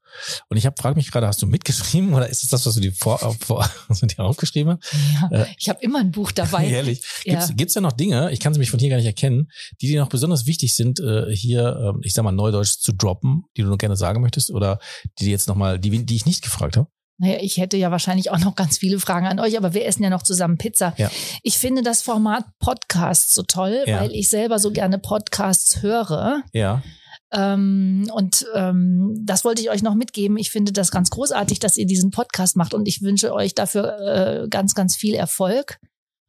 und 0.48 0.56
ich 0.56 0.66
habe 0.66 0.76
frage 0.78 0.96
mich 0.96 1.10
gerade, 1.10 1.26
hast 1.26 1.40
du 1.40 1.46
mitgeschrieben 1.46 2.12
oder 2.12 2.28
ist 2.28 2.42
es 2.42 2.50
das, 2.50 2.66
was 2.66 2.74
du 2.74 2.80
dir 2.80 2.92
vor, 2.92 3.18
vor 3.40 3.68
was 3.88 4.00
du 4.00 4.06
dir 4.06 4.20
aufgeschrieben 4.20 4.78
hast? 4.78 4.94
Ja, 5.14 5.42
äh, 5.42 5.46
ich 5.58 5.68
habe 5.68 5.80
immer 5.82 6.00
ein 6.00 6.10
Buch 6.10 6.32
dabei. 6.32 6.66
Ehrlich. 6.70 7.00
Gibt's, 7.24 7.48
ja. 7.48 7.54
gibt's 7.54 7.74
da 7.74 7.80
noch 7.80 7.92
Dinge, 7.92 8.30
ich 8.30 8.40
kann 8.40 8.52
sie 8.52 8.60
mich 8.60 8.70
von 8.70 8.78
hier 8.78 8.90
gar 8.90 8.96
nicht 8.96 9.06
erkennen, 9.06 9.50
die 9.80 9.88
dir 9.88 10.00
noch 10.00 10.08
besonders 10.08 10.46
wichtig 10.46 10.76
sind, 10.76 11.00
äh, 11.00 11.34
hier, 11.34 11.94
äh, 11.96 12.06
ich 12.06 12.12
sag 12.12 12.24
mal, 12.24 12.32
Neudeutsch 12.32 12.78
zu 12.80 12.92
droppen, 12.92 13.44
die 13.56 13.62
du 13.62 13.68
noch 13.68 13.78
gerne 13.78 13.96
sagen 13.96 14.20
möchtest 14.20 14.50
oder 14.50 14.78
die 15.18 15.30
jetzt 15.30 15.48
nochmal, 15.48 15.78
die, 15.78 16.04
die 16.04 16.16
ich 16.16 16.26
nicht 16.26 16.42
gefragt 16.42 16.76
habe? 16.76 16.88
Naja, 17.20 17.36
ich 17.42 17.58
hätte 17.58 17.76
ja 17.76 17.90
wahrscheinlich 17.90 18.30
auch 18.30 18.38
noch 18.38 18.54
ganz 18.54 18.78
viele 18.78 18.98
Fragen 18.98 19.26
an 19.26 19.38
euch, 19.40 19.58
aber 19.58 19.74
wir 19.74 19.84
essen 19.84 20.02
ja 20.02 20.08
noch 20.08 20.22
zusammen 20.22 20.56
Pizza. 20.56 20.94
Ja. 20.96 21.10
Ich 21.42 21.58
finde 21.58 21.82
das 21.82 22.00
Format 22.00 22.46
Podcast 22.58 23.34
so 23.34 23.42
toll, 23.42 23.84
ja. 23.86 24.00
weil 24.00 24.12
ich 24.12 24.30
selber 24.30 24.58
so 24.58 24.70
gerne 24.70 24.98
Podcasts 24.98 25.82
höre. 25.82 26.42
Ja. 26.54 26.82
Ähm, 27.30 28.10
und 28.14 28.46
ähm, 28.54 29.14
das 29.20 29.44
wollte 29.44 29.60
ich 29.60 29.68
euch 29.68 29.82
noch 29.82 29.94
mitgeben. 29.94 30.38
Ich 30.38 30.50
finde 30.50 30.72
das 30.72 30.90
ganz 30.90 31.10
großartig, 31.10 31.58
dass 31.58 31.76
ihr 31.76 31.84
diesen 31.84 32.10
Podcast 32.10 32.56
macht 32.56 32.72
und 32.72 32.88
ich 32.88 33.02
wünsche 33.02 33.34
euch 33.34 33.54
dafür 33.54 33.98
äh, 34.00 34.48
ganz, 34.48 34.74
ganz 34.74 34.96
viel 34.96 35.14
Erfolg. 35.14 35.78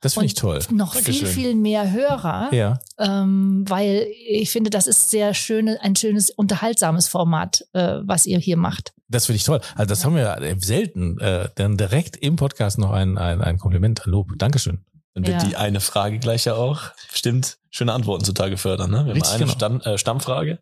Das 0.02 0.16
finde 0.16 0.26
ich 0.26 0.34
toll. 0.34 0.60
Noch 0.72 0.96
Dankeschön. 0.96 1.28
viel, 1.28 1.28
viel 1.28 1.56
mehr 1.56 1.92
Hörer. 1.92 2.50
Ja. 2.52 2.80
Ähm, 2.98 3.64
weil 3.68 4.08
ich 4.28 4.50
finde, 4.50 4.72
das 4.72 4.88
ist 4.88 5.12
sehr 5.12 5.36
schöne, 5.36 5.80
ein 5.82 5.96
schönes, 5.96 6.32
unterhaltsames 6.32 7.08
Format, 7.08 7.64
äh, 7.74 8.00
was 8.02 8.26
ihr 8.26 8.40
hier 8.40 8.58
macht. 8.58 8.94
Das 9.08 9.28
finde 9.28 9.38
ich 9.38 9.44
toll. 9.44 9.62
Also 9.76 9.90
das 9.90 10.04
haben 10.04 10.16
wir 10.16 10.24
ja 10.24 10.56
selten. 10.58 11.20
Äh, 11.20 11.50
dann 11.56 11.78
direkt 11.78 12.18
im 12.18 12.36
Podcast 12.36 12.80
noch 12.80 12.92
ein, 12.92 13.18
ein, 13.18 13.42
ein 13.42 13.60
Kompliment, 13.60 14.06
ein 14.06 14.10
Lob. 14.10 14.32
Dankeschön. 14.38 14.80
Dann 15.14 15.28
wird 15.28 15.44
ja. 15.44 15.50
die 15.50 15.56
eine 15.56 15.82
Frage 15.82 16.18
gleich 16.20 16.46
ja 16.46 16.56
auch 16.56 16.82
bestimmt 17.12 17.58
schöne 17.70 17.94
Antworten 17.94 18.24
zutage 18.24 18.58
fördern. 18.58 18.90
Ne? 18.90 19.06
Wir 19.06 19.16
Richtig, 19.16 19.34
haben 19.34 19.36
eine 19.36 19.46
genau. 19.46 19.54
Stamm, 19.54 19.82
äh, 19.82 19.98
Stammfrage. 19.98 20.60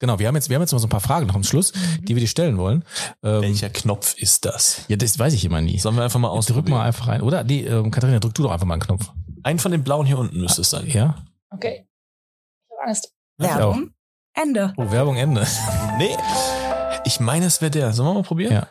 Genau, 0.00 0.18
wir 0.18 0.28
haben 0.28 0.34
jetzt, 0.36 0.48
wir 0.48 0.54
haben 0.54 0.62
jetzt 0.62 0.72
noch 0.72 0.78
so 0.78 0.86
ein 0.86 0.90
paar 0.90 1.00
Fragen 1.00 1.26
noch 1.26 1.34
am 1.34 1.42
Schluss, 1.42 1.74
mhm. 1.74 2.04
die 2.04 2.14
wir 2.14 2.20
dir 2.20 2.28
stellen 2.28 2.56
wollen. 2.56 2.84
Ähm, 3.22 3.42
Welcher 3.42 3.68
Knopf 3.70 4.14
ist 4.16 4.44
das? 4.44 4.82
Ja, 4.88 4.96
das 4.96 5.18
weiß 5.18 5.32
ich 5.32 5.44
immer 5.44 5.60
nie. 5.60 5.78
Sollen 5.78 5.96
wir 5.96 6.04
einfach 6.04 6.20
mal 6.20 6.28
ausprobieren? 6.28 6.66
Drück 6.66 6.74
mal 6.74 6.84
einfach 6.84 7.08
rein. 7.08 7.22
Oder, 7.22 7.44
die, 7.44 7.64
ähm, 7.64 7.90
Katharina, 7.90 8.20
drück 8.20 8.34
du 8.34 8.44
doch 8.44 8.52
einfach 8.52 8.66
mal 8.66 8.74
einen 8.74 8.82
Knopf. 8.82 9.10
Einen 9.42 9.58
von 9.58 9.72
den 9.72 9.82
blauen 9.82 10.06
hier 10.06 10.18
unten 10.18 10.40
müsste 10.40 10.60
es 10.60 10.70
sein. 10.70 10.86
Ja? 10.86 11.24
Okay. 11.50 11.86
Ich 12.68 12.76
habe 12.76 12.88
Angst. 12.88 13.12
Werbung. 13.38 13.90
Ende. 14.34 14.72
Oh, 14.76 14.90
Werbung 14.90 15.16
Ende. 15.16 15.46
nee. 15.98 16.16
Ich 17.04 17.18
meine, 17.18 17.46
es 17.46 17.60
wäre 17.60 17.70
der. 17.70 17.92
Sollen 17.92 18.08
wir 18.08 18.14
mal 18.14 18.22
probieren? 18.22 18.52
Ja. 18.52 18.68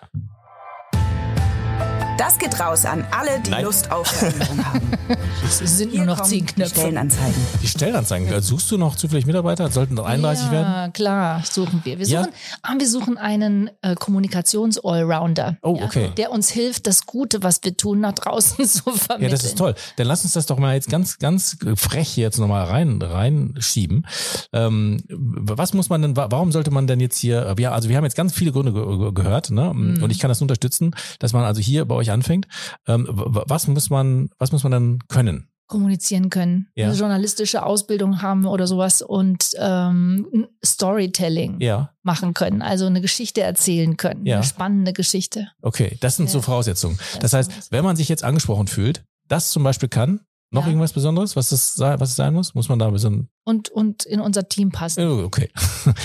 Das 2.17 2.39
geht 2.39 2.59
raus 2.59 2.83
an 2.85 3.05
alle, 3.11 3.39
die 3.41 3.51
Nein. 3.51 3.65
Lust 3.65 3.91
auf 3.91 4.07
Veränderung 4.07 4.65
haben. 4.65 4.91
Es 5.43 5.59
sind 5.77 5.91
Hier 5.91 5.99
nur 5.99 6.15
noch 6.15 6.23
zehn 6.23 6.45
Knöpfe. 6.45 6.81
Stellenanzeigen. 6.81 7.41
Die 7.61 7.67
Stellenanzeigen. 7.67 8.27
Ja. 8.27 8.41
Suchst 8.41 8.69
du 8.69 8.77
noch 8.77 8.95
zufällig 8.95 9.25
Mitarbeiter? 9.25 9.71
Sollten 9.71 9.93
noch 9.93 10.05
31 10.05 10.45
ja, 10.47 10.51
werden? 10.51 10.67
Ja, 10.67 10.87
klar, 10.89 11.41
suchen 11.49 11.81
wir. 11.85 11.99
Wir 11.99 12.05
suchen, 12.05 12.25
ja? 12.25 12.59
ah, 12.63 12.73
wir 12.77 12.87
suchen 12.87 13.17
einen 13.17 13.69
äh, 13.81 13.95
Kommunikations-Allrounder. 13.95 15.57
Oh, 15.61 15.79
okay. 15.81 16.11
Der 16.17 16.31
uns 16.31 16.49
hilft, 16.49 16.85
das 16.85 17.05
Gute, 17.05 17.43
was 17.43 17.61
wir 17.63 17.77
tun, 17.77 18.01
nach 18.01 18.13
draußen 18.13 18.65
zu 18.67 18.83
vermitteln. 18.83 19.23
Ja, 19.23 19.29
das 19.29 19.45
ist 19.45 19.57
toll. 19.57 19.75
Dann 19.95 20.07
lass 20.07 20.23
uns 20.23 20.33
das 20.33 20.47
doch 20.47 20.57
mal 20.57 20.73
jetzt 20.73 20.89
ganz, 20.89 21.17
ganz 21.17 21.57
frech 21.75 22.17
jetzt 22.17 22.39
nochmal 22.39 22.65
rein, 22.65 23.01
reinschieben. 23.01 24.05
Ähm, 24.51 25.01
was 25.07 25.73
muss 25.73 25.89
man 25.89 26.01
denn, 26.01 26.17
warum 26.17 26.51
sollte 26.51 26.71
man 26.71 26.87
denn 26.87 26.99
jetzt 26.99 27.17
hier, 27.17 27.55
ja, 27.57 27.71
also 27.71 27.87
wir 27.87 27.95
haben 27.95 28.03
jetzt 28.03 28.17
ganz 28.17 28.33
viele 28.33 28.51
Gründe 28.51 28.73
ge 28.73 29.13
gehört, 29.13 29.49
ne? 29.51 29.71
Mhm. 29.73 30.03
Und 30.03 30.11
ich 30.11 30.19
kann 30.19 30.29
das 30.29 30.41
unterstützen, 30.41 30.93
dass 31.19 31.31
man 31.31 31.43
also 31.43 31.61
hier 31.61 31.85
bei 31.85 31.95
euch 31.95 32.06
anfängt. 32.11 32.47
Ähm, 32.87 33.07
was 33.09 33.67
muss 33.67 33.89
man, 33.89 34.29
was 34.37 34.51
muss 34.51 34.63
man 34.63 34.71
dann 34.71 34.99
können? 35.07 35.49
kommunizieren 35.67 36.29
können, 36.29 36.69
ja. 36.75 36.87
eine 36.87 36.95
journalistische 36.95 37.63
Ausbildung 37.63 38.21
haben 38.21 38.45
oder 38.45 38.67
sowas 38.67 39.01
und 39.01 39.49
ähm, 39.57 40.47
Storytelling 40.65 41.59
ja. 41.59 41.93
machen 42.03 42.33
können, 42.33 42.61
also 42.61 42.85
eine 42.85 43.01
Geschichte 43.01 43.41
erzählen 43.41 43.97
können, 43.97 44.25
ja. 44.25 44.37
eine 44.37 44.45
spannende 44.45 44.93
Geschichte. 44.93 45.49
Okay, 45.61 45.97
das 45.99 46.15
sind 46.15 46.29
so 46.29 46.41
Voraussetzungen. 46.41 46.97
Das, 47.19 47.31
das 47.31 47.33
heißt, 47.33 47.71
wenn 47.71 47.83
man 47.83 47.97
sich 47.97 48.07
jetzt 48.07 48.23
angesprochen 48.23 48.67
fühlt, 48.67 49.03
das 49.27 49.49
zum 49.49 49.63
Beispiel 49.63 49.89
kann, 49.89 50.21
noch 50.49 50.63
ja. 50.63 50.69
irgendwas 50.69 50.93
Besonderes, 50.93 51.35
was 51.35 51.51
es, 51.51 51.77
was 51.77 52.09
es 52.09 52.15
sein 52.15 52.33
muss? 52.33 52.55
Muss 52.55 52.69
man 52.69 52.79
da 52.79 52.87
ein 52.87 52.93
bisschen. 52.93 53.29
Und, 53.43 53.69
und 53.69 54.05
in 54.05 54.21
unser 54.21 54.47
Team 54.47 54.71
passen. 54.71 55.05
Oh, 55.05 55.23
okay. 55.23 55.49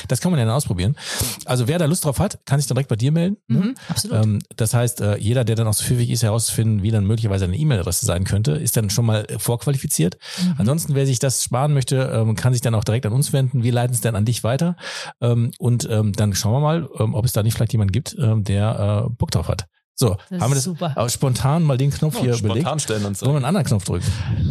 Das 0.09 0.21
kann 0.21 0.31
man 0.31 0.39
ja 0.39 0.47
dann 0.47 0.55
ausprobieren. 0.55 0.97
Also 1.45 1.67
wer 1.67 1.79
da 1.79 1.87
Lust 1.87 2.05
drauf 2.05 2.21
hat, 2.21 2.45
kann 2.47 2.61
sich 2.61 2.69
dann 2.69 2.77
direkt 2.77 2.89
bei 2.89 2.97
dir 2.97 3.11
melden. 3.11 3.37
Ne? 3.49 3.59
Mhm, 3.59 3.75
absolut. 3.89 4.23
Ähm, 4.23 4.39
das 4.57 4.75
heißt, 4.75 5.01
äh, 5.01 5.17
jeder, 5.17 5.45
der 5.45 5.57
dann 5.57 5.67
auch 5.67 5.75
so 5.75 5.85
pfiffig 5.85 6.11
ist, 6.11 6.23
herauszufinden, 6.23 6.83
wie 6.83 6.93
dann 6.93 7.05
möglicherweise 7.05 7.47
eine 7.47 7.57
E-Mail-Adresse 7.57 8.07
sein 8.07 8.25
könnte, 8.25 8.53
ist 8.53 8.77
dann 8.77 8.91
schon 8.91 9.07
mal 9.07 9.27
vorqualifiziert. 9.39 10.19
Mhm. 10.41 10.55
Ansonsten, 10.59 10.95
wer 10.95 11.07
sich 11.07 11.19
das 11.19 11.43
sparen 11.43 11.75
möchte, 11.75 11.97
ähm, 12.15 12.37
kann 12.37 12.53
sich 12.53 12.63
dann 12.63 12.75
auch 12.77 12.85
direkt 12.85 13.07
an 13.07 13.13
uns 13.13 13.33
wenden. 13.33 13.65
Wir 13.65 13.73
leiten 13.73 13.95
es 13.95 14.01
dann 14.01 14.15
an 14.15 14.25
dich 14.25 14.45
weiter. 14.45 14.77
Ähm, 15.21 15.51
und 15.59 15.89
dann 15.89 16.35
schauen 16.35 16.53
wir 16.53 16.61
mal, 16.61 16.87
ob 16.87 17.25
es 17.25 17.33
da 17.33 17.43
nicht 17.43 17.55
vielleicht 17.55 17.73
jemand 17.73 17.93
gibt, 17.93 18.17
der 18.19 19.07
äh, 19.07 19.11
Bock 19.11 19.31
drauf 19.31 19.49
hat. 19.49 19.67
So, 19.95 20.17
das 20.31 20.41
haben 20.41 20.51
wir 20.51 20.55
das 20.55 20.65
super. 20.65 21.09
spontan 21.11 21.63
mal 21.63 21.77
den 21.77 21.91
Knopf 21.91 22.17
oh, 22.19 22.23
hier 22.23 22.35
spontan 22.35 22.63
belegt. 22.63 22.81
stellen 22.83 23.05
uns. 23.05 23.23
Wollen 23.23 23.33
wir 23.33 23.37
einen 23.37 23.45
anderen 23.45 23.67
Knopf 23.67 23.85
drücken? 23.85 24.07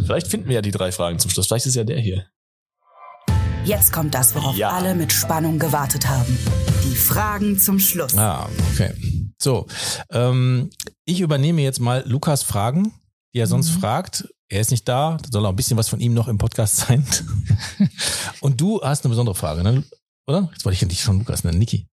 Vielleicht 0.06 0.28
finden 0.28 0.48
wir 0.48 0.56
ja 0.56 0.62
die 0.62 0.72
drei 0.72 0.92
Fragen 0.92 1.20
zum 1.20 1.32
Schluss. 1.32 1.48
Vielleicht 1.48 1.66
ist 1.66 1.76
ja 1.76 1.84
der 1.84 2.00
hier. 2.00 2.26
Jetzt 3.66 3.94
kommt 3.94 4.14
das, 4.16 4.34
worauf 4.34 4.56
ja. 4.56 4.70
alle 4.70 4.96
mit 4.96 5.12
Spannung 5.12 5.60
gewartet 5.60 6.08
haben. 6.08 6.38
Die 6.84 6.96
Fragen 6.96 7.60
zum 7.60 7.80
Schluss. 7.80 8.18
Ah, 8.18 8.50
okay. 8.72 8.94
So, 9.39 9.68
ähm, 10.12 10.70
ich 11.06 11.22
übernehme 11.22 11.62
jetzt 11.62 11.80
mal 11.80 12.04
Lukas 12.08 12.44
Fragen, 12.44 12.94
die 13.34 13.39
er 13.39 13.48
sonst 13.48 13.76
mhm. 13.76 13.80
fragt. 13.80 14.28
Er 14.50 14.62
ist 14.62 14.72
nicht 14.72 14.88
da, 14.88 15.18
da 15.22 15.30
soll 15.32 15.46
auch 15.46 15.52
ein 15.52 15.56
bisschen 15.56 15.78
was 15.78 15.89
von 15.89 16.00
ihm 16.00 16.14
noch 16.14 16.28
im 16.28 16.38
Podcast 16.38 16.78
sein. 16.78 17.06
Und 18.42 18.60
du 18.60 18.82
hast 18.82 19.06
eine 19.06 19.10
besondere 19.10 19.36
Frage, 19.36 19.64
ne? 19.64 19.84
oder? 20.28 20.50
Jetzt 20.52 20.66
wollte 20.66 20.74
ich 20.82 20.88
dich 20.88 21.02
schon 21.02 21.20
Lukas 21.20 21.44
nennen, 21.44 21.60
Niki. 21.60 21.88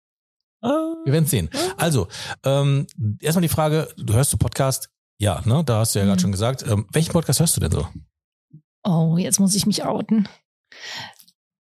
Wir 1.05 1.13
werden 1.13 1.25
sehen. 1.25 1.49
Also, 1.77 2.07
ähm, 2.43 2.87
erstmal 3.21 3.41
die 3.41 3.47
Frage, 3.49 3.87
du 3.97 4.13
hörst 4.13 4.31
du 4.33 4.37
Podcast? 4.37 4.89
Ja, 5.19 5.41
ne? 5.45 5.63
Da 5.65 5.79
hast 5.79 5.95
du 5.95 5.99
ja 5.99 6.05
Mhm. 6.05 6.09
gerade 6.09 6.21
schon 6.21 6.31
gesagt. 6.31 6.65
Ähm, 6.67 6.85
welchen 6.91 7.11
Podcast 7.11 7.39
hörst 7.39 7.55
du 7.55 7.61
denn 7.61 7.71
so? 7.71 7.87
Oh, 8.83 9.17
jetzt 9.17 9.39
muss 9.39 9.55
ich 9.55 9.65
mich 9.65 9.83
outen. 9.83 10.27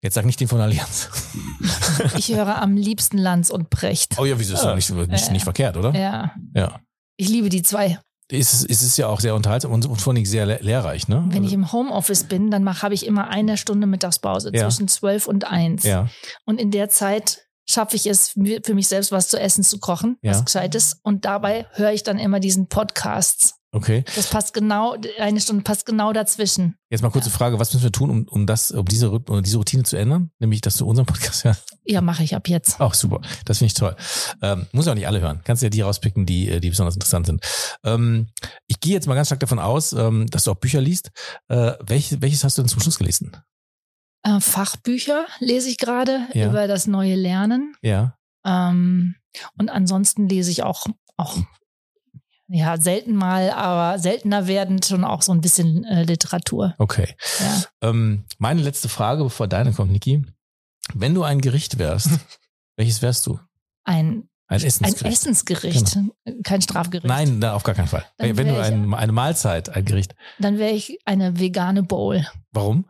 Jetzt 0.02 0.16
sag 0.16 0.26
nicht 0.26 0.40
den 0.40 0.48
von 0.48 0.60
Allianz. 0.60 1.10
Ich 2.18 2.36
höre 2.36 2.62
am 2.62 2.76
liebsten 2.76 3.18
Lanz 3.18 3.50
und 3.50 3.70
Brecht. 3.70 4.18
Oh 4.20 4.26
ja, 4.26 4.38
wieso 4.40 4.54
ist 4.54 4.64
Ja. 4.64 4.70
doch 4.70 4.76
nicht, 4.76 4.90
nicht, 4.90 5.28
Äh. 5.30 5.32
nicht 5.32 5.44
verkehrt, 5.44 5.78
oder? 5.78 5.94
Ja, 5.98 6.34
Ja. 6.56 6.80
ich 7.18 7.30
liebe 7.30 7.50
die 7.50 7.62
zwei. 7.62 8.00
Es 8.32 8.54
ist, 8.54 8.70
es 8.70 8.82
ist 8.82 8.98
ja 8.98 9.08
auch 9.08 9.20
sehr 9.20 9.36
unterhaltsam 9.36 9.72
und, 9.72 9.86
und 9.86 10.02
vor 10.02 10.14
allem 10.14 10.26
sehr 10.26 10.46
le- 10.46 10.60
lehrreich, 10.62 11.08
ne? 11.08 11.24
Wenn 11.28 11.44
ich 11.44 11.50
Also, 11.52 11.56
im 11.56 11.72
Homeoffice 11.72 12.24
bin, 12.24 12.50
dann 12.52 12.82
habe 12.82 12.94
ich 12.96 13.06
immer 13.06 13.28
eine 13.30 13.58
Stunde 13.58 13.86
Mittagspause 13.86 14.52
Ja. 14.54 14.68
zwischen 14.70 14.88
zwölf 14.88 15.28
und 15.28 15.46
eins. 15.46 15.84
ja. 15.84 16.10
Und 16.46 16.60
in 16.60 16.72
der 16.72 16.90
Zeit 16.90 17.46
schaffe 17.66 17.96
ich 17.96 18.06
es, 18.08 18.30
für 18.64 18.74
mich 18.74 18.88
selbst 18.88 19.12
was 19.12 19.30
zu 19.30 19.40
essen 19.40 19.64
zu 19.64 19.80
kochen, 19.80 20.18
Ja. 20.22 20.32
was 20.32 20.46
Gescheites. 20.46 20.98
Und 21.04 21.26
dabei 21.26 21.66
höre 21.74 21.92
ich 21.92 22.04
dann 22.04 22.20
immer 22.20 22.40
diesen 22.40 22.68
Podcasts. 22.68 23.56
Okay. 23.76 24.04
Das 24.16 24.28
passt 24.28 24.54
genau, 24.54 24.96
eine 25.18 25.42
Stunde 25.42 25.64
passt 25.64 25.88
genau 25.88 26.14
dazwischen. 26.14 26.76
Jetzt 26.92 27.02
mal 27.02 27.10
kurze 27.10 27.32
Frage, 27.32 27.58
was 27.58 27.74
müssen 27.74 27.84
wir 27.86 27.92
tun, 27.92 28.12
um, 28.12 28.28
um 28.28 28.46
das, 28.46 28.70
um 28.70 28.86
diese, 28.86 29.10
um 29.10 29.42
diese 29.42 29.58
Routine 29.58 29.82
zu 29.82 29.98
ändern? 29.98 30.30
Nämlich, 30.38 30.62
dass 30.62 30.78
du 30.78 30.86
unseren 30.86 31.08
Podcast 31.08 31.44
hörst. 31.44 31.74
Ja, 31.84 32.00
mache 32.02 32.24
ich 32.24 32.36
ab 32.36 32.48
jetzt. 32.50 32.80
Auch 32.80 32.94
super. 32.94 33.22
Das 33.46 33.58
finde 33.58 33.68
ich 33.70 33.74
toll. 33.74 33.96
Ähm, 34.44 34.68
muss 34.74 34.86
ja 34.86 34.92
auch 34.92 34.96
nicht 34.96 35.08
alle 35.08 35.22
hören. 35.22 35.42
Kannst 35.44 35.64
ja 35.64 35.70
die 35.70 35.82
rauspicken, 35.82 36.28
die, 36.28 36.50
äh, 36.50 36.60
die 36.60 36.70
besonders 36.70 36.94
interessant 36.94 37.26
sind. 37.26 37.42
Ähm, 37.84 38.28
ich 38.68 38.80
gehe 38.80 38.94
jetzt 38.94 39.08
mal 39.08 39.16
ganz 39.16 39.28
stark 39.30 39.40
davon 39.40 39.58
aus, 39.58 39.92
ähm, 39.94 40.28
dass 40.28 40.44
du 40.44 40.52
auch 40.52 40.56
Bücher 40.58 40.80
liest. 40.80 41.10
Äh, 41.48 41.72
welche, 41.84 42.22
welches 42.22 42.44
hast 42.44 42.60
du 42.60 42.62
denn 42.62 42.70
zum 42.70 42.80
Schluss 42.80 43.00
gelesen? 43.00 43.36
Äh, 44.24 44.40
Fachbücher 44.40 45.26
lese 45.40 45.70
ich 45.70 45.78
gerade 45.78 46.28
Ja. 46.34 46.48
über 46.50 46.68
das 46.68 46.88
neue 46.88 47.16
Lernen. 47.16 47.76
Ja. 47.82 48.18
Ähm, 48.46 49.16
und 49.58 49.70
ansonsten 49.70 50.28
lese 50.30 50.52
ich 50.52 50.64
auch, 50.64 50.86
auch 51.18 51.38
ja, 52.48 52.78
selten 52.80 53.16
mal, 53.16 53.52
aber 53.52 54.00
seltener 54.00 54.48
werdend 54.48 54.86
schon 54.86 55.04
auch 55.04 55.22
so 55.22 55.32
ein 55.32 55.42
bisschen 55.42 55.84
äh, 55.86 56.04
Literatur. 56.04 56.76
Okay. 56.78 57.16
Ja. 57.40 57.90
Ähm, 57.90 58.26
meine 58.38 58.62
letzte 58.62 58.90
Frage, 58.90 59.24
bevor 59.24 59.48
deine 59.48 59.72
kommt, 59.74 59.92
Niki. 59.92 60.24
Wenn 60.94 61.14
du 61.16 61.24
ein 61.24 61.42
Gericht 61.42 61.80
wärst, 61.80 62.10
welches 62.78 63.02
wärst 63.02 63.26
du? 63.28 63.40
Ein, 63.86 64.30
Ein 64.48 64.60
ein 64.60 64.64
Essensgericht? 64.64 65.18
Essensgericht, 65.18 65.98
kein 66.44 66.62
Strafgericht. 66.62 67.08
Nein, 67.08 67.40
na, 67.40 67.54
auf 67.54 67.64
gar 67.64 67.76
keinen 67.76 67.88
Fall. 67.88 68.06
Dann 68.18 68.38
Wenn 68.38 68.48
du 68.48 68.62
ein, 68.62 68.94
eine 68.94 69.12
Mahlzeit, 69.12 69.70
ein 69.70 69.86
Gericht. 69.86 70.16
Dann 70.40 70.58
wäre 70.58 70.72
ich 70.72 71.00
eine 71.06 71.40
vegane 71.40 71.82
Bowl. 71.84 72.28
Warum? 72.52 72.86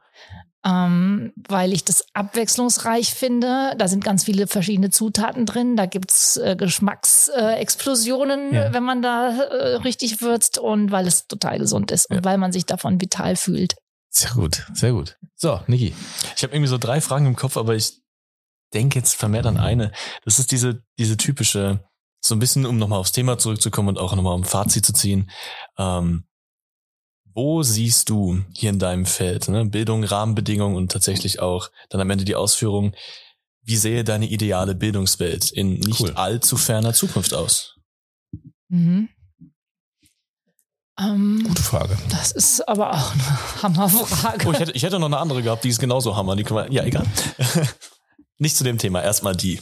Ähm, 0.66 1.34
weil 1.36 1.74
ich 1.74 1.84
das 1.84 2.06
abwechslungsreich 2.14 3.14
finde. 3.14 3.74
Da 3.78 3.88
sind 3.88 4.04
ganz 4.04 4.24
viele 4.24 4.48
verschiedene 4.48 4.90
Zutaten 4.90 5.46
drin. 5.46 5.76
Da 5.76 5.86
gibt's 5.86 6.38
äh, 6.38 6.56
Geschmacksexplosionen, 6.56 7.58
Explosionen, 7.58 8.54
Ja. 8.54 8.74
wenn 8.74 8.84
man 8.84 9.02
da 9.02 9.30
äh, 9.44 9.76
richtig 9.78 10.22
würzt 10.22 10.58
und 10.58 10.92
weil 10.92 11.08
es 11.08 11.28
total 11.28 11.60
gesund 11.60 11.92
ist 11.92 12.10
und 12.10 12.18
Ja. 12.18 12.24
weil 12.24 12.38
man 12.38 12.52
sich 12.52 12.66
davon 12.66 13.00
vital 13.02 13.36
fühlt. 13.36 13.76
Sehr 14.10 14.32
gut, 14.32 14.66
sehr 14.74 14.92
gut. 14.92 15.18
So, 15.36 15.60
Niki. 15.68 15.94
Ich 16.36 16.44
habe 16.44 16.54
irgendwie 16.54 16.70
so 16.70 16.78
drei 16.78 17.02
Fragen 17.02 17.26
im 17.26 17.36
Kopf, 17.36 17.58
aber 17.58 17.76
ich 17.76 18.02
denke 18.74 19.00
jetzt 19.00 19.16
vermehrt 19.16 19.46
an 19.46 19.58
eine. 19.58 19.92
Das 20.24 20.40
ist 20.40 20.52
diese, 20.52 20.84
diese 21.00 21.18
typische, 21.18 21.84
so 22.22 22.36
ein 22.36 22.40
bisschen, 22.40 22.66
um 22.66 22.78
nochmal 22.78 23.00
aufs 23.00 23.12
Thema 23.12 23.38
zurückzukommen 23.38 23.90
und 23.90 23.98
auch 23.98 24.16
nochmal 24.16 24.36
um 24.36 24.44
Fazit 24.44 24.86
zu 24.86 24.94
ziehen. 24.94 25.30
Ähm, 25.78 26.26
wo 27.34 27.64
siehst 27.64 28.10
du 28.10 28.44
hier 28.54 28.70
in 28.70 28.80
deinem 28.80 29.06
Feld, 29.06 29.48
ne? 29.50 29.66
Bildung, 29.66 30.04
Rahmenbedingungen 30.04 30.76
und 30.78 30.92
tatsächlich 30.92 31.40
auch 31.40 31.70
dann 31.90 32.02
am 32.02 32.10
Ende 32.10 32.26
die 32.26 32.36
Ausführung, 32.36 32.94
wie 33.64 33.78
sähe 33.78 34.04
deine 34.04 34.28
ideale 34.28 34.76
Bildungswelt 34.76 35.52
in 35.52 35.80
nicht 35.80 36.02
Cool. 36.02 36.12
allzu 36.12 36.58
ferner 36.58 36.94
Zukunft 36.94 37.34
aus? 37.34 37.76
Mhm. 38.70 39.10
Ähm, 41.00 41.44
Gute 41.48 41.64
Frage. 41.64 41.98
das 42.10 42.32
ist 42.32 42.68
aber 42.68 42.92
auch 42.94 43.14
eine 43.14 43.64
Hammerfrage. 43.64 44.48
Oh, 44.48 44.52
ich 44.52 44.60
hätte, 44.60 44.72
ich 44.74 44.84
hätte 44.84 45.00
noch 45.00 45.08
eine 45.08 45.18
andere 45.18 45.42
gehabt, 45.42 45.64
die 45.64 45.70
ist 45.70 45.80
genauso 45.80 46.16
hammer. 46.16 46.36
Die 46.36 46.44
können 46.44 46.66
wir, 46.68 46.72
ja, 46.72 46.84
egal. 46.84 47.06
nicht 48.38 48.56
zu 48.56 48.64
dem 48.64 48.78
Thema, 48.78 49.02
erstmal 49.02 49.36
die. 49.36 49.60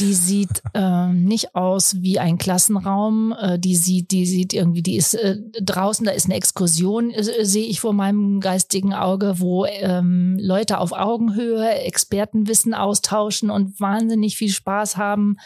Die 0.00 0.14
sieht 0.14 0.62
ähm, 0.72 1.24
nicht 1.24 1.54
aus 1.54 2.00
wie 2.00 2.18
ein 2.18 2.38
Klassenraum. 2.38 3.34
Äh, 3.38 3.58
die 3.58 3.76
sieht, 3.76 4.10
die 4.12 4.24
sieht 4.24 4.54
irgendwie, 4.54 4.82
die 4.82 4.96
ist 4.96 5.12
äh, 5.12 5.36
draußen, 5.60 6.06
da 6.06 6.12
ist 6.12 6.24
eine 6.24 6.36
Exkursion, 6.36 7.10
äh, 7.10 7.44
sehe 7.44 7.66
ich 7.66 7.80
vor 7.80 7.92
meinem 7.92 8.40
geistigen 8.40 8.94
Auge, 8.94 9.40
wo 9.40 9.66
ähm, 9.66 10.38
Leute 10.40 10.78
auf 10.78 10.92
Augenhöhe 10.92 11.68
Expertenwissen 11.82 12.72
austauschen 12.72 13.50
und 13.50 13.78
wahnsinnig 13.78 14.38
viel 14.38 14.48
Spaß 14.48 14.96
haben. 14.96 15.36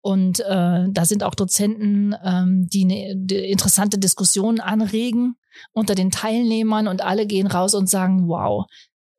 Und 0.00 0.40
äh, 0.40 0.86
da 0.88 1.04
sind 1.04 1.22
auch 1.22 1.34
Dozenten, 1.34 2.14
ähm, 2.24 2.68
die 2.72 2.84
eine 2.84 3.14
die 3.16 3.50
interessante 3.50 3.98
Diskussion 3.98 4.60
anregen 4.60 5.34
unter 5.72 5.94
den 5.94 6.10
Teilnehmern 6.10 6.88
und 6.88 7.02
alle 7.02 7.26
gehen 7.26 7.48
raus 7.48 7.74
und 7.74 7.90
sagen, 7.90 8.28
wow, 8.28 8.64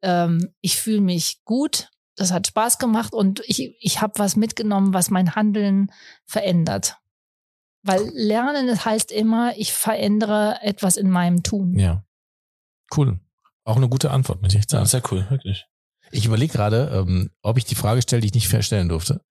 ähm, 0.01 0.49
ich 0.61 0.77
fühle 0.77 1.01
mich 1.01 1.37
gut, 1.45 1.90
das 2.15 2.31
hat 2.31 2.47
Spaß 2.47 2.77
gemacht 2.77 3.13
und 3.13 3.41
ich, 3.45 3.75
ich 3.79 4.01
habe 4.01 4.13
was 4.17 4.35
mitgenommen, 4.35 4.93
was 4.93 5.09
mein 5.09 5.35
Handeln 5.35 5.91
verändert. 6.25 6.97
Weil 7.83 8.11
Lernen 8.13 8.67
das 8.67 8.85
heißt 8.85 9.11
immer, 9.11 9.57
ich 9.57 9.73
verändere 9.73 10.59
etwas 10.61 10.97
in 10.97 11.09
meinem 11.09 11.41
Tun. 11.41 11.77
Ja. 11.79 12.03
Cool. 12.95 13.19
Auch 13.63 13.77
eine 13.77 13.89
gute 13.89 14.11
Antwort, 14.11 14.41
muss 14.41 14.53
ich 14.53 14.69
sagen. 14.69 14.85
sehr 14.85 15.01
cool, 15.11 15.25
wirklich. 15.29 15.65
Ich 16.11 16.25
überlege 16.25 16.51
gerade, 16.51 16.91
ähm, 16.93 17.31
ob 17.41 17.57
ich 17.57 17.65
die 17.65 17.75
Frage 17.75 18.01
stelle, 18.01 18.21
die 18.21 18.27
ich 18.27 18.33
nicht 18.33 18.65
stellen 18.65 18.89
durfte. 18.89 19.21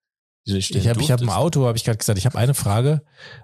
Ich 0.44 0.88
habe 0.88 1.00
ich 1.00 1.10
hab 1.10 1.20
im. 1.20 1.28
Auto, 1.28 1.66
habe 1.66 1.76
ich 1.76 1.84
gerade 1.84 1.98
gesagt, 1.98 2.18
ich 2.18 2.24
habe 2.24 2.38
eine 2.38 2.54
Frage 2.54 3.02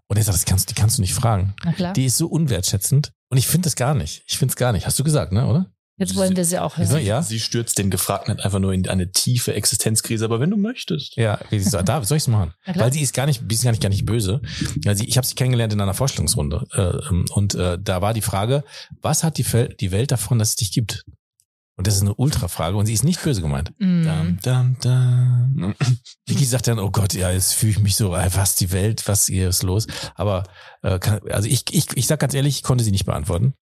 und 0.09 0.17
er 0.17 0.25
sagt, 0.25 0.39
das 0.39 0.45
kannst, 0.45 0.71
die 0.71 0.75
kannst 0.75 0.99
du 0.99 1.03
nicht 1.03 1.15
fragen. 1.15 1.55
Na 1.63 1.73
klar. 1.73 1.93
Die 1.93 2.07
ist 2.07 2.17
so 2.17 2.27
unwertschätzend 2.27 3.13
und 3.29 3.37
ich 3.37 3.47
finde 3.47 3.69
es 3.69 3.77
gar 3.77 3.95
nicht. 3.95 4.25
Ich 4.27 4.39
finde 4.39 4.53
es 4.53 4.57
gar 4.57 4.73
nicht. 4.73 4.87
Hast 4.87 4.99
du 4.99 5.05
gesagt, 5.05 5.33
ne, 5.33 5.47
oder? 5.47 5.71
Jetzt 5.99 6.15
wollen 6.15 6.37
wir 6.37 6.45
sie 6.45 6.59
auch 6.59 6.77
hören. 6.77 7.05
Ja. 7.05 7.23
Sie 7.23 7.41
stürzt 7.41 7.79
den 7.79 7.91
Gefragten 7.91 8.35
halt 8.35 8.45
einfach 8.45 8.59
nur 8.59 8.75
in 8.75 8.87
eine 8.87 9.13
tiefe 9.13 9.55
Existenzkrise, 9.55 10.27
aber 10.27 10.41
wenn 10.41 10.51
du 10.51 10.59
möchtest. 10.59 11.17
Ja, 11.17 11.39
wie 11.49 11.59
sie 11.59 11.71
sagt, 11.71 11.89
da 11.89 12.03
soll 12.05 12.19
ich's 12.19 12.29
machen. 12.29 12.53
Na 12.67 12.73
klar. 12.75 12.85
Weil 12.85 12.93
sie 12.93 13.01
ist 13.01 13.15
gar 13.15 13.25
nicht, 13.25 13.43
sie 13.49 13.55
ist 13.55 13.65
gar 13.65 13.71
nicht, 13.71 13.83
gar 13.83 13.89
nicht 13.89 14.05
böse. 14.05 14.43
Sie, 14.95 15.07
ich 15.07 15.17
habe 15.17 15.27
sie 15.27 15.35
kennengelernt 15.35 15.73
in 15.73 15.81
einer 15.81 15.95
Vorstellungsrunde 15.95 16.67
äh, 16.73 17.09
ähm, 17.09 17.25
und 17.31 17.55
äh, 17.55 17.79
da 17.81 18.03
war 18.03 18.13
die 18.13 18.21
Frage, 18.21 18.63
was 19.01 19.25
hat 19.25 19.39
die, 19.39 19.45
Fel 19.45 19.75
die 19.81 19.91
Welt 19.91 20.13
davon, 20.13 20.39
dass 20.39 20.51
es 20.51 20.57
dich 20.57 20.73
gibt? 20.73 21.05
Und 21.79 21.87
das 21.87 21.97
ist 21.97 22.03
eine 22.03 22.15
Ultrafrage 22.15 22.77
und 22.77 22.87
sie 22.87 22.95
ist 22.95 23.05
nicht 23.05 23.23
böse 23.23 23.43
gemeint. 23.43 23.73
Mm. 23.79 24.05
Dam, 24.05 24.39
dam, 24.43 24.77
dam. 24.81 25.75
Vicky 26.27 26.45
sagt 26.47 26.69
dann, 26.69 26.79
oh 26.79 26.91
Gott, 26.91 27.13
ja, 27.13 27.31
jetzt 27.31 27.53
fühle 27.53 27.73
ich 27.73 27.79
mich 27.79 27.97
so, 27.97 28.15
äh, 28.15 28.31
was 28.35 28.57
die 28.57 28.73
Welt, 28.73 29.07
was 29.09 29.27
hier 29.27 29.49
ist 29.49 29.63
los? 29.63 29.87
Aber 30.15 30.45
äh, 30.83 30.99
kann, 30.99 31.21
also 31.31 31.49
ich, 31.49 31.65
ich, 31.71 31.95
ich 31.95 32.07
sag 32.07 32.19
ganz 32.19 32.33
ehrlich, 32.33 32.57
ich 32.57 32.63
konnte 32.63 32.83
sie 32.83 32.93
nicht 32.93 33.05
beantworten. 33.05 33.55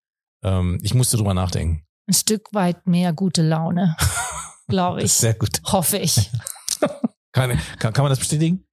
Ähm, 0.44 0.80
ich 0.84 0.94
musste 0.94 1.18
drüber 1.18 1.34
nachdenken. 1.34 1.84
Ein 2.08 2.14
Stück 2.14 2.54
weit 2.54 2.86
mehr 2.88 3.14
gute 3.14 3.42
Laune, 3.42 3.96
glaube 4.68 5.04
ich. 5.04 5.14
sehr 5.14 5.34
gut. 5.34 5.62
Hoffe 5.66 5.98
ich. 5.98 6.30
Kann, 7.32 7.60
kann, 7.80 7.94
kann 7.94 8.04
man 8.04 8.12
das 8.12 8.20
bestätigen? 8.20 8.64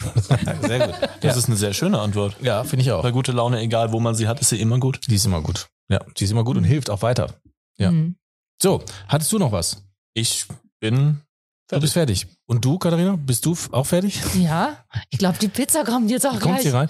sehr 0.62 0.88
gut. 0.88 1.08
Das 1.20 1.36
ist 1.36 1.46
eine 1.46 1.56
sehr 1.56 1.72
schöne 1.72 2.00
Antwort. 2.00 2.34
Ja, 2.42 2.64
finde 2.64 2.82
ich 2.82 2.90
auch. 2.90 3.02
Bei 3.02 3.12
gute 3.12 3.30
Laune, 3.30 3.60
egal 3.60 3.92
wo 3.92 4.00
man 4.00 4.16
sie 4.16 4.26
hat, 4.26 4.40
ist 4.40 4.48
sie 4.48 4.60
immer 4.60 4.80
gut. 4.80 5.06
Die 5.06 5.14
ist 5.14 5.24
immer 5.24 5.40
gut. 5.40 5.68
Ja, 5.88 6.00
die 6.16 6.24
ist 6.24 6.32
immer 6.32 6.42
gut 6.42 6.56
und 6.56 6.64
hilft 6.64 6.90
auch 6.90 7.02
weiter. 7.02 7.40
Ja. 7.78 7.92
Mm. 7.92 8.16
So, 8.60 8.82
hattest 9.06 9.30
du 9.30 9.38
noch 9.38 9.52
was? 9.52 9.84
Ich 10.14 10.46
bin 10.80 11.20
Du 11.68 11.80
bist 11.80 11.92
fertig. 11.92 12.26
Und 12.46 12.64
du, 12.64 12.78
Katharina, 12.78 13.14
bist 13.16 13.46
du 13.46 13.56
auch 13.70 13.86
fertig? 13.86 14.20
Ja, 14.34 14.84
ich 15.08 15.18
glaube, 15.20 15.38
die 15.38 15.46
Pizza 15.48 15.84
kommt 15.84 16.10
jetzt 16.10 16.26
auch 16.26 16.40
Kommt 16.40 16.42
gleich. 16.58 16.62
sie 16.62 16.70
rein? 16.70 16.88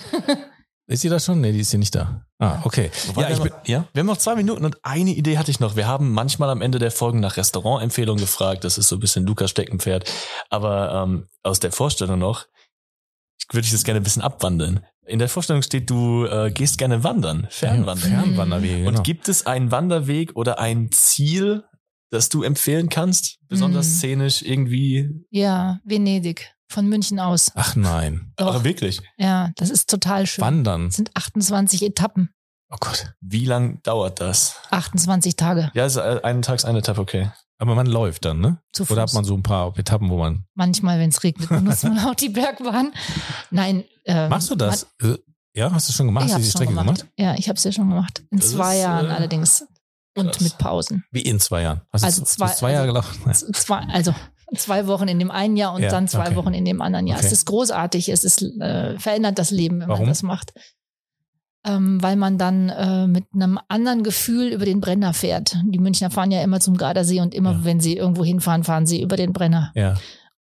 Ist 0.90 1.02
sie 1.02 1.08
da 1.08 1.20
schon? 1.20 1.40
Nee, 1.40 1.52
die 1.52 1.60
ist 1.60 1.70
hier 1.70 1.78
nicht 1.78 1.94
da. 1.94 2.26
Ah, 2.38 2.60
okay. 2.64 2.90
Wobei 3.06 3.22
Ja, 3.22 3.28
wir 3.28 3.34
ich 3.34 3.40
haben- 3.40 3.48
bin, 3.62 3.72
ja, 3.72 3.88
wir 3.92 4.00
haben 4.00 4.06
noch 4.08 4.16
zwei 4.16 4.34
Minuten 4.34 4.64
und 4.64 4.76
eine 4.84 5.10
Idee 5.10 5.38
hatte 5.38 5.50
ich 5.52 5.60
noch. 5.60 5.76
Wir 5.76 5.86
haben 5.86 6.10
manchmal 6.10 6.50
am 6.50 6.62
Ende 6.62 6.78
der 6.80 6.90
Folgen 6.90 7.20
nach 7.20 7.36
Restaurantempfehlungen 7.36 8.20
gefragt. 8.20 8.64
Das 8.64 8.76
ist 8.76 8.88
so 8.88 8.96
ein 8.96 9.00
bisschen 9.00 9.24
Lukas 9.24 9.50
Steckenpferd. 9.50 10.10
Aber 10.48 10.92
ähm, 11.04 11.28
aus 11.44 11.60
der 11.60 11.70
Vorstellung 11.70 12.18
noch 12.18 12.46
würde 13.52 13.66
ich 13.66 13.70
das 13.72 13.84
gerne 13.84 14.00
ein 14.00 14.02
bisschen 14.02 14.22
abwandeln. 14.22 14.84
In 15.06 15.18
der 15.20 15.28
Vorstellung 15.28 15.62
steht, 15.62 15.90
du 15.90 16.24
äh, 16.26 16.50
gehst 16.50 16.76
gerne 16.78 17.04
wandern, 17.04 17.46
Fernwandern. 17.50 18.10
Fernwanderwege, 18.10 18.84
genau. 18.84 18.98
Und 18.98 19.04
gibt 19.04 19.28
es 19.28 19.46
einen 19.46 19.70
Wanderweg 19.70 20.34
oder 20.36 20.58
ein 20.58 20.90
Ziel, 20.92 21.64
das 22.10 22.28
du 22.30 22.42
empfehlen 22.42 22.88
kannst? 22.88 23.38
Besonders 23.48 23.86
Mhm. 23.86 23.92
szenisch 23.92 24.42
irgendwie? 24.42 25.08
Ja, 25.30 25.78
Venedig. 25.84 26.52
Von 26.70 26.88
München 26.88 27.18
aus. 27.18 27.50
Ach 27.56 27.74
nein. 27.74 28.32
Doch. 28.36 28.46
Aber 28.46 28.64
wirklich? 28.64 29.02
Ja, 29.18 29.50
das 29.56 29.70
ist 29.70 29.90
total 29.90 30.26
schön. 30.26 30.42
Wandern. 30.44 30.86
Es 30.86 30.96
sind 30.96 31.10
28 31.16 31.82
Etappen. 31.82 32.30
Oh 32.70 32.76
Gott. 32.78 33.12
Wie 33.20 33.44
lang 33.44 33.82
dauert 33.82 34.20
das? 34.20 34.54
28 34.70 35.34
Tage. 35.34 35.72
Ja, 35.74 35.84
ist 35.86 35.96
äh, 35.96 36.20
einen 36.22 36.42
Tags 36.42 36.64
eine 36.64 36.78
Etappe, 36.78 37.00
okay. 37.00 37.30
Aber 37.58 37.74
man 37.74 37.86
läuft 37.86 38.24
dann, 38.24 38.38
ne? 38.40 38.62
Zu 38.72 38.84
Fuß. 38.84 38.92
Oder 38.92 39.02
hat 39.02 39.12
man 39.14 39.24
so 39.24 39.34
ein 39.34 39.42
paar 39.42 39.76
Etappen, 39.76 40.08
wo 40.10 40.16
man. 40.18 40.44
Manchmal, 40.54 40.98
wenn 41.00 41.08
es 41.10 41.22
regnet, 41.24 41.48
benutzt 41.48 41.82
man 41.82 41.98
auch 41.98 42.14
die 42.14 42.28
Bergbahn. 42.28 42.92
Nein. 43.50 43.82
Ähm, 44.04 44.30
Machst 44.30 44.48
du 44.50 44.54
das? 44.54 44.86
Äh, 45.02 45.16
Ja, 45.56 45.72
hast 45.72 45.88
du 45.88 45.92
schon 45.92 46.06
gemacht? 46.06 46.28
Man, 46.28 46.28
ich 46.28 46.34
Hast 46.34 46.40
du 46.42 46.44
schon 46.44 46.68
Strecke 46.68 46.70
gemacht. 46.80 47.00
gemacht? 47.00 47.06
Ja, 47.18 47.34
ich 47.34 47.48
habe 47.48 47.56
es 47.56 47.64
ja 47.64 47.72
schon 47.72 47.88
gemacht. 47.88 48.22
In 48.30 48.38
Das 48.38 48.52
zwei 48.52 48.76
ist, 48.76 48.82
Jahren 48.82 49.06
äh, 49.06 49.12
allerdings. 49.14 49.66
Und 50.16 50.32
krass. 50.32 50.40
mit 50.40 50.58
Pausen. 50.58 51.04
Wie 51.10 51.22
in 51.22 51.38
zwei 51.40 51.62
Jahren. 51.62 51.82
Hast 51.92 52.04
Also 52.04 52.20
du 52.20 52.26
zwei- 52.26 52.48
zwei 52.54 52.72
Jahre 52.72 52.86
gelaufen? 52.86 53.32
Z- 53.34 53.54
Zwei, 53.56 53.78
also 53.92 54.14
Zwei 54.56 54.86
Wochen 54.86 55.06
in 55.08 55.18
dem 55.18 55.30
einen 55.30 55.56
Jahr 55.56 55.74
und 55.74 55.82
Ja, 55.82 55.90
dann 55.90 56.08
zwei 56.08 56.26
okay. 56.26 56.36
Wochen 56.36 56.54
in 56.54 56.64
dem 56.64 56.80
anderen 56.82 57.06
Jahr. 57.06 57.18
Okay. 57.18 57.26
Es 57.26 57.32
ist 57.32 57.44
großartig, 57.46 58.08
es 58.08 58.24
ist, 58.24 58.42
äh, 58.42 58.98
verändert 58.98 59.38
das 59.38 59.50
Leben, 59.50 59.80
wenn 59.80 59.88
Warum? 59.88 60.02
man 60.02 60.08
das 60.10 60.22
macht. 60.22 60.52
Ähm, 61.64 62.02
weil 62.02 62.16
man 62.16 62.38
dann 62.38 62.70
äh, 62.70 63.06
mit 63.06 63.24
einem 63.34 63.58
anderen 63.68 64.02
Gefühl 64.02 64.48
über 64.48 64.64
den 64.64 64.80
Brenner 64.80 65.12
fährt. 65.12 65.56
Die 65.66 65.78
Münchner 65.78 66.10
fahren 66.10 66.30
ja 66.30 66.42
immer 66.42 66.58
zum 66.58 66.76
Gardasee 66.78 67.20
und 67.20 67.34
immer, 67.34 67.52
Ja. 67.52 67.64
wenn 67.64 67.80
sie 67.80 67.96
irgendwo 67.96 68.24
hinfahren, 68.24 68.64
fahren 68.64 68.86
sie 68.86 69.02
über 69.02 69.16
den 69.16 69.34
Brenner. 69.34 69.70
Ja. 69.74 69.96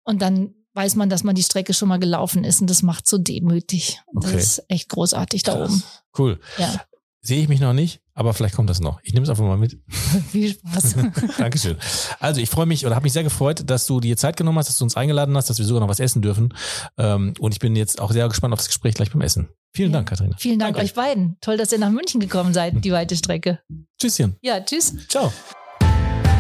Und 0.05 0.23
dann 0.23 0.55
weiß 0.75 0.95
man, 0.95 1.11
dass 1.11 1.25
man 1.25 1.35
die 1.35 1.43
Strecke 1.43 1.75
schon 1.75 1.89
mal 1.89 1.99
gelaufen 1.99 2.45
ist 2.45 2.61
und 2.61 2.71
das 2.71 2.83
macht 2.85 3.09
so 3.09 3.19
demütig. 3.19 4.01
Okay. 4.15 4.33
Das 4.33 4.43
ist 4.43 4.65
echt 4.69 4.89
großartig 4.89 5.43
da 5.43 5.65
oben. 5.65 5.83
Cool. 6.17 6.39
Ja. 6.59 6.81
Sehe 7.23 7.43
ich 7.43 7.49
mich 7.49 7.61
noch 7.61 7.73
nicht, 7.73 8.01
aber 8.21 8.35
vielleicht 8.35 8.55
kommt 8.55 8.69
das 8.69 8.81
noch. 8.81 9.01
Ich 9.03 9.15
nehme 9.15 9.25
es 9.25 9.31
einfach 9.31 9.45
mal 9.45 9.57
mit. 9.57 9.79
Viel 10.31 10.53
Spaß. 10.55 10.95
Dankeschön. 11.39 11.77
Also 12.19 12.41
ich 12.43 12.51
freue 12.51 12.67
mich 12.67 12.85
oder 12.85 12.95
habe 12.95 13.05
mich 13.05 13.15
sehr 13.15 13.25
gefreut, 13.25 13.63
dass 13.65 13.87
du 13.87 13.99
dir 13.99 14.19
Zeit 14.19 14.37
genommen 14.37 14.59
hast, 14.59 14.69
dass 14.69 14.77
du 14.77 14.85
uns 14.85 14.95
eingeladen 14.95 15.35
hast, 15.39 15.49
dass 15.49 15.59
wir 15.59 15.65
sogar 15.65 15.81
noch 15.81 15.89
was 15.89 16.01
essen 16.01 16.21
dürfen. 16.21 16.53
Ähm, 16.99 17.33
und 17.41 17.53
ich 17.55 17.61
bin 17.61 17.75
jetzt 17.77 17.99
auch 17.99 18.13
sehr 18.13 18.29
gespannt 18.29 18.53
auf 18.53 18.59
das 18.59 18.67
Gespräch 18.69 18.95
gleich 18.95 19.11
beim 19.11 19.23
Essen. 19.23 19.49
Vielen 19.75 19.91
Ja. 19.91 19.99
Dank, 19.99 20.11
Katharina. 20.11 20.37
Vielen 20.39 20.59
Dank 20.59 20.75
Danke. 20.75 20.85
euch 20.85 20.95
beiden. 20.95 21.39
Toll, 21.41 21.57
dass 21.57 21.73
ihr 21.73 21.79
nach 21.79 21.91
München 21.91 22.21
gekommen 22.21 22.53
seid, 22.53 22.85
die 22.85 22.93
weite 22.93 23.17
Strecke. 23.17 23.61
Tschüsschen. 23.99 24.37
Ja, 24.43 24.61
tschüss. 24.61 24.95
Ciao. 25.09 25.33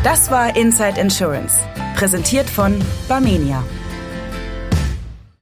Das 0.04 0.30
war 0.30 0.54
Inside 0.56 1.00
Insurance, 1.00 1.56
präsentiert 1.96 2.48
von 2.50 2.74
Barmenia. 3.08 3.64